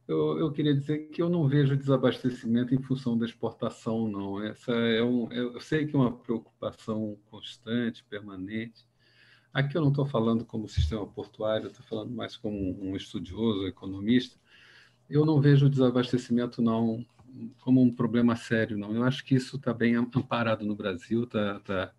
eu, 0.07 0.39
eu, 0.39 0.53
queria 0.53 0.75
dizer 0.75 1.09
que 1.09 1.23
eu 1.23 1.31
não 1.31 1.49
vejo 1.49 1.75
desabastecimento 1.75 2.75
em 2.75 2.83
função 2.83 3.17
da 3.17 3.25
exportação, 3.25 4.07
não. 4.07 4.43
Essa 4.43 4.73
é 4.73 5.03
um, 5.03 5.33
eu 5.33 5.59
sei 5.59 5.87
que 5.87 5.97
é 5.97 5.99
uma 5.99 6.15
preocupação 6.15 7.19
constante, 7.31 8.05
permanente. 8.05 8.87
Aqui 9.55 9.75
eu 9.75 9.81
não 9.81 9.89
estou 9.89 10.05
falando 10.05 10.45
como 10.45 10.69
sistema 10.69 11.07
portuário, 11.07 11.69
estou 11.69 11.85
falando 11.87 12.11
mais 12.11 12.37
como 12.37 12.59
um 12.85 12.95
estudioso, 12.95 13.67
economista. 13.67 14.39
Eu 15.09 15.25
não 15.25 15.41
vejo 15.41 15.71
desabastecimento, 15.71 16.61
não, 16.61 17.07
como 17.61 17.81
um 17.81 17.95
problema 17.95 18.37
sério, 18.37 18.77
não. 18.77 18.95
Eu 18.95 19.05
acho 19.05 19.25
que 19.25 19.35
isso 19.35 19.57
está 19.57 19.73
bem 19.73 19.95
amparado 19.95 20.63
no 20.67 20.77
Brasil, 20.77 21.25
está 21.25 21.61
tá, 21.61 21.95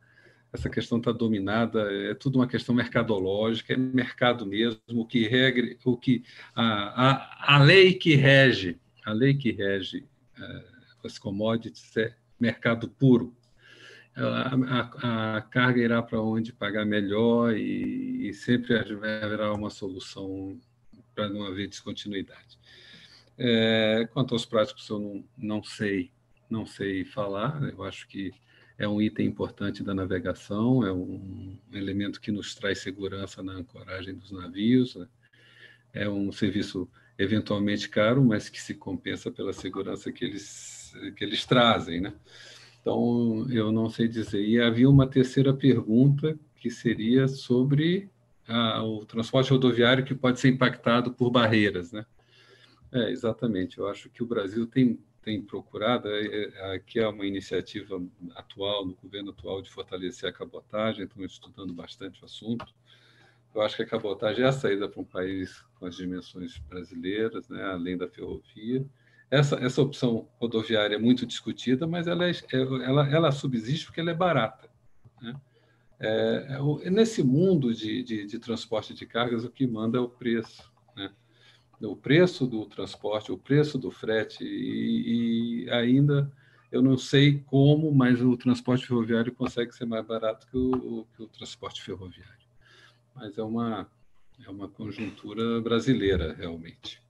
essa 0.52 0.70
questão 0.70 0.98
está 0.98 1.12
dominada, 1.12 1.92
é 1.92 2.14
tudo 2.14 2.40
uma 2.40 2.48
questão 2.48 2.74
mercadológica, 2.74 3.74
é 3.74 3.78
mercado 3.78 4.46
mesmo, 4.46 5.08
que 5.08 5.28
regre, 5.28 5.78
o 5.86 5.96
que 5.96 6.24
a, 6.56 7.54
a, 7.54 7.56
a 7.56 7.64
lei 7.64 7.94
que 7.94 8.16
rege, 8.16 8.80
a 9.06 9.12
lei 9.12 9.36
que 9.36 9.52
rege 9.52 10.06
uh, 10.38 10.80
as 11.06 11.18
commodities 11.18 11.96
é 11.98 12.16
mercado 12.40 12.90
puro. 12.90 13.36
A, 14.16 14.56
a, 14.56 15.38
a 15.38 15.42
carga 15.42 15.82
irá 15.82 16.02
para 16.02 16.20
onde 16.20 16.52
pagar 16.52 16.86
melhor 16.86 17.56
e, 17.56 18.28
e, 18.28 18.34
sempre 18.34 18.76
haverá 18.76 19.54
uma 19.54 19.70
solução 19.70 20.60
para 21.16 21.30
não 21.30 21.44
haver 21.44 21.70
descontinuidade. 21.70 22.60
É, 23.38 24.10
quanto 24.12 24.34
aos 24.34 24.46
práticos, 24.46 24.90
eu 24.90 25.00
não, 25.00 25.24
não 25.38 25.64
sei, 25.64 26.12
não 26.50 26.66
sei 26.66 27.06
falar. 27.06 27.64
Eu 27.64 27.84
acho 27.84 28.08
que 28.08 28.34
é 28.80 28.88
um 28.88 29.02
item 29.02 29.28
importante 29.28 29.84
da 29.84 29.94
navegação, 29.94 30.86
é 30.86 30.92
um 30.92 31.58
elemento 31.74 32.22
que 32.22 32.32
nos 32.32 32.56
traz 32.56 32.80
segurança 32.80 33.44
na 33.44 33.52
ancoragem 33.52 34.16
dos 34.16 34.32
navios. 34.32 34.96
Né? 34.96 35.06
É 35.94 36.10
um 36.10 36.32
serviço 36.32 36.90
eventualmente 37.18 37.90
caro, 37.90 38.24
mas 38.24 38.48
que 38.48 38.62
se 38.62 38.74
compensa 38.74 39.30
pela 39.30 39.52
segurança 39.52 40.14
que 40.14 40.24
eles, 40.24 40.96
que 41.18 41.26
eles 41.26 41.46
trazem. 41.46 42.00
Né? 42.00 42.14
Então, 42.80 43.46
eu 43.52 43.70
não 43.70 43.90
sei 43.90 44.08
dizer. 44.08 44.42
E 44.42 44.62
havia 44.62 44.90
uma 44.90 45.06
terceira 45.06 45.54
pergunta, 45.54 46.40
que 46.56 46.70
seria 46.70 47.28
sobre 47.28 48.10
a, 48.48 48.82
o 48.82 49.06
transporte 49.06 49.52
rodoviário 49.52 50.06
que 50.06 50.16
pode 50.16 50.40
ser 50.40 50.48
impactado 50.48 51.12
por 51.12 51.30
barreiras. 51.30 51.92
Né? 51.92 52.06
É, 52.92 53.12
exatamente. 53.12 53.78
Eu 53.78 53.88
acho 53.88 54.10
que 54.10 54.24
o 54.24 54.26
Brasil 54.26 54.66
tem 54.66 55.00
tem 55.22 55.42
procurado, 55.42 56.08
é, 56.08 56.26
é, 56.26 56.76
aqui 56.76 57.00
é 57.00 57.08
uma 57.08 57.26
iniciativa 57.26 58.02
atual, 58.36 58.86
no 58.86 58.96
governo 58.96 59.32
atual, 59.32 59.62
de 59.62 59.70
fortalecer 59.70 60.30
a 60.30 60.34
cabotagem, 60.34 61.04
estão 61.04 61.24
estudando 61.24 61.74
bastante 61.74 62.22
o 62.22 62.26
assunto. 62.26 62.66
Eu 63.54 63.62
acho 63.62 63.76
que 63.76 63.84
a 63.84 63.86
cabotagem 63.86 64.44
é 64.44 64.48
a 64.48 64.52
saída 64.52 64.88
para 64.88 65.02
um 65.02 65.06
país 65.06 65.64
com 65.76 65.86
as 65.86 65.96
dimensões 65.96 66.58
brasileiras, 66.60 67.50
né, 67.50 67.64
além 67.64 67.98
da 67.98 68.08
ferrovia. 68.08 68.86
Essa, 69.30 69.56
essa 69.58 69.82
opção 69.82 70.28
rodoviária 70.40 70.96
é 70.96 71.00
muito 71.00 71.26
discutida, 71.26 71.86
mas 71.86 72.08
ela, 72.08 72.28
é, 72.28 72.34
ela, 72.52 73.08
ela 73.10 73.32
subsiste 73.32 73.86
porque 73.86 74.00
ela 74.00 74.12
é 74.12 74.16
barata. 74.16 74.70
Né? 75.22 75.36
É, 76.00 76.60
é, 76.84 76.90
nesse 76.90 77.22
mundo 77.22 77.74
de, 77.74 78.04
de, 78.04 78.26
de 78.26 78.40
transporte 78.40 78.94
de 78.94 79.06
cargas, 79.06 79.44
o 79.44 79.52
que 79.52 79.68
manda 79.68 79.98
é 79.98 80.02
o 80.02 80.10
preço 80.10 80.69
o 81.82 81.96
preço 81.96 82.46
do 82.46 82.66
transporte, 82.66 83.32
o 83.32 83.38
preço 83.38 83.78
do 83.78 83.92
frete, 83.92 84.44
e, 84.44 85.64
e, 85.66 85.70
ainda 85.70 86.32
eu 86.72 86.82
não 86.82 86.98
sei 86.98 87.40
como, 87.40 87.92
mas 87.94 88.22
o 88.22 88.38
transporte 88.38 88.86
ferroviário 88.86 89.34
consegue 89.34 89.74
ser 89.74 89.86
mais 89.86 90.06
barato 90.06 90.46
que 90.48 90.58
o, 90.58 91.06
que 91.16 91.24
o 91.24 91.28
transporte 91.28 91.82
ferroviário. 91.82 92.48
Mas 93.16 93.38
é 93.38 93.44
uma, 93.44 93.90
é 94.46 94.50
uma 94.50 94.68
conjuntura 94.68 95.62
brasileira, 95.62 96.34
realmente. 96.34 97.02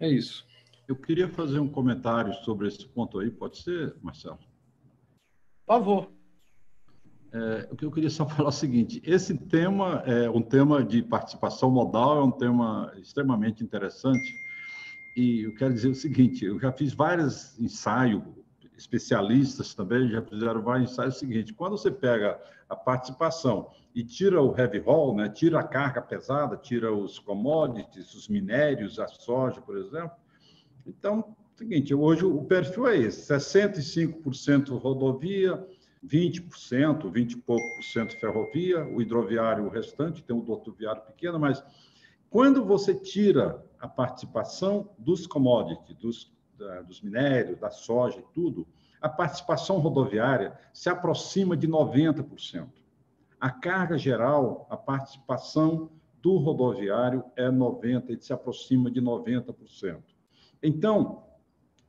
É 0.00 0.08
isso. 0.08 0.46
Eu 0.88 0.96
queria 0.96 1.28
fazer 1.28 1.58
um 1.58 1.68
comentário 1.68 2.32
sobre 2.44 2.68
esse 2.68 2.86
ponto 2.88 3.18
aí, 3.18 3.30
pode 3.30 3.58
ser, 3.58 3.94
Marcelo? 4.02 4.38
Por 4.38 5.74
favor. 5.74 6.21
É, 7.32 7.68
o 7.70 7.76
que 7.76 7.84
eu 7.84 7.90
queria 7.90 8.10
só 8.10 8.26
falar 8.28 8.48
é 8.48 8.50
o 8.50 8.52
seguinte: 8.52 9.02
esse 9.04 9.36
tema 9.36 10.02
é 10.06 10.28
um 10.28 10.42
tema 10.42 10.84
de 10.84 11.02
participação 11.02 11.70
modal, 11.70 12.20
é 12.20 12.24
um 12.24 12.30
tema 12.30 12.92
extremamente 12.96 13.64
interessante. 13.64 14.34
E 15.16 15.42
eu 15.42 15.54
quero 15.54 15.74
dizer 15.74 15.88
o 15.88 15.94
seguinte: 15.94 16.44
eu 16.44 16.58
já 16.60 16.72
fiz 16.72 16.92
vários 16.92 17.58
ensaios 17.58 18.22
especialistas 18.82 19.74
também 19.74 20.08
já 20.08 20.22
fizeram 20.22 20.62
vários 20.62 20.90
ensaios. 20.90 21.14
É 21.14 21.16
o 21.16 21.20
seguinte: 21.20 21.54
quando 21.54 21.76
você 21.76 21.90
pega 21.90 22.40
a 22.68 22.76
participação 22.76 23.70
e 23.94 24.02
tira 24.02 24.42
o 24.42 24.58
heavy 24.58 24.82
haul, 24.86 25.14
né, 25.14 25.28
tira 25.28 25.60
a 25.60 25.62
carga 25.62 26.02
pesada, 26.02 26.56
tira 26.56 26.92
os 26.92 27.18
commodities, 27.18 28.14
os 28.14 28.28
minérios, 28.28 28.98
a 28.98 29.06
soja, 29.06 29.60
por 29.60 29.76
exemplo. 29.76 30.16
Então, 30.86 31.18
é 31.18 31.54
o 31.54 31.58
seguinte: 31.58 31.94
hoje 31.94 32.24
o 32.24 32.44
perfil 32.44 32.88
é 32.88 32.98
esse: 32.98 33.32
65% 33.32 34.78
rodovia, 34.78 35.64
20%, 36.04 37.10
20 37.10 37.32
e 37.32 37.36
pouco 37.36 37.62
por 37.76 37.84
cento 37.84 38.18
ferrovia, 38.18 38.84
o 38.84 39.00
hidroviário 39.00 39.64
o 39.64 39.68
restante, 39.68 40.22
tem 40.22 40.34
o 40.34 40.40
rodoviário 40.40 41.02
pequeno, 41.02 41.38
mas 41.38 41.62
quando 42.28 42.64
você 42.64 42.94
tira 42.94 43.64
a 43.78 43.86
participação 43.86 44.90
dos 44.98 45.26
commodities, 45.26 45.96
dos, 45.96 46.32
da, 46.58 46.82
dos 46.82 47.00
minérios, 47.00 47.58
da 47.58 47.70
soja 47.70 48.18
e 48.18 48.34
tudo, 48.34 48.66
a 49.00 49.08
participação 49.08 49.78
rodoviária 49.78 50.56
se 50.72 50.88
aproxima 50.88 51.56
de 51.56 51.68
90%. 51.68 52.68
A 53.40 53.50
carga 53.50 53.98
geral, 53.98 54.66
a 54.70 54.76
participação 54.76 55.90
do 56.22 56.36
rodoviário 56.36 57.24
é 57.36 57.50
90%, 57.50 58.10
e 58.10 58.24
se 58.24 58.32
aproxima 58.32 58.90
de 58.90 59.02
90%. 59.02 60.00
Então, 60.62 61.24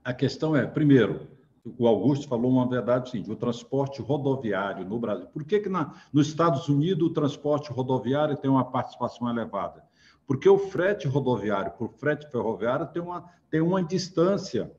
a 0.04 0.14
questão 0.14 0.56
é, 0.56 0.66
primeiro, 0.66 1.28
o 1.66 1.88
Augusto 1.88 2.28
falou 2.28 2.52
uma 2.52 2.68
verdade 2.68 3.12
sim, 3.12 3.24
o 3.28 3.36
transporte 3.36 4.02
rodoviário 4.02 4.86
no 4.86 5.00
Brasil. 5.00 5.28
Por 5.28 5.46
que, 5.46 5.60
que 5.60 5.70
na, 5.70 5.96
nos 6.12 6.28
Estados 6.28 6.68
Unidos 6.68 7.08
o 7.08 7.14
transporte 7.14 7.72
rodoviário 7.72 8.36
tem 8.36 8.52
uma 8.52 8.66
participação 8.66 9.30
elevada? 9.30 9.84
Porque 10.28 10.48
o 10.48 10.58
frete 10.58 11.08
rodoviário 11.08 11.72
por 11.72 11.90
frete 11.94 12.30
ferroviário 12.30 12.88
tem 12.88 13.02
uma, 13.02 13.30
tem 13.50 13.62
uma 13.62 13.82
distância 13.82 14.72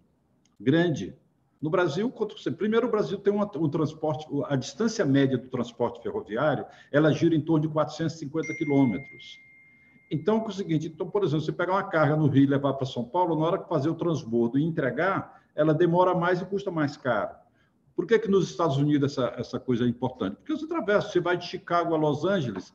grande. 0.60 1.16
No 1.60 1.70
Brasil, 1.70 2.12
primeiro 2.58 2.88
o 2.88 2.90
Brasil 2.90 3.18
tem 3.18 3.32
uma, 3.32 3.50
um 3.56 3.68
transporte, 3.68 4.26
a 4.46 4.56
distância 4.56 5.04
média 5.04 5.38
do 5.38 5.48
transporte 5.48 6.02
ferroviário, 6.02 6.66
ela 6.92 7.10
gira 7.12 7.34
em 7.34 7.40
torno 7.40 7.66
de 7.66 7.72
450 7.72 8.54
quilômetros. 8.54 9.38
Então, 10.10 10.44
é 10.44 10.48
o 10.48 10.52
seguinte, 10.52 10.86
então, 10.86 11.08
por 11.08 11.24
exemplo, 11.24 11.44
você 11.44 11.52
pegar 11.52 11.72
uma 11.72 11.82
carga 11.82 12.14
no 12.14 12.26
Rio 12.26 12.44
e 12.44 12.46
levar 12.46 12.74
para 12.74 12.86
São 12.86 13.04
Paulo, 13.04 13.38
na 13.38 13.46
hora 13.46 13.58
que 13.58 13.68
fazer 13.68 13.88
o 13.88 13.94
transbordo 13.94 14.58
e 14.58 14.62
entregar, 14.62 15.43
ela 15.54 15.72
demora 15.72 16.14
mais 16.14 16.40
e 16.40 16.44
custa 16.44 16.70
mais 16.70 16.96
caro. 16.96 17.34
Por 17.94 18.06
que, 18.06 18.18
que 18.18 18.28
nos 18.28 18.50
Estados 18.50 18.76
Unidos 18.76 19.12
essa, 19.12 19.32
essa 19.36 19.60
coisa 19.60 19.84
é 19.84 19.88
importante? 19.88 20.36
Porque 20.36 20.52
você 20.52 20.64
atravessa, 20.64 21.10
você 21.10 21.20
vai 21.20 21.36
de 21.36 21.46
Chicago 21.46 21.94
a 21.94 21.96
Los 21.96 22.24
Angeles, 22.24 22.74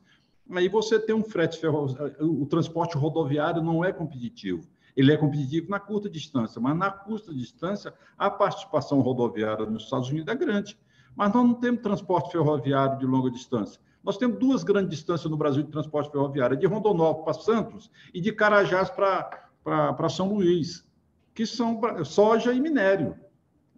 aí 0.50 0.68
você 0.68 0.98
tem 0.98 1.14
um 1.14 1.22
frete 1.22 1.58
ferroviário, 1.58 2.16
o 2.20 2.46
transporte 2.46 2.96
rodoviário 2.96 3.62
não 3.62 3.84
é 3.84 3.92
competitivo. 3.92 4.66
Ele 4.96 5.12
é 5.12 5.16
competitivo 5.16 5.70
na 5.70 5.78
curta 5.78 6.08
distância, 6.08 6.60
mas 6.60 6.76
na 6.76 6.90
curta 6.90 7.32
distância 7.32 7.94
a 8.18 8.30
participação 8.30 9.00
rodoviária 9.00 9.66
nos 9.66 9.84
Estados 9.84 10.08
Unidos 10.08 10.32
é 10.32 10.36
grande. 10.36 10.76
Mas 11.14 11.32
nós 11.32 11.44
não 11.44 11.54
temos 11.54 11.82
transporte 11.82 12.32
ferroviário 12.32 12.98
de 12.98 13.06
longa 13.06 13.30
distância. 13.30 13.80
Nós 14.02 14.16
temos 14.16 14.38
duas 14.38 14.64
grandes 14.64 14.90
distâncias 14.90 15.30
no 15.30 15.36
Brasil 15.36 15.62
de 15.62 15.70
transporte 15.70 16.10
ferroviário, 16.10 16.56
de 16.56 16.66
Rondonópolis 16.66 17.24
para 17.24 17.44
Santos 17.44 17.90
e 18.14 18.20
de 18.20 18.32
Carajás 18.32 18.90
para 18.90 20.08
São 20.08 20.32
Luís 20.32 20.88
que 21.34 21.46
são 21.46 21.80
soja 22.04 22.52
e 22.52 22.60
minério. 22.60 23.16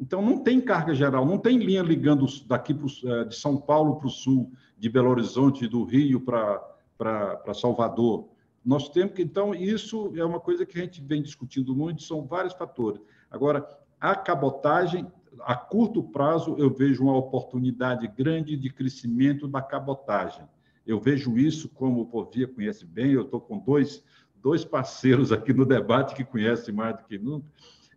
Então, 0.01 0.20
não 0.20 0.39
tem 0.39 0.61
carga 0.61 0.95
geral, 0.95 1.24
não 1.24 1.39
tem 1.39 1.59
linha 1.59 1.83
ligando 1.83 2.27
daqui 2.47 2.74
pro, 2.74 2.89
eh, 3.05 3.24
de 3.24 3.37
São 3.37 3.57
Paulo 3.57 3.97
para 3.97 4.09
o 4.09 4.11
sul, 4.11 4.51
de 4.77 4.89
Belo 4.89 5.11
Horizonte, 5.11 5.69
do 5.69 5.85
Rio 5.85 6.20
para 6.20 7.55
Salvador. 7.55 8.29
Nós 8.65 8.89
temos 8.89 9.15
que, 9.15 9.23
então, 9.23 9.55
isso 9.55 10.12
é 10.16 10.24
uma 10.24 10.41
coisa 10.41 10.66
que 10.66 10.77
a 10.79 10.83
gente 10.83 11.01
vem 11.01 11.23
discutindo 11.23 11.74
muito, 11.74 12.03
são 12.03 12.27
vários 12.27 12.53
fatores. 12.53 13.01
Agora, 13.31 13.65
a 14.01 14.16
cabotagem, 14.16 15.07
a 15.41 15.55
curto 15.55 16.03
prazo, 16.03 16.57
eu 16.59 16.69
vejo 16.69 17.05
uma 17.05 17.16
oportunidade 17.16 18.09
grande 18.09 18.57
de 18.57 18.70
crescimento 18.70 19.47
da 19.47 19.62
cabotagem. 19.62 20.45
Eu 20.85 21.01
vejo 21.01 21.39
isso, 21.39 21.69
como 21.69 22.01
o 22.01 22.07
Povia 22.07 22.49
conhece 22.49 22.85
bem, 22.85 23.12
eu 23.12 23.23
estou 23.23 23.41
com 23.41 23.59
dois 23.59 24.03
dois 24.43 24.64
parceiros 24.64 25.32
aqui 25.32 25.52
no 25.52 25.64
debate 25.64 26.14
que 26.14 26.24
conhecem 26.24 26.74
mais 26.74 26.97
do 26.97 27.05
que 27.05 27.19
nunca. 27.19 27.47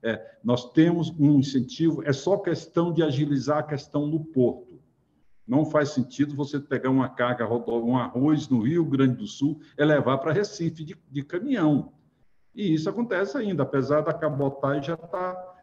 É, 0.03 0.38
nós 0.43 0.72
temos 0.72 1.09
um 1.19 1.39
incentivo, 1.39 2.03
é 2.05 2.13
só 2.13 2.38
questão 2.38 2.93
de 2.93 3.01
agilizar 3.01 3.57
a 3.57 3.63
questão 3.63 4.05
no 4.05 4.23
porto. 4.23 4.80
Não 5.47 5.65
faz 5.65 5.89
sentido 5.89 6.35
você 6.35 6.59
pegar 6.59 6.89
uma 6.89 7.09
carga, 7.09 7.47
um 7.47 7.97
arroz 7.97 8.47
no 8.47 8.61
Rio 8.61 8.85
Grande 8.85 9.15
do 9.15 9.27
Sul 9.27 9.59
e 9.77 9.84
levar 9.84 10.19
para 10.19 10.31
Recife 10.31 10.84
de, 10.84 10.97
de 11.11 11.23
caminhão. 11.23 11.91
E 12.53 12.73
isso 12.73 12.89
acontece 12.89 13.38
ainda, 13.38 13.63
apesar 13.63 14.01
da 14.01 14.13
cabotagem 14.13 14.84
já 14.84 14.93
estar 14.93 15.34
tá 15.34 15.55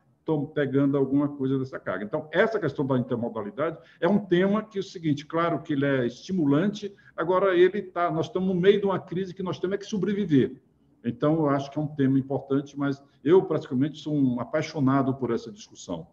pegando 0.55 0.97
alguma 0.97 1.29
coisa 1.29 1.59
dessa 1.59 1.81
carga. 1.81 2.05
Então, 2.05 2.29
essa 2.31 2.61
questão 2.61 2.87
da 2.87 2.99
intermodalidade 2.99 3.79
é 4.01 4.09
um 4.09 4.19
tema 4.19 4.63
que 4.63 4.79
é 4.79 4.81
o 4.81 4.85
seguinte, 4.85 5.27
claro 5.27 5.63
que 5.63 5.73
ele 5.73 5.85
é 5.85 6.07
estimulante, 6.07 6.95
agora 7.17 7.57
ele 7.57 7.79
está, 7.79 8.11
nós 8.11 8.27
estamos 8.27 8.55
no 8.55 8.61
meio 8.61 8.81
de 8.81 8.87
uma 8.87 9.01
crise 9.01 9.35
que 9.35 9.43
nós 9.43 9.59
temos 9.59 9.75
é 9.75 9.79
que 9.79 9.87
sobreviver. 9.87 10.61
Então, 11.05 11.35
eu 11.35 11.49
acho 11.49 11.71
que 11.71 11.79
é 11.79 11.83
um 11.83 11.89
tema 11.89 12.19
importante, 12.19 12.79
mas 12.79 13.03
eu 13.25 13.43
praticamente 13.45 13.99
sou 13.99 14.15
um 14.15 14.41
apaixonado 14.41 15.15
por 15.15 15.33
essa 15.33 15.51
discussão. 15.51 16.07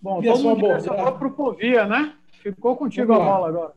Bom, 0.00 0.20
todo 0.20 0.42
mundo 0.42 0.60
direcionou 0.60 1.12
para 1.12 1.28
o 1.28 1.32
Povia, 1.32 1.86
né? 1.86 2.16
Ficou 2.42 2.76
contigo 2.76 3.12
a 3.12 3.18
bola 3.18 3.48
agora. 3.48 3.74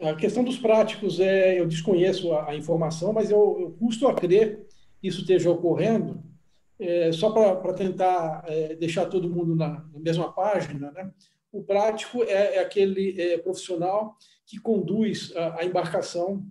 A 0.00 0.14
questão 0.14 0.42
dos 0.42 0.58
práticos, 0.58 1.20
é, 1.20 1.60
eu 1.60 1.66
desconheço 1.66 2.32
a, 2.32 2.50
a 2.50 2.56
informação, 2.56 3.12
mas 3.12 3.30
eu, 3.30 3.58
eu, 3.60 3.70
custo 3.78 4.08
a 4.08 4.14
crer 4.14 4.66
que 5.00 5.06
isso 5.06 5.20
esteja 5.20 5.50
ocorrendo, 5.50 6.22
é, 6.80 7.12
só 7.12 7.30
para 7.30 7.72
tentar 7.74 8.42
é, 8.48 8.74
deixar 8.74 9.06
todo 9.06 9.30
mundo 9.30 9.54
na, 9.54 9.84
na, 9.92 10.00
mesma 10.00 10.32
página, 10.32 10.90
né? 10.90 11.12
O 11.52 11.62
prático 11.62 12.24
é, 12.24 12.56
é 12.56 12.60
aquele 12.60 13.20
é, 13.20 13.38
profissional 13.38 14.16
que 14.46 14.58
conduz 14.58 15.32
a, 15.36 15.60
a 15.60 15.64
embarcação 15.64 16.44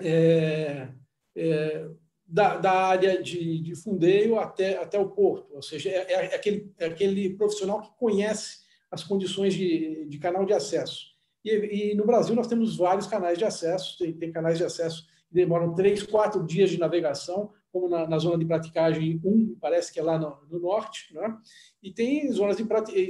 é, 0.00 0.88
é, 1.36 1.88
da, 2.26 2.56
da, 2.56 2.72
área 2.72 3.22
de, 3.22 3.60
de, 3.60 3.74
fundeio 3.76 4.38
até, 4.38 4.78
até 4.78 4.98
o 4.98 5.10
porto, 5.10 5.54
ou 5.54 5.62
seja, 5.62 5.90
é, 5.90 6.12
é, 6.12 6.34
aquele, 6.34 6.72
é 6.78 6.86
aquele 6.86 7.34
profissional 7.34 7.82
que 7.82 7.90
conhece 7.98 8.64
as 8.90 9.04
condições 9.04 9.54
de, 9.54 10.06
de 10.06 10.18
canal 10.18 10.44
de 10.44 10.52
acesso. 10.52 11.14
E, 11.44 11.90
e, 11.90 11.94
no 11.94 12.06
Brasil 12.06 12.34
nós 12.34 12.46
temos 12.46 12.76
vários 12.76 13.06
canais 13.06 13.38
de 13.38 13.44
acesso, 13.44 13.98
tem, 13.98 14.12
tem, 14.12 14.32
canais 14.32 14.58
de 14.58 14.64
acesso 14.64 15.06
que 15.28 15.34
demoram 15.34 15.74
três, 15.74 16.02
quatro 16.02 16.44
dias 16.44 16.70
de 16.70 16.78
navegação, 16.78 17.52
como 17.70 17.88
na, 17.88 18.06
na 18.06 18.18
zona 18.18 18.38
de 18.38 18.46
praticagem 18.46 19.20
1, 19.24 19.56
parece 19.60 19.92
que 19.92 19.98
é 19.98 20.02
lá 20.02 20.16
no, 20.16 20.38
no 20.48 20.60
norte, 20.60 21.12
né? 21.12 21.36
e 21.82 21.92
tem 21.92 22.30
zonas 22.30 22.56
de 22.56 22.64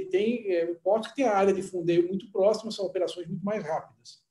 tem 0.09 0.51
é, 0.51 0.65
portos 0.83 1.09
que 1.09 1.17
tem 1.17 1.25
a 1.25 1.35
área 1.35 1.53
de 1.53 1.61
fundeio 1.61 2.07
muito 2.07 2.29
próxima, 2.31 2.71
são 2.71 2.85
operações 2.85 3.27
muito 3.27 3.45
mais 3.45 3.63
rápidas. 3.63 4.24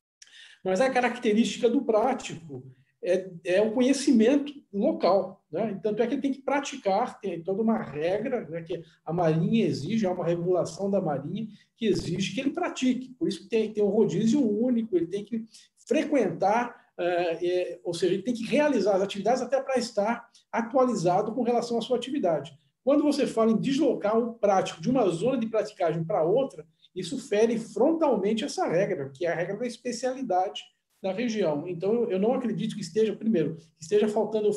Mas 0.65 0.81
a 0.81 0.89
característica 0.89 1.69
do 1.69 1.83
prático 1.83 2.65
é, 3.03 3.31
é 3.45 3.61
o 3.61 3.73
conhecimento 3.73 4.53
local. 4.73 5.45
Né? 5.53 5.79
Tanto 5.83 6.03
é 6.03 6.07
que 6.07 6.15
ele 6.15 6.23
tem 6.23 6.33
que 6.33 6.43
praticar, 6.43 7.21
tem 7.21 7.43
toda 7.43 7.63
uma 7.63 7.79
regra 7.79 8.49
né, 8.49 8.63
que 8.63 8.83
a 9.05 9.13
Marinha 9.13 9.67
exige, 9.67 10.07
há 10.07 10.11
uma 10.11 10.25
regulação 10.25 10.91
da 10.91 11.01
Marinha 11.01 11.47
que 11.77 11.87
exige 11.87 12.35
que 12.35 12.41
ele 12.41 12.51
pratique. 12.51 13.15
Por 13.19 13.29
isso 13.29 13.43
que 13.43 13.49
tem, 13.49 13.73
tem 13.73 13.85
um 13.85 13.89
rodízio 13.89 14.41
único, 14.43 14.97
ele 14.97 15.07
tem 15.07 15.23
que 15.23 15.45
frequentar, 15.87 16.75
é, 16.97 17.47
é, 17.47 17.81
ou 17.85 17.93
seja, 17.93 18.15
ele 18.15 18.23
tem 18.23 18.33
que 18.33 18.45
realizar 18.45 18.97
as 18.97 19.03
atividades 19.03 19.43
até 19.43 19.61
para 19.61 19.79
estar 19.79 20.27
atualizado 20.51 21.35
com 21.35 21.43
relação 21.43 21.77
à 21.77 21.83
sua 21.83 21.99
atividade. 21.99 22.59
Quando 22.83 23.03
você 23.03 23.27
fala 23.27 23.51
em 23.51 23.61
deslocar 23.61 24.19
o 24.19 24.35
prático 24.35 24.81
de 24.81 24.91
uma 24.91 25.09
zona 25.09 25.39
de 25.39 25.47
praticagem 25.47 26.05
para 26.05 26.23
outra, 26.23 26.67
isso 26.95 27.19
fere 27.19 27.59
frontalmente 27.59 28.45
essa 28.45 28.67
regra, 28.67 29.11
que 29.11 29.27
é 29.27 29.33
a 29.33 29.35
regra 29.35 29.57
da 29.57 29.67
especialidade 29.67 30.63
da 31.03 31.13
região. 31.13 31.69
Então, 31.69 32.09
eu 32.11 32.19
não 32.19 32.33
acredito 32.33 32.75
que 32.75 32.81
esteja, 32.81 33.15
primeiro, 33.15 33.57
que 33.57 33.83
esteja 33.83 34.09
faltando 34.09 34.51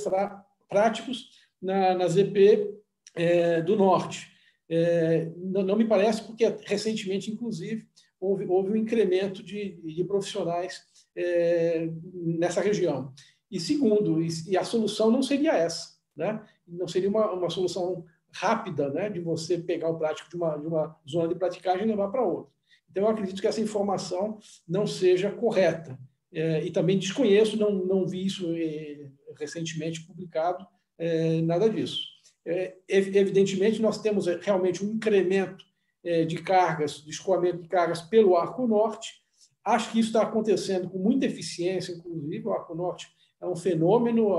práticos 0.69 1.29
na, 1.61 1.95
na 1.95 2.07
ZP 2.07 2.73
é, 3.15 3.61
do 3.61 3.75
Norte. 3.75 4.31
É, 4.69 5.31
não, 5.37 5.63
não, 5.63 5.75
me 5.75 5.85
parece, 5.85 6.23
porque 6.23 6.45
recentemente, 6.65 7.31
inclusive, 7.31 7.85
houve, 8.19 8.45
houve 8.45 8.71
um 8.71 8.75
incremento 8.75 9.43
de, 9.43 9.81
de 9.81 10.03
profissionais 10.03 10.81
é, 11.15 11.89
nessa 12.13 12.61
região. 12.61 13.13
E 13.49 13.59
segundo, 13.59 14.21
e, 14.21 14.27
e, 14.47 14.57
a 14.57 14.63
solução 14.63 15.09
não 15.09 15.23
seria 15.23 15.53
essa, 15.53 15.97
né? 16.15 16.41
não 16.67 16.87
seria 16.87 17.09
uma, 17.09 17.31
uma 17.31 17.49
solução 17.49 18.05
rápida 18.37 18.89
né, 18.89 19.09
de 19.09 19.19
você 19.19 19.57
pegar 19.57 19.89
o 19.89 19.97
prático 19.97 20.29
de 20.29 20.35
uma, 20.35 20.57
de 20.57 20.67
uma 20.67 20.95
zona 21.09 21.27
de 21.27 21.35
praticagem 21.35 21.83
e 21.83 21.87
levar 21.87 22.09
para 22.09 22.23
outra. 22.23 22.51
Então, 22.89 23.03
eu 23.03 23.09
acredito 23.09 23.41
que 23.41 23.47
essa 23.47 23.61
informação 23.61 24.39
não 24.67 24.85
seja 24.85 25.31
correta. 25.31 25.97
É, 26.31 26.63
e 26.63 26.71
também 26.71 26.99
desconheço, 26.99 27.57
não, 27.57 27.71
não 27.71 28.05
vi 28.05 28.25
isso 28.25 28.53
é, 28.55 29.09
recentemente 29.39 30.01
publicado, 30.05 30.65
é, 30.97 31.41
nada 31.41 31.69
disso. 31.69 31.99
É, 32.45 32.75
evidentemente, 32.87 33.81
nós 33.81 34.01
temos 34.01 34.27
é, 34.27 34.39
realmente 34.41 34.85
um 34.85 34.91
incremento 34.93 35.65
é, 36.03 36.23
de 36.23 36.37
cargas, 36.41 37.03
de 37.03 37.09
escoamento 37.09 37.63
de 37.63 37.67
cargas 37.67 38.01
pelo 38.01 38.35
Arco 38.35 38.67
Norte. 38.67 39.15
Acho 39.63 39.91
que 39.91 39.99
isso 39.99 40.09
está 40.09 40.21
acontecendo 40.21 40.89
com 40.89 40.97
muita 40.97 41.25
eficiência, 41.25 41.91
inclusive. 41.91 42.47
O 42.47 42.53
Arco 42.53 42.75
Norte 42.75 43.07
é 43.39 43.47
um 43.47 43.55
fenômeno, 43.55 44.29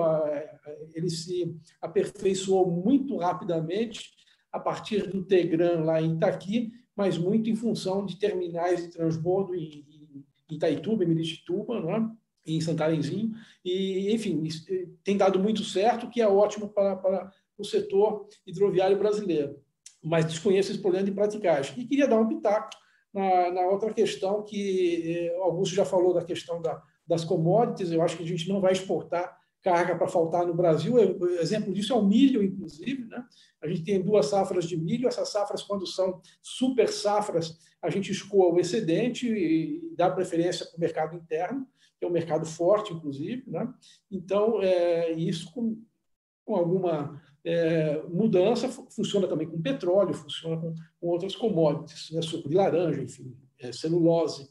ele 0.92 1.08
se 1.08 1.56
aperfeiçoou 1.80 2.70
muito 2.70 3.16
rapidamente. 3.16 4.16
a 4.50 4.58
partir 4.58 5.06
do 5.10 5.22
Tegran 5.22 5.84
lá 5.84 6.00
em 6.00 6.16
Itaqui, 6.16 6.72
mas 6.96 7.18
muito 7.18 7.50
em 7.50 7.54
função 7.54 8.04
de 8.06 8.18
terminais 8.18 8.82
de 8.82 8.90
transbordo 8.90 9.54
em, 9.54 9.84
Itaituba, 10.50 11.04
em 11.04 11.08
Miritituba, 11.08 11.80
né? 11.80 12.10
em 12.46 12.60
Santarenzinho. 12.60 13.32
E, 13.64 14.12
enfim, 14.12 14.42
tem 15.04 15.16
dado 15.16 15.38
muito 15.38 15.62
certo, 15.62 16.08
que 16.08 16.20
é 16.20 16.26
ótimo 16.26 16.68
para, 16.70 16.96
para 16.96 17.30
o 17.58 17.64
setor 17.64 18.26
hidroviário 18.46 18.98
brasileiro. 18.98 19.60
Mas 20.02 20.24
desconheço 20.24 20.72
esse 20.72 20.80
problema 20.80 21.04
de 21.04 21.12
praticagem. 21.12 21.78
E 21.78 21.86
queria 21.86 22.08
dar 22.08 22.18
um 22.18 22.26
pitaco 22.26 22.70
na, 23.12 23.50
na 23.50 23.60
outra 23.62 23.92
questão 23.92 24.42
que 24.42 25.28
eh, 25.28 25.36
Augusto 25.40 25.74
já 25.74 25.84
falou 25.84 26.14
da 26.14 26.24
questão 26.24 26.62
da, 26.62 26.82
das 27.08 27.24
commodities. 27.24 27.90
Eu 27.90 28.02
acho 28.02 28.16
que 28.16 28.22
a 28.22 28.26
gente 28.26 28.48
não 28.48 28.60
vai 28.60 28.72
exportar 28.72 29.38
carga 29.62 29.96
para 29.96 30.08
faltar 30.08 30.46
no 30.46 30.54
Brasil. 30.54 30.98
Exemplo 31.40 31.72
disso 31.72 31.92
é 31.92 31.96
o 31.96 32.04
milho, 32.04 32.42
inclusive. 32.42 33.04
Né? 33.06 33.24
A 33.62 33.68
gente 33.68 33.82
tem 33.82 34.00
duas 34.00 34.26
safras 34.26 34.66
de 34.66 34.76
milho. 34.76 35.08
Essas 35.08 35.30
safras, 35.30 35.62
quando 35.62 35.86
são 35.86 36.20
super 36.42 36.88
safras, 36.88 37.58
a 37.82 37.90
gente 37.90 38.12
escoa 38.12 38.52
o 38.52 38.60
excedente 38.60 39.26
e 39.28 39.94
dá 39.96 40.10
preferência 40.10 40.66
para 40.66 40.76
o 40.76 40.80
mercado 40.80 41.16
interno, 41.16 41.66
que 41.98 42.04
é 42.04 42.08
um 42.08 42.12
mercado 42.12 42.46
forte, 42.46 42.92
inclusive. 42.92 43.44
Né? 43.46 43.72
Então, 44.10 44.62
é, 44.62 45.12
isso 45.12 45.52
com, 45.52 45.82
com 46.44 46.54
alguma 46.54 47.20
é, 47.44 48.02
mudança 48.08 48.68
funciona 48.68 49.26
também 49.26 49.48
com 49.48 49.60
petróleo, 49.60 50.14
funciona 50.14 50.56
com, 50.56 50.74
com 51.00 51.06
outras 51.08 51.34
commodities, 51.34 52.10
né? 52.12 52.22
suco 52.22 52.48
de 52.48 52.54
laranja, 52.54 53.02
enfim, 53.02 53.36
é, 53.58 53.72
celulose. 53.72 54.50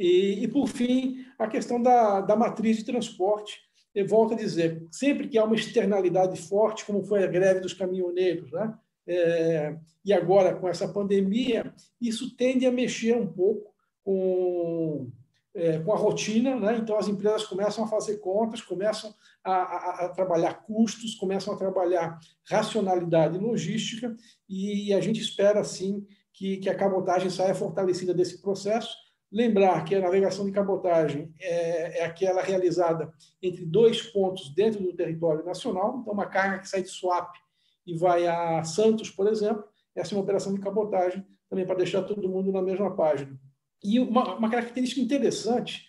E, 0.00 0.44
e, 0.44 0.48
por 0.48 0.66
fim, 0.66 1.26
a 1.38 1.46
questão 1.46 1.80
da, 1.80 2.22
da 2.22 2.34
matriz 2.34 2.78
de 2.78 2.84
transporte. 2.84 3.60
Eu 3.94 4.08
volto 4.08 4.32
a 4.32 4.36
dizer, 4.36 4.86
sempre 4.90 5.28
que 5.28 5.36
há 5.36 5.44
uma 5.44 5.54
externalidade 5.54 6.40
forte, 6.40 6.86
como 6.86 7.04
foi 7.04 7.22
a 7.22 7.26
greve 7.26 7.60
dos 7.60 7.74
caminhoneiros, 7.74 8.50
né? 8.50 8.74
É, 9.06 9.76
e 10.02 10.12
agora 10.12 10.54
com 10.54 10.66
essa 10.66 10.88
pandemia, 10.88 11.74
isso 12.00 12.34
tende 12.34 12.64
a 12.64 12.72
mexer 12.72 13.14
um 13.14 13.26
pouco 13.26 13.74
com, 14.02 15.10
é, 15.54 15.80
com 15.80 15.92
a 15.92 15.96
rotina, 15.96 16.58
né? 16.58 16.78
então 16.78 16.96
as 16.96 17.08
empresas 17.08 17.44
começam 17.44 17.84
a 17.84 17.88
fazer 17.88 18.18
contas, 18.18 18.62
começam 18.62 19.12
a, 19.42 19.52
a, 19.52 20.04
a, 20.04 20.08
trabalhar 20.10 20.62
custos, 20.62 21.16
começam 21.16 21.52
a 21.52 21.56
trabalhar 21.56 22.18
racionalidade 22.48 23.36
logística, 23.36 24.14
e 24.48 24.94
a 24.94 25.00
gente 25.00 25.20
espera, 25.20 25.64
sim, 25.64 26.06
que, 26.32 26.58
que 26.58 26.70
a 26.70 26.74
cabotagem 26.74 27.30
saia 27.30 27.54
fortalecida 27.54 28.14
desse 28.14 28.40
processo. 28.40 29.09
Lembrar 29.32 29.84
que 29.84 29.94
a 29.94 30.00
navegação 30.00 30.44
de 30.44 30.52
cabotagem 30.52 31.32
é, 31.38 32.00
é 32.00 32.04
aquela 32.04 32.42
realizada 32.42 33.12
entre 33.40 33.64
dois 33.64 34.02
pontos 34.02 34.52
dentro 34.54 34.82
do 34.82 34.92
território 34.92 35.44
nacional, 35.44 35.98
então 36.00 36.12
uma 36.12 36.26
carga 36.26 36.58
que 36.58 36.68
sai 36.68 36.82
de 36.82 36.88
Suape 36.88 37.38
e 37.86 37.96
vai 37.96 38.26
a 38.26 38.62
Santos, 38.64 39.10
por 39.10 39.28
exemplo, 39.28 39.64
essa 39.94 40.14
é 40.14 40.16
uma 40.16 40.24
operação 40.24 40.52
de 40.52 40.60
cabotagem, 40.60 41.24
também 41.48 41.66
para 41.66 41.76
deixar 41.76 42.02
todo 42.02 42.28
mundo 42.28 42.52
na 42.52 42.62
mesma 42.62 42.94
página. 42.94 43.38
E 43.82 43.98
uma, 43.98 44.36
uma 44.36 44.50
característica 44.50 45.00
interessante 45.00 45.88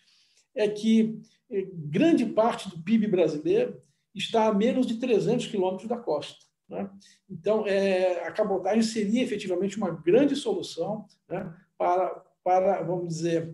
é 0.56 0.68
que 0.68 1.20
eh, 1.50 1.68
grande 1.74 2.26
parte 2.26 2.70
do 2.70 2.82
PIB 2.82 3.08
brasileiro 3.08 3.82
está 4.14 4.48
a 4.48 4.54
menos 4.54 4.86
de 4.86 4.96
300 4.96 5.48
quilômetros 5.48 5.88
da 5.88 5.98
costa. 5.98 6.46
Né? 6.68 6.90
Então, 7.30 7.68
é, 7.68 8.26
a 8.26 8.32
cabotagem 8.32 8.82
seria 8.82 9.22
efetivamente 9.22 9.78
uma 9.78 9.92
grande 9.92 10.36
solução 10.36 11.06
né, 11.30 11.54
para, 11.78 12.24
para, 12.44 12.82
vamos 12.84 13.08
dizer, 13.10 13.54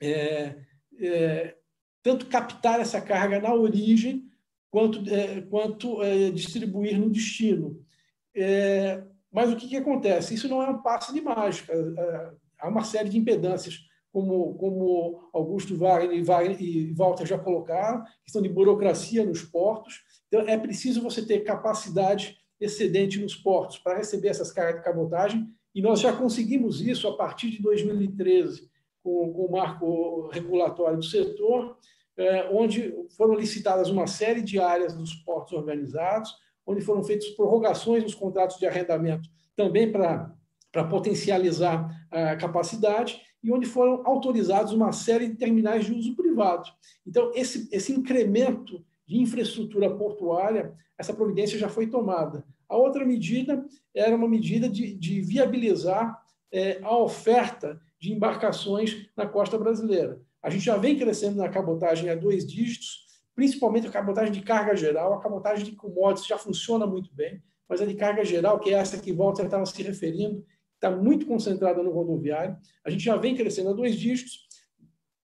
é, 0.00 0.56
é, 0.98 1.56
tanto 2.02 2.26
captar 2.26 2.80
essa 2.80 3.00
carga 3.00 3.40
na 3.40 3.54
origem, 3.54 4.28
quanto, 4.70 5.08
é, 5.08 5.40
quanto 5.42 6.02
é, 6.02 6.30
distribuir 6.30 6.98
no 6.98 7.10
destino. 7.10 7.84
É, 8.34 9.02
mas 9.30 9.52
o 9.52 9.56
que, 9.56 9.68
que 9.68 9.76
acontece? 9.76 10.34
Isso 10.34 10.48
não 10.48 10.62
é 10.62 10.70
um 10.70 10.82
passe 10.82 11.12
de 11.12 11.20
mágica 11.20 11.72
há 12.64 12.68
uma 12.68 12.82
série 12.82 13.10
de 13.10 13.18
impedâncias, 13.18 13.80
como, 14.10 14.54
como 14.54 15.28
Augusto 15.32 15.76
Wagner 15.76 16.16
e, 16.16 16.22
Wagner 16.22 16.62
e 16.62 16.92
Walter 16.94 17.26
já 17.26 17.38
colocaram, 17.38 18.04
questão 18.24 18.40
de 18.40 18.48
burocracia 18.48 19.24
nos 19.24 19.42
portos. 19.42 20.02
Então, 20.28 20.40
é 20.48 20.56
preciso 20.56 21.02
você 21.02 21.24
ter 21.26 21.40
capacidade 21.40 22.38
excedente 22.60 23.20
nos 23.20 23.34
portos 23.34 23.78
para 23.78 23.98
receber 23.98 24.28
essas 24.28 24.50
cargas 24.50 24.76
de 24.76 24.84
cabotagem, 24.84 25.48
e 25.74 25.82
nós 25.82 26.00
já 26.00 26.12
conseguimos 26.12 26.80
isso 26.80 27.08
a 27.08 27.16
partir 27.16 27.50
de 27.50 27.60
2013, 27.60 28.70
com, 29.02 29.32
com 29.32 29.46
o 29.46 29.52
marco 29.52 30.28
regulatório 30.28 30.98
do 30.98 31.04
setor, 31.04 31.76
é, 32.16 32.48
onde 32.52 32.94
foram 33.16 33.34
licitadas 33.34 33.90
uma 33.90 34.06
série 34.06 34.40
de 34.40 34.58
áreas 34.60 34.94
dos 34.94 35.14
portos 35.14 35.52
organizados, 35.52 36.32
onde 36.66 36.80
foram 36.80 37.02
feitas 37.02 37.28
prorrogações 37.30 38.02
nos 38.02 38.14
contratos 38.14 38.56
de 38.58 38.66
arrendamento 38.66 39.28
também 39.56 39.90
para 39.90 40.84
potencializar 40.88 41.90
a 42.10 42.36
capacidade 42.36 43.20
e 43.42 43.52
onde 43.52 43.66
foram 43.66 44.02
autorizados 44.06 44.72
uma 44.72 44.92
série 44.92 45.28
de 45.28 45.36
terminais 45.36 45.84
de 45.84 45.92
uso 45.92 46.16
privado. 46.16 46.70
Então, 47.06 47.30
esse, 47.34 47.68
esse 47.70 47.92
incremento 47.92 48.82
de 49.06 49.18
infraestrutura 49.18 49.94
portuária, 49.94 50.74
essa 50.96 51.12
providência 51.12 51.58
já 51.58 51.68
foi 51.68 51.86
tomada. 51.86 52.44
A 52.68 52.76
outra 52.76 53.04
medida 53.04 53.64
era 53.94 54.14
uma 54.14 54.28
medida 54.28 54.68
de, 54.68 54.94
de 54.94 55.20
viabilizar 55.20 56.22
é, 56.52 56.78
a 56.82 56.96
oferta 56.96 57.80
de 57.98 58.12
embarcações 58.12 59.08
na 59.16 59.26
costa 59.26 59.58
brasileira. 59.58 60.20
A 60.42 60.50
gente 60.50 60.64
já 60.64 60.76
vem 60.76 60.98
crescendo 60.98 61.38
na 61.38 61.48
cabotagem 61.48 62.10
a 62.10 62.14
dois 62.14 62.46
dígitos, 62.46 63.04
principalmente 63.34 63.86
a 63.86 63.90
cabotagem 63.90 64.32
de 64.32 64.42
carga 64.42 64.76
geral, 64.76 65.14
a 65.14 65.20
cabotagem 65.20 65.64
de 65.64 65.72
commodities 65.72 66.26
já 66.26 66.38
funciona 66.38 66.86
muito 66.86 67.12
bem, 67.14 67.42
mas 67.68 67.80
a 67.80 67.86
de 67.86 67.94
carga 67.94 68.24
geral, 68.24 68.60
que 68.60 68.70
é 68.70 68.74
essa 68.74 68.98
que 68.98 69.12
Walter 69.12 69.46
estava 69.46 69.64
se 69.66 69.82
referindo, 69.82 70.44
está 70.74 70.90
muito 70.90 71.26
concentrada 71.26 71.82
no 71.82 71.90
rodoviário. 71.90 72.56
A 72.84 72.90
gente 72.90 73.02
já 73.02 73.16
vem 73.16 73.34
crescendo 73.34 73.70
a 73.70 73.72
dois 73.72 73.96
dígitos. 73.96 74.46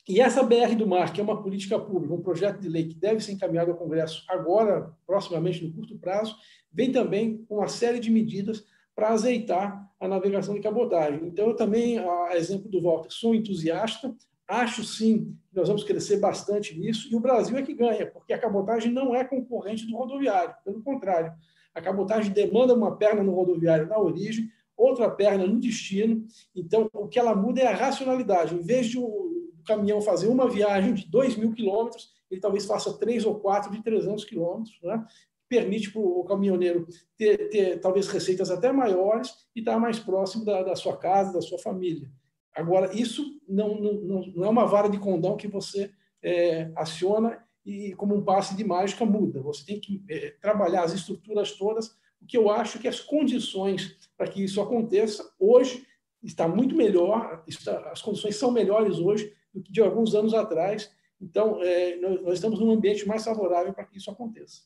E 0.07 0.19
essa 0.19 0.43
BR 0.43 0.75
do 0.77 0.85
Mar, 0.85 1.13
que 1.13 1.21
é 1.21 1.23
uma 1.23 1.41
política 1.41 1.79
pública, 1.79 2.13
um 2.13 2.21
projeto 2.21 2.59
de 2.59 2.67
lei 2.67 2.87
que 2.87 2.95
deve 2.95 3.21
ser 3.21 3.31
encaminhado 3.31 3.71
ao 3.71 3.77
Congresso 3.77 4.25
agora, 4.27 4.93
proximamente, 5.07 5.63
no 5.65 5.71
curto 5.73 5.97
prazo, 5.97 6.35
vem 6.71 6.91
também 6.91 7.37
com 7.45 7.55
uma 7.55 7.69
série 7.69 7.99
de 7.99 8.11
medidas 8.11 8.65
para 8.93 9.09
azeitar 9.09 9.89
a 9.99 10.07
navegação 10.07 10.55
de 10.55 10.59
cabotagem. 10.59 11.25
Então, 11.25 11.47
eu 11.47 11.55
também, 11.55 11.99
a 11.99 12.35
exemplo 12.35 12.69
do 12.69 12.81
Walter, 12.81 13.09
sou 13.11 13.33
entusiasta, 13.33 14.13
acho 14.45 14.83
sim 14.83 15.37
que 15.49 15.55
nós 15.55 15.69
vamos 15.69 15.85
crescer 15.85 16.17
bastante 16.17 16.77
nisso, 16.77 17.07
e 17.09 17.15
o 17.15 17.19
Brasil 17.21 17.57
é 17.57 17.61
que 17.61 17.73
ganha, 17.73 18.05
porque 18.05 18.33
a 18.33 18.37
cabotagem 18.37 18.91
não 18.91 19.15
é 19.15 19.23
concorrente 19.23 19.87
do 19.87 19.95
rodoviário, 19.95 20.53
pelo 20.65 20.83
contrário. 20.83 21.33
A 21.73 21.81
cabotagem 21.81 22.31
demanda 22.31 22.73
uma 22.73 22.97
perna 22.97 23.23
no 23.23 23.33
rodoviário 23.33 23.87
na 23.87 23.97
origem, 23.97 24.49
outra 24.75 25.09
perna 25.09 25.47
no 25.47 25.59
destino. 25.59 26.25
Então, 26.53 26.89
o 26.93 27.07
que 27.07 27.17
ela 27.17 27.33
muda 27.33 27.61
é 27.61 27.67
a 27.67 27.75
racionalidade. 27.75 28.53
Em 28.53 28.61
vez 28.61 28.87
de 28.87 28.99
o 28.99 29.42
caminhão 29.63 30.01
fazer 30.01 30.27
uma 30.27 30.49
viagem 30.49 30.93
de 30.93 31.07
2 31.07 31.35
mil 31.37 31.53
quilômetros, 31.53 32.11
ele 32.29 32.41
talvez 32.41 32.65
faça 32.65 32.97
três 32.97 33.25
ou 33.25 33.39
quatro 33.39 33.71
de 33.71 33.81
300 33.81 34.25
quilômetros, 34.25 34.77
né? 34.81 35.05
permite 35.47 35.91
para 35.91 36.01
o 36.01 36.23
caminhoneiro 36.23 36.87
ter, 37.15 37.49
ter, 37.49 37.79
talvez 37.79 38.07
receitas 38.07 38.49
até 38.49 38.71
maiores 38.71 39.45
e 39.55 39.59
estar 39.59 39.79
mais 39.79 39.99
próximo 39.99 40.43
da, 40.43 40.63
da 40.63 40.75
sua 40.75 40.97
casa, 40.97 41.33
da 41.33 41.41
sua 41.41 41.59
família. 41.59 42.09
Agora, 42.55 42.93
isso 42.95 43.39
não, 43.47 43.79
não, 43.79 44.25
não 44.35 44.45
é 44.45 44.49
uma 44.49 44.65
vara 44.65 44.89
de 44.89 44.97
condão 44.97 45.37
que 45.37 45.47
você 45.47 45.91
é, 46.23 46.71
aciona 46.75 47.43
e, 47.65 47.93
como 47.93 48.15
um 48.15 48.23
passe 48.23 48.55
de 48.55 48.63
mágica, 48.63 49.05
muda. 49.05 49.41
Você 49.41 49.65
tem 49.65 49.79
que 49.79 50.03
é, 50.09 50.31
trabalhar 50.41 50.83
as 50.83 50.93
estruturas 50.93 51.51
todas 51.51 51.95
o 52.23 52.25
que 52.25 52.37
eu 52.37 52.49
acho 52.49 52.79
que 52.79 52.87
as 52.87 53.01
condições 53.01 53.97
para 54.17 54.27
que 54.27 54.41
isso 54.41 54.61
aconteça 54.61 55.29
hoje 55.37 55.85
está 56.23 56.47
muito 56.47 56.73
melhor, 56.73 57.43
está, 57.45 57.91
as 57.91 58.01
condições 58.01 58.37
são 58.37 58.49
melhores 58.49 58.97
hoje 58.97 59.33
do 59.53 59.61
que 59.61 59.71
de 59.71 59.81
alguns 59.81 60.15
anos 60.15 60.33
atrás. 60.33 60.91
Então, 61.21 61.61
é, 61.61 61.95
nós, 61.97 62.21
nós 62.21 62.33
estamos 62.33 62.59
num 62.59 62.71
ambiente 62.71 63.07
mais 63.07 63.23
favorável 63.23 63.73
para 63.73 63.85
que 63.85 63.97
isso 63.97 64.11
aconteça. 64.11 64.63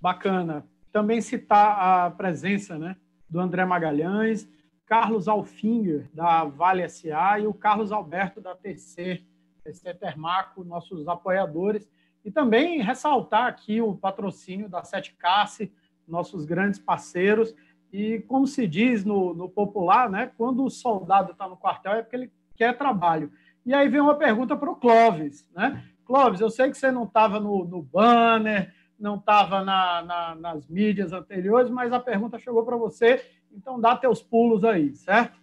Bacana. 0.00 0.68
Também 0.92 1.20
citar 1.20 2.06
a 2.06 2.10
presença 2.10 2.78
né, 2.78 2.96
do 3.28 3.40
André 3.40 3.64
Magalhães, 3.64 4.48
Carlos 4.86 5.28
Alfinger, 5.28 6.08
da 6.12 6.44
Vale 6.44 6.88
SA, 6.88 7.38
e 7.40 7.46
o 7.46 7.54
Carlos 7.54 7.90
Alberto, 7.90 8.40
da 8.40 8.54
TC, 8.54 9.24
TC 9.62 9.94
Termaco, 9.94 10.62
nossos 10.62 11.08
apoiadores. 11.08 11.88
E 12.24 12.30
também 12.30 12.80
ressaltar 12.80 13.46
aqui 13.46 13.80
o 13.80 13.96
patrocínio 13.96 14.68
da 14.68 14.84
Sete 14.84 15.14
Casse, 15.14 15.72
nossos 16.06 16.44
grandes 16.44 16.78
parceiros. 16.78 17.54
E 17.92 18.20
como 18.28 18.46
se 18.46 18.66
diz 18.66 19.04
no, 19.04 19.34
no 19.34 19.48
popular, 19.48 20.10
né, 20.10 20.32
quando 20.36 20.64
o 20.64 20.70
soldado 20.70 21.32
está 21.32 21.48
no 21.48 21.56
quartel 21.56 21.92
é 21.92 22.02
porque 22.02 22.16
ele 22.16 22.32
quer 22.56 22.76
trabalho. 22.76 23.30
E 23.64 23.72
aí 23.72 23.88
vem 23.88 24.00
uma 24.00 24.16
pergunta 24.16 24.56
para 24.56 24.70
o 24.70 24.76
Clóvis. 24.76 25.48
Né? 25.54 25.82
Clóvis, 26.04 26.40
eu 26.40 26.50
sei 26.50 26.70
que 26.70 26.78
você 26.78 26.90
não 26.90 27.04
estava 27.04 27.40
no, 27.40 27.64
no, 27.64 27.82
banner, 27.82 28.72
não 28.98 29.16
estava 29.16 29.64
na, 29.64 30.02
na, 30.02 30.34
nas 30.34 30.66
mídias 30.68 31.12
anteriores, 31.12 31.70
mas 31.70 31.92
a 31.92 32.00
pergunta 32.00 32.38
chegou 32.38 32.64
para 32.64 32.76
você, 32.76 33.24
então 33.52 33.80
dá 33.80 33.96
teus 33.96 34.22
pulos 34.22 34.64
aí, 34.64 34.94
certo? 34.94 35.38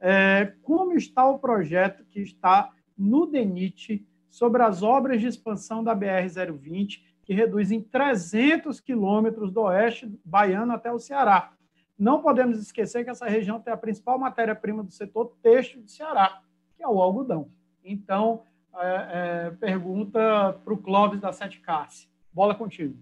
É, 0.00 0.52
como 0.62 0.92
está 0.92 1.26
o 1.26 1.38
projeto 1.38 2.04
que 2.04 2.20
está 2.20 2.70
no 2.96 3.26
DENIT 3.26 4.06
sobre 4.30 4.62
as 4.62 4.82
obras 4.82 5.20
de 5.20 5.26
expansão 5.26 5.82
da 5.82 5.96
BR-020 5.96 7.00
que 7.24 7.32
reduz 7.32 7.70
em 7.70 7.80
300 7.80 8.80
quilômetros 8.80 9.50
do 9.50 9.62
oeste 9.62 10.12
baiano 10.24 10.72
até 10.72 10.92
o 10.92 10.98
Ceará. 10.98 11.52
Não 11.98 12.20
podemos 12.20 12.58
esquecer 12.58 13.04
que 13.04 13.10
essa 13.10 13.26
região 13.26 13.60
tem 13.60 13.72
a 13.72 13.76
principal 13.76 14.18
matéria-prima 14.18 14.82
do 14.82 14.90
setor 14.90 15.34
têxtil 15.42 15.82
do 15.82 15.90
Ceará, 15.90 16.42
é 16.84 16.88
o 16.88 17.00
algodão. 17.00 17.50
Então, 17.82 18.44
é, 18.76 19.46
é, 19.46 19.50
pergunta 19.52 20.60
para 20.64 20.74
o 20.74 20.78
Clóvis 20.78 21.20
da 21.20 21.32
Sete 21.32 21.60
Cássia. 21.60 22.08
Bola 22.32 22.54
contigo. 22.54 22.96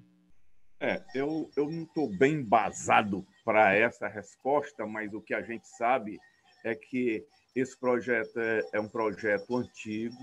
É, 0.80 1.02
eu, 1.14 1.50
eu 1.56 1.70
não 1.70 1.84
estou 1.84 2.08
bem 2.16 2.34
embasado 2.34 3.26
para 3.44 3.74
essa 3.74 4.08
resposta, 4.08 4.86
mas 4.86 5.12
o 5.12 5.20
que 5.20 5.34
a 5.34 5.42
gente 5.42 5.66
sabe 5.66 6.18
é 6.64 6.74
que 6.74 7.24
esse 7.54 7.78
projeto 7.78 8.38
é, 8.38 8.62
é 8.72 8.80
um 8.80 8.88
projeto 8.88 9.56
antigo, 9.56 10.16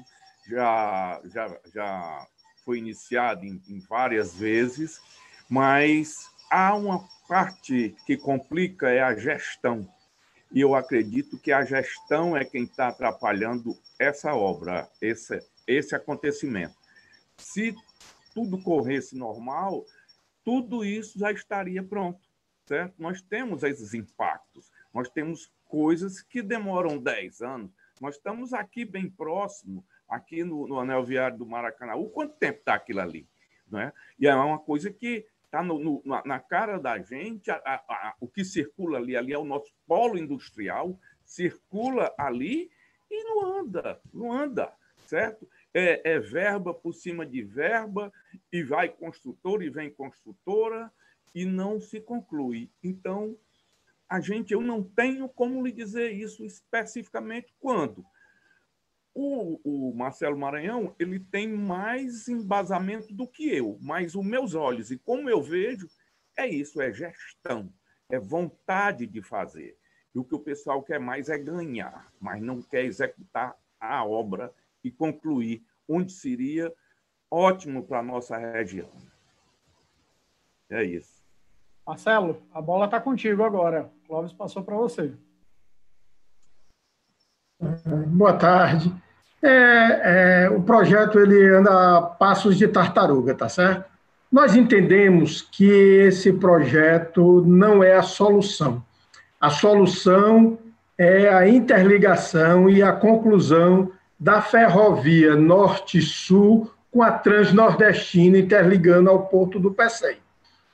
já, 0.48 1.22
já, 1.26 1.60
já 1.74 2.28
foi 2.66 2.80
iniciado 2.80 3.46
em, 3.46 3.62
em 3.70 3.80
várias 3.88 4.36
vezes, 4.36 5.00
mas 5.50 6.30
há 6.52 6.76
uma 6.76 7.08
parte 7.28 7.96
que 8.06 8.18
complica 8.18 8.90
é 8.90 9.02
a 9.02 9.16
gestão. 9.16 9.88
E 10.52 10.62
eu 10.62 10.74
acredito 10.74 11.38
que 11.40 11.52
a 11.52 11.64
gestão 11.64 12.36
é 12.36 12.44
quem 12.44 12.64
está 12.64 12.88
atrapalhando 12.88 13.78
essa 14.00 14.34
obra, 14.34 14.90
esse, 15.02 15.40
esse 15.68 15.96
acontecimento. 15.96 16.76
Se 17.38 17.76
tudo 18.34 18.62
corresse 18.62 19.16
normal, 19.16 19.86
tudo 20.44 20.84
isso 20.84 21.20
já 21.20 21.32
estaria 21.32 21.84
pronto, 21.84 22.20
certo? 22.66 22.96
Nós 22.98 23.22
temos 23.22 23.64
esses 23.64 23.94
impactos, 23.94 24.72
nós 24.94 25.08
temos 25.10 25.52
coisas 25.66 26.22
que 26.22 26.42
demoram 26.42 26.98
10 26.98 27.42
anos. 27.42 27.72
Nós 28.02 28.16
estamos 28.16 28.54
aqui 28.54 28.84
bem 28.84 29.10
próximo, 29.10 29.86
aqui 30.08 30.44
no, 30.44 30.68
no 30.68 30.80
anel 30.80 31.04
viário 31.04 31.38
do 31.38 31.46
Maracanã. 31.46 31.96
O 31.96 32.10
quanto 32.10 32.36
tempo 32.38 32.60
está 32.60 32.74
aquilo 32.74 33.02
ali? 33.02 33.28
Não 33.70 33.80
é? 33.80 33.94
E 34.20 34.28
é 34.28 34.34
uma 34.34 34.58
coisa 34.58 34.90
que 34.92 35.28
está 35.50 35.64
na 36.26 36.40
cara 36.40 36.78
da 36.78 37.00
gente, 37.00 37.50
a, 37.50 37.56
a, 37.66 37.76
a, 37.76 38.16
o 38.20 38.28
que 38.28 38.46
circula 38.46 39.00
ali, 39.00 39.18
ali 39.18 39.34
é 39.34 39.38
o 39.38 39.44
nosso 39.44 39.74
polo 39.88 40.18
industrial, 40.18 40.98
circula 41.26 42.14
ali 42.18 42.70
e 43.10 43.24
não 43.24 43.60
anda, 43.60 44.00
não 44.14 44.32
anda, 44.32 44.72
certo? 45.08 45.50
É, 45.74 46.14
é, 46.14 46.20
verba 46.20 46.72
por 46.72 46.94
cima 46.94 47.26
de 47.26 47.42
verba, 47.42 48.14
e 48.52 48.64
vai 48.64 48.90
construtora 48.90 49.66
e 49.66 49.70
vem 49.70 49.90
construtora, 49.90 50.92
e 51.34 51.46
não 51.46 51.80
se 51.80 52.00
conclui. 52.00 52.70
Então, 52.84 53.36
a 54.08 54.20
gente, 54.20 54.54
eu 54.54 54.62
não 54.62 54.84
tenho 54.84 55.28
como 55.30 55.66
lhe 55.66 55.72
dizer 55.72 56.12
isso 56.12 56.44
especificamente 56.46 57.54
quando. 57.60 58.06
O, 59.14 59.60
o, 59.64 59.94
Marcelo 59.96 60.38
Maranhão 60.38 60.96
ele 61.00 61.20
tem 61.20 61.48
mais 61.48 62.28
embasamento 62.28 63.14
do 63.14 63.28
que 63.28 63.50
eu, 63.50 63.78
mas 63.82 64.16
os 64.16 64.26
meus 64.26 64.54
olhos 64.54 64.92
e 64.92 64.98
como 64.98 65.30
eu 65.30 65.42
vejo 65.42 65.90
é 66.38 66.48
isso, 66.48 66.82
é 66.82 66.94
gestão, 66.94 67.72
é 68.10 68.20
vontade 68.20 69.06
de 69.06 69.22
fazer. 69.22 69.78
E 70.16 70.20
o 70.20 70.24
que 70.24 70.36
o 70.36 70.40
pessoal 70.40 70.82
quer 70.82 71.00
mais 71.00 71.28
é 71.28 71.38
ganhar, 71.38 72.12
mas 72.20 72.42
não 72.42 72.62
quer 72.62 72.86
executar 72.86 73.58
a 73.80 74.06
obra 74.06 74.54
e 74.84 74.90
concluir 74.90 75.64
onde 75.88 76.12
seria 76.12 76.74
ótimo 77.30 77.84
para 77.84 78.00
a 78.00 78.04
nossa 78.04 78.38
região. 78.38 78.90
É 80.70 80.84
isso. 80.84 81.20
Marcelo, 81.86 82.42
a 82.54 82.62
bola 82.62 82.86
está 82.86 83.02
contigo 83.02 83.44
agora. 83.44 83.92
Clóvis 84.06 84.32
passou 84.32 84.64
para 84.64 84.76
você. 84.76 85.14
Boa 87.60 88.34
tarde. 88.34 88.94
É, 89.42 90.46
é, 90.48 90.50
o 90.50 90.62
projeto 90.62 91.20
ele 91.20 91.50
anda 91.50 91.98
a 91.98 92.02
passos 92.02 92.58
de 92.58 92.68
tartaruga, 92.68 93.36
tá 93.36 93.50
certo? 93.50 93.86
Nós 94.32 94.56
entendemos 94.56 95.42
que 95.42 95.70
esse 95.70 96.32
projeto 96.34 97.44
não 97.46 97.84
é 97.84 97.96
a 97.96 98.04
solução. 98.04 98.84
A 99.42 99.50
solução 99.50 100.58
é 100.98 101.30
a 101.30 101.48
interligação 101.48 102.70
e 102.70 102.84
a 102.84 102.92
conclusão 102.92 103.92
da 104.20 104.42
ferrovia 104.42 105.36
norte-sul 105.36 106.70
com 106.92 107.02
a 107.02 107.12
transnordestina 107.12 108.38
interligando 108.38 109.10
ao 109.10 109.28
porto 109.28 109.60
do 109.60 109.72
Pecém. 109.72 110.18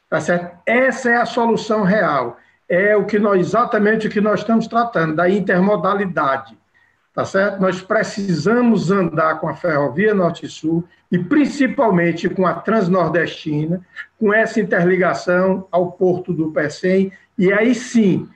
Tá 0.09 0.19
certo? 0.19 0.57
Essa 0.65 1.11
é 1.11 1.17
a 1.17 1.25
solução 1.25 1.83
real. 1.83 2.37
É 2.67 2.95
o 2.95 3.05
que 3.05 3.19
nós 3.19 3.39
exatamente 3.39 4.07
o 4.07 4.09
que 4.09 4.21
nós 4.21 4.39
estamos 4.39 4.67
tratando 4.67 5.15
da 5.15 5.29
intermodalidade. 5.29 6.57
Tá 7.15 7.23
certo? 7.23 7.61
Nós 7.61 7.81
precisamos 7.81 8.91
andar 8.91 9.39
com 9.39 9.47
a 9.47 9.53
ferrovia 9.53 10.13
Norte-Sul 10.13 10.83
e 11.09 11.17
principalmente 11.17 12.27
com 12.27 12.45
a 12.45 12.55
Transnordestina, 12.55 13.81
com 14.19 14.33
essa 14.33 14.59
interligação 14.59 15.65
ao 15.71 15.93
porto 15.93 16.33
do 16.33 16.51
Pecém 16.51 17.13
e 17.37 17.53
aí 17.53 17.73
sim, 17.73 18.27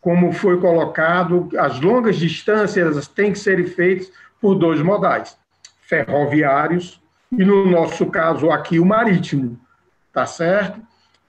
como 0.00 0.32
foi 0.32 0.60
colocado, 0.60 1.48
as 1.58 1.80
longas 1.80 2.16
distâncias 2.16 3.08
têm 3.08 3.32
que 3.32 3.38
ser 3.40 3.66
feitas 3.66 4.12
por 4.40 4.54
dois 4.54 4.80
modais, 4.80 5.36
ferroviários 5.80 7.02
e 7.32 7.44
no 7.44 7.68
nosso 7.68 8.06
caso 8.06 8.50
aqui 8.50 8.78
o 8.78 8.86
marítimo 8.86 9.58
tá 10.16 10.24
certo? 10.24 10.80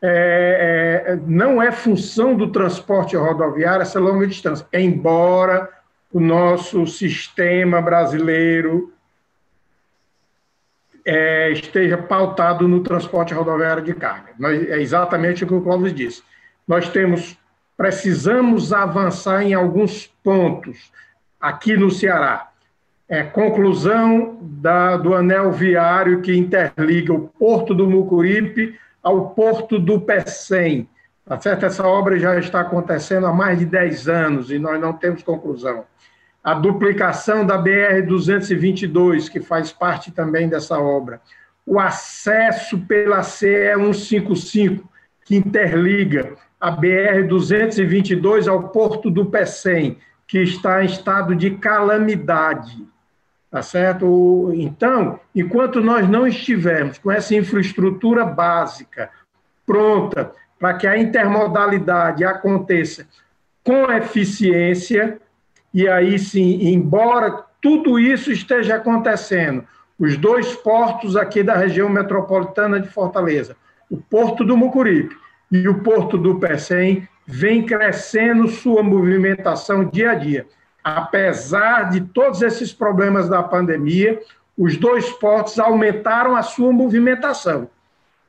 É, 0.01 1.03
é, 1.05 1.15
não 1.25 1.61
é 1.61 1.73
função 1.73 2.37
do 2.37 2.51
transporte 2.51 3.17
rodoviário 3.17 3.81
essa 3.81 3.99
longa 3.99 4.25
distância, 4.25 4.65
embora 4.71 5.69
o 6.11 6.19
nosso 6.19 6.85
sistema 6.87 7.81
brasileiro 7.81 8.93
é, 11.05 11.51
esteja 11.51 11.97
pautado 11.97 12.67
no 12.67 12.81
transporte 12.81 13.33
rodoviário 13.33 13.83
de 13.83 13.93
carga. 13.93 14.33
é 14.69 14.81
exatamente 14.81 15.43
o 15.43 15.47
que 15.47 15.53
o 15.53 15.61
Clóvis 15.61 15.93
disse. 15.93 16.21
Nós 16.67 16.89
temos, 16.89 17.37
precisamos 17.77 18.73
avançar 18.73 19.41
em 19.43 19.53
alguns 19.53 20.07
pontos 20.21 20.91
aqui 21.39 21.77
no 21.77 21.89
Ceará. 21.89 22.49
É, 23.07 23.23
conclusão 23.23 24.37
da, 24.41 24.97
do 24.97 25.13
anel 25.13 25.53
viário 25.53 26.21
que 26.21 26.35
interliga 26.35 27.13
o 27.13 27.29
Porto 27.29 27.73
do 27.73 27.89
Mucuripe 27.89 28.77
ao 29.01 29.29
Porto 29.29 29.79
do 29.79 30.01
Pecém. 30.01 30.89
Tá 31.25 31.39
certo? 31.39 31.65
Essa 31.65 31.87
obra 31.87 32.19
já 32.19 32.37
está 32.37 32.61
acontecendo 32.61 33.27
há 33.27 33.33
mais 33.33 33.59
de 33.59 33.65
10 33.65 34.09
anos 34.09 34.51
e 34.51 34.59
nós 34.59 34.79
não 34.79 34.91
temos 34.91 35.23
conclusão. 35.23 35.85
A 36.47 36.53
duplicação 36.53 37.45
da 37.45 37.61
BR-222, 37.61 39.29
que 39.29 39.41
faz 39.41 39.73
parte 39.73 40.13
também 40.13 40.47
dessa 40.47 40.79
obra. 40.79 41.19
O 41.65 41.77
acesso 41.77 42.79
pela 42.87 43.21
CE 43.21 43.75
155, 43.75 44.89
que 45.25 45.35
interliga 45.35 46.37
a 46.57 46.71
BR-222 46.71 48.47
ao 48.47 48.69
Porto 48.69 49.11
do 49.11 49.25
Pecém, 49.25 49.97
que 50.25 50.41
está 50.41 50.81
em 50.81 50.85
estado 50.85 51.35
de 51.35 51.51
calamidade. 51.51 52.81
Tá 53.51 53.61
certo? 53.61 54.49
Então, 54.53 55.19
enquanto 55.35 55.81
nós 55.81 56.07
não 56.07 56.25
estivermos 56.25 56.97
com 56.97 57.11
essa 57.11 57.35
infraestrutura 57.35 58.23
básica 58.23 59.09
pronta 59.65 60.31
para 60.57 60.75
que 60.75 60.87
a 60.87 60.97
intermodalidade 60.97 62.23
aconteça 62.23 63.05
com 63.65 63.91
eficiência, 63.91 65.19
e 65.77 65.87
aí 65.87 66.17
sim, 66.17 66.67
embora 66.69 67.43
tudo 67.61 67.99
isso 67.99 68.31
esteja 68.31 68.75
acontecendo, 68.75 69.63
os 69.99 70.17
dois 70.17 70.55
portos 70.55 71.15
aqui 71.15 71.43
da 71.43 71.55
região 71.55 71.89
metropolitana 71.89 72.79
de 72.79 72.87
Fortaleza, 72.87 73.55
o 73.89 73.97
Porto 73.97 74.43
do 74.43 74.57
Mucuripe 74.57 75.15
e 75.51 75.67
o 75.67 75.81
Porto 75.81 76.17
do 76.17 76.39
Pecém, 76.39 77.07
vem 77.25 77.65
crescendo 77.65 78.47
sua 78.47 78.83
movimentação 78.83 79.85
dia 79.85 80.11
a 80.11 80.15
dia 80.15 80.45
apesar 80.95 81.89
de 81.89 81.99
todos 81.99 82.41
esses 82.41 82.71
problemas 82.71 83.27
da 83.27 83.43
pandemia, 83.43 84.21
os 84.57 84.77
dois 84.77 85.09
portos 85.09 85.59
aumentaram 85.59 86.33
a 86.33 86.41
sua 86.41 86.71
movimentação. 86.71 87.69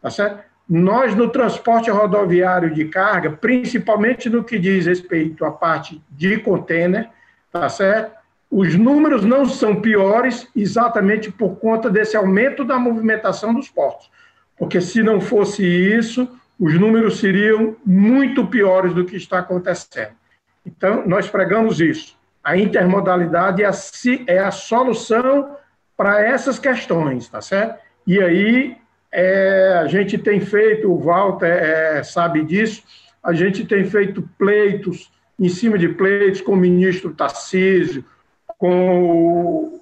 Tá 0.03 0.11
certo? 0.11 0.43
Nós, 0.69 1.15
no 1.15 1.31
transporte 1.31 1.89
rodoviário 1.89 2.75
de 2.75 2.87
carga, 2.87 3.31
principalmente 3.31 4.29
no 4.29 4.43
que 4.43 4.59
diz 4.59 4.87
respeito 4.87 5.45
à 5.45 5.53
parte 5.53 6.03
de 6.11 6.39
contêiner, 6.39 7.09
tá 7.53 7.69
certo? 7.69 8.17
Os 8.51 8.75
números 8.75 9.25
não 9.25 9.47
são 9.47 9.81
piores 9.81 10.49
exatamente 10.57 11.31
por 11.31 11.57
conta 11.57 11.91
desse 11.91 12.17
aumento 12.17 12.65
da 12.65 12.79
movimentação 12.79 13.53
dos 13.53 13.69
portos. 13.69 14.11
Porque 14.57 14.81
se 14.81 15.03
não 15.03 15.21
fosse 15.21 15.63
isso, 15.65 16.29
os 16.59 16.75
números 16.75 17.21
seriam 17.21 17.77
muito 17.85 18.47
piores 18.47 18.95
do 18.95 19.05
que 19.05 19.17
está 19.17 19.41
acontecendo. 19.41 20.13
Então, 20.65 21.07
nós 21.07 21.29
pregamos 21.29 21.81
isso 21.81 22.19
a 22.49 22.57
intermodalidade 22.57 23.63
é 23.63 23.67
a, 23.67 23.73
é 24.47 24.51
solução 24.51 25.55
para 25.95 26.23
essas 26.23 26.59
questões, 26.59 27.29
tá 27.29 27.43
certo? 27.43 27.79
E 28.07 28.23
aí 28.23 28.75
é, 29.13 29.81
a 29.83 29.87
gente 29.87 30.17
tem 30.17 30.41
feito, 30.41 30.91
o 30.91 30.99
Walter 30.99 31.47
é, 31.47 32.03
sabe 32.03 32.43
disso, 32.43 32.83
a 33.23 33.35
gente 33.35 33.67
tem 33.67 33.85
feito 33.85 34.27
pleitos, 34.39 35.13
em 35.39 35.49
cima 35.49 35.79
de 35.79 35.89
pleitos 35.89 36.41
com 36.41 36.53
o 36.53 36.57
ministro 36.57 37.15
Tarcísio, 37.15 38.05
com 38.59 39.03
o, 39.03 39.81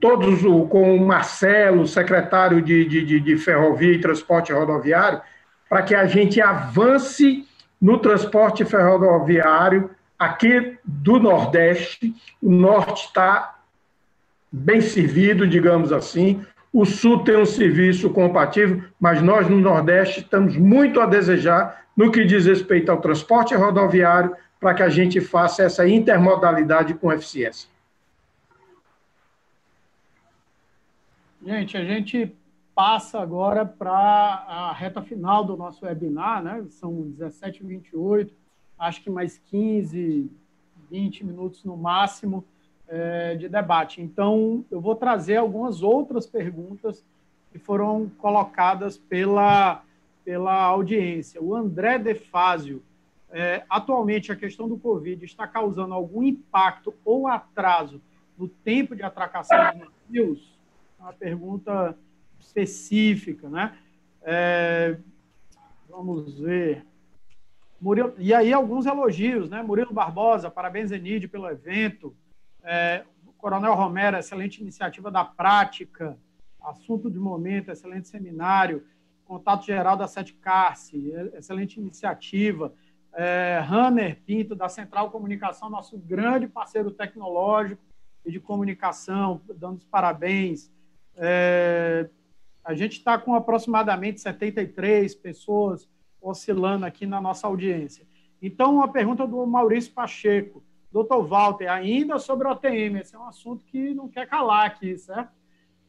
todos 0.00 0.42
com 0.68 0.96
o 0.96 1.06
Marcelo, 1.06 1.86
secretário 1.86 2.60
de, 2.60 2.84
de, 2.84 3.20
de 3.20 3.36
Ferrovia 3.36 3.92
e 3.92 4.00
Transporte 4.00 4.52
Rodoviário, 4.52 5.20
para 5.68 5.82
que 5.82 5.94
a 5.94 6.04
gente 6.06 6.40
avance 6.40 7.46
no 7.80 7.98
transporte 7.98 8.64
ferroviário 8.64 9.90
aqui 10.18 10.76
do 10.84 11.18
Nordeste. 11.18 12.14
O 12.40 12.50
Norte 12.50 13.06
está 13.06 13.58
bem 14.52 14.80
servido, 14.80 15.48
digamos 15.48 15.92
assim. 15.92 16.44
O 16.72 16.84
Sul 16.84 17.24
tem 17.24 17.36
um 17.36 17.44
serviço 17.44 18.10
compatível, 18.10 18.82
mas 19.00 19.20
nós 19.20 19.48
no 19.48 19.58
Nordeste 19.58 20.20
estamos 20.20 20.56
muito 20.56 21.00
a 21.00 21.06
desejar 21.06 21.82
no 21.96 22.12
que 22.12 22.24
diz 22.24 22.46
respeito 22.46 22.90
ao 22.90 23.00
transporte 23.00 23.54
rodoviário, 23.54 24.34
para 24.62 24.74
que 24.74 24.82
a 24.84 24.88
gente 24.88 25.20
faça 25.20 25.64
essa 25.64 25.88
intermodalidade 25.88 26.94
com 26.94 27.12
eficiência. 27.12 27.68
Gente, 31.44 31.76
a 31.76 31.84
gente 31.84 32.32
passa 32.72 33.18
agora 33.18 33.66
para 33.66 33.90
a 33.92 34.72
reta 34.72 35.02
final 35.02 35.44
do 35.44 35.56
nosso 35.56 35.84
webinar, 35.84 36.44
né? 36.44 36.64
São 36.70 36.92
17h28, 37.18 38.30
acho 38.78 39.02
que 39.02 39.10
mais 39.10 39.36
15, 39.46 40.30
20 40.88 41.24
minutos 41.26 41.64
no 41.64 41.76
máximo 41.76 42.44
é, 42.86 43.34
de 43.34 43.48
debate. 43.48 44.00
Então, 44.00 44.64
eu 44.70 44.80
vou 44.80 44.94
trazer 44.94 45.38
algumas 45.38 45.82
outras 45.82 46.24
perguntas 46.24 47.04
que 47.50 47.58
foram 47.58 48.08
colocadas 48.16 48.96
pela, 48.96 49.82
pela 50.24 50.54
audiência. 50.54 51.42
O 51.42 51.52
André 51.52 51.98
Defásio, 51.98 52.80
é, 53.32 53.64
atualmente 53.68 54.30
a 54.30 54.36
questão 54.36 54.68
do 54.68 54.78
Covid 54.78 55.24
está 55.24 55.46
causando 55.46 55.94
algum 55.94 56.22
impacto 56.22 56.94
ou 57.04 57.26
atraso 57.26 58.00
no 58.36 58.46
tempo 58.46 58.94
de 58.94 59.02
atracação 59.02 59.58
de 59.72 59.78
navios? 59.78 60.58
Uma 61.00 61.12
pergunta 61.14 61.96
específica, 62.38 63.48
né? 63.48 63.76
É, 64.22 64.98
vamos 65.88 66.38
ver. 66.38 66.84
Murilo, 67.80 68.14
e 68.18 68.32
aí 68.32 68.52
alguns 68.52 68.86
elogios, 68.86 69.48
né? 69.48 69.62
Murilo 69.62 69.92
Barbosa, 69.92 70.50
parabéns, 70.50 70.92
Enide, 70.92 71.26
pelo 71.26 71.48
evento. 71.48 72.14
É, 72.62 73.04
Coronel 73.38 73.74
Romero, 73.74 74.16
excelente 74.16 74.60
iniciativa 74.60 75.10
da 75.10 75.24
prática. 75.24 76.16
Assunto 76.60 77.10
de 77.10 77.18
momento, 77.18 77.70
excelente 77.70 78.08
seminário. 78.08 78.84
Contato 79.24 79.64
geral 79.64 79.96
da 79.96 80.06
Sete 80.06 80.34
Carce, 80.34 81.10
excelente 81.34 81.80
iniciativa. 81.80 82.72
É, 83.14 83.62
Hanner 83.68 84.20
Pinto, 84.24 84.54
da 84.54 84.68
Central 84.68 85.10
Comunicação, 85.10 85.68
nosso 85.68 85.98
grande 85.98 86.46
parceiro 86.46 86.90
tecnológico 86.90 87.82
e 88.24 88.30
de 88.30 88.40
comunicação, 88.40 89.40
dando 89.56 89.78
os 89.78 89.84
parabéns. 89.84 90.70
É, 91.16 92.08
a 92.64 92.74
gente 92.74 92.92
está 92.92 93.18
com 93.18 93.34
aproximadamente 93.34 94.20
73 94.20 95.14
pessoas 95.14 95.88
oscilando 96.20 96.86
aqui 96.86 97.06
na 97.06 97.20
nossa 97.20 97.46
audiência. 97.46 98.06
Então, 98.40 98.76
uma 98.76 98.88
pergunta 98.88 99.26
do 99.26 99.44
Maurício 99.46 99.92
Pacheco. 99.92 100.62
Doutor 100.90 101.26
Walter, 101.26 101.68
ainda 101.68 102.18
sobre 102.18 102.46
o 102.46 102.50
OTM, 102.50 102.98
esse 103.00 103.14
é 103.14 103.18
um 103.18 103.26
assunto 103.26 103.64
que 103.64 103.94
não 103.94 104.08
quer 104.08 104.28
calar 104.28 104.66
aqui, 104.66 104.96
certo? 104.98 105.32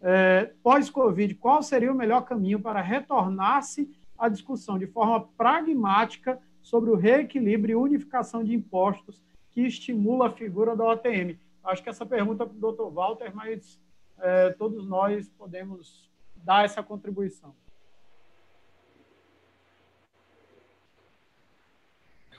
É, 0.01 0.51
Pós-Covid, 0.63 1.35
qual 1.35 1.61
seria 1.61 1.91
o 1.91 1.95
melhor 1.95 2.21
caminho 2.21 2.59
para 2.59 2.81
retornar-se 2.81 3.93
à 4.17 4.29
discussão 4.29 4.77
de 4.77 4.87
forma 4.87 5.21
pragmática 5.37 6.39
sobre 6.64 6.90
o 6.90 6.95
reequilíbrio 6.95 7.73
e 7.73 7.76
unificação 7.76 8.44
de 8.44 8.56
impostos 8.56 9.22
que 9.52 9.61
estimula 9.61 10.27
a 10.27 10.31
figura 10.31 10.76
da 10.76 10.85
OTM? 10.85 11.38
Acho 11.64 11.84
que 11.84 11.90
essa 11.90 12.06
pergunta 12.06 12.44
é 12.44 12.48
para 12.48 12.56
o 12.56 12.60
doutor 12.60 12.91
Walter, 12.91 13.35
mas 13.35 13.80
é, 14.19 14.49
todos 14.52 14.88
nós 14.88 15.30
podemos 15.30 16.10
dar 16.35 16.65
essa 16.65 16.81
contribuição. 16.81 17.53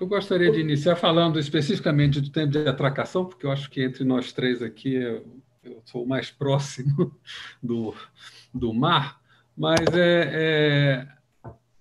Eu 0.00 0.08
gostaria 0.08 0.50
de 0.50 0.60
iniciar 0.60 0.96
falando 0.96 1.38
especificamente 1.38 2.20
do 2.20 2.30
tempo 2.30 2.50
de 2.50 2.58
atracação, 2.68 3.24
porque 3.24 3.46
eu 3.46 3.50
acho 3.52 3.70
que 3.70 3.82
entre 3.82 4.02
nós 4.02 4.32
três 4.32 4.60
aqui 4.60 4.94
eu, 4.94 5.24
eu 5.62 5.80
sou 5.84 6.04
o 6.04 6.08
mais 6.08 6.30
próximo 6.30 7.14
do, 7.62 7.94
do 8.52 8.74
mar, 8.74 9.20
mas 9.56 9.86
é, 9.94 10.30
é, 10.34 11.08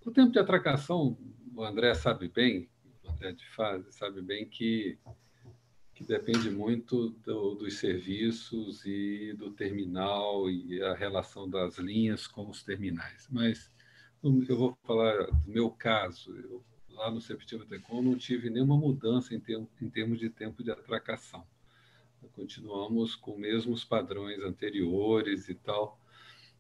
o 0.06 0.12
tempo 0.12 0.32
de 0.32 0.38
atracação, 0.38 1.18
o 1.56 1.64
André 1.64 1.94
sabe 1.94 2.28
bem, 2.28 2.70
o 3.04 3.12
André 3.12 3.34
de 3.34 3.48
fase 3.50 3.92
sabe 3.92 4.22
bem 4.22 4.48
que 4.48 4.98
que 5.94 6.04
depende 6.04 6.50
muito 6.50 7.10
do, 7.24 7.54
dos 7.56 7.78
serviços 7.78 8.84
e 8.84 9.34
do 9.38 9.52
terminal 9.52 10.50
e 10.50 10.82
a 10.82 10.94
relação 10.94 11.48
das 11.48 11.78
linhas 11.78 12.26
com 12.26 12.50
os 12.50 12.64
terminais. 12.64 13.28
Mas 13.30 13.72
eu 14.24 14.58
vou 14.58 14.78
falar 14.84 15.28
do 15.28 15.52
meu 15.52 15.70
caso. 15.70 16.36
Eu, 16.36 16.64
lá 16.90 17.12
no 17.12 17.22
Septiva 17.22 17.66
Tecom 17.66 18.02
não 18.02 18.18
tive 18.18 18.50
nenhuma 18.50 18.76
mudança 18.76 19.36
em, 19.36 19.42
em 19.82 19.90
termos 19.90 20.20
de 20.20 20.30
tempo 20.30 20.64
de 20.64 20.72
atracação. 20.72 21.46
Continuamos 22.34 23.16
com 23.16 23.34
os 23.34 23.40
mesmos 23.40 23.86
padrões 23.86 24.40
anteriores 24.40 25.50
e 25.50 25.54
tal. 25.54 26.00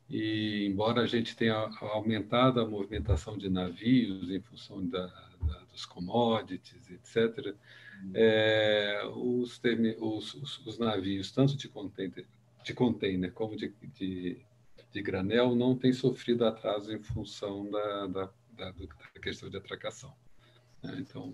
E 0.09 0.65
embora 0.65 1.01
a 1.01 1.07
gente 1.07 1.35
tenha 1.35 1.55
aumentado 1.81 2.59
a 2.59 2.67
movimentação 2.67 3.37
de 3.37 3.49
navios 3.49 4.29
em 4.29 4.39
função 4.39 4.85
da, 4.85 5.07
da, 5.07 5.59
dos 5.71 5.85
commodities, 5.85 6.89
etc., 6.91 7.55
é, 8.13 9.01
os, 9.15 9.61
os, 9.99 10.33
os, 10.33 10.65
os, 10.65 10.77
navios, 10.77 11.31
tanto 11.31 11.55
de 11.55 11.69
container, 11.69 12.25
de 12.63 12.73
container 12.73 13.31
como 13.31 13.55
de, 13.55 13.73
de, 13.97 14.37
de, 14.91 15.01
granel, 15.01 15.55
não 15.55 15.75
têm 15.75 15.93
sofrido 15.93 16.45
atraso 16.45 16.91
em 16.91 16.99
função 16.99 17.69
da, 17.71 18.07
da, 18.07 18.29
da, 18.57 18.71
da 18.71 19.21
questão 19.21 19.49
de 19.49 19.55
atracação. 19.55 20.13
É, 20.83 20.99
então, 20.99 21.33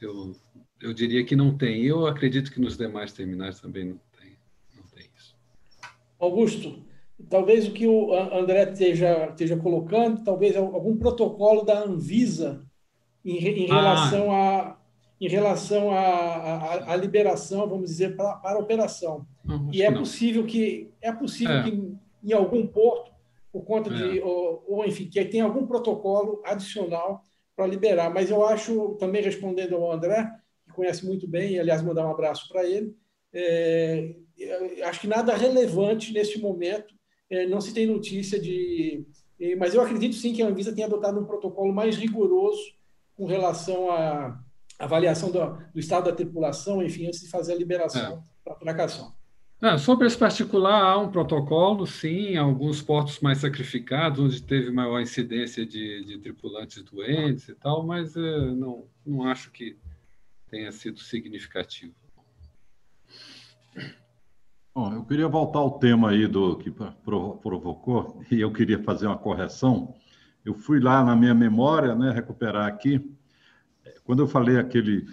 eu, 0.00 0.36
eu 0.80 0.92
diria 0.92 1.24
que 1.24 1.34
não 1.34 1.56
tem. 1.56 1.84
Eu 1.84 2.06
acredito 2.06 2.52
que 2.52 2.60
nos 2.60 2.76
demais 2.76 3.12
terminais 3.12 3.60
também 3.60 3.84
não 3.84 4.00
tem, 4.18 4.36
não 4.74 4.84
tem 4.84 5.08
isso. 5.16 5.34
Augusto, 6.18 6.84
talvez 7.28 7.66
o 7.66 7.72
que 7.72 7.86
o 7.86 8.12
André 8.14 8.70
esteja, 8.70 9.26
esteja 9.30 9.56
colocando, 9.56 10.22
talvez 10.22 10.56
algum 10.56 10.96
protocolo 10.96 11.62
da 11.62 11.82
Anvisa 11.82 12.64
em, 13.24 13.38
em 13.38 13.70
ah. 13.70 13.74
relação 13.74 14.32
a 14.32 14.76
em 15.20 15.28
relação 15.28 15.90
à, 15.92 16.94
liberação, 16.96 17.66
vamos 17.66 17.88
dizer, 17.90 18.16
para, 18.16 18.34
para 18.34 18.56
a 18.58 18.60
operação. 18.60 19.26
Não, 19.42 19.70
e 19.72 19.82
é 19.82 19.90
possível 19.90 20.44
que 20.44 20.90
é 21.00 21.10
possível 21.10 21.56
é. 21.56 21.62
que 21.62 21.96
em 22.22 22.32
algum 22.32 22.66
porto, 22.66 23.12
por 23.50 23.64
conta 23.64 23.90
é. 23.90 23.94
de 23.94 24.20
ou, 24.20 24.64
ou, 24.68 24.84
enfim, 24.84 25.08
que 25.08 25.24
tem 25.24 25.40
algum 25.40 25.66
protocolo 25.66 26.42
adicional 26.44 27.22
para 27.54 27.66
liberar. 27.66 28.12
Mas 28.12 28.30
eu 28.30 28.44
acho, 28.44 28.96
também 29.00 29.22
respondendo 29.22 29.76
ao 29.76 29.90
André, 29.90 30.30
que 30.66 30.74
conhece 30.74 31.06
muito 31.06 31.26
bem, 31.26 31.52
e 31.52 31.60
aliás 31.60 31.82
mandar 31.82 32.06
um 32.06 32.10
abraço 32.10 32.48
para 32.48 32.64
ele, 32.64 32.94
é, 33.32 34.14
acho 34.84 35.00
que 35.00 35.08
nada 35.08 35.34
relevante 35.34 36.12
neste 36.12 36.38
momento. 36.40 36.94
É, 37.28 37.46
não 37.46 37.60
se 37.60 37.74
tem 37.74 37.86
notícia 37.86 38.40
de, 38.40 39.04
mas 39.58 39.74
eu 39.74 39.82
acredito 39.82 40.14
sim 40.14 40.32
que 40.32 40.42
a 40.42 40.46
Anvisa 40.46 40.72
tenha 40.72 40.86
adotado 40.86 41.20
um 41.20 41.24
protocolo 41.24 41.72
mais 41.72 41.96
rigoroso 41.96 42.74
com 43.14 43.26
relação 43.26 43.90
a 43.90 44.38
avaliação 44.78 45.30
do, 45.30 45.38
do, 45.72 45.80
estado 45.80 46.04
da 46.04 46.12
tripulação, 46.12 46.82
enfim, 46.82 47.06
antes 47.06 47.20
de 47.20 47.28
fazer 47.28 47.52
a 47.52 47.56
liberação 47.56 48.18
é. 48.18 48.22
para 48.44 48.52
a 48.52 48.56
atracação. 48.56 49.14
É, 49.62 49.78
sobre 49.78 50.06
esse 50.06 50.18
particular, 50.18 50.82
há 50.82 50.98
um 50.98 51.10
protocolo, 51.10 51.86
sim, 51.86 52.36
alguns 52.36 52.82
portos 52.82 53.20
mais 53.20 53.38
sacrificados, 53.38 54.20
onde 54.20 54.42
teve 54.42 54.70
maior 54.70 55.00
incidência 55.00 55.64
de, 55.64 56.04
de 56.04 56.18
tripulantes 56.18 56.82
doentes 56.82 57.48
e 57.48 57.54
tal, 57.54 57.82
mas 57.82 58.14
é, 58.16 58.20
não, 58.20 58.84
não 59.04 59.24
acho 59.24 59.50
que 59.50 59.76
tenha 60.50 60.70
sido 60.70 61.00
significativo. 61.00 61.94
Bom, 64.76 64.92
eu 64.92 65.02
queria 65.06 65.26
voltar 65.26 65.60
ao 65.60 65.78
tema 65.78 66.10
aí 66.10 66.26
do 66.26 66.54
que 66.58 66.70
provocou, 66.70 68.20
e 68.30 68.42
eu 68.42 68.52
queria 68.52 68.78
fazer 68.82 69.06
uma 69.06 69.16
correção. 69.16 69.94
Eu 70.44 70.52
fui 70.52 70.80
lá 70.80 71.02
na 71.02 71.16
minha 71.16 71.32
memória, 71.32 71.94
né, 71.94 72.10
recuperar 72.10 72.66
aqui, 72.66 73.10
quando 74.04 74.22
eu 74.22 74.28
falei 74.28 74.58
aquele 74.58 75.06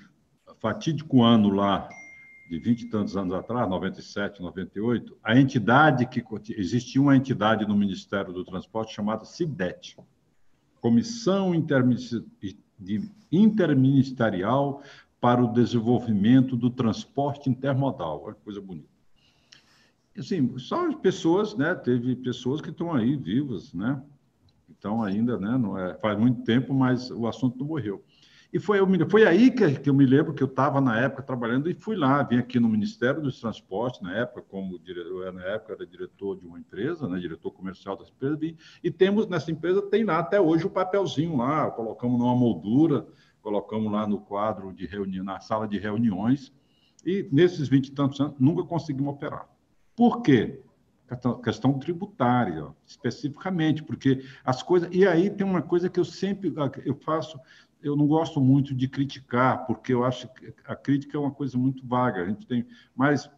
fatídico 0.60 1.23
ano 1.23 1.49
lá, 1.49 1.88
de 2.49 2.60
20 2.60 2.81
e 2.81 2.90
tantos 2.90 3.15
anos 3.15 3.34
atrás, 3.34 3.69
97, 3.69 4.41
98, 4.41 5.18
a 5.23 5.40
entidade 5.40 6.07
que 6.07 6.22
existia 6.57 7.02
uma 7.02 7.15
entidade 7.15 7.65
no 7.65 7.77
Ministério 7.77 8.34
do 8.34 8.44
Transporte 8.44 8.94
chamada 8.94 9.23
CIDET, 9.23 9.95
Comissão 10.81 11.56
Interministerial 13.31 14.84
para 15.22 15.41
o 15.41 15.53
Desenvolvimento 15.53 16.57
do 16.57 16.69
Transporte 16.69 17.49
Intermodal. 17.49 18.23
Olha 18.26 18.35
que 18.35 18.41
coisa 18.41 18.60
bonita. 18.60 18.93
Assim, 20.18 20.57
só 20.60 20.88
as 20.88 20.95
pessoas, 20.95 21.56
né? 21.56 21.73
Teve 21.73 22.15
pessoas 22.15 22.61
que 22.61 22.69
estão 22.69 22.94
aí 22.94 23.15
vivas, 23.15 23.73
né? 23.73 24.02
Então 24.69 25.02
ainda, 25.02 25.38
né? 25.38 25.57
Não 25.57 25.77
é, 25.77 25.95
faz 25.95 26.18
muito 26.18 26.44
tempo, 26.44 26.73
mas 26.73 27.10
o 27.10 27.27
assunto 27.27 27.57
não 27.60 27.68
morreu. 27.68 28.03
E 28.53 28.60
foi, 28.60 28.77
foi 29.10 29.26
aí 29.26 29.49
que, 29.49 29.80
que 29.80 29.90
eu 29.90 29.95
me 29.95 30.06
lembro 30.06 30.31
que 30.31 30.44
eu 30.44 30.48
estava, 30.48 30.80
na 30.80 30.99
época, 30.99 31.23
trabalhando 31.23 31.68
e 31.72 31.73
fui 31.73 31.95
lá, 31.95 32.22
vim 32.22 32.38
aqui 32.38 32.60
no 32.60 32.69
Ministério 32.69 33.19
dos 33.19 33.40
Transportes, 33.40 33.99
na 33.99 34.15
época, 34.15 34.44
como 34.44 34.77
diretor, 34.77 35.34
na 35.34 35.44
época 35.44 35.73
era 35.73 35.88
diretor 35.88 36.38
de 36.38 36.45
uma 36.45 36.60
empresa, 36.60 37.07
né, 37.07 37.19
diretor 37.19 37.49
comercial 37.49 37.98
da 37.98 38.06
empresa, 38.06 38.38
e, 38.45 38.56
e 38.84 38.91
temos 38.91 39.27
nessa 39.27 39.49
empresa, 39.49 39.81
tem 39.81 40.03
lá 40.03 40.19
até 40.19 40.40
hoje 40.40 40.68
o 40.68 40.69
papelzinho 40.69 41.35
lá, 41.35 41.72
colocamos 41.72 42.19
numa 42.19 42.35
moldura, 42.35 43.07
colocamos 43.41 43.91
lá 43.91 44.06
no 44.06 44.19
quadro 44.19 44.72
de 44.72 44.85
reunião, 44.85 45.23
na 45.26 45.40
sala 45.40 45.68
de 45.68 45.80
reuniões, 45.80 46.53
e 47.03 47.27
nesses 47.31 47.68
20 47.68 47.88
e 47.88 47.91
tantos 47.91 48.19
anos 48.19 48.35
nunca 48.40 48.64
conseguimos 48.64 49.15
operar. 49.15 49.53
Por 49.95 50.22
quê? 50.22 50.64
questão 51.44 51.78
tributária, 51.78 52.68
especificamente, 52.86 53.84
porque 53.84 54.24
as 54.44 54.64
coisas. 54.64 54.90
E 54.91 55.07
aí 55.07 55.30
tem 55.30 55.45
uma 55.45 55.61
coisa 55.61 55.90
que 55.90 55.99
eu 55.99 56.06
sempre 56.06 56.53
eu 56.86 56.95
faço, 56.95 57.40
eu 57.82 57.95
não 57.95 58.07
gosto 58.07 58.41
muito 58.41 58.74
de 58.74 58.88
criticar, 58.88 59.65
porque 59.65 59.94
eu 59.94 60.03
acho 60.03 60.28
que 60.34 60.53
a 60.65 60.76
crítica 60.76 61.18
é 61.18 61.20
uma 61.20 61.32
coisa 61.32 61.57
muito 61.57 61.86
vaga. 61.86 62.24
A 62.24 62.26
gente 62.26 62.48
tem, 62.48 62.65
mas 62.95 63.30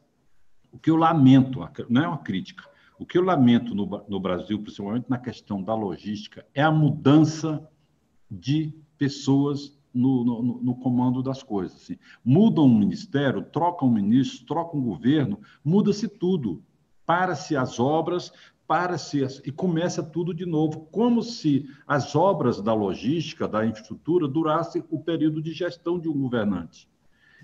o 0.72 0.78
que 0.78 0.90
eu 0.90 0.96
lamento, 0.96 1.60
não 1.90 2.04
é 2.04 2.08
uma 2.08 2.18
crítica, 2.18 2.64
o 2.98 3.06
que 3.06 3.18
eu 3.18 3.24
lamento 3.24 3.76
no, 3.76 3.86
no 4.08 4.20
Brasil, 4.20 4.62
principalmente 4.62 5.10
na 5.10 5.18
questão 5.18 5.62
da 5.62 5.76
logística, 5.76 6.46
é 6.54 6.62
a 6.62 6.72
mudança 6.72 7.68
de 8.30 8.74
pessoas 8.98 9.78
no, 9.96 10.24
no, 10.24 10.62
no, 10.62 10.76
comando 10.76 11.24
das 11.24 11.42
coisas. 11.42 11.82
Assim. 11.82 11.98
Muda 12.24 12.62
um 12.62 12.78
ministério, 12.78 13.44
troca 13.44 13.86
um 13.86 13.92
ministro, 13.92 14.46
troca 14.46 14.76
um 14.76 14.82
governo, 14.82 15.40
muda-se 15.64 16.08
tudo. 16.08 16.62
Para-se 17.06 17.56
as 17.56 17.80
obras, 17.80 18.32
para-se 18.68 19.26
e 19.46 19.52
começa 19.52 20.04
tudo 20.04 20.34
de 20.34 20.46
novo, 20.46 20.88
como 20.92 21.22
se 21.22 21.70
as 21.88 22.16
obras 22.16 22.62
da 22.62 22.74
logística, 22.74 23.48
da 23.48 23.66
infraestrutura, 23.66 24.28
durassem 24.28 24.84
o 24.90 25.00
período 25.00 25.42
de 25.42 25.54
gestão 25.54 26.00
de 26.00 26.10
um 26.10 26.14
governante. 26.14 26.90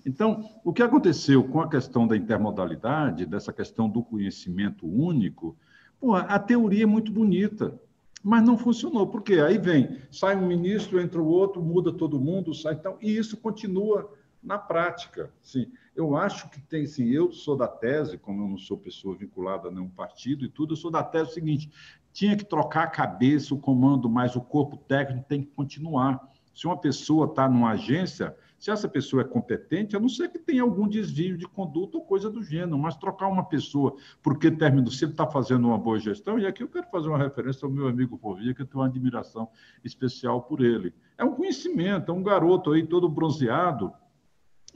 Então, 0.06 0.50
o 0.64 0.74
que 0.74 0.82
aconteceu 0.82 1.44
com 1.44 1.62
a 1.62 1.70
questão 1.70 2.08
da 2.08 2.18
intermodalidade, 2.18 3.26
dessa 3.26 3.54
questão 3.54 3.88
do 3.88 4.04
conhecimento 4.04 4.88
único, 4.88 5.56
pô, 6.00 6.16
a 6.16 6.40
teoria 6.40 6.84
é 6.84 6.88
muito 6.88 7.12
bonita, 7.12 7.80
mas 8.24 8.44
não 8.44 8.58
funcionou. 8.58 9.08
Por 9.08 9.22
quê? 9.22 9.40
Aí 9.40 9.58
vem, 9.58 9.98
sai 10.12 10.36
um 10.36 10.46
ministro, 10.46 11.00
entra 11.00 11.22
o 11.22 11.28
outro, 11.28 11.62
muda 11.62 11.92
todo 11.92 12.20
mundo, 12.20 12.54
sai 12.54 12.74
então, 12.74 12.98
e 13.02 13.16
isso 13.18 13.38
continua 13.38 14.14
na 14.42 14.58
prática. 14.58 15.32
Sim, 15.42 15.68
eu 15.96 16.16
acho 16.16 16.50
que 16.50 16.60
tem, 16.62 16.86
sim, 16.86 17.10
eu 17.10 17.32
sou 17.32 17.56
da 17.56 17.68
tese, 17.68 18.18
como 18.18 18.44
eu 18.44 18.48
não 18.48 18.58
sou 18.58 18.78
pessoa 18.78 19.16
vinculada 19.16 19.68
a 19.68 19.72
nenhum 19.72 19.90
partido 19.90 20.46
e 20.46 20.50
tudo, 20.50 20.74
eu 20.74 20.78
sou 20.78 20.92
da 20.92 21.04
tese 21.04 21.34
seguinte: 21.34 21.72
tinha 22.12 22.36
que 22.36 22.46
trocar 22.46 22.84
a 22.84 22.90
cabeça, 22.90 23.54
o 23.54 23.60
comando, 23.60 24.10
mas 24.10 24.36
o 24.36 24.42
corpo 24.42 24.78
técnico 24.78 25.28
tem 25.28 25.42
que 25.42 25.52
continuar. 25.52 26.30
Se 26.54 26.66
uma 26.66 26.78
pessoa 26.78 27.28
está 27.28 27.48
numa 27.48 27.72
agência, 27.72 28.36
se 28.62 28.70
essa 28.70 28.88
pessoa 28.88 29.24
é 29.24 29.26
competente, 29.26 29.98
a 29.98 30.00
não 30.00 30.08
ser 30.08 30.30
que 30.30 30.38
tenha 30.38 30.62
algum 30.62 30.88
desvio 30.88 31.36
de 31.36 31.48
conduta 31.48 31.98
ou 31.98 32.06
coisa 32.06 32.30
do 32.30 32.44
gênero, 32.44 32.78
mas 32.78 32.96
trocar 32.96 33.28
uma 33.28 33.44
pessoa 33.44 33.96
porque 34.22 34.52
termino, 34.52 34.92
se 34.92 35.04
ele 35.04 35.14
está 35.14 35.26
fazendo 35.26 35.68
uma 35.68 35.80
boa 35.80 36.00
gestão, 36.00 36.38
e 36.38 36.46
aqui 36.46 36.62
eu 36.62 36.68
quero 36.68 36.88
fazer 36.92 37.10
uma 37.10 37.18
referência 37.18 37.66
ao 37.66 37.72
meu 37.72 37.88
amigo 37.88 38.20
Povia, 38.20 38.54
que 38.54 38.62
eu 38.62 38.68
tenho 38.68 38.84
uma 38.84 38.88
admiração 38.88 39.50
especial 39.84 40.44
por 40.44 40.62
ele. 40.62 40.94
É 41.18 41.26
um 41.26 41.34
conhecimento, 41.34 42.12
é 42.12 42.14
um 42.14 42.22
garoto 42.22 42.72
aí 42.72 42.86
todo 42.86 43.10
bronzeado, 43.10 43.92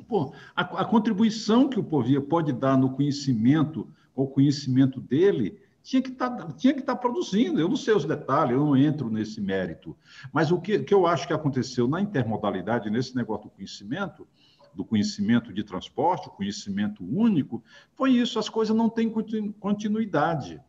Pô, 0.09 0.33
a, 0.53 0.61
a, 0.61 0.83
contribuição 0.83 1.69
que 1.69 1.79
o 1.79 1.83
Povia 1.83 2.19
pode 2.19 2.51
dar 2.51 2.77
no 2.77 2.89
conhecimento, 2.89 3.87
ao 4.13 4.27
conhecimento 4.27 4.99
dele, 4.99 5.57
tinha 5.85 6.01
que 6.01 6.11
tá, 6.11 6.47
estar 6.57 6.81
tá 6.83 6.95
produzindo. 6.95 7.61
Eu 7.61 7.69
não 7.69 7.75
sei 7.77 7.93
os 7.93 8.05
detalhes, 8.05 8.53
eu 8.53 8.65
não 8.65 8.75
entro 8.75 9.07
nesse 9.07 9.39
mérito. 9.39 9.95
Mas 10.33 10.51
o 10.51 10.59
que, 10.59 10.79
que 10.79 10.93
eu 10.93 11.05
acho 11.05 11.27
que 11.27 11.33
aconteceu 11.33 11.87
na 11.87 12.01
intermodalidade, 12.01 12.89
nesse 12.89 13.15
negócio 13.15 13.43
do 13.45 13.51
conhecimento, 13.51 14.27
do 14.73 14.83
conhecimento 14.83 15.53
de 15.53 15.63
transporte, 15.63 16.27
conhecimento 16.31 17.05
único, 17.05 17.63
foi 17.93 18.13
isso, 18.13 18.39
as 18.39 18.49
coisas 18.49 18.75
não 18.75 18.89
têm 18.89 19.13
continuidade. 19.59 20.59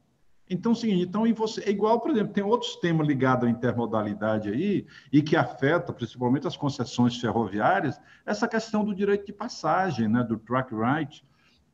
Então, 0.49 0.75
seguinte, 0.75 1.03
então, 1.03 1.27
e 1.27 1.33
você, 1.33 1.63
é 1.63 1.71
igual, 1.71 1.99
por 1.99 2.11
exemplo, 2.11 2.35
tem 2.35 2.45
outros 2.45 2.77
temas 2.77 3.09
ligados 3.09 3.49
à 3.49 3.51
intermodalidade 3.51 4.51
aí, 4.51 4.87
e 5.11 5.23
que 5.23 5.35
afeta 5.35 5.95
principalmente 5.95 6.47
as 6.47 6.59
concessões 6.59 7.17
ferroviárias, 7.17 7.99
essa 8.25 8.47
questão 8.47 8.85
do 8.85 8.95
direito 8.95 9.25
de 9.25 9.33
passagem, 9.33 10.09
né, 10.09 10.23
do 10.23 10.37
track 10.37 10.73
right, 10.75 11.25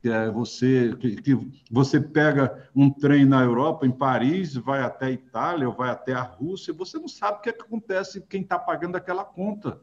que 0.02 0.10
é 0.10 0.28
você, 0.28 0.96
que, 0.96 1.14
que 1.22 1.38
você 1.70 2.00
pega 2.00 2.68
um 2.74 2.90
trem 2.90 3.24
na 3.24 3.40
Europa, 3.40 3.86
em 3.86 3.92
Paris, 3.92 4.56
vai 4.56 4.82
até 4.82 5.06
a 5.06 5.10
Itália, 5.12 5.68
ou 5.68 5.74
vai 5.74 5.90
até 5.90 6.12
a 6.12 6.22
Rússia, 6.22 6.74
você 6.74 6.98
não 6.98 7.06
sabe 7.06 7.38
o 7.38 7.40
que, 7.40 7.50
é 7.50 7.52
que 7.52 7.62
acontece, 7.62 8.20
quem 8.28 8.42
está 8.42 8.58
pagando 8.58 8.96
aquela 8.96 9.24
conta. 9.24 9.80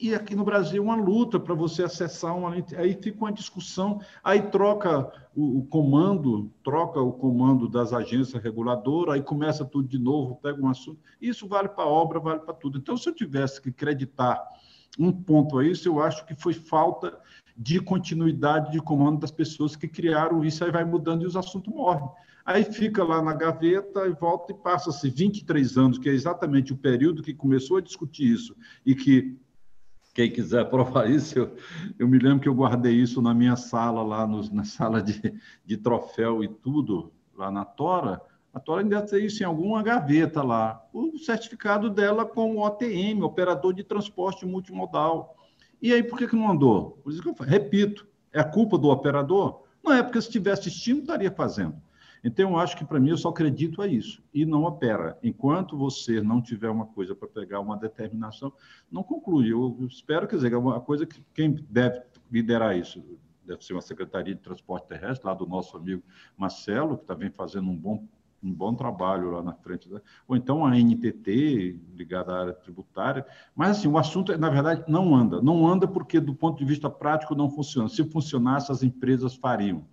E 0.00 0.12
aqui 0.12 0.34
no 0.34 0.44
Brasil 0.44 0.82
uma 0.82 0.96
luta 0.96 1.38
para 1.38 1.54
você 1.54 1.84
acessar 1.84 2.36
uma 2.36 2.52
aí 2.76 2.98
fica 3.00 3.18
uma 3.18 3.32
discussão, 3.32 4.00
aí 4.24 4.42
troca 4.42 5.08
o, 5.32 5.60
o, 5.60 5.66
comando, 5.66 6.50
troca 6.64 7.00
o 7.00 7.12
comando 7.12 7.68
das 7.68 7.92
agências 7.92 8.42
reguladoras, 8.42 9.14
aí 9.14 9.22
começa 9.22 9.64
tudo 9.64 9.86
de 9.86 9.98
novo, 9.98 10.40
pega 10.42 10.60
um 10.60 10.68
assunto. 10.68 10.98
Isso 11.20 11.46
vale 11.46 11.68
para 11.68 11.84
a 11.84 11.88
obra, 11.88 12.18
vale 12.18 12.40
para 12.40 12.52
tudo. 12.52 12.78
Então, 12.78 12.96
se 12.96 13.08
eu 13.08 13.14
tivesse 13.14 13.62
que 13.62 13.68
acreditar 13.68 14.44
um 14.98 15.12
ponto 15.12 15.58
a 15.58 15.64
isso, 15.64 15.88
eu 15.88 16.00
acho 16.02 16.26
que 16.26 16.34
foi 16.34 16.52
falta 16.52 17.16
de 17.56 17.80
continuidade 17.80 18.72
de 18.72 18.80
comando 18.80 19.20
das 19.20 19.30
pessoas 19.30 19.76
que 19.76 19.86
criaram 19.86 20.44
isso, 20.44 20.64
aí 20.64 20.70
vai 20.70 20.84
mudando 20.84 21.22
e 21.22 21.26
os 21.26 21.36
assuntos 21.36 21.72
morrem. 21.72 22.08
Aí 22.44 22.64
fica 22.64 23.02
lá 23.02 23.22
na 23.22 23.32
gaveta 23.32 24.06
e 24.06 24.12
volta 24.12 24.52
e 24.52 24.56
passa-se 24.56 25.08
23 25.08 25.78
anos, 25.78 25.98
que 25.98 26.08
é 26.08 26.12
exatamente 26.12 26.72
o 26.72 26.76
período 26.76 27.22
que 27.22 27.32
começou 27.32 27.78
a 27.78 27.80
discutir 27.80 28.32
isso 28.32 28.54
e 28.84 28.94
que 28.94 29.38
quem 30.14 30.30
quiser 30.30 30.68
provar 30.70 31.08
isso, 31.10 31.38
eu, 31.38 31.56
eu, 31.98 32.08
me 32.08 32.18
lembro 32.18 32.40
que 32.40 32.48
eu 32.48 32.54
guardei 32.54 32.94
isso 32.94 33.20
na 33.20 33.34
minha 33.34 33.56
sala, 33.56 34.02
lá 34.02 34.26
no, 34.26 34.48
na 34.52 34.64
sala 34.64 35.02
de, 35.02 35.34
de 35.64 35.76
troféu 35.76 36.42
e 36.44 36.48
tudo, 36.48 37.12
lá 37.34 37.50
na 37.50 37.64
Tora. 37.64 38.20
A 38.52 38.60
Tora 38.60 38.82
ainda 38.82 39.02
tem 39.02 39.26
isso 39.26 39.42
em 39.42 39.46
alguma 39.46 39.82
gaveta 39.82 40.42
lá. 40.42 40.86
O 40.92 41.18
certificado 41.18 41.90
dela 41.90 42.24
com 42.24 42.54
o 42.54 42.64
OTM, 42.64 43.22
Operador 43.22 43.74
de 43.74 43.82
Transporte 43.82 44.46
Multimodal. 44.46 45.36
E 45.84 45.92
aí, 45.92 46.02
por 46.02 46.18
que, 46.18 46.26
que 46.26 46.34
não 46.34 46.50
andou? 46.50 46.92
Por 47.04 47.12
isso 47.12 47.20
que 47.20 47.28
eu 47.28 47.34
repito, 47.46 48.08
é 48.32 48.40
a 48.40 48.44
culpa 48.44 48.78
do 48.78 48.88
operador? 48.88 49.64
Não 49.82 49.92
é, 49.92 50.02
porque 50.02 50.18
se 50.18 50.30
tivesse 50.30 50.70
estímulo, 50.70 51.02
estaria 51.02 51.30
fazendo. 51.30 51.76
Então, 52.24 52.52
eu 52.52 52.58
acho 52.58 52.74
que 52.74 52.86
para 52.86 52.98
mim 52.98 53.10
eu 53.10 53.18
só 53.18 53.28
acredito 53.28 53.82
a 53.82 53.86
isso 53.86 54.22
e 54.32 54.46
não 54.46 54.64
opera. 54.64 55.18
Enquanto 55.22 55.76
você 55.76 56.22
não 56.22 56.40
tiver 56.40 56.70
uma 56.70 56.86
coisa 56.86 57.14
para 57.14 57.28
pegar 57.28 57.60
uma 57.60 57.76
determinação, 57.76 58.50
não 58.90 59.02
conclui. 59.02 59.52
Eu 59.52 59.76
espero, 59.86 60.26
quer 60.26 60.36
dizer, 60.36 60.54
é 60.54 60.56
uma 60.56 60.80
coisa 60.80 61.04
que 61.04 61.22
quem 61.34 61.52
deve 61.68 62.00
liderar 62.32 62.74
isso 62.74 63.04
deve 63.44 63.62
ser 63.62 63.74
uma 63.74 63.82
Secretaria 63.82 64.34
de 64.34 64.40
Transporte 64.40 64.88
Terrestre, 64.88 65.28
lá 65.28 65.34
do 65.34 65.46
nosso 65.46 65.76
amigo 65.76 66.02
Marcelo, 66.34 66.96
que 66.96 67.04
também 67.04 67.28
tá 67.28 67.36
fazendo 67.36 67.68
um 67.68 67.76
bom 67.76 68.08
um 68.44 68.52
bom 68.52 68.74
trabalho 68.74 69.30
lá 69.30 69.42
na 69.42 69.54
frente, 69.54 69.88
ou 70.28 70.36
então 70.36 70.64
a 70.64 70.76
NTT, 70.76 71.80
ligada 71.94 72.32
à 72.32 72.40
área 72.40 72.52
tributária, 72.52 73.26
mas 73.56 73.78
assim, 73.78 73.88
o 73.88 73.96
assunto, 73.96 74.36
na 74.36 74.50
verdade, 74.50 74.84
não 74.86 75.14
anda. 75.14 75.40
Não 75.40 75.66
anda 75.66 75.88
porque, 75.88 76.20
do 76.20 76.34
ponto 76.34 76.58
de 76.58 76.64
vista 76.64 76.90
prático, 76.90 77.34
não 77.34 77.48
funciona. 77.48 77.88
Se 77.88 78.04
funcionasse, 78.04 78.70
as 78.70 78.82
empresas 78.82 79.34
fariam. 79.34 79.84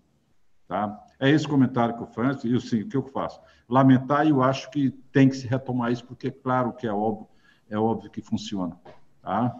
Tá? 0.68 1.04
É 1.20 1.30
esse 1.30 1.48
comentário 1.48 1.96
que 1.96 2.04
eu 2.04 2.08
faço, 2.08 2.48
e 2.48 2.56
assim, 2.56 2.82
o 2.82 2.88
que 2.88 2.98
eu 2.98 3.04
faço? 3.04 3.40
Lamentar, 3.70 4.26
e 4.26 4.30
eu 4.30 4.44
acho 4.44 4.70
que 4.70 4.92
tem 5.12 5.30
que 5.30 5.36
se 5.36 5.48
retomar 5.48 5.92
isso, 5.92 6.06
porque 6.06 6.28
é 6.28 6.32
claro 6.32 6.74
que 6.74 6.86
é 6.86 6.94
óbvio, 6.94 7.28
é 7.70 7.78
óbvio 7.78 8.12
que 8.12 8.22
funciona. 8.22 8.78
Tá? 9.22 9.56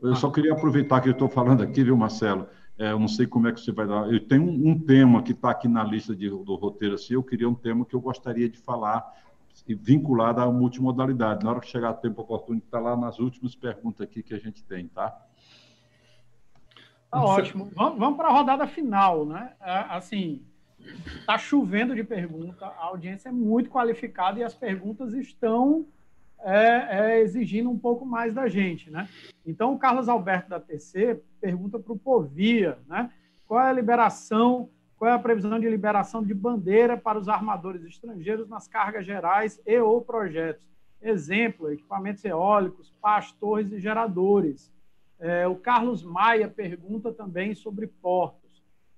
Eu 0.00 0.16
só 0.16 0.30
queria 0.30 0.52
aproveitar 0.52 1.00
que 1.00 1.08
eu 1.08 1.12
estou 1.12 1.28
falando 1.28 1.62
aqui, 1.62 1.84
viu, 1.84 1.96
Marcelo? 1.96 2.46
É, 2.80 2.92
eu 2.92 2.98
não 2.98 3.08
sei 3.08 3.26
como 3.26 3.46
é 3.46 3.52
que 3.52 3.60
você 3.60 3.70
vai 3.70 3.86
dar. 3.86 4.10
Eu 4.10 4.26
tenho 4.26 4.42
um, 4.42 4.70
um 4.70 4.78
tema 4.78 5.22
que 5.22 5.32
está 5.32 5.50
aqui 5.50 5.68
na 5.68 5.84
lista 5.84 6.16
de, 6.16 6.30
do 6.30 6.54
roteiro, 6.54 6.94
assim, 6.94 7.12
eu 7.12 7.22
queria 7.22 7.46
um 7.46 7.54
tema 7.54 7.84
que 7.84 7.94
eu 7.94 8.00
gostaria 8.00 8.48
de 8.48 8.56
falar, 8.56 9.06
vinculado 9.68 10.40
à 10.40 10.50
multimodalidade. 10.50 11.44
Na 11.44 11.50
hora 11.50 11.60
que 11.60 11.66
chegar 11.66 11.90
o 11.90 11.94
tempo 11.94 12.22
oportuno, 12.22 12.58
está 12.58 12.80
lá 12.80 12.96
nas 12.96 13.18
últimas 13.18 13.54
perguntas 13.54 14.00
aqui 14.00 14.22
que 14.22 14.32
a 14.32 14.38
gente 14.38 14.64
tem, 14.64 14.88
tá? 14.88 15.10
Tá 17.10 17.22
ótimo. 17.22 17.70
Vamos, 17.74 17.98
vamos 17.98 18.16
para 18.16 18.28
a 18.28 18.32
rodada 18.32 18.66
final, 18.66 19.26
né? 19.26 19.52
É, 19.60 19.72
assim, 19.90 20.42
Está 21.18 21.36
chovendo 21.36 21.94
de 21.94 22.02
pergunta, 22.02 22.64
a 22.64 22.86
audiência 22.86 23.28
é 23.28 23.32
muito 23.32 23.68
qualificada 23.68 24.40
e 24.40 24.42
as 24.42 24.54
perguntas 24.54 25.12
estão 25.12 25.86
é, 26.44 26.88
é, 26.90 27.20
exigindo 27.20 27.70
um 27.70 27.78
pouco 27.78 28.04
mais 28.04 28.34
da 28.34 28.48
gente, 28.48 28.90
né? 28.90 29.08
Então, 29.46 29.74
o 29.74 29.78
Carlos 29.78 30.08
Alberto 30.08 30.50
da 30.50 30.60
TC 30.60 31.20
pergunta 31.40 31.78
para 31.78 31.92
o 31.92 31.98
Povia, 31.98 32.78
né? 32.86 33.10
Qual 33.46 33.60
é 33.60 33.68
a 33.68 33.72
liberação, 33.72 34.68
qual 34.96 35.10
é 35.10 35.14
a 35.14 35.18
previsão 35.18 35.58
de 35.58 35.68
liberação 35.68 36.22
de 36.22 36.32
bandeira 36.34 36.96
para 36.96 37.18
os 37.18 37.28
armadores 37.28 37.84
estrangeiros 37.84 38.48
nas 38.48 38.68
cargas 38.68 39.04
gerais 39.04 39.60
e 39.66 39.78
ou 39.78 40.00
projetos? 40.00 40.68
Exemplo, 41.02 41.72
equipamentos 41.72 42.24
eólicos, 42.24 42.94
pastores 43.00 43.72
e 43.72 43.80
geradores. 43.80 44.72
É, 45.18 45.46
o 45.46 45.56
Carlos 45.56 46.02
Maia 46.02 46.48
pergunta 46.48 47.12
também 47.12 47.54
sobre 47.54 47.86
portos 47.86 48.40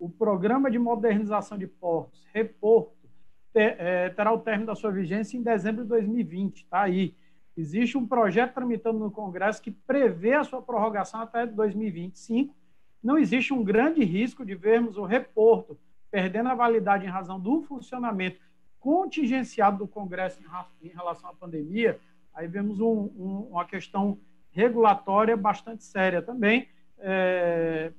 o 0.02 0.08
Programa 0.08 0.68
de 0.68 0.80
Modernização 0.80 1.56
de 1.56 1.68
Portos, 1.68 2.26
Reporto, 2.34 3.08
ter, 3.52 3.76
é, 3.78 4.08
terá 4.08 4.32
o 4.32 4.40
término 4.40 4.66
da 4.66 4.74
sua 4.74 4.90
vigência 4.90 5.36
em 5.38 5.42
dezembro 5.42 5.84
de 5.84 5.88
2020, 5.90 6.64
está 6.64 6.80
aí. 6.80 7.14
Existe 7.56 7.98
um 7.98 8.06
projeto 8.06 8.54
tramitando 8.54 8.98
no 8.98 9.10
Congresso 9.10 9.60
que 9.60 9.70
prevê 9.70 10.34
a 10.34 10.44
sua 10.44 10.62
prorrogação 10.62 11.20
até 11.20 11.46
2025. 11.46 12.54
Não 13.02 13.18
existe 13.18 13.52
um 13.52 13.62
grande 13.62 14.02
risco 14.04 14.44
de 14.44 14.54
vermos 14.54 14.96
o 14.96 15.04
reporto 15.04 15.78
perdendo 16.10 16.48
a 16.48 16.54
validade 16.54 17.06
em 17.06 17.08
razão 17.08 17.40
do 17.40 17.62
funcionamento 17.62 18.38
contingenciado 18.78 19.78
do 19.78 19.88
Congresso 19.88 20.40
em 20.82 20.88
relação 20.88 21.30
à 21.30 21.34
pandemia. 21.34 21.98
Aí 22.34 22.48
vemos 22.48 22.80
um, 22.80 23.10
um, 23.16 23.48
uma 23.50 23.64
questão 23.64 24.18
regulatória 24.50 25.36
bastante 25.36 25.84
séria 25.84 26.20
também. 26.20 26.68
É, 26.98 27.92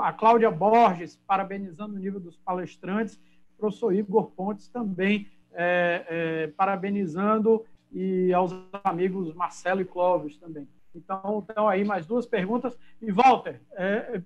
a 0.00 0.12
Cláudia 0.12 0.50
Borges, 0.50 1.16
parabenizando 1.26 1.94
o 1.94 1.98
nível 1.98 2.20
dos 2.20 2.36
palestrantes, 2.36 3.16
o 3.54 3.58
professor 3.58 3.94
Igor 3.94 4.30
Pontes 4.32 4.68
também 4.68 5.28
é, 5.52 6.04
é, 6.08 6.46
parabenizando 6.48 7.64
e 7.92 8.32
aos 8.32 8.52
amigos 8.84 9.34
Marcelo 9.34 9.80
e 9.80 9.84
Clóvis 9.84 10.36
também. 10.36 10.68
Então, 10.94 11.44
então 11.48 11.68
aí 11.68 11.84
mais 11.84 12.06
duas 12.06 12.26
perguntas. 12.26 12.76
E, 13.00 13.10
Walter, 13.12 13.60
é, 13.72 14.20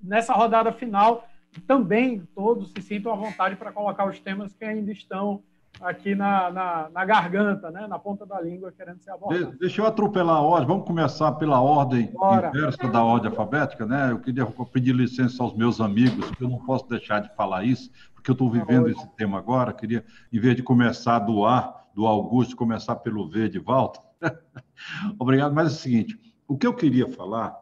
nessa 0.00 0.32
rodada 0.32 0.72
final, 0.72 1.26
também 1.66 2.20
todos 2.34 2.70
se 2.70 2.82
sintam 2.82 3.12
à 3.12 3.16
vontade 3.16 3.56
para 3.56 3.72
colocar 3.72 4.06
os 4.06 4.18
temas 4.18 4.52
que 4.52 4.64
ainda 4.64 4.92
estão 4.92 5.42
aqui 5.80 6.14
na, 6.14 6.50
na, 6.50 6.90
na, 6.90 7.04
garganta, 7.04 7.70
né? 7.70 7.86
na 7.86 7.98
ponta 7.98 8.26
da 8.26 8.40
língua, 8.40 8.72
querendo 8.72 9.00
ser 9.00 9.10
abordados. 9.10 9.58
Deixa 9.58 9.80
eu 9.80 9.86
atropelar 9.86 10.36
a 10.36 10.42
ordem, 10.42 10.68
vamos 10.68 10.86
começar 10.86 11.32
pela 11.32 11.60
ordem 11.60 12.06
Bora. 12.12 12.48
inversa 12.48 12.88
da 12.88 13.02
ordem 13.02 13.30
alfabética, 13.30 13.86
né? 13.86 14.12
Eu 14.12 14.18
queria 14.18 14.46
pedir 14.46 14.94
licença 14.94 15.42
aos 15.42 15.54
meus 15.54 15.80
amigos, 15.80 16.26
porque 16.26 16.44
eu 16.44 16.48
não 16.48 16.58
posso 16.58 16.88
deixar 16.88 17.20
de 17.20 17.34
falar 17.34 17.64
isso, 17.64 17.90
porque 18.14 18.30
eu 18.30 18.34
estou 18.34 18.50
vivendo 18.50 18.88
esse 18.88 19.06
tema 19.16 19.38
agora, 19.38 19.72
queria, 19.72 20.04
em 20.32 20.38
vez 20.38 20.54
de 20.54 20.62
começar 20.62 21.18
do 21.20 21.44
A, 21.46 21.81
do 21.94 22.06
Augusto, 22.06 22.56
começar 22.56 22.96
pelo 22.96 23.28
V 23.28 23.48
de 23.48 23.58
volta. 23.58 24.00
Obrigado, 25.18 25.54
mas 25.54 25.72
é 25.72 25.76
o 25.76 25.78
seguinte, 25.78 26.18
o 26.46 26.56
que 26.56 26.66
eu 26.66 26.74
queria 26.74 27.08
falar 27.08 27.56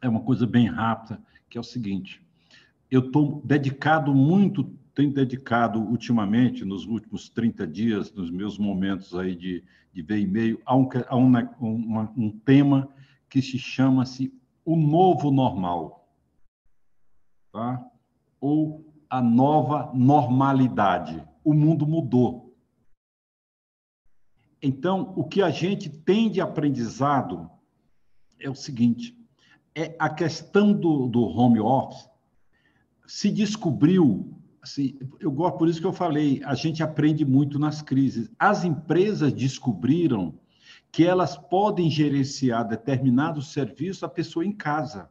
é 0.00 0.08
uma 0.08 0.20
coisa 0.20 0.46
bem 0.46 0.66
rápida, 0.66 1.20
que 1.48 1.56
é 1.56 1.60
o 1.60 1.64
seguinte, 1.64 2.22
eu 2.90 3.00
estou 3.00 3.42
dedicado 3.44 4.14
muito, 4.14 4.64
tenho 4.94 5.12
dedicado 5.12 5.80
ultimamente, 5.80 6.64
nos 6.64 6.86
últimos 6.86 7.28
30 7.28 7.66
dias, 7.66 8.12
nos 8.12 8.30
meus 8.30 8.58
momentos 8.58 9.14
aí 9.14 9.34
de, 9.34 9.64
de 9.92 10.02
ver 10.02 10.20
e-mail, 10.20 10.60
a, 10.64 10.76
um, 10.76 10.88
a 11.08 11.16
um, 11.16 12.08
um 12.16 12.30
tema 12.44 12.88
que 13.28 13.40
se 13.42 13.58
chama-se 13.58 14.32
o 14.64 14.76
novo 14.76 15.30
normal, 15.30 16.08
tá? 17.52 17.84
ou 18.40 18.84
a 19.08 19.22
nova 19.22 19.90
normalidade. 19.94 21.26
O 21.42 21.54
mundo 21.54 21.86
mudou. 21.86 22.43
Então, 24.66 25.12
o 25.14 25.24
que 25.24 25.42
a 25.42 25.50
gente 25.50 25.90
tem 25.90 26.30
de 26.30 26.40
aprendizado 26.40 27.50
é 28.40 28.48
o 28.48 28.54
seguinte: 28.54 29.14
é 29.74 29.94
a 29.98 30.08
questão 30.08 30.72
do, 30.72 31.06
do 31.06 31.20
home 31.20 31.60
office 31.60 32.08
se 33.06 33.30
descobriu, 33.30 34.34
assim, 34.62 34.98
eu 35.20 35.30
gosto 35.30 35.58
por 35.58 35.68
isso 35.68 35.82
que 35.82 35.86
eu 35.86 35.92
falei, 35.92 36.40
a 36.44 36.54
gente 36.54 36.82
aprende 36.82 37.26
muito 37.26 37.58
nas 37.58 37.82
crises. 37.82 38.30
As 38.38 38.64
empresas 38.64 39.34
descobriram 39.34 40.38
que 40.90 41.04
elas 41.04 41.36
podem 41.36 41.90
gerenciar 41.90 42.66
determinados 42.66 43.52
serviços 43.52 44.02
a 44.02 44.08
pessoa 44.08 44.46
em 44.46 44.52
casa. 44.52 45.10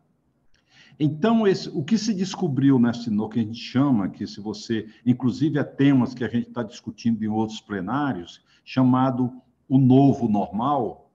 Então, 0.99 1.45
esse, 1.45 1.69
o 1.69 1.83
que 1.83 1.97
se 1.99 2.11
descobriu 2.11 2.79
nesse, 2.79 3.11
no 3.11 3.29
que 3.29 3.39
a 3.39 3.43
gente 3.43 3.59
chama, 3.59 4.09
que 4.09 4.25
se 4.25 4.41
você, 4.41 4.87
inclusive 5.05 5.59
é 5.59 5.63
temas 5.63 6.15
que 6.15 6.23
a 6.23 6.27
gente 6.27 6.47
está 6.47 6.63
discutindo 6.63 7.23
em 7.23 7.27
outros 7.27 7.61
plenários, 7.61 8.41
chamado 8.63 9.31
o 9.67 9.77
novo 9.77 10.27
normal, 10.27 11.11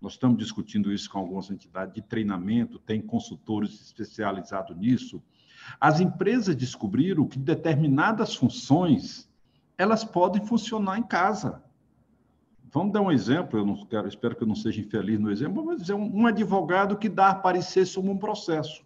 nós 0.00 0.12
estamos 0.12 0.38
discutindo 0.38 0.92
isso 0.92 1.10
com 1.10 1.18
algumas 1.18 1.50
entidades 1.50 1.94
de 1.94 2.02
treinamento, 2.02 2.78
tem 2.78 3.00
consultores 3.00 3.80
especializados 3.80 4.76
nisso, 4.76 5.22
as 5.80 6.00
empresas 6.00 6.54
descobriram 6.54 7.26
que 7.26 7.38
determinadas 7.38 8.34
funções 8.34 9.28
elas 9.76 10.04
podem 10.04 10.44
funcionar 10.46 10.98
em 10.98 11.02
casa. 11.02 11.62
Vamos 12.72 12.92
dar 12.92 13.00
um 13.00 13.10
exemplo, 13.10 13.58
eu 13.58 13.66
não 13.66 13.84
quero, 13.86 14.06
espero 14.06 14.36
que 14.36 14.42
eu 14.42 14.46
não 14.46 14.54
seja 14.54 14.80
infeliz 14.80 15.18
no 15.18 15.30
exemplo, 15.30 15.64
vamos 15.64 15.80
dizer 15.80 15.94
um, 15.94 16.22
um 16.22 16.26
advogado 16.26 16.96
que 16.96 17.08
dá 17.08 17.34
parecer 17.34 17.86
sobre 17.86 18.10
um 18.10 18.16
processo. 18.16 18.85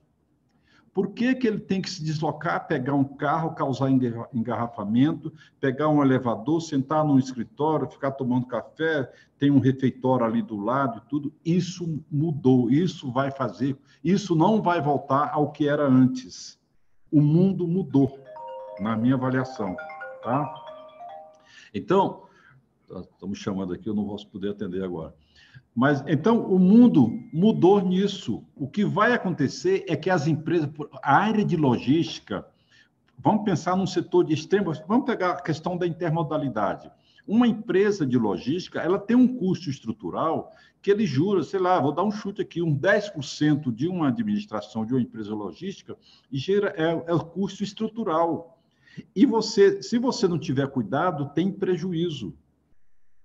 Por 0.92 1.12
que, 1.12 1.34
que 1.34 1.46
ele 1.46 1.60
tem 1.60 1.80
que 1.80 1.88
se 1.88 2.02
deslocar, 2.02 2.66
pegar 2.66 2.94
um 2.94 3.04
carro, 3.04 3.54
causar 3.54 3.90
engarrafamento, 4.32 5.32
pegar 5.60 5.88
um 5.88 6.02
elevador, 6.02 6.60
sentar 6.60 7.04
num 7.04 7.18
escritório, 7.18 7.88
ficar 7.88 8.10
tomando 8.10 8.46
café, 8.46 9.10
tem 9.38 9.50
um 9.50 9.60
refeitório 9.60 10.26
ali 10.26 10.42
do 10.42 10.56
lado 10.56 10.98
e 10.98 11.08
tudo? 11.08 11.32
Isso 11.44 12.02
mudou, 12.10 12.70
isso 12.70 13.10
vai 13.12 13.30
fazer, 13.30 13.76
isso 14.02 14.34
não 14.34 14.60
vai 14.60 14.80
voltar 14.80 15.30
ao 15.32 15.52
que 15.52 15.68
era 15.68 15.86
antes 15.86 16.60
o 17.10 17.20
mundo 17.20 17.66
mudou, 17.66 18.18
na 18.78 18.96
minha 18.96 19.14
avaliação. 19.14 19.76
Tá? 20.22 20.54
Então, 21.74 22.22
estamos 22.88 23.38
chamando 23.38 23.72
aqui, 23.72 23.88
eu 23.88 23.94
não 23.94 24.06
vou 24.06 24.16
poder 24.26 24.50
atender 24.50 24.84
agora. 24.84 25.14
Mas 25.74 26.02
então 26.06 26.44
o 26.46 26.58
mundo 26.58 27.20
mudou 27.32 27.80
nisso. 27.80 28.44
O 28.56 28.68
que 28.68 28.84
vai 28.84 29.12
acontecer 29.12 29.84
é 29.88 29.96
que 29.96 30.10
as 30.10 30.26
empresas, 30.26 30.68
a 31.02 31.16
área 31.16 31.44
de 31.44 31.56
logística, 31.56 32.44
vamos 33.18 33.44
pensar 33.44 33.76
num 33.76 33.86
setor 33.86 34.24
de 34.24 34.34
extremo, 34.34 34.72
vamos 34.86 35.06
pegar 35.06 35.32
a 35.32 35.42
questão 35.42 35.76
da 35.76 35.86
intermodalidade. 35.86 36.90
Uma 37.26 37.46
empresa 37.46 38.04
de 38.04 38.18
logística, 38.18 38.80
ela 38.80 38.98
tem 38.98 39.16
um 39.16 39.36
custo 39.36 39.70
estrutural 39.70 40.50
que 40.82 40.90
ele 40.90 41.06
jura, 41.06 41.42
sei 41.42 41.60
lá, 41.60 41.78
vou 41.78 41.92
dar 41.92 42.02
um 42.02 42.10
chute 42.10 42.40
aqui, 42.40 42.62
um 42.62 42.76
10% 42.76 43.72
de 43.72 43.86
uma 43.86 44.08
administração 44.08 44.84
de 44.84 44.94
uma 44.94 45.02
empresa 45.02 45.34
logística 45.34 45.96
e 46.32 46.38
gera, 46.38 46.74
é, 46.76 47.10
é 47.10 47.14
o 47.14 47.24
custo 47.24 47.62
estrutural. 47.62 48.58
E 49.14 49.26
você, 49.26 49.82
se 49.82 49.98
você 49.98 50.26
não 50.26 50.38
tiver 50.38 50.68
cuidado, 50.68 51.30
tem 51.34 51.52
prejuízo. 51.52 52.34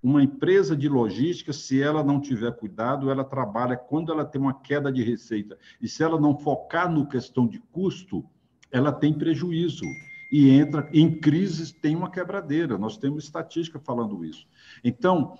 Uma 0.06 0.22
empresa 0.22 0.76
de 0.76 0.88
logística, 0.88 1.52
se 1.52 1.82
ela 1.82 2.00
não 2.00 2.20
tiver 2.20 2.52
cuidado, 2.52 3.10
ela 3.10 3.24
trabalha 3.24 3.76
quando 3.76 4.12
ela 4.12 4.24
tem 4.24 4.40
uma 4.40 4.54
queda 4.54 4.92
de 4.92 5.02
receita. 5.02 5.58
E 5.82 5.88
se 5.88 6.00
ela 6.00 6.20
não 6.20 6.38
focar 6.38 6.88
no 6.88 7.08
questão 7.08 7.44
de 7.44 7.58
custo, 7.72 8.24
ela 8.70 8.92
tem 8.92 9.12
prejuízo. 9.12 9.84
E 10.30 10.48
entra 10.48 10.88
em 10.92 11.18
crises, 11.18 11.72
tem 11.72 11.96
uma 11.96 12.08
quebradeira. 12.08 12.78
Nós 12.78 12.96
temos 12.96 13.24
estatística 13.24 13.80
falando 13.80 14.24
isso. 14.24 14.46
Então, 14.84 15.36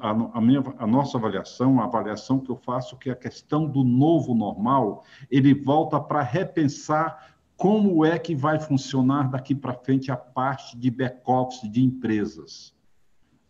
a, 0.00 0.10
a, 0.10 0.40
minha, 0.40 0.64
a 0.78 0.84
nossa 0.84 1.16
avaliação, 1.16 1.80
a 1.80 1.84
avaliação 1.84 2.40
que 2.40 2.50
eu 2.50 2.56
faço, 2.56 2.98
que 2.98 3.10
é 3.10 3.12
a 3.12 3.16
questão 3.16 3.68
do 3.68 3.84
novo 3.84 4.34
normal, 4.34 5.04
ele 5.30 5.54
volta 5.54 6.00
para 6.00 6.22
repensar 6.22 7.36
como 7.56 8.04
é 8.04 8.18
que 8.18 8.34
vai 8.34 8.58
funcionar 8.58 9.30
daqui 9.30 9.54
para 9.54 9.74
frente 9.74 10.10
a 10.10 10.16
parte 10.16 10.76
de 10.76 10.90
back-office 10.90 11.70
de 11.70 11.84
empresas. 11.84 12.76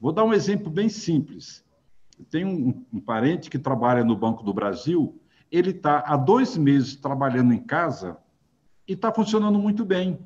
Vou 0.00 0.12
dar 0.12 0.24
um 0.24 0.32
exemplo 0.32 0.70
bem 0.70 0.88
simples. 0.88 1.64
Tem 2.30 2.44
um, 2.44 2.84
um 2.92 3.00
parente 3.00 3.50
que 3.50 3.58
trabalha 3.58 4.04
no 4.04 4.16
Banco 4.16 4.42
do 4.42 4.52
Brasil, 4.52 5.20
ele 5.50 5.70
está 5.70 6.02
há 6.06 6.16
dois 6.16 6.56
meses 6.56 6.96
trabalhando 6.96 7.52
em 7.52 7.62
casa 7.62 8.18
e 8.86 8.92
está 8.92 9.12
funcionando 9.12 9.58
muito 9.58 9.84
bem. 9.84 10.18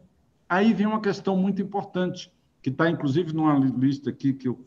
Aí 0.48 0.72
vem 0.72 0.86
uma 0.86 1.00
questão 1.00 1.36
muito 1.36 1.62
importante 1.62 2.32
que 2.62 2.70
está 2.70 2.88
inclusive 2.88 3.32
numa 3.34 3.58
lista 3.58 4.10
aqui 4.10 4.32
que 4.32 4.48
eu, 4.48 4.64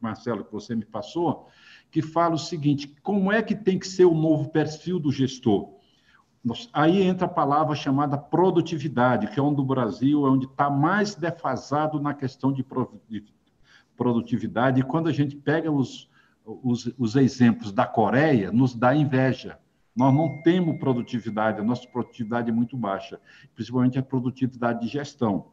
Marcelo, 0.00 0.44
que 0.44 0.52
você 0.52 0.74
me 0.74 0.84
passou, 0.84 1.48
que 1.90 2.02
fala 2.02 2.34
o 2.34 2.38
seguinte: 2.38 2.94
como 3.02 3.32
é 3.32 3.42
que 3.42 3.54
tem 3.54 3.78
que 3.78 3.88
ser 3.88 4.04
o 4.04 4.14
novo 4.14 4.50
perfil 4.50 4.98
do 4.98 5.10
gestor? 5.10 5.76
Aí 6.72 7.02
entra 7.02 7.26
a 7.26 7.30
palavra 7.30 7.74
chamada 7.74 8.16
produtividade, 8.16 9.26
que 9.28 9.40
é 9.40 9.42
onde 9.42 9.60
o 9.60 9.64
Brasil 9.64 10.26
é 10.26 10.30
onde 10.30 10.46
está 10.46 10.70
mais 10.70 11.14
defasado 11.14 12.00
na 12.00 12.14
questão 12.14 12.52
de 12.52 12.62
produtividade. 13.98 14.80
E 14.80 14.84
quando 14.84 15.08
a 15.08 15.12
gente 15.12 15.36
pega 15.36 15.70
os, 15.70 16.08
os, 16.44 16.90
os 16.96 17.16
exemplos 17.16 17.72
da 17.72 17.84
Coreia, 17.84 18.50
nos 18.50 18.74
dá 18.74 18.94
inveja. 18.94 19.58
Nós 19.94 20.14
não 20.14 20.40
temos 20.42 20.78
produtividade, 20.78 21.60
a 21.60 21.64
nossa 21.64 21.86
produtividade 21.88 22.48
é 22.48 22.52
muito 22.52 22.76
baixa, 22.76 23.20
principalmente 23.54 23.98
a 23.98 24.02
produtividade 24.02 24.80
de 24.80 24.86
gestão. 24.86 25.48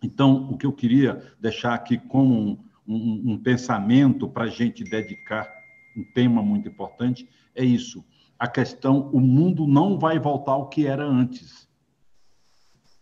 Então, 0.00 0.48
o 0.50 0.56
que 0.56 0.64
eu 0.64 0.72
queria 0.72 1.34
deixar 1.40 1.74
aqui 1.74 1.98
como 1.98 2.32
um, 2.32 2.58
um, 2.86 3.32
um 3.32 3.38
pensamento 3.38 4.28
para 4.28 4.44
a 4.44 4.48
gente 4.48 4.84
dedicar 4.84 5.52
um 5.96 6.04
tema 6.14 6.40
muito 6.42 6.68
importante 6.68 7.28
é 7.54 7.64
isso. 7.64 8.04
A 8.38 8.46
questão, 8.46 9.10
o 9.12 9.20
mundo 9.20 9.66
não 9.66 9.98
vai 9.98 10.18
voltar 10.18 10.52
ao 10.52 10.68
que 10.68 10.86
era 10.86 11.04
antes. 11.04 11.68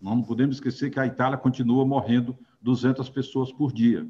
Não 0.00 0.22
podemos 0.22 0.56
esquecer 0.56 0.90
que 0.90 0.98
a 0.98 1.06
Itália 1.06 1.36
continua 1.36 1.84
morrendo 1.84 2.38
200 2.62 3.08
pessoas 3.10 3.52
por 3.52 3.72
dia. 3.72 4.06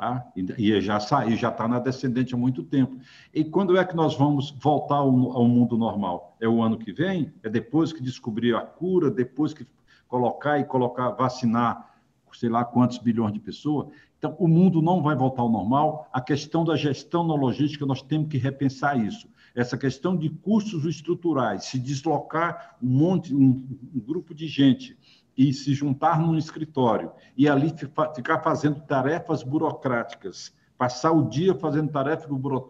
Tá? 0.00 0.32
E 0.56 0.80
já 0.80 0.98
saiu, 0.98 1.36
já 1.36 1.50
está 1.50 1.68
na 1.68 1.78
descendente 1.78 2.34
há 2.34 2.38
muito 2.38 2.62
tempo. 2.62 2.98
E 3.34 3.44
quando 3.44 3.76
é 3.76 3.84
que 3.84 3.94
nós 3.94 4.16
vamos 4.16 4.50
voltar 4.52 4.94
ao, 4.94 5.10
ao, 5.32 5.46
mundo 5.46 5.76
normal? 5.76 6.38
É 6.40 6.48
o 6.48 6.62
ano 6.62 6.78
que 6.78 6.90
vem? 6.90 7.30
É 7.42 7.50
depois 7.50 7.92
que 7.92 8.02
descobrir 8.02 8.56
a 8.56 8.62
cura, 8.62 9.10
depois 9.10 9.52
que 9.52 9.66
colocar 10.08 10.58
e 10.58 10.64
colocar, 10.64 11.10
vacinar 11.10 11.90
sei 12.32 12.48
lá 12.48 12.64
quantos 12.64 12.96
bilhões 12.96 13.34
de 13.34 13.40
pessoas. 13.40 13.88
Então, 14.16 14.34
o 14.38 14.48
mundo 14.48 14.80
não 14.80 15.02
vai 15.02 15.14
voltar 15.14 15.42
ao 15.42 15.50
normal. 15.50 16.08
A 16.10 16.20
questão 16.22 16.64
da 16.64 16.76
gestão 16.76 17.26
na 17.26 17.34
logística, 17.34 17.84
nós 17.84 18.00
temos 18.00 18.30
que 18.30 18.38
repensar 18.38 18.98
isso. 18.98 19.28
Essa 19.54 19.76
questão 19.76 20.16
de 20.16 20.30
custos 20.30 20.86
estruturais, 20.86 21.64
se 21.64 21.78
deslocar 21.78 22.78
um 22.82 22.88
monte, 22.88 23.34
um, 23.34 23.68
um 23.94 24.00
grupo 24.00 24.32
de 24.32 24.46
gente 24.46 24.96
e 25.36 25.52
se 25.52 25.74
juntar 25.74 26.20
num 26.20 26.36
escritório 26.36 27.12
e 27.36 27.48
ali 27.48 27.72
ficar 28.14 28.40
fazendo 28.40 28.80
tarefas 28.80 29.42
burocráticas, 29.42 30.54
passar 30.76 31.12
o 31.12 31.28
dia 31.28 31.54
fazendo 31.54 31.90
tarefas 31.90 32.26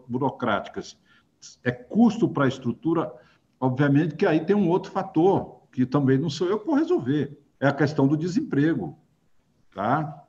burocráticas, 0.07 0.97
é 1.63 1.71
custo 1.71 2.29
para 2.29 2.45
a 2.45 2.47
estrutura. 2.47 3.11
Obviamente 3.59 4.15
que 4.15 4.25
aí 4.25 4.45
tem 4.45 4.55
um 4.55 4.69
outro 4.69 4.91
fator 4.91 5.61
que 5.71 5.85
também 5.85 6.17
não 6.17 6.29
sou 6.29 6.47
eu 6.47 6.59
que 6.59 6.65
vou 6.65 6.75
resolver, 6.75 7.39
é 7.59 7.67
a 7.67 7.73
questão 7.73 8.07
do 8.07 8.17
desemprego, 8.17 8.97
tá? 9.73 10.25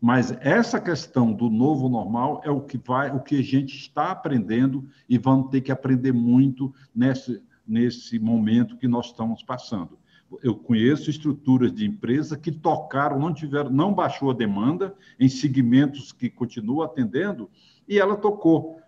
Mas 0.00 0.30
essa 0.40 0.80
questão 0.80 1.32
do 1.32 1.50
novo 1.50 1.88
normal 1.88 2.40
é 2.44 2.50
o 2.50 2.60
que 2.60 2.78
vai, 2.78 3.10
o 3.10 3.20
que 3.20 3.38
a 3.38 3.42
gente 3.42 3.76
está 3.76 4.10
aprendendo 4.10 4.86
e 5.08 5.18
vamos 5.18 5.50
ter 5.50 5.60
que 5.60 5.72
aprender 5.72 6.12
muito 6.12 6.72
nesse, 6.94 7.42
nesse 7.66 8.18
momento 8.18 8.76
que 8.76 8.86
nós 8.86 9.06
estamos 9.06 9.42
passando. 9.42 9.98
Eu 10.42 10.56
conheço 10.56 11.08
estruturas 11.08 11.72
de 11.72 11.86
empresa 11.86 12.36
que 12.36 12.50
tocaram, 12.50 13.18
não 13.18 13.32
tiveram, 13.32 13.70
não 13.70 13.94
baixou 13.94 14.30
a 14.30 14.34
demanda 14.34 14.94
em 15.18 15.28
segmentos 15.28 16.12
que 16.12 16.28
continuam 16.28 16.82
atendendo 16.82 17.48
e 17.88 17.98
ela 17.98 18.16
tocou, 18.16 18.80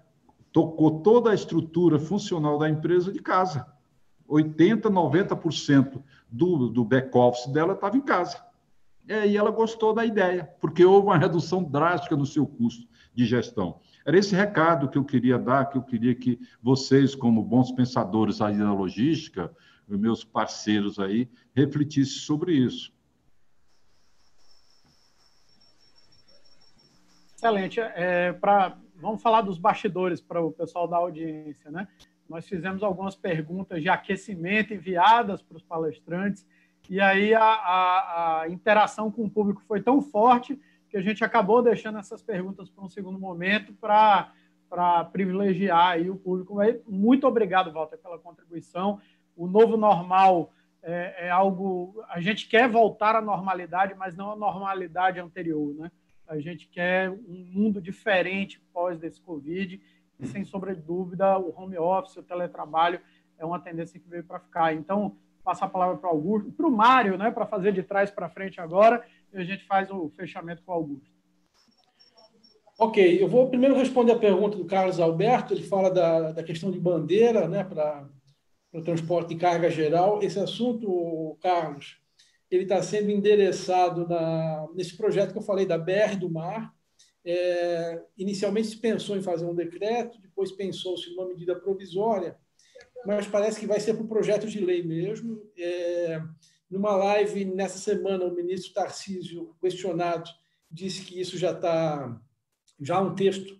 tocou 0.52 1.00
toda 1.00 1.30
a 1.30 1.34
estrutura 1.34 1.98
funcional 1.98 2.58
da 2.58 2.68
empresa 2.68 3.12
de 3.12 3.20
casa. 3.20 3.66
80, 4.26 4.90
90% 4.90 6.02
do, 6.28 6.68
do 6.68 6.84
back 6.84 7.16
office 7.16 7.46
dela 7.46 7.72
estava 7.72 7.96
em 7.96 8.02
casa. 8.02 8.44
É, 9.08 9.26
e 9.26 9.38
ela 9.38 9.50
gostou 9.50 9.94
da 9.94 10.04
ideia, 10.04 10.52
porque 10.60 10.84
houve 10.84 11.06
uma 11.06 11.16
redução 11.16 11.64
drástica 11.64 12.14
no 12.14 12.26
seu 12.26 12.46
custo 12.46 12.86
de 13.14 13.24
gestão. 13.24 13.80
Era 14.04 14.18
esse 14.18 14.34
recado 14.34 14.88
que 14.88 14.98
eu 14.98 15.04
queria 15.04 15.38
dar, 15.38 15.66
que 15.66 15.78
eu 15.78 15.82
queria 15.82 16.14
que 16.14 16.38
vocês, 16.62 17.14
como 17.14 17.42
bons 17.42 17.72
pensadores 17.72 18.42
aí 18.42 18.58
da 18.58 18.72
logística, 18.72 19.50
meus 19.96 20.24
parceiros 20.24 20.98
aí, 20.98 21.28
refletissem 21.54 22.20
sobre 22.20 22.52
isso. 22.52 22.92
Excelente. 27.34 27.80
É, 27.80 28.32
pra, 28.32 28.76
vamos 28.96 29.22
falar 29.22 29.42
dos 29.42 29.58
bastidores 29.58 30.20
para 30.20 30.40
o 30.40 30.50
pessoal 30.50 30.88
da 30.88 30.96
audiência. 30.96 31.70
Né? 31.70 31.86
Nós 32.28 32.48
fizemos 32.48 32.82
algumas 32.82 33.14
perguntas 33.14 33.80
de 33.80 33.88
aquecimento 33.88 34.74
enviadas 34.74 35.40
para 35.40 35.56
os 35.56 35.62
palestrantes 35.62 36.44
e 36.88 37.00
aí 37.00 37.34
a, 37.34 37.42
a, 37.42 38.40
a, 38.42 38.48
interação 38.48 39.10
com 39.10 39.24
o 39.24 39.30
público 39.30 39.62
foi 39.68 39.82
tão 39.82 40.00
forte 40.00 40.58
que 40.88 40.96
a 40.96 41.02
gente 41.02 41.22
acabou 41.22 41.62
deixando 41.62 41.98
essas 41.98 42.22
perguntas 42.22 42.70
para 42.70 42.82
um 42.82 42.88
segundo 42.88 43.18
momento 43.18 43.74
para 43.74 45.04
privilegiar 45.12 45.90
aí 45.90 46.08
o 46.08 46.16
público. 46.16 46.56
Muito 46.88 47.26
obrigado, 47.26 47.70
Walter, 47.70 47.98
pela 47.98 48.18
contribuição. 48.18 48.98
O 49.38 49.46
novo 49.46 49.76
normal 49.76 50.52
é, 50.82 51.26
é, 51.26 51.30
algo. 51.30 52.04
A 52.08 52.20
gente 52.20 52.48
quer 52.48 52.68
voltar 52.68 53.14
à 53.14 53.20
normalidade, 53.20 53.94
mas 53.94 54.16
não 54.16 54.32
à 54.32 54.36
normalidade 54.36 55.20
anterior. 55.20 55.72
Né? 55.74 55.90
A 56.26 56.38
gente 56.40 56.66
quer 56.66 57.08
um 57.08 57.48
mundo 57.52 57.80
diferente 57.80 58.60
pós 58.72 58.98
desse 58.98 59.20
Covid. 59.20 59.80
E, 60.18 60.26
sem 60.26 60.44
sombra 60.44 60.74
de 60.74 60.82
dúvida, 60.82 61.38
o 61.38 61.54
home 61.56 61.78
office, 61.78 62.16
o 62.16 62.22
teletrabalho 62.24 63.00
é 63.38 63.46
uma 63.46 63.60
tendência 63.60 64.00
que 64.00 64.08
veio 64.08 64.24
para 64.24 64.40
ficar. 64.40 64.74
Então, 64.74 65.16
passar 65.44 65.66
a 65.66 65.70
palavra 65.70 65.96
para 65.96 66.08
o 66.08 66.12
Augusto, 66.12 66.50
para 66.50 66.66
o 66.66 66.70
Mário, 66.70 67.16
né, 67.16 67.30
para 67.30 67.46
fazer 67.46 67.72
de 67.72 67.82
trás 67.82 68.10
para 68.10 68.28
frente 68.28 68.60
agora, 68.60 69.02
e 69.32 69.38
a 69.38 69.44
gente 69.44 69.64
faz 69.64 69.88
o 69.90 70.10
fechamento 70.16 70.62
com 70.64 70.72
o 70.72 70.74
Augusto. 70.74 71.08
Ok, 72.78 73.22
eu 73.22 73.28
vou 73.28 73.48
primeiro 73.48 73.74
responder 73.74 74.12
a 74.12 74.18
pergunta 74.18 74.56
do 74.56 74.64
Carlos 74.64 75.00
Alberto, 75.00 75.54
ele 75.54 75.62
fala 75.62 75.90
da, 75.90 76.32
da 76.32 76.42
questão 76.42 76.70
de 76.70 76.78
bandeira 76.78 77.48
né, 77.48 77.64
para 77.64 78.06
o 78.72 78.82
transporte 78.82 79.30
de 79.30 79.36
carga 79.36 79.70
geral. 79.70 80.22
Esse 80.22 80.38
assunto, 80.38 81.36
Carlos, 81.40 81.98
ele 82.50 82.62
está 82.64 82.82
sendo 82.82 83.10
endereçado 83.10 84.06
na, 84.06 84.66
nesse 84.74 84.96
projeto 84.96 85.32
que 85.32 85.38
eu 85.38 85.42
falei 85.42 85.66
da 85.66 85.78
BR 85.78 86.16
do 86.18 86.30
Mar. 86.30 86.74
É, 87.24 88.02
inicialmente 88.16 88.68
se 88.68 88.76
pensou 88.76 89.16
em 89.16 89.22
fazer 89.22 89.44
um 89.44 89.54
decreto, 89.54 90.20
depois 90.20 90.52
pensou-se 90.52 91.10
numa 91.10 91.28
medida 91.28 91.54
provisória, 91.56 92.38
mas 93.04 93.26
parece 93.26 93.60
que 93.60 93.66
vai 93.66 93.80
ser 93.80 93.94
para 93.94 94.04
o 94.04 94.08
projeto 94.08 94.46
de 94.46 94.60
lei 94.60 94.82
mesmo. 94.82 95.42
É, 95.56 96.22
numa 96.70 96.96
live 96.96 97.44
nessa 97.44 97.78
semana, 97.78 98.24
o 98.24 98.34
ministro 98.34 98.72
Tarcísio, 98.72 99.54
questionado, 99.60 100.30
disse 100.70 101.02
que 101.04 101.20
isso 101.20 101.36
já 101.36 101.52
está 101.52 102.20
já 102.80 103.00
um 103.00 103.14
texto 103.14 103.58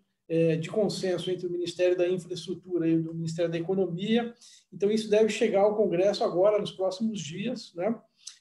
de 0.61 0.69
consenso 0.69 1.31
entre 1.31 1.47
o 1.47 1.51
Ministério 1.51 1.97
da 1.97 2.07
Infraestrutura 2.07 2.87
e 2.87 2.97
o 2.99 3.15
Ministério 3.15 3.51
da 3.51 3.57
Economia. 3.57 4.35
Então 4.71 4.91
isso 4.91 5.09
deve 5.09 5.31
chegar 5.31 5.63
ao 5.63 5.75
Congresso 5.75 6.23
agora 6.23 6.59
nos 6.59 6.73
próximos 6.73 7.19
dias, 7.19 7.73
né? 7.75 7.99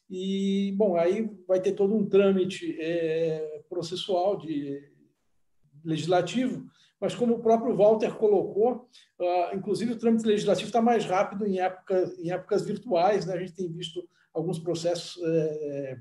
E 0.10 0.74
bom, 0.76 0.98
aí 0.98 1.30
vai 1.48 1.62
ter 1.62 1.72
todo 1.74 1.96
um 1.96 2.06
trâmite 2.06 2.78
é, 2.80 3.62
processual 3.70 4.38
de 4.38 4.82
legislativo 5.84 6.70
mas 7.00 7.14
como 7.14 7.36
o 7.36 7.40
próprio 7.40 7.76
Walter 7.76 8.16
colocou, 8.16 8.90
uh, 9.20 9.56
inclusive 9.56 9.94
o 9.94 9.98
trâmite 9.98 10.26
legislativo 10.26 10.68
está 10.68 10.82
mais 10.82 11.06
rápido 11.06 11.46
em, 11.46 11.60
época, 11.60 12.12
em 12.18 12.32
épocas 12.32 12.66
virtuais, 12.66 13.26
né? 13.26 13.34
a 13.34 13.40
gente 13.40 13.54
tem 13.54 13.72
visto 13.72 14.08
alguns 14.34 14.60
processos 14.60 15.20
eh, 15.24 15.98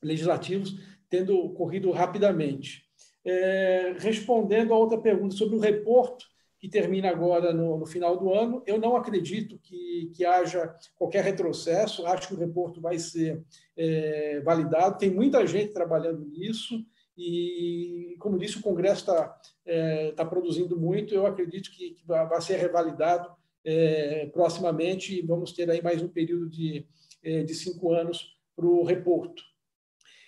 legislativos 0.00 0.78
tendo 1.10 1.48
corrido 1.50 1.90
rapidamente. 1.90 2.83
É, 3.24 3.94
respondendo 3.98 4.74
a 4.74 4.78
outra 4.78 4.98
pergunta 4.98 5.34
sobre 5.34 5.56
o 5.56 5.60
reporto, 5.60 6.26
que 6.64 6.68
termina 6.70 7.10
agora 7.10 7.52
no, 7.52 7.76
no, 7.76 7.84
final 7.84 8.16
do 8.16 8.32
ano. 8.32 8.62
Eu 8.66 8.78
não 8.78 8.96
acredito 8.96 9.58
que, 9.58 10.10
que 10.14 10.24
haja 10.24 10.74
qualquer 10.96 11.22
retrocesso, 11.22 12.06
acho 12.06 12.28
que 12.28 12.34
o 12.34 12.38
reporto 12.38 12.80
vai 12.80 12.98
ser 12.98 13.44
é, 13.76 14.40
validado. 14.40 14.96
Tem 14.96 15.10
muita 15.10 15.46
gente 15.46 15.74
trabalhando 15.74 16.24
nisso. 16.24 16.82
E, 17.18 18.16
como 18.18 18.38
disse, 18.38 18.56
o 18.56 18.62
Congresso 18.62 19.02
está 19.02 19.38
é, 19.66 20.12
tá 20.12 20.24
produzindo 20.24 20.74
muito. 20.80 21.14
Eu 21.14 21.26
acredito 21.26 21.70
que, 21.70 21.90
que 21.90 22.06
vai 22.06 22.40
ser 22.40 22.56
revalidado 22.56 23.30
é, 23.62 24.24
proximamente 24.32 25.18
e 25.18 25.20
vamos 25.20 25.52
ter 25.52 25.70
aí 25.70 25.82
mais 25.82 26.00
um 26.00 26.08
período 26.08 26.48
de, 26.48 26.86
é, 27.22 27.42
de 27.42 27.54
cinco 27.54 27.92
anos 27.92 28.38
para 28.56 28.64
o 28.64 28.84
reporto. 28.84 29.42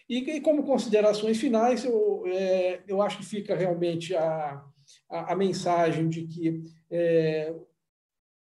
E, 0.09 0.19
e, 0.19 0.41
como 0.41 0.65
considerações 0.65 1.39
finais, 1.39 1.85
eu, 1.85 2.25
é, 2.27 2.83
eu 2.87 3.03
acho 3.03 3.19
que 3.19 3.25
fica 3.25 3.57
realmente 3.57 4.15
a, 4.15 4.65
a, 5.11 5.33
a 5.33 5.37
mensagem 5.37 6.09
de 6.09 6.27
que 6.27 6.63
é, 6.91 7.55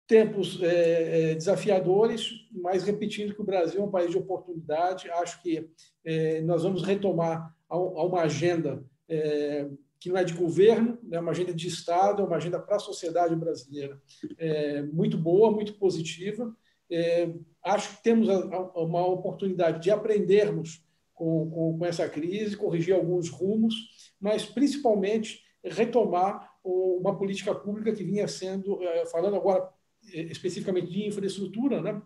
tempos 0.08 0.60
é, 0.62 1.34
desafiadores, 1.34 2.48
mas 2.52 2.84
repetindo 2.84 3.34
que 3.34 3.42
o 3.42 3.46
Brasil 3.46 3.82
é 3.82 3.84
um 3.84 3.92
país 3.92 4.12
de 4.12 4.18
oportunidade, 4.18 5.10
acho 5.10 5.42
que 5.42 5.68
é, 6.04 6.42
nós 6.42 6.64
vamos 6.64 6.84
retomar 6.84 7.56
a, 7.68 7.78
uma 7.78 8.22
agenda 8.22 8.84
é, 9.10 9.68
que 10.00 10.10
não 10.10 10.18
é 10.18 10.24
de 10.24 10.34
governo, 10.34 11.00
é 11.12 11.20
uma 11.20 11.32
agenda 11.32 11.54
de 11.54 11.68
Estado, 11.68 12.22
é 12.22 12.26
uma 12.26 12.36
agenda 12.36 12.60
para 12.60 12.76
a 12.76 12.80
sociedade 12.80 13.36
brasileira 13.36 14.00
é, 14.38 14.84
muito 14.84 15.18
boa, 15.18 15.52
muito 15.52 15.74
positiva. 15.74 16.56
É, 16.92 17.34
acho 17.64 17.98
que 17.98 18.04
temos 18.04 18.30
a, 18.30 18.36
a, 18.36 18.84
uma 18.84 19.04
oportunidade 19.08 19.82
de 19.82 19.90
aprendermos 19.90 20.85
com, 21.16 21.50
com, 21.50 21.78
com, 21.80 21.86
essa 21.86 22.08
crise, 22.08 22.58
corrigir 22.58 22.94
alguns 22.94 23.30
rumos, 23.30 23.74
mas 24.20 24.46
principalmente 24.46 25.44
retomar 25.64 26.54
uma 26.64 27.18
política 27.18 27.56
pública 27.56 27.94
que 27.94 28.04
vinha 28.04 28.28
sendo, 28.28 28.84
é, 28.84 29.06
falando 29.08 29.36
agora 29.36 29.68
é, 30.14 30.22
especificamente 30.24 30.92
de 30.92 31.08
infraestrutura, 31.08 31.82
né? 31.82 32.02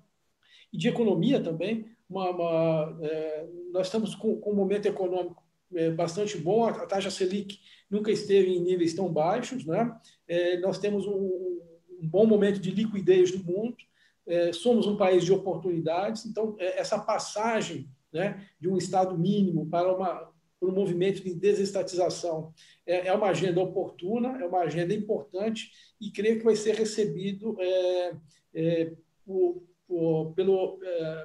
e 0.72 0.77
de 0.77 0.88
economia 0.88 1.41
também. 1.41 1.86
Uma, 2.10 2.30
uma, 2.30 2.99
é, 3.02 3.48
nós 3.72 3.88
estamos 3.88 4.15
com, 4.15 4.40
com 4.40 4.52
um 4.52 4.56
momento 4.56 4.86
econômico 4.86 5.44
é, 5.73 5.90
bastante 5.90 6.38
bom. 6.38 6.65
A 6.65 6.86
taxa 6.86 7.11
Selic 7.11 7.60
nunca 7.90 8.11
esteve 8.11 8.52
em 8.52 8.61
níveis 8.61 8.94
tão 8.94 9.11
baixos. 9.11 9.65
Né? 9.65 9.91
É, 10.27 10.60
nós 10.60 10.77
temos 10.77 11.06
um, 11.06 11.11
um, 12.02 12.07
bom 12.07 12.26
momento 12.26 12.60
de 12.60 12.72
liquidez 12.72 13.36
no 13.36 13.44
mundo. 13.44 13.76
Somos 14.53 14.86
um 14.86 14.95
país 14.95 15.26
de 15.26 15.34
oportunidades. 15.34 16.23
Então, 16.27 16.56
essa 16.60 16.99
passagem 16.99 17.90
né, 18.11 18.48
de 18.60 18.68
um 18.68 18.77
Estado 18.77 19.18
mínimo 19.18 19.68
para, 19.68 19.94
uma, 19.95 20.31
para 20.60 20.69
um 20.69 20.73
movimento 20.73 21.23
de 21.23 21.34
desestatização 21.34 22.53
é, 22.86 23.07
é, 23.07 23.14
uma 23.14 23.27
agenda 23.27 23.61
oportuna, 23.61 24.41
é 24.41 24.45
uma 24.45 24.61
agenda 24.61 24.94
importante 24.94 25.72
e 25.99 26.11
creio 26.11 26.40
que 26.40 26.45
vai 26.45 26.56
ser 26.56 26.76
recebido 26.76 27.56
é, 27.60 28.15
é, 28.53 28.94
por, 29.26 29.64
por, 29.88 30.34
pelo, 30.34 30.80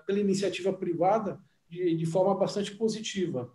pela 0.06 0.20
iniciativa 0.20 0.73
privada 0.73 1.40
de, 1.69 1.97
de 1.97 2.06
forma 2.06 2.35
bastante 2.35 2.74
positiva. 2.77 3.52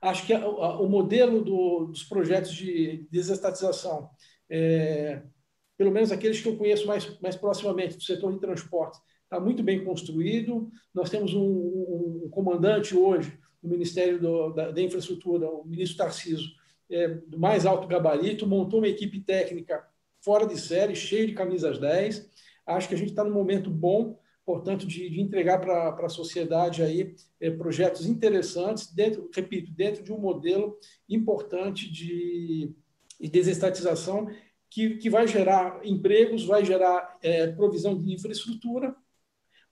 Acho 0.00 0.26
que 0.26 0.32
a, 0.32 0.42
a, 0.42 0.80
o 0.80 0.88
modelo 0.88 1.42
do, 1.42 1.86
dos 1.86 2.04
projetos 2.04 2.52
de 2.52 3.06
desestatização, 3.10 4.10
é, 4.48 5.22
pelo 5.76 5.90
menos 5.90 6.12
aqueles 6.12 6.40
que 6.40 6.48
eu 6.48 6.56
conheço 6.56 6.86
mais, 6.86 7.18
mais 7.20 7.36
proximamente 7.36 7.96
do 7.96 8.02
setor 8.02 8.32
de 8.32 8.40
transporte, 8.40 8.98
está 9.26 9.40
muito 9.40 9.62
bem 9.62 9.84
construído. 9.84 10.70
Nós 10.94 11.10
temos 11.10 11.34
um, 11.34 11.42
um, 11.42 12.22
um 12.24 12.30
comandante 12.30 12.96
hoje 12.96 13.36
no 13.62 13.68
Ministério 13.68 14.20
do, 14.20 14.50
da, 14.50 14.70
da, 14.70 14.80
Infraestrutura, 14.80 15.48
o 15.48 15.64
ministro 15.64 15.98
Tarciso, 15.98 16.48
é, 16.88 17.08
do 17.08 17.38
mais 17.38 17.66
alto 17.66 17.88
gabarito, 17.88 18.46
montou 18.46 18.78
uma 18.78 18.88
equipe 18.88 19.20
técnica 19.20 19.84
fora 20.20 20.46
de 20.46 20.58
série, 20.58 20.94
cheia 20.94 21.26
de 21.26 21.34
camisas 21.34 21.78
10. 21.78 22.30
Acho 22.64 22.88
que 22.88 22.94
a 22.94 22.98
gente 22.98 23.10
está 23.10 23.24
num 23.24 23.34
momento 23.34 23.68
bom, 23.68 24.18
portanto, 24.44 24.86
de, 24.86 25.10
de 25.10 25.20
entregar 25.20 25.60
para 25.60 26.06
a 26.06 26.08
sociedade 26.08 26.82
aí 26.82 27.16
é, 27.40 27.50
projetos 27.50 28.06
interessantes, 28.06 28.92
dentro, 28.92 29.28
repito, 29.34 29.72
dentro 29.72 30.04
de 30.04 30.12
um 30.12 30.18
modelo 30.18 30.78
importante 31.08 31.90
de, 31.90 32.72
de 33.20 33.28
desestatização 33.28 34.28
que, 34.70 34.96
que 34.96 35.10
vai 35.10 35.26
gerar 35.26 35.80
empregos, 35.84 36.44
vai 36.44 36.64
gerar 36.64 37.18
é, 37.22 37.48
provisão 37.48 38.00
de 38.00 38.12
infraestrutura, 38.12 38.94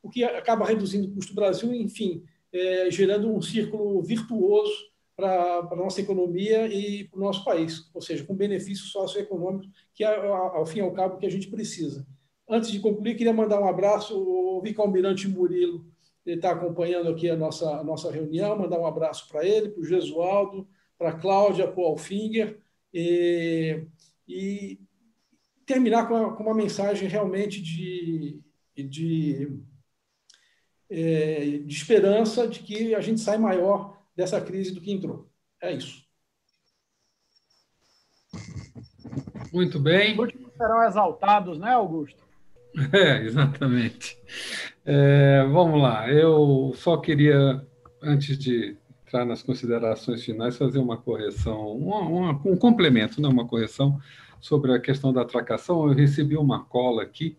o 0.05 0.11
que 0.11 0.23
acaba 0.23 0.67
reduzindo 0.67 1.09
o 1.09 1.15
custo 1.15 1.33
do 1.33 1.37
Brasil, 1.37 1.73
enfim, 1.73 2.23
é, 2.53 2.91
gerando 2.91 3.33
um 3.33 3.41
círculo 3.41 4.03
virtuoso 4.03 4.71
para 5.17 5.61
a 5.71 5.75
nossa 5.75 6.03
economia 6.03 6.67
e 6.67 7.05
para 7.05 7.19
o 7.19 7.23
nosso 7.23 7.43
país, 7.43 7.89
ou 7.95 8.03
seja, 8.03 8.23
com 8.23 8.35
benefícios 8.35 8.93
socioeconômicos, 8.93 9.67
que 9.95 10.05
é, 10.05 10.27
ao 10.27 10.67
fim 10.67 10.81
e 10.81 10.83
ao 10.83 10.93
cabo, 10.93 11.17
que 11.17 11.25
a 11.25 11.31
gente 11.31 11.49
precisa. 11.49 12.07
Antes 12.47 12.71
de 12.71 12.81
concluir, 12.81 13.17
queria 13.17 13.33
mandar 13.33 13.59
um 13.59 13.67
abraço 13.67 14.15
ao 14.15 14.61
vice-almirante 14.61 15.27
Murilo, 15.27 15.87
ele 16.27 16.37
está 16.37 16.51
acompanhando 16.51 17.09
aqui 17.09 17.31
a 17.31 17.37
nossa, 17.37 17.81
a 17.81 17.85
nossa 17.85 18.11
reunião, 18.11 18.59
mandar 18.59 18.79
um 18.79 18.87
abraço 18.87 19.27
para 19.29 19.47
ele, 19.47 19.71
para 19.71 19.81
o 19.81 19.85
Gesualdo, 19.85 20.69
para 20.99 21.11
a 21.11 21.19
Cláudia, 21.19 21.67
para 21.67 21.81
o 21.81 21.87
Alfinger, 21.87 22.59
e, 22.93 23.87
e 24.29 24.79
terminar 25.65 26.07
com 26.07 26.15
uma, 26.15 26.37
com 26.37 26.43
uma 26.43 26.55
mensagem 26.55 27.09
realmente 27.09 27.63
de, 27.63 28.39
de 28.77 29.65
é, 30.91 31.59
de 31.65 31.75
esperança 31.75 32.47
de 32.47 32.61
que 32.61 32.95
a 32.95 33.01
gente 33.01 33.21
sai 33.21 33.39
maior 33.39 33.99
dessa 34.17 34.41
crise 34.41 34.73
do 34.73 34.81
que 34.81 34.93
entrou. 34.93 35.29
É 35.61 35.73
isso. 35.73 36.05
Muito 39.53 39.79
bem. 39.79 40.19
Os 40.21 40.33
serão 40.57 40.85
exaltados, 40.85 41.59
né, 41.59 41.71
Augusto? 41.73 42.23
É, 42.93 43.23
exatamente. 43.23 44.19
É, 44.85 45.45
vamos 45.45 45.81
lá. 45.81 46.11
Eu 46.11 46.73
só 46.75 46.97
queria, 46.97 47.65
antes 48.03 48.37
de 48.37 48.77
entrar 49.07 49.25
nas 49.25 49.45
considerações 49.45 50.25
finais, 50.25 50.57
fazer 50.57 50.81
uma 50.81 50.97
correção, 50.97 51.69
uma, 51.69 52.01
uma, 52.01 52.31
um 52.45 52.57
complemento, 52.57 53.21
não 53.21 53.31
uma 53.31 53.47
correção, 53.47 54.01
sobre 54.41 54.73
a 54.73 54.81
questão 54.81 55.13
da 55.13 55.23
atracação. 55.23 55.87
Eu 55.87 55.95
recebi 55.95 56.37
uma 56.37 56.65
cola 56.65 57.05
aqui 57.05 57.39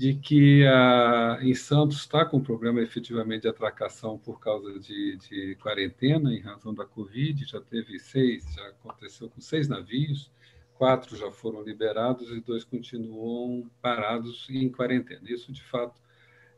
de 0.00 0.14
que 0.14 0.66
a, 0.66 1.38
em 1.42 1.52
Santos 1.52 1.98
está 1.98 2.24
com 2.24 2.40
problema 2.40 2.80
efetivamente 2.80 3.42
de 3.42 3.48
atracação 3.48 4.16
por 4.16 4.40
causa 4.40 4.80
de, 4.80 5.18
de, 5.18 5.54
quarentena 5.56 6.32
em 6.32 6.40
razão 6.40 6.72
da 6.72 6.86
Covid. 6.86 7.44
Já 7.44 7.60
teve 7.60 7.98
seis, 7.98 8.50
já 8.54 8.66
aconteceu 8.68 9.28
com 9.28 9.42
seis 9.42 9.68
navios, 9.68 10.32
quatro 10.72 11.14
já 11.18 11.30
foram 11.30 11.62
liberados 11.62 12.30
e 12.30 12.40
dois 12.40 12.64
continuam 12.64 13.70
parados 13.82 14.46
em 14.48 14.70
quarentena. 14.70 15.20
Isso, 15.30 15.52
de 15.52 15.62
fato, 15.64 16.00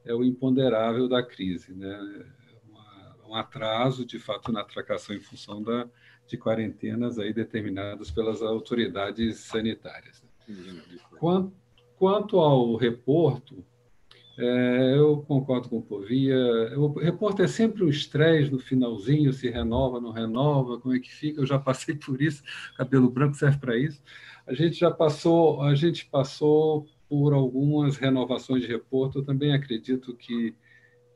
é 0.05 0.15
o 0.15 0.23
imponderável 0.23 1.09
da 1.09 1.21
crise, 1.21 1.75
né? 1.75 1.99
Uma, 2.65 3.17
um 3.31 3.35
atraso, 3.35 4.07
de 4.07 4.21
fato, 4.21 4.53
na 4.53 4.61
atracação 4.61 5.17
em 5.17 5.21
função 5.21 5.61
da, 5.61 5.89
de 6.29 6.39
quarentenas 6.39 7.19
aí 7.19 7.33
determinadas 7.33 8.09
pelas 8.09 8.41
autoridades 8.41 9.41
sanitárias. 9.41 10.23
Quanto 11.19 11.62
Quanto 12.03 12.41
ao 12.41 12.75
reporto, 12.75 13.65
é, 14.37 14.95
eu 14.97 15.19
concordo 15.19 15.69
com 15.69 15.79
o 15.79 15.83
Povia. 15.83 16.37
O 16.77 16.99
reporto 16.99 17.43
é 17.43 17.47
sempre 17.47 17.85
um 17.85 17.89
estresse 17.89 18.51
no 18.51 18.59
finalzinho, 18.59 19.33
se 19.33 19.49
renova, 19.49 20.01
não 20.01 20.11
renova, 20.11 20.81
como 20.81 20.97
é 20.97 20.99
que 20.99 21.15
fica. 21.15 21.41
Eu 21.41 21.47
já 21.47 21.61
passei 21.61 21.95
por 21.95 22.21
isso. 22.21 22.43
Cabelo 22.77 23.09
branco 23.09 23.37
serve 23.37 23.59
para 23.59 23.79
isso. 23.79 24.03
A 24.49 24.53
gente 24.53 24.81
já 24.81 24.91
passou, 24.91 25.63
a 25.63 25.77
gente 25.77 26.07
passou 26.07 26.89
por 27.09 27.33
algumas 27.33 27.97
renovações 27.97 28.63
de 28.63 28.67
reporto. 28.67 29.21
Eu 29.21 29.25
também 29.25 29.53
acredito 29.53 30.13
que 30.17 30.57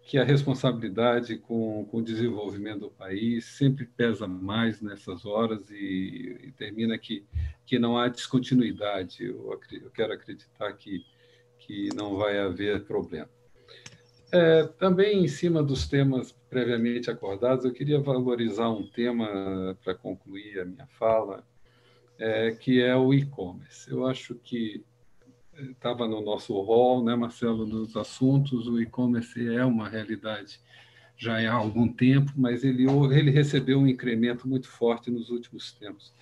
que 0.07 0.19
a 0.19 0.25
responsabilidade 0.25 1.37
com, 1.37 1.85
com 1.91 1.99
o 1.99 2.03
desenvolvimento 2.03 2.81
do 2.81 2.91
país 2.91 3.45
sempre 3.45 3.85
pesa 3.85 4.27
mais 4.29 4.81
nessas 4.81 5.27
horas 5.27 5.69
e, 5.69 6.39
e 6.45 6.53
termina 6.53 6.97
que, 6.97 7.27
que 7.67 7.77
não 7.77 7.99
há 7.99 8.07
descontinuidade. 8.07 9.25
Eu, 9.25 9.61
eu, 9.73 9.91
quero 9.91 10.13
acreditar 10.13 10.73
que, 10.75 11.05
que 11.59 11.89
não 11.93 12.17
vai 12.17 12.39
haver 12.39 12.85
problema. 12.85 13.29
É, 14.31 14.63
também, 14.79 15.25
em 15.25 15.29
cima 15.29 15.61
dos 15.61 15.89
temas 15.89 16.31
previamente 16.49 17.11
acordados, 17.11 17.65
eu 17.65 17.73
queria 17.73 17.99
valorizar 17.99 18.71
um 18.71 18.87
tema 18.87 19.77
para 19.83 19.95
concluir 19.95 20.61
a 20.61 20.65
minha 20.65 20.87
fala, 20.87 21.45
é, 22.17 22.53
que 22.53 22.81
é 22.81 22.95
o 22.95 23.13
e-commerce. 23.13 23.91
Eu 23.91 24.07
acho 24.07 24.37
que 24.37 24.85
estava 25.71 26.07
no 26.07 26.21
nosso 26.21 26.59
rol, 26.61 27.05
né, 27.05 27.15
Marcelo, 27.15 27.67
dos 27.67 27.97
assuntos. 27.97 28.67
O 28.67 28.81
e-commerce 28.81 29.49
é 29.49 29.65
uma 29.65 29.89
realidade 29.89 30.61
já 31.17 31.39
há 31.51 31.55
algum 31.55 31.89
tempo, 31.91 32.33
mas 32.37 32.63
ele, 32.63 32.87
ele 33.13 33.31
recebeu 33.31 33.79
um 33.79 33.87
incremento 33.87 34.47
muito 34.47 34.69
forte 34.69 35.11
nos 35.11 35.31
últimos 35.31 35.73
tempos. 35.73 36.13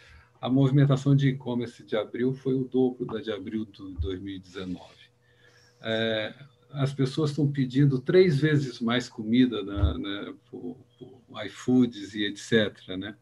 A 0.40 0.48
movimentação 0.48 1.16
de 1.16 1.28
e-commerce 1.28 1.82
de 1.82 1.96
abril 1.96 2.34
foi 2.34 2.54
o 2.54 2.64
dobro 2.64 3.06
da 3.06 3.20
de 3.20 3.32
abril 3.32 3.64
de 3.64 3.94
2019. 4.00 4.80
É, 5.82 6.34
as 6.70 6.92
pessoas 6.92 7.30
estão 7.30 7.50
pedindo 7.50 7.98
três 7.98 8.38
vezes 8.40 8.80
mais 8.80 9.08
comida 9.08 9.62
na, 9.62 9.98
né, 9.98 10.34
por, 10.50 10.76
por 10.98 11.46
iFoods 11.46 12.14
e 12.14 12.24
etc. 12.24 12.76
Né? 12.96 13.16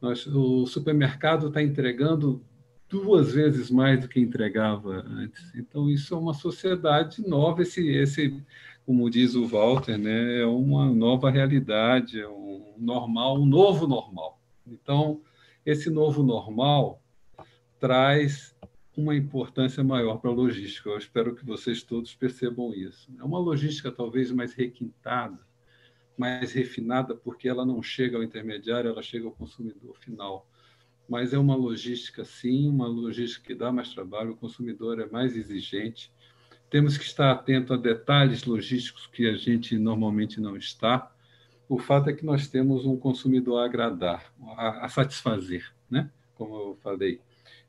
Nós, 0.00 0.26
o 0.26 0.66
supermercado 0.66 1.48
está 1.48 1.62
entregando 1.62 2.44
duas 2.92 3.32
vezes 3.32 3.70
mais 3.70 3.98
do 3.98 4.06
que 4.06 4.20
entregava 4.20 5.02
antes. 5.08 5.50
Então, 5.54 5.88
isso 5.88 6.14
é 6.14 6.18
uma 6.18 6.34
sociedade 6.34 7.26
nova, 7.26 7.62
esse, 7.62 7.88
esse 7.88 8.44
como 8.84 9.08
diz 9.08 9.34
o 9.34 9.46
Walter, 9.46 9.96
né, 9.96 10.40
é 10.40 10.46
uma 10.46 10.92
nova 10.92 11.30
realidade, 11.30 12.20
é 12.20 12.28
um 12.28 12.74
normal, 12.76 13.40
um 13.40 13.46
novo 13.46 13.86
normal. 13.86 14.38
Então, 14.66 15.22
esse 15.64 15.88
novo 15.88 16.22
normal 16.22 17.00
traz 17.80 18.54
uma 18.94 19.16
importância 19.16 19.82
maior 19.82 20.18
para 20.18 20.30
a 20.30 20.34
logística. 20.34 20.90
Eu 20.90 20.98
espero 20.98 21.34
que 21.34 21.46
vocês 21.46 21.82
todos 21.82 22.14
percebam 22.14 22.74
isso. 22.74 23.10
É 23.18 23.24
uma 23.24 23.38
logística 23.38 23.90
talvez 23.90 24.30
mais 24.30 24.52
requintada, 24.52 25.38
mais 26.18 26.52
refinada, 26.52 27.14
porque 27.14 27.48
ela 27.48 27.64
não 27.64 27.82
chega 27.82 28.18
ao 28.18 28.22
intermediário, 28.22 28.90
ela 28.90 29.02
chega 29.02 29.24
ao 29.24 29.32
consumidor 29.32 29.96
final 29.98 30.46
mas 31.12 31.34
é 31.34 31.38
uma 31.38 31.54
logística, 31.54 32.24
sim, 32.24 32.70
uma 32.70 32.88
logística 32.88 33.44
que 33.48 33.54
dá 33.54 33.70
mais 33.70 33.92
trabalho, 33.92 34.32
o 34.32 34.36
consumidor 34.36 34.98
é 34.98 35.04
mais 35.04 35.36
exigente. 35.36 36.10
Temos 36.70 36.96
que 36.96 37.04
estar 37.04 37.30
atento 37.30 37.74
a 37.74 37.76
detalhes 37.76 38.44
logísticos 38.44 39.06
que 39.08 39.28
a 39.28 39.34
gente 39.34 39.76
normalmente 39.76 40.40
não 40.40 40.56
está. 40.56 41.14
O 41.68 41.78
fato 41.78 42.08
é 42.08 42.14
que 42.14 42.24
nós 42.24 42.48
temos 42.48 42.86
um 42.86 42.96
consumidor 42.96 43.60
a 43.60 43.66
agradar, 43.66 44.32
a, 44.56 44.86
a 44.86 44.88
satisfazer, 44.88 45.70
né? 45.90 46.10
como 46.34 46.56
eu 46.56 46.78
falei. 46.82 47.20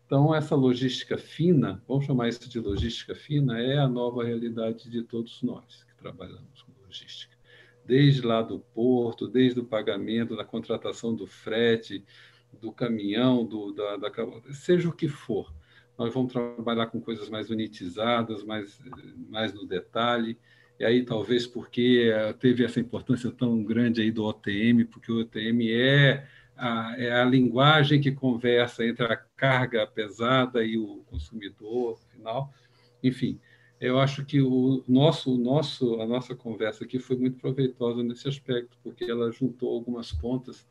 Então, 0.06 0.34
essa 0.34 0.56
logística 0.56 1.18
fina, 1.18 1.84
vamos 1.86 2.06
chamar 2.06 2.30
isso 2.30 2.48
de 2.48 2.62
logística 2.62 3.14
fina, 3.14 3.60
é 3.60 3.78
a 3.78 3.90
nova 3.90 4.24
realidade 4.24 4.90
de 4.90 5.04
todos 5.04 5.44
nós 5.44 5.84
que 5.84 5.96
trabalhamos 5.98 6.62
com 6.62 6.72
logística. 6.86 7.36
Desde 7.86 8.22
lá 8.22 8.42
do 8.42 8.60
porto, 8.60 9.28
desde 9.28 9.60
o 9.60 9.66
pagamento, 9.66 10.34
da 10.34 10.46
contratação 10.46 11.14
do 11.14 11.28
frete, 11.28 12.06
do 12.62 12.72
caminhão, 12.72 13.46
do, 13.46 13.72
da, 13.72 13.98
da, 13.98 14.12
seja 14.52 14.90
o 14.90 14.94
que 14.94 15.08
for. 15.08 15.54
Nós 15.98 16.14
vamos 16.14 16.32
trabalhar 16.32 16.88
com 16.88 17.00
coisas 17.00 17.30
mais 17.30 17.50
unitizadas, 17.50 18.44
mais, 18.44 18.82
mais 19.30 19.54
no 19.54 19.66
detalhe. 19.66 20.38
E 20.80 20.86
aí, 20.86 21.06
talvez 21.06 21.46
porque 21.46 22.12
teve 22.40 22.66
essa 22.66 22.80
importância 22.80 23.32
tão 23.32 23.64
grande 23.64 24.02
aí 24.02 24.12
do 24.12 24.24
OTM, 24.24 24.86
porque 24.86 25.12
o 25.12 25.22
OTM 25.22 25.72
é 25.72 26.28
a, 26.56 26.96
é 26.98 27.12
a 27.12 27.26
linguagem 27.26 28.02
que 28.02 28.12
conversa 28.12 28.86
entre 28.86 29.06
a 29.06 29.16
carga 29.16 29.86
pesada 29.86 30.64
e 30.64 30.78
o 30.78 31.04
consumidor 31.06 32.00
final. 32.12 32.52
Enfim, 33.04 33.40
eu 33.80 34.00
acho 34.00 34.24
que 34.26 34.42
o 34.42 34.84
nosso, 34.88 35.36
o 35.36 35.38
nosso, 35.38 36.00
a 36.00 36.06
nossa 36.06 36.34
conversa 36.34 36.86
aqui 36.86 37.00
foi 37.00 37.18
muito 37.18 37.38
proveitosa 37.38 38.02
nesse 38.02 38.28
aspecto, 38.28 38.78
porque 38.82 39.04
ela 39.04 39.32
juntou 39.32 39.74
algumas 39.74 40.12
pontas 40.12 40.66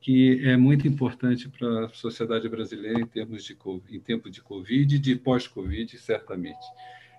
que 0.00 0.40
é 0.46 0.56
muito 0.56 0.86
importante 0.86 1.48
para 1.48 1.86
a 1.86 1.88
sociedade 1.88 2.48
brasileira 2.48 3.00
em 3.00 3.06
termos 3.06 3.44
de 3.44 3.56
em 3.90 4.00
tempo 4.00 4.30
de 4.30 4.42
Covid 4.42 4.94
e 4.94 4.98
de 4.98 5.16
pós-Covid, 5.16 5.98
certamente. 5.98 6.64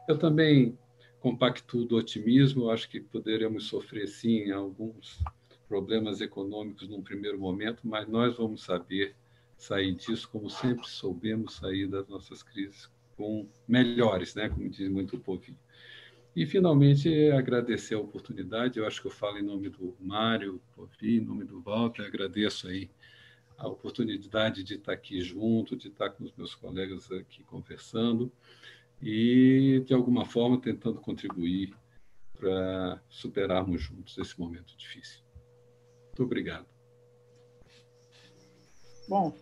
Eu 0.08 0.18
também 0.18 0.78
compacto 1.20 1.84
do 1.84 1.98
otimismo, 1.98 2.70
acho 2.70 2.90
que 2.90 3.02
poderemos 3.02 3.66
sofrer 3.66 4.08
sim 4.08 4.52
alguns 4.52 5.22
problemas 5.68 6.22
econômicos 6.22 6.88
num 6.88 7.02
primeiro 7.02 7.38
momento, 7.38 7.82
mas 7.84 8.08
nós 8.08 8.38
vamos 8.38 8.64
saber 8.64 9.16
sair 9.58 9.94
disso 9.94 10.30
como 10.32 10.50
sempre 10.50 10.88
soubemos 10.88 11.56
sair 11.56 11.88
das 11.88 12.08
nossas 12.08 12.44
crises 12.44 12.90
com 13.18 13.50
melhores, 13.68 14.36
né, 14.36 14.48
como 14.48 14.70
diz 14.70 14.88
muito 14.90 15.18
o 15.18 15.20
povinho. 15.20 15.58
E, 16.38 16.46
finalmente, 16.46 17.32
agradecer 17.32 17.96
a 17.96 18.00
oportunidade. 18.00 18.78
Eu 18.78 18.86
acho 18.86 19.02
que 19.02 19.08
eu 19.08 19.12
falo 19.12 19.40
em 19.40 19.42
nome 19.42 19.70
do 19.70 19.98
Mário, 20.00 20.62
em 21.02 21.20
nome 21.20 21.44
do 21.44 21.60
Walter. 21.60 22.06
Agradeço 22.06 22.68
aí 22.68 22.92
a 23.58 23.68
oportunidade 23.68 24.64
de 24.64 24.76
estar 24.76 24.94
aqui 24.94 25.20
junto, 25.20 25.76
de 25.76 25.88
estar 25.88 26.12
com 26.12 26.24
os 26.24 26.32
meus 26.36 26.54
colegas 26.54 27.12
aqui 27.12 27.44
conversando 27.44 28.32
e, 29.02 29.82
de 29.88 29.96
alguma 29.96 30.26
forma, 30.26 30.62
tentando 30.62 31.02
contribuir 31.02 31.76
para 32.40 33.02
superarmos 33.10 33.82
juntos 33.82 34.16
esse 34.20 34.40
momento 34.40 34.78
difícil. 34.78 35.24
Muito 36.10 36.22
obrigado. 36.22 36.68
Bom, 39.10 39.36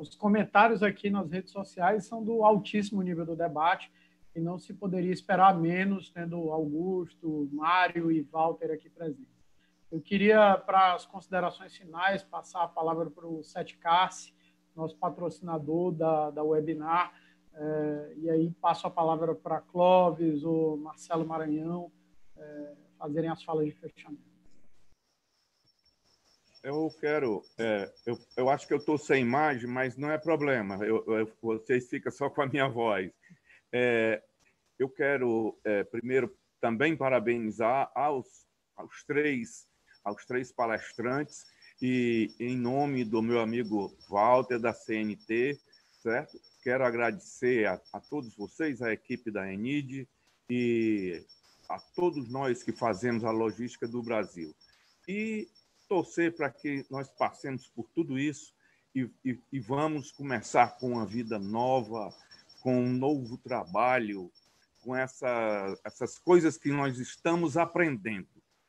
os 0.00 0.16
comentários 0.16 0.82
aqui 0.82 1.10
nas 1.10 1.30
redes 1.30 1.52
sociais 1.52 2.06
são 2.06 2.24
do 2.24 2.42
altíssimo 2.42 3.02
nível 3.02 3.24
do 3.24 3.36
debate 3.36 3.88
e 4.38 4.40
não 4.40 4.58
se 4.58 4.72
poderia 4.72 5.12
esperar 5.12 5.58
menos 5.58 6.10
tendo 6.10 6.50
Augusto, 6.50 7.48
Mário 7.52 8.10
e 8.10 8.22
Walter 8.22 8.70
aqui 8.70 8.88
presentes. 8.88 9.36
Eu 9.90 10.00
queria, 10.00 10.56
para 10.58 10.94
as 10.94 11.04
considerações 11.04 11.76
finais, 11.76 12.22
passar 12.22 12.62
a 12.62 12.68
palavra 12.68 13.10
para 13.10 13.26
o 13.26 13.42
Sete 13.42 13.76
Cassi, 13.78 14.32
nosso 14.76 14.96
patrocinador 14.96 15.92
da, 15.92 16.30
da 16.30 16.44
webinar, 16.44 17.12
é, 17.52 18.12
e 18.18 18.30
aí 18.30 18.50
passo 18.60 18.86
a 18.86 18.90
palavra 18.90 19.34
para 19.34 19.60
Clóvis 19.60 20.44
ou 20.44 20.76
Marcelo 20.76 21.26
Maranhão 21.26 21.90
é, 22.36 22.74
fazerem 22.96 23.30
as 23.30 23.42
falas 23.42 23.66
de 23.66 23.72
fechamento. 23.72 24.28
Eu 26.62 26.88
quero, 27.00 27.42
é, 27.58 27.92
eu, 28.06 28.18
eu 28.36 28.48
acho 28.50 28.66
que 28.66 28.74
eu 28.74 28.78
estou 28.78 28.98
sem 28.98 29.22
imagem, 29.22 29.68
mas 29.68 29.96
não 29.96 30.10
é 30.10 30.18
problema, 30.18 30.76
eu, 30.84 31.04
eu, 31.06 31.32
vocês 31.40 31.88
ficam 31.88 32.12
só 32.12 32.28
com 32.28 32.42
a 32.42 32.46
minha 32.46 32.68
voz. 32.68 33.10
É, 33.72 34.22
eu 34.78 34.88
quero, 34.88 35.58
é, 35.64 35.84
primeiro, 35.84 36.34
também 36.60 36.96
parabenizar 36.96 37.90
aos, 37.94 38.46
aos, 38.76 39.02
três, 39.04 39.66
aos 40.04 40.24
três 40.24 40.52
palestrantes 40.52 41.44
e, 41.80 42.34
em 42.38 42.56
nome 42.56 43.04
do 43.04 43.22
meu 43.22 43.40
amigo 43.40 43.96
Walter, 44.08 44.58
da 44.58 44.72
CNT, 44.72 45.58
certo? 46.02 46.40
Quero 46.62 46.84
agradecer 46.84 47.66
a, 47.66 47.80
a 47.92 48.00
todos 48.00 48.34
vocês, 48.36 48.82
a 48.82 48.92
equipe 48.92 49.30
da 49.30 49.52
ENID 49.52 50.08
e 50.50 51.24
a 51.68 51.78
todos 51.78 52.28
nós 52.28 52.62
que 52.62 52.72
fazemos 52.72 53.24
a 53.24 53.30
logística 53.30 53.86
do 53.86 54.02
Brasil. 54.02 54.54
E 55.06 55.48
torcer 55.88 56.34
para 56.34 56.50
que 56.50 56.84
nós 56.90 57.08
passemos 57.10 57.66
por 57.68 57.88
tudo 57.94 58.18
isso 58.18 58.52
e, 58.94 59.08
e, 59.24 59.38
e, 59.52 59.60
vamos 59.60 60.10
começar 60.10 60.78
com 60.78 60.92
uma 60.92 61.06
vida 61.06 61.38
nova, 61.38 62.12
com 62.60 62.82
um 62.82 62.92
novo 62.92 63.36
trabalho, 63.38 64.30
com 64.80 64.94
essa, 64.94 65.78
essas 65.84 66.18
coisas 66.18 66.56
que 66.56 66.70
nós 66.70 66.98
estamos 66.98 67.56
aprendendo 67.56 68.28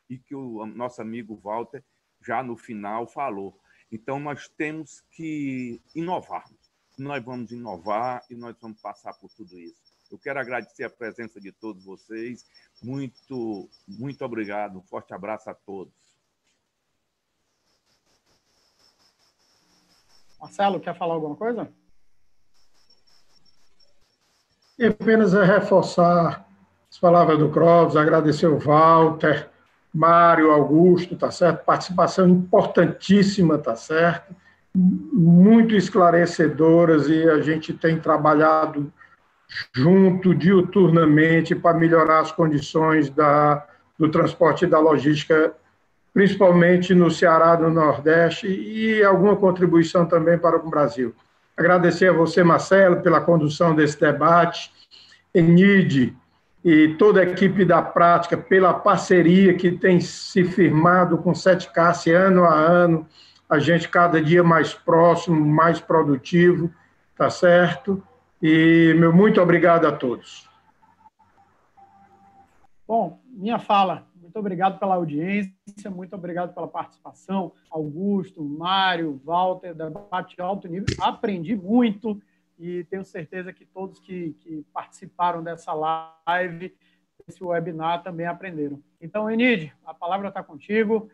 e 0.10 0.18
que 0.18 0.36
o 0.36 0.66
nosso 0.66 1.02
amigo 1.02 1.36
Walter 1.36 1.84
já 2.22 2.44
no 2.44 2.58
final 2.58 3.08
falou. 3.08 3.60
Então, 3.92 4.20
nós 4.20 4.48
temos 4.50 5.02
que 5.12 5.82
inovar. 5.96 6.46
Nós 6.98 7.24
vamos 7.24 7.52
inovar 7.52 8.24
e 8.30 8.36
nós 8.36 8.56
vamos 8.60 8.82
passar 8.82 9.14
por 9.14 9.30
tudo 9.32 9.58
isso. 9.58 9.82
Eu 10.12 10.18
quero 10.18 10.40
agradecer 10.40 10.84
a 10.84 10.90
presença 10.90 11.40
de 11.40 11.52
todos 11.52 11.86
vocês. 11.86 12.46
Muito, 12.82 13.70
muito 13.88 14.26
obrigado. 14.26 14.80
Um 14.80 14.84
forte 14.84 15.14
abraço 15.14 15.50
a 15.50 15.54
todos. 15.54 15.94
Marcelo, 20.40 20.80
quer 20.80 20.98
falar 20.98 21.14
alguma 21.14 21.36
coisa? 21.36 21.72
E 24.80 24.86
apenas 24.86 25.34
é 25.34 25.44
reforçar 25.44 26.48
as 26.90 26.98
palavras 26.98 27.38
do 27.38 27.50
Clóvis, 27.50 27.98
agradecer 27.98 28.48
o 28.48 28.58
Walter, 28.58 29.50
Mário, 29.94 30.52
Augusto, 30.52 31.18
tá 31.18 31.30
certo? 31.30 31.66
Participação 31.66 32.30
importantíssima, 32.30 33.58
tá 33.58 33.76
certo? 33.76 34.34
Muito 34.74 35.76
esclarecedoras 35.76 37.10
e 37.10 37.30
a 37.30 37.42
gente 37.42 37.74
tem 37.74 38.00
trabalhado 38.00 38.90
junto 39.74 40.34
diuturnamente 40.34 41.54
para 41.54 41.78
melhorar 41.78 42.22
as 42.22 42.32
condições 42.32 43.10
da, 43.10 43.68
do 43.98 44.10
transporte 44.10 44.64
e 44.64 44.68
da 44.70 44.80
logística, 44.80 45.52
principalmente 46.14 46.96
no 46.96 47.12
Ceará, 47.12 47.58
no 47.58 47.70
Nordeste, 47.70 48.48
e 48.48 49.04
alguma 49.04 49.36
contribuição 49.36 50.06
também 50.06 50.38
para 50.38 50.56
o 50.56 50.70
Brasil. 50.70 51.14
Agradecer 51.60 52.10
a 52.10 52.14
você, 52.14 52.42
Marcelo, 52.42 53.02
pela 53.02 53.20
condução 53.20 53.76
desse 53.76 54.00
debate, 54.00 54.72
Enide 55.36 56.16
e 56.64 56.96
toda 56.98 57.20
a 57.20 57.24
equipe 57.24 57.66
da 57.66 57.82
prática 57.82 58.38
pela 58.38 58.74
parceria 58.74 59.54
que 59.54 59.70
tem 59.70 60.00
se 60.00 60.46
firmado 60.46 61.18
com 61.18 61.32
o 61.32 61.36
Setcast 61.36 62.10
ano 62.10 62.46
a 62.46 62.54
ano, 62.54 63.06
a 63.50 63.60
gente 63.60 63.90
cada 63.90 64.22
dia 64.22 64.42
mais 64.42 64.74
próximo, 64.74 65.38
mais 65.38 65.82
produtivo, 65.82 66.74
tá 67.18 67.30
certo? 67.30 68.02
E 68.42 68.96
meu 68.98 69.12
muito 69.12 69.42
obrigado 69.42 69.86
a 69.86 69.92
todos. 69.92 70.50
Bom, 72.88 73.20
minha 73.34 73.60
fala. 73.60 74.08
Muito 74.30 74.38
obrigado 74.38 74.78
pela 74.78 74.94
audiência, 74.94 75.90
muito 75.90 76.16
obrigado 76.16 76.54
pela 76.54 76.68
participação. 76.68 77.52
Augusto, 77.68 78.44
Mário, 78.44 79.20
Walter, 79.26 79.74
debate 79.74 80.36
de 80.36 80.42
alto 80.44 80.68
nível. 80.68 80.86
Aprendi 81.00 81.56
muito 81.56 82.22
e 82.60 82.84
tenho 82.92 83.04
certeza 83.04 83.52
que 83.52 83.66
todos 83.66 84.00
que, 84.00 84.34
que 84.42 84.64
participaram 84.72 85.42
dessa 85.42 85.74
live, 85.74 86.78
desse 87.26 87.44
webinar, 87.44 88.04
também 88.04 88.28
aprenderam. 88.28 88.80
Então, 89.02 89.32
Enid, 89.32 89.74
a 89.84 89.96
palavra 89.96 90.28
está 90.28 90.44
contigo 90.44 91.10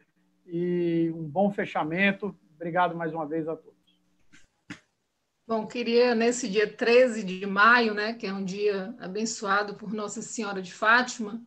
e 0.45 1.09
um 1.15 1.23
bom 1.23 1.49
fechamento. 1.49 2.37
Obrigado 2.53 2.97
mais 2.97 3.13
uma 3.13 3.25
vez 3.25 3.47
a 3.47 3.55
todos. 3.55 3.73
Bom, 5.47 5.65
queria 5.65 6.13
nesse 6.13 6.49
dia 6.49 6.67
13 6.67 7.23
de 7.23 7.45
maio, 7.45 7.93
né, 7.93 8.11
que 8.11 8.27
é 8.27 8.33
um 8.33 8.43
dia 8.43 8.93
abençoado 8.99 9.75
por 9.75 9.93
Nossa 9.93 10.21
Senhora 10.21 10.61
de 10.61 10.73
Fátima, 10.73 11.41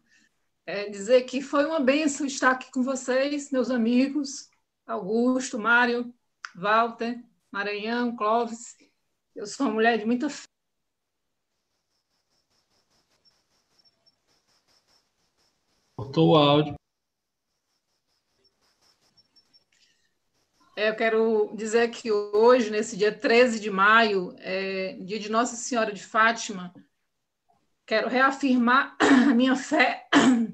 é, 0.69 0.86
dizer 0.90 1.23
que 1.23 1.40
foi 1.40 1.65
uma 1.65 1.81
benção 1.81 2.27
estar 2.27 2.51
aqui 2.51 2.70
com 2.70 2.82
vocês, 2.82 3.51
meus 3.51 3.70
amigos, 3.70 4.51
Augusto, 4.86 5.59
Mário, 5.59 6.15
Walter, 6.55 7.24
Maranhão, 7.51 8.15
Clóvis. 8.15 8.77
Eu 9.35 9.47
sou 9.47 9.65
uma 9.65 9.73
mulher 9.73 9.97
de 9.97 10.05
muita 10.05 10.28
fé. 10.28 10.47
Cortou 15.97 16.32
o 16.32 16.36
áudio. 16.36 16.74
É, 20.77 20.90
eu 20.90 20.97
quero 20.97 21.57
dizer 21.57 21.89
que 21.90 22.12
hoje, 22.12 22.70
nesse 22.70 22.95
dia 22.95 23.11
13 23.11 23.59
de 23.59 23.70
maio, 23.70 24.35
é 24.39 24.99
dia 25.01 25.19
de 25.19 25.31
Nossa 25.31 25.57
Senhora 25.57 25.95
de 25.95 26.05
Fátima, 26.05 26.74
quero 27.86 28.07
reafirmar 28.07 28.95
a 29.01 29.35
minha 29.35 29.57
fé, 29.57 30.07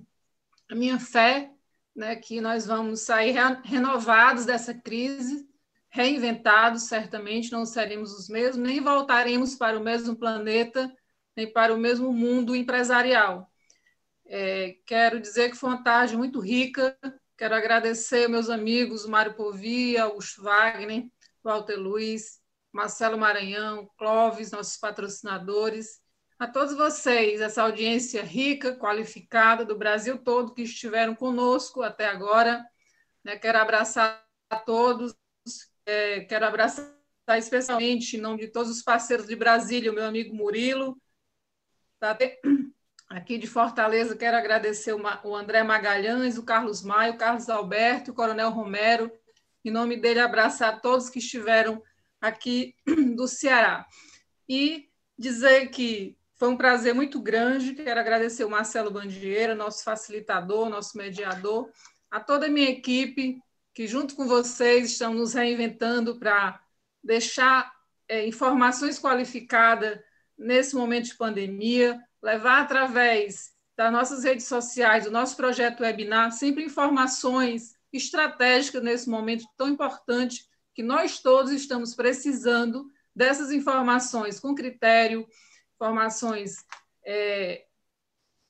a 0.70 0.74
minha 0.74 0.99
fé, 0.99 1.51
né, 1.95 2.16
que 2.16 2.41
nós 2.41 2.66
vamos 2.66 3.01
sair 3.01 3.35
renovados 3.65 4.45
dessa 4.45 4.74
crise, 4.74 5.49
reinventados, 5.91 6.85
certamente 6.85 7.53
não 7.53 7.65
seremos 7.65 8.12
os 8.12 8.28
mesmos, 8.28 8.66
nem 8.66 8.81
voltaremos 8.81 9.55
para 9.55 9.78
o 9.78 9.82
mesmo 9.82 10.16
planeta, 10.16 10.93
nem 11.36 11.53
para 11.53 11.73
o 11.73 11.78
mesmo 11.78 12.12
mundo 12.12 12.57
empresarial. 12.57 13.51
É, 14.27 14.77
quero 14.86 15.20
dizer 15.20 15.51
que 15.51 15.57
foi 15.57 15.70
uma 15.70 15.85
tarde 15.85 16.16
muito 16.16 16.41
rica, 16.41 16.97
Quero 17.36 17.55
agradecer 17.57 18.28
meus 18.28 18.49
amigos 18.49 19.07
Mário 19.07 19.35
Povia, 19.35 20.05
Augusto 20.05 20.43
Wagner, 20.43 21.05
Walter 21.43 21.77
Luiz, 21.77 22.41
Marcelo 22.73 23.19
Maranhão, 23.19 23.91
Clóvis, 23.99 24.53
nossos 24.53 24.77
patrocinadores, 24.77 26.01
a 26.45 26.47
todos 26.47 26.75
vocês, 26.77 27.41
essa 27.41 27.62
audiência 27.62 28.23
rica, 28.23 28.77
qualificada 28.77 29.65
do 29.65 29.79
Brasil 29.79 30.19
todo 30.19 30.53
que 30.53 30.62
estiveram 30.62 31.15
conosco 31.15 31.83
até 31.83 32.07
agora. 32.07 32.62
Né? 33.25 33.39
Quero 33.39 33.57
abraçar 33.57 34.23
a 34.51 34.57
todos, 34.57 35.16
é, 35.87 36.21
quero 36.21 36.45
abraçar 36.45 36.87
especialmente 37.39 38.19
em 38.19 38.21
nome 38.21 38.43
de 38.43 38.49
todos 38.49 38.71
os 38.71 38.83
parceiros 38.83 39.27
de 39.27 39.35
Brasília, 39.35 39.91
o 39.91 39.95
meu 39.95 40.05
amigo 40.05 40.35
Murilo, 40.35 41.01
tá? 41.99 42.16
Aqui 43.09 43.39
de 43.39 43.47
Fortaleza, 43.47 44.15
quero 44.15 44.37
agradecer 44.37 44.93
o 44.93 45.35
André 45.35 45.62
Magalhães, 45.62 46.37
o 46.37 46.45
Carlos 46.45 46.83
Maio, 46.83 47.15
o 47.15 47.19
Carlos 47.19 47.49
Alberto, 47.49 48.11
o 48.11 48.15
Coronel 48.15 48.51
Romero. 48.51 49.11
Em 49.65 49.71
nome 49.71 49.97
dele, 49.97 50.21
abraçar 50.21 50.83
todos 50.83 51.09
que 51.09 51.21
estiveram 51.21 51.83
aqui 52.21 52.75
do 53.16 53.27
Ceará. 53.27 53.87
E 54.47 54.91
dizer 55.16 55.69
que 55.69 56.19
foi 56.36 56.48
um 56.48 56.56
prazer 56.56 56.94
muito 56.94 57.20
grande. 57.20 57.74
Quero 57.74 58.01
agradecer 58.01 58.44
o 58.44 58.51
Marcelo 58.51 58.90
Bandieira, 58.90 59.55
nosso 59.55 59.85
facilitador, 59.85 60.69
nosso 60.69 60.97
mediador, 60.97 61.70
a 62.11 62.20
toda 62.20 62.47
a 62.47 62.51
minha 62.51 62.70
equipe, 62.70 63.40
que 63.73 63.86
junto 63.86 64.15
com 64.15 64.27
vocês 64.27 64.93
estamos 64.93 65.19
nos 65.19 65.35
reinventando 65.35 66.19
para 66.19 66.61
deixar 67.02 67.73
é, 68.09 68.27
informações 68.27 68.98
qualificadas 68.98 69.98
nesse 70.36 70.74
momento 70.74 71.06
de 71.06 71.16
pandemia, 71.16 72.01
levar 72.23 72.62
através 72.62 73.52
das 73.77 73.93
nossas 73.93 74.24
redes 74.24 74.47
sociais, 74.47 75.05
do 75.05 75.11
nosso 75.11 75.36
projeto 75.36 75.82
webinar, 75.82 76.32
sempre 76.32 76.65
informações 76.65 77.74
estratégicas 77.93 78.82
nesse 78.82 79.09
momento 79.09 79.44
tão 79.56 79.69
importante 79.69 80.47
que 80.74 80.82
nós 80.82 81.20
todos 81.20 81.52
estamos 81.52 81.94
precisando 81.94 82.86
dessas 83.15 83.52
informações 83.52 84.40
com 84.40 84.55
critério, 84.55 85.27
informações 85.85 86.65
é, 87.05 87.66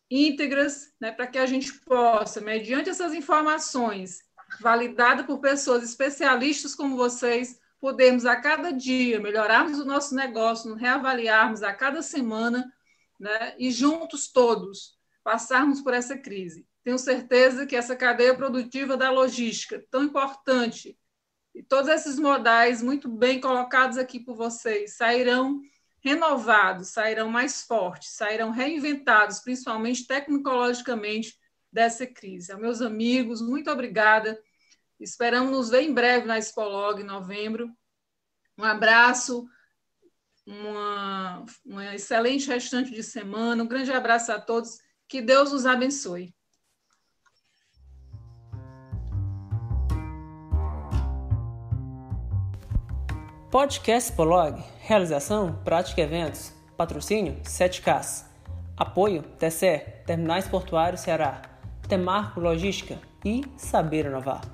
íntegras, 0.09 0.93
né, 1.01 1.11
para 1.11 1.27
que 1.27 1.39
a 1.39 1.47
gente 1.47 1.73
possa, 1.81 2.41
mediante 2.41 2.89
essas 2.89 3.13
informações 3.13 4.23
validadas 4.61 5.27
por 5.27 5.41
pessoas 5.41 5.83
especialistas 5.83 6.77
como 6.77 6.97
vocês, 6.97 7.59
podermos 7.81 8.25
a 8.25 8.37
cada 8.37 8.71
dia 8.71 9.21
melhorarmos 9.21 9.81
o 9.81 9.85
nosso 9.85 10.15
negócio, 10.15 10.71
nos 10.71 10.81
reavaliarmos 10.81 11.63
a 11.63 11.75
cada 11.75 12.03
semana, 12.03 12.73
né, 13.19 13.55
e 13.59 13.71
juntos 13.71 14.31
todos 14.31 14.97
passarmos 15.25 15.81
por 15.81 15.93
essa 15.93 16.17
crise. 16.17 16.65
Tenho 16.85 16.99
certeza 16.99 17.67
que 17.67 17.75
essa 17.75 17.97
cadeia 17.97 18.37
produtiva 18.37 18.97
da 18.97 19.11
logística, 19.11 19.85
tão 19.91 20.05
importante, 20.05 20.97
e 21.53 21.63
todos 21.63 21.89
esses 21.89 22.19
modais 22.19 22.83
muito 22.83 23.09
bem 23.09 23.41
colocados 23.41 23.99
aqui 23.99 24.21
por 24.21 24.37
vocês, 24.37 24.97
sairão 24.97 25.61
renovados, 26.05 26.89
sairão 26.89 27.31
mais 27.31 27.63
fortes, 27.63 28.11
sairão 28.11 28.51
reinventados, 28.51 29.41
principalmente 29.41 30.07
tecnologicamente, 30.07 31.35
dessa 31.73 32.07
crise. 32.07 32.55
meus 32.57 32.81
amigos, 32.81 33.43
muito 33.43 33.69
obrigada. 33.69 34.39
Esperamos 35.01 35.51
nos 35.51 35.71
ver 35.71 35.83
em 35.83 35.93
breve 35.93 36.25
na 36.25 36.39
Expolog, 36.39 37.01
em 37.01 37.05
novembro. 37.05 37.69
Um 38.57 38.63
abraço, 38.63 39.49
uma, 40.47 41.45
uma 41.65 41.95
excelente 41.95 42.47
restante 42.47 42.93
de 42.93 43.03
semana, 43.03 43.65
um 43.65 43.67
grande 43.67 43.91
abraço 43.91 44.31
a 44.31 44.39
todos, 44.39 44.79
que 45.09 45.21
Deus 45.21 45.53
os 45.53 45.67
abençoe. 45.67 46.33
Podcast 53.55 54.11
Polog, 54.15 54.61
realização 54.81 55.61
Prática 55.65 56.01
Eventos, 56.01 56.53
patrocínio 56.77 57.37
7Ks, 57.45 58.25
apoio 58.77 59.23
TCE, 59.23 59.79
Terminais 60.05 60.49
Portuários 60.49 61.03
Ceará, 61.03 61.41
Temarco 61.89 62.41
Logística 62.41 62.99
e 63.25 63.45
Saber 63.57 64.07
Inovar. 64.07 64.54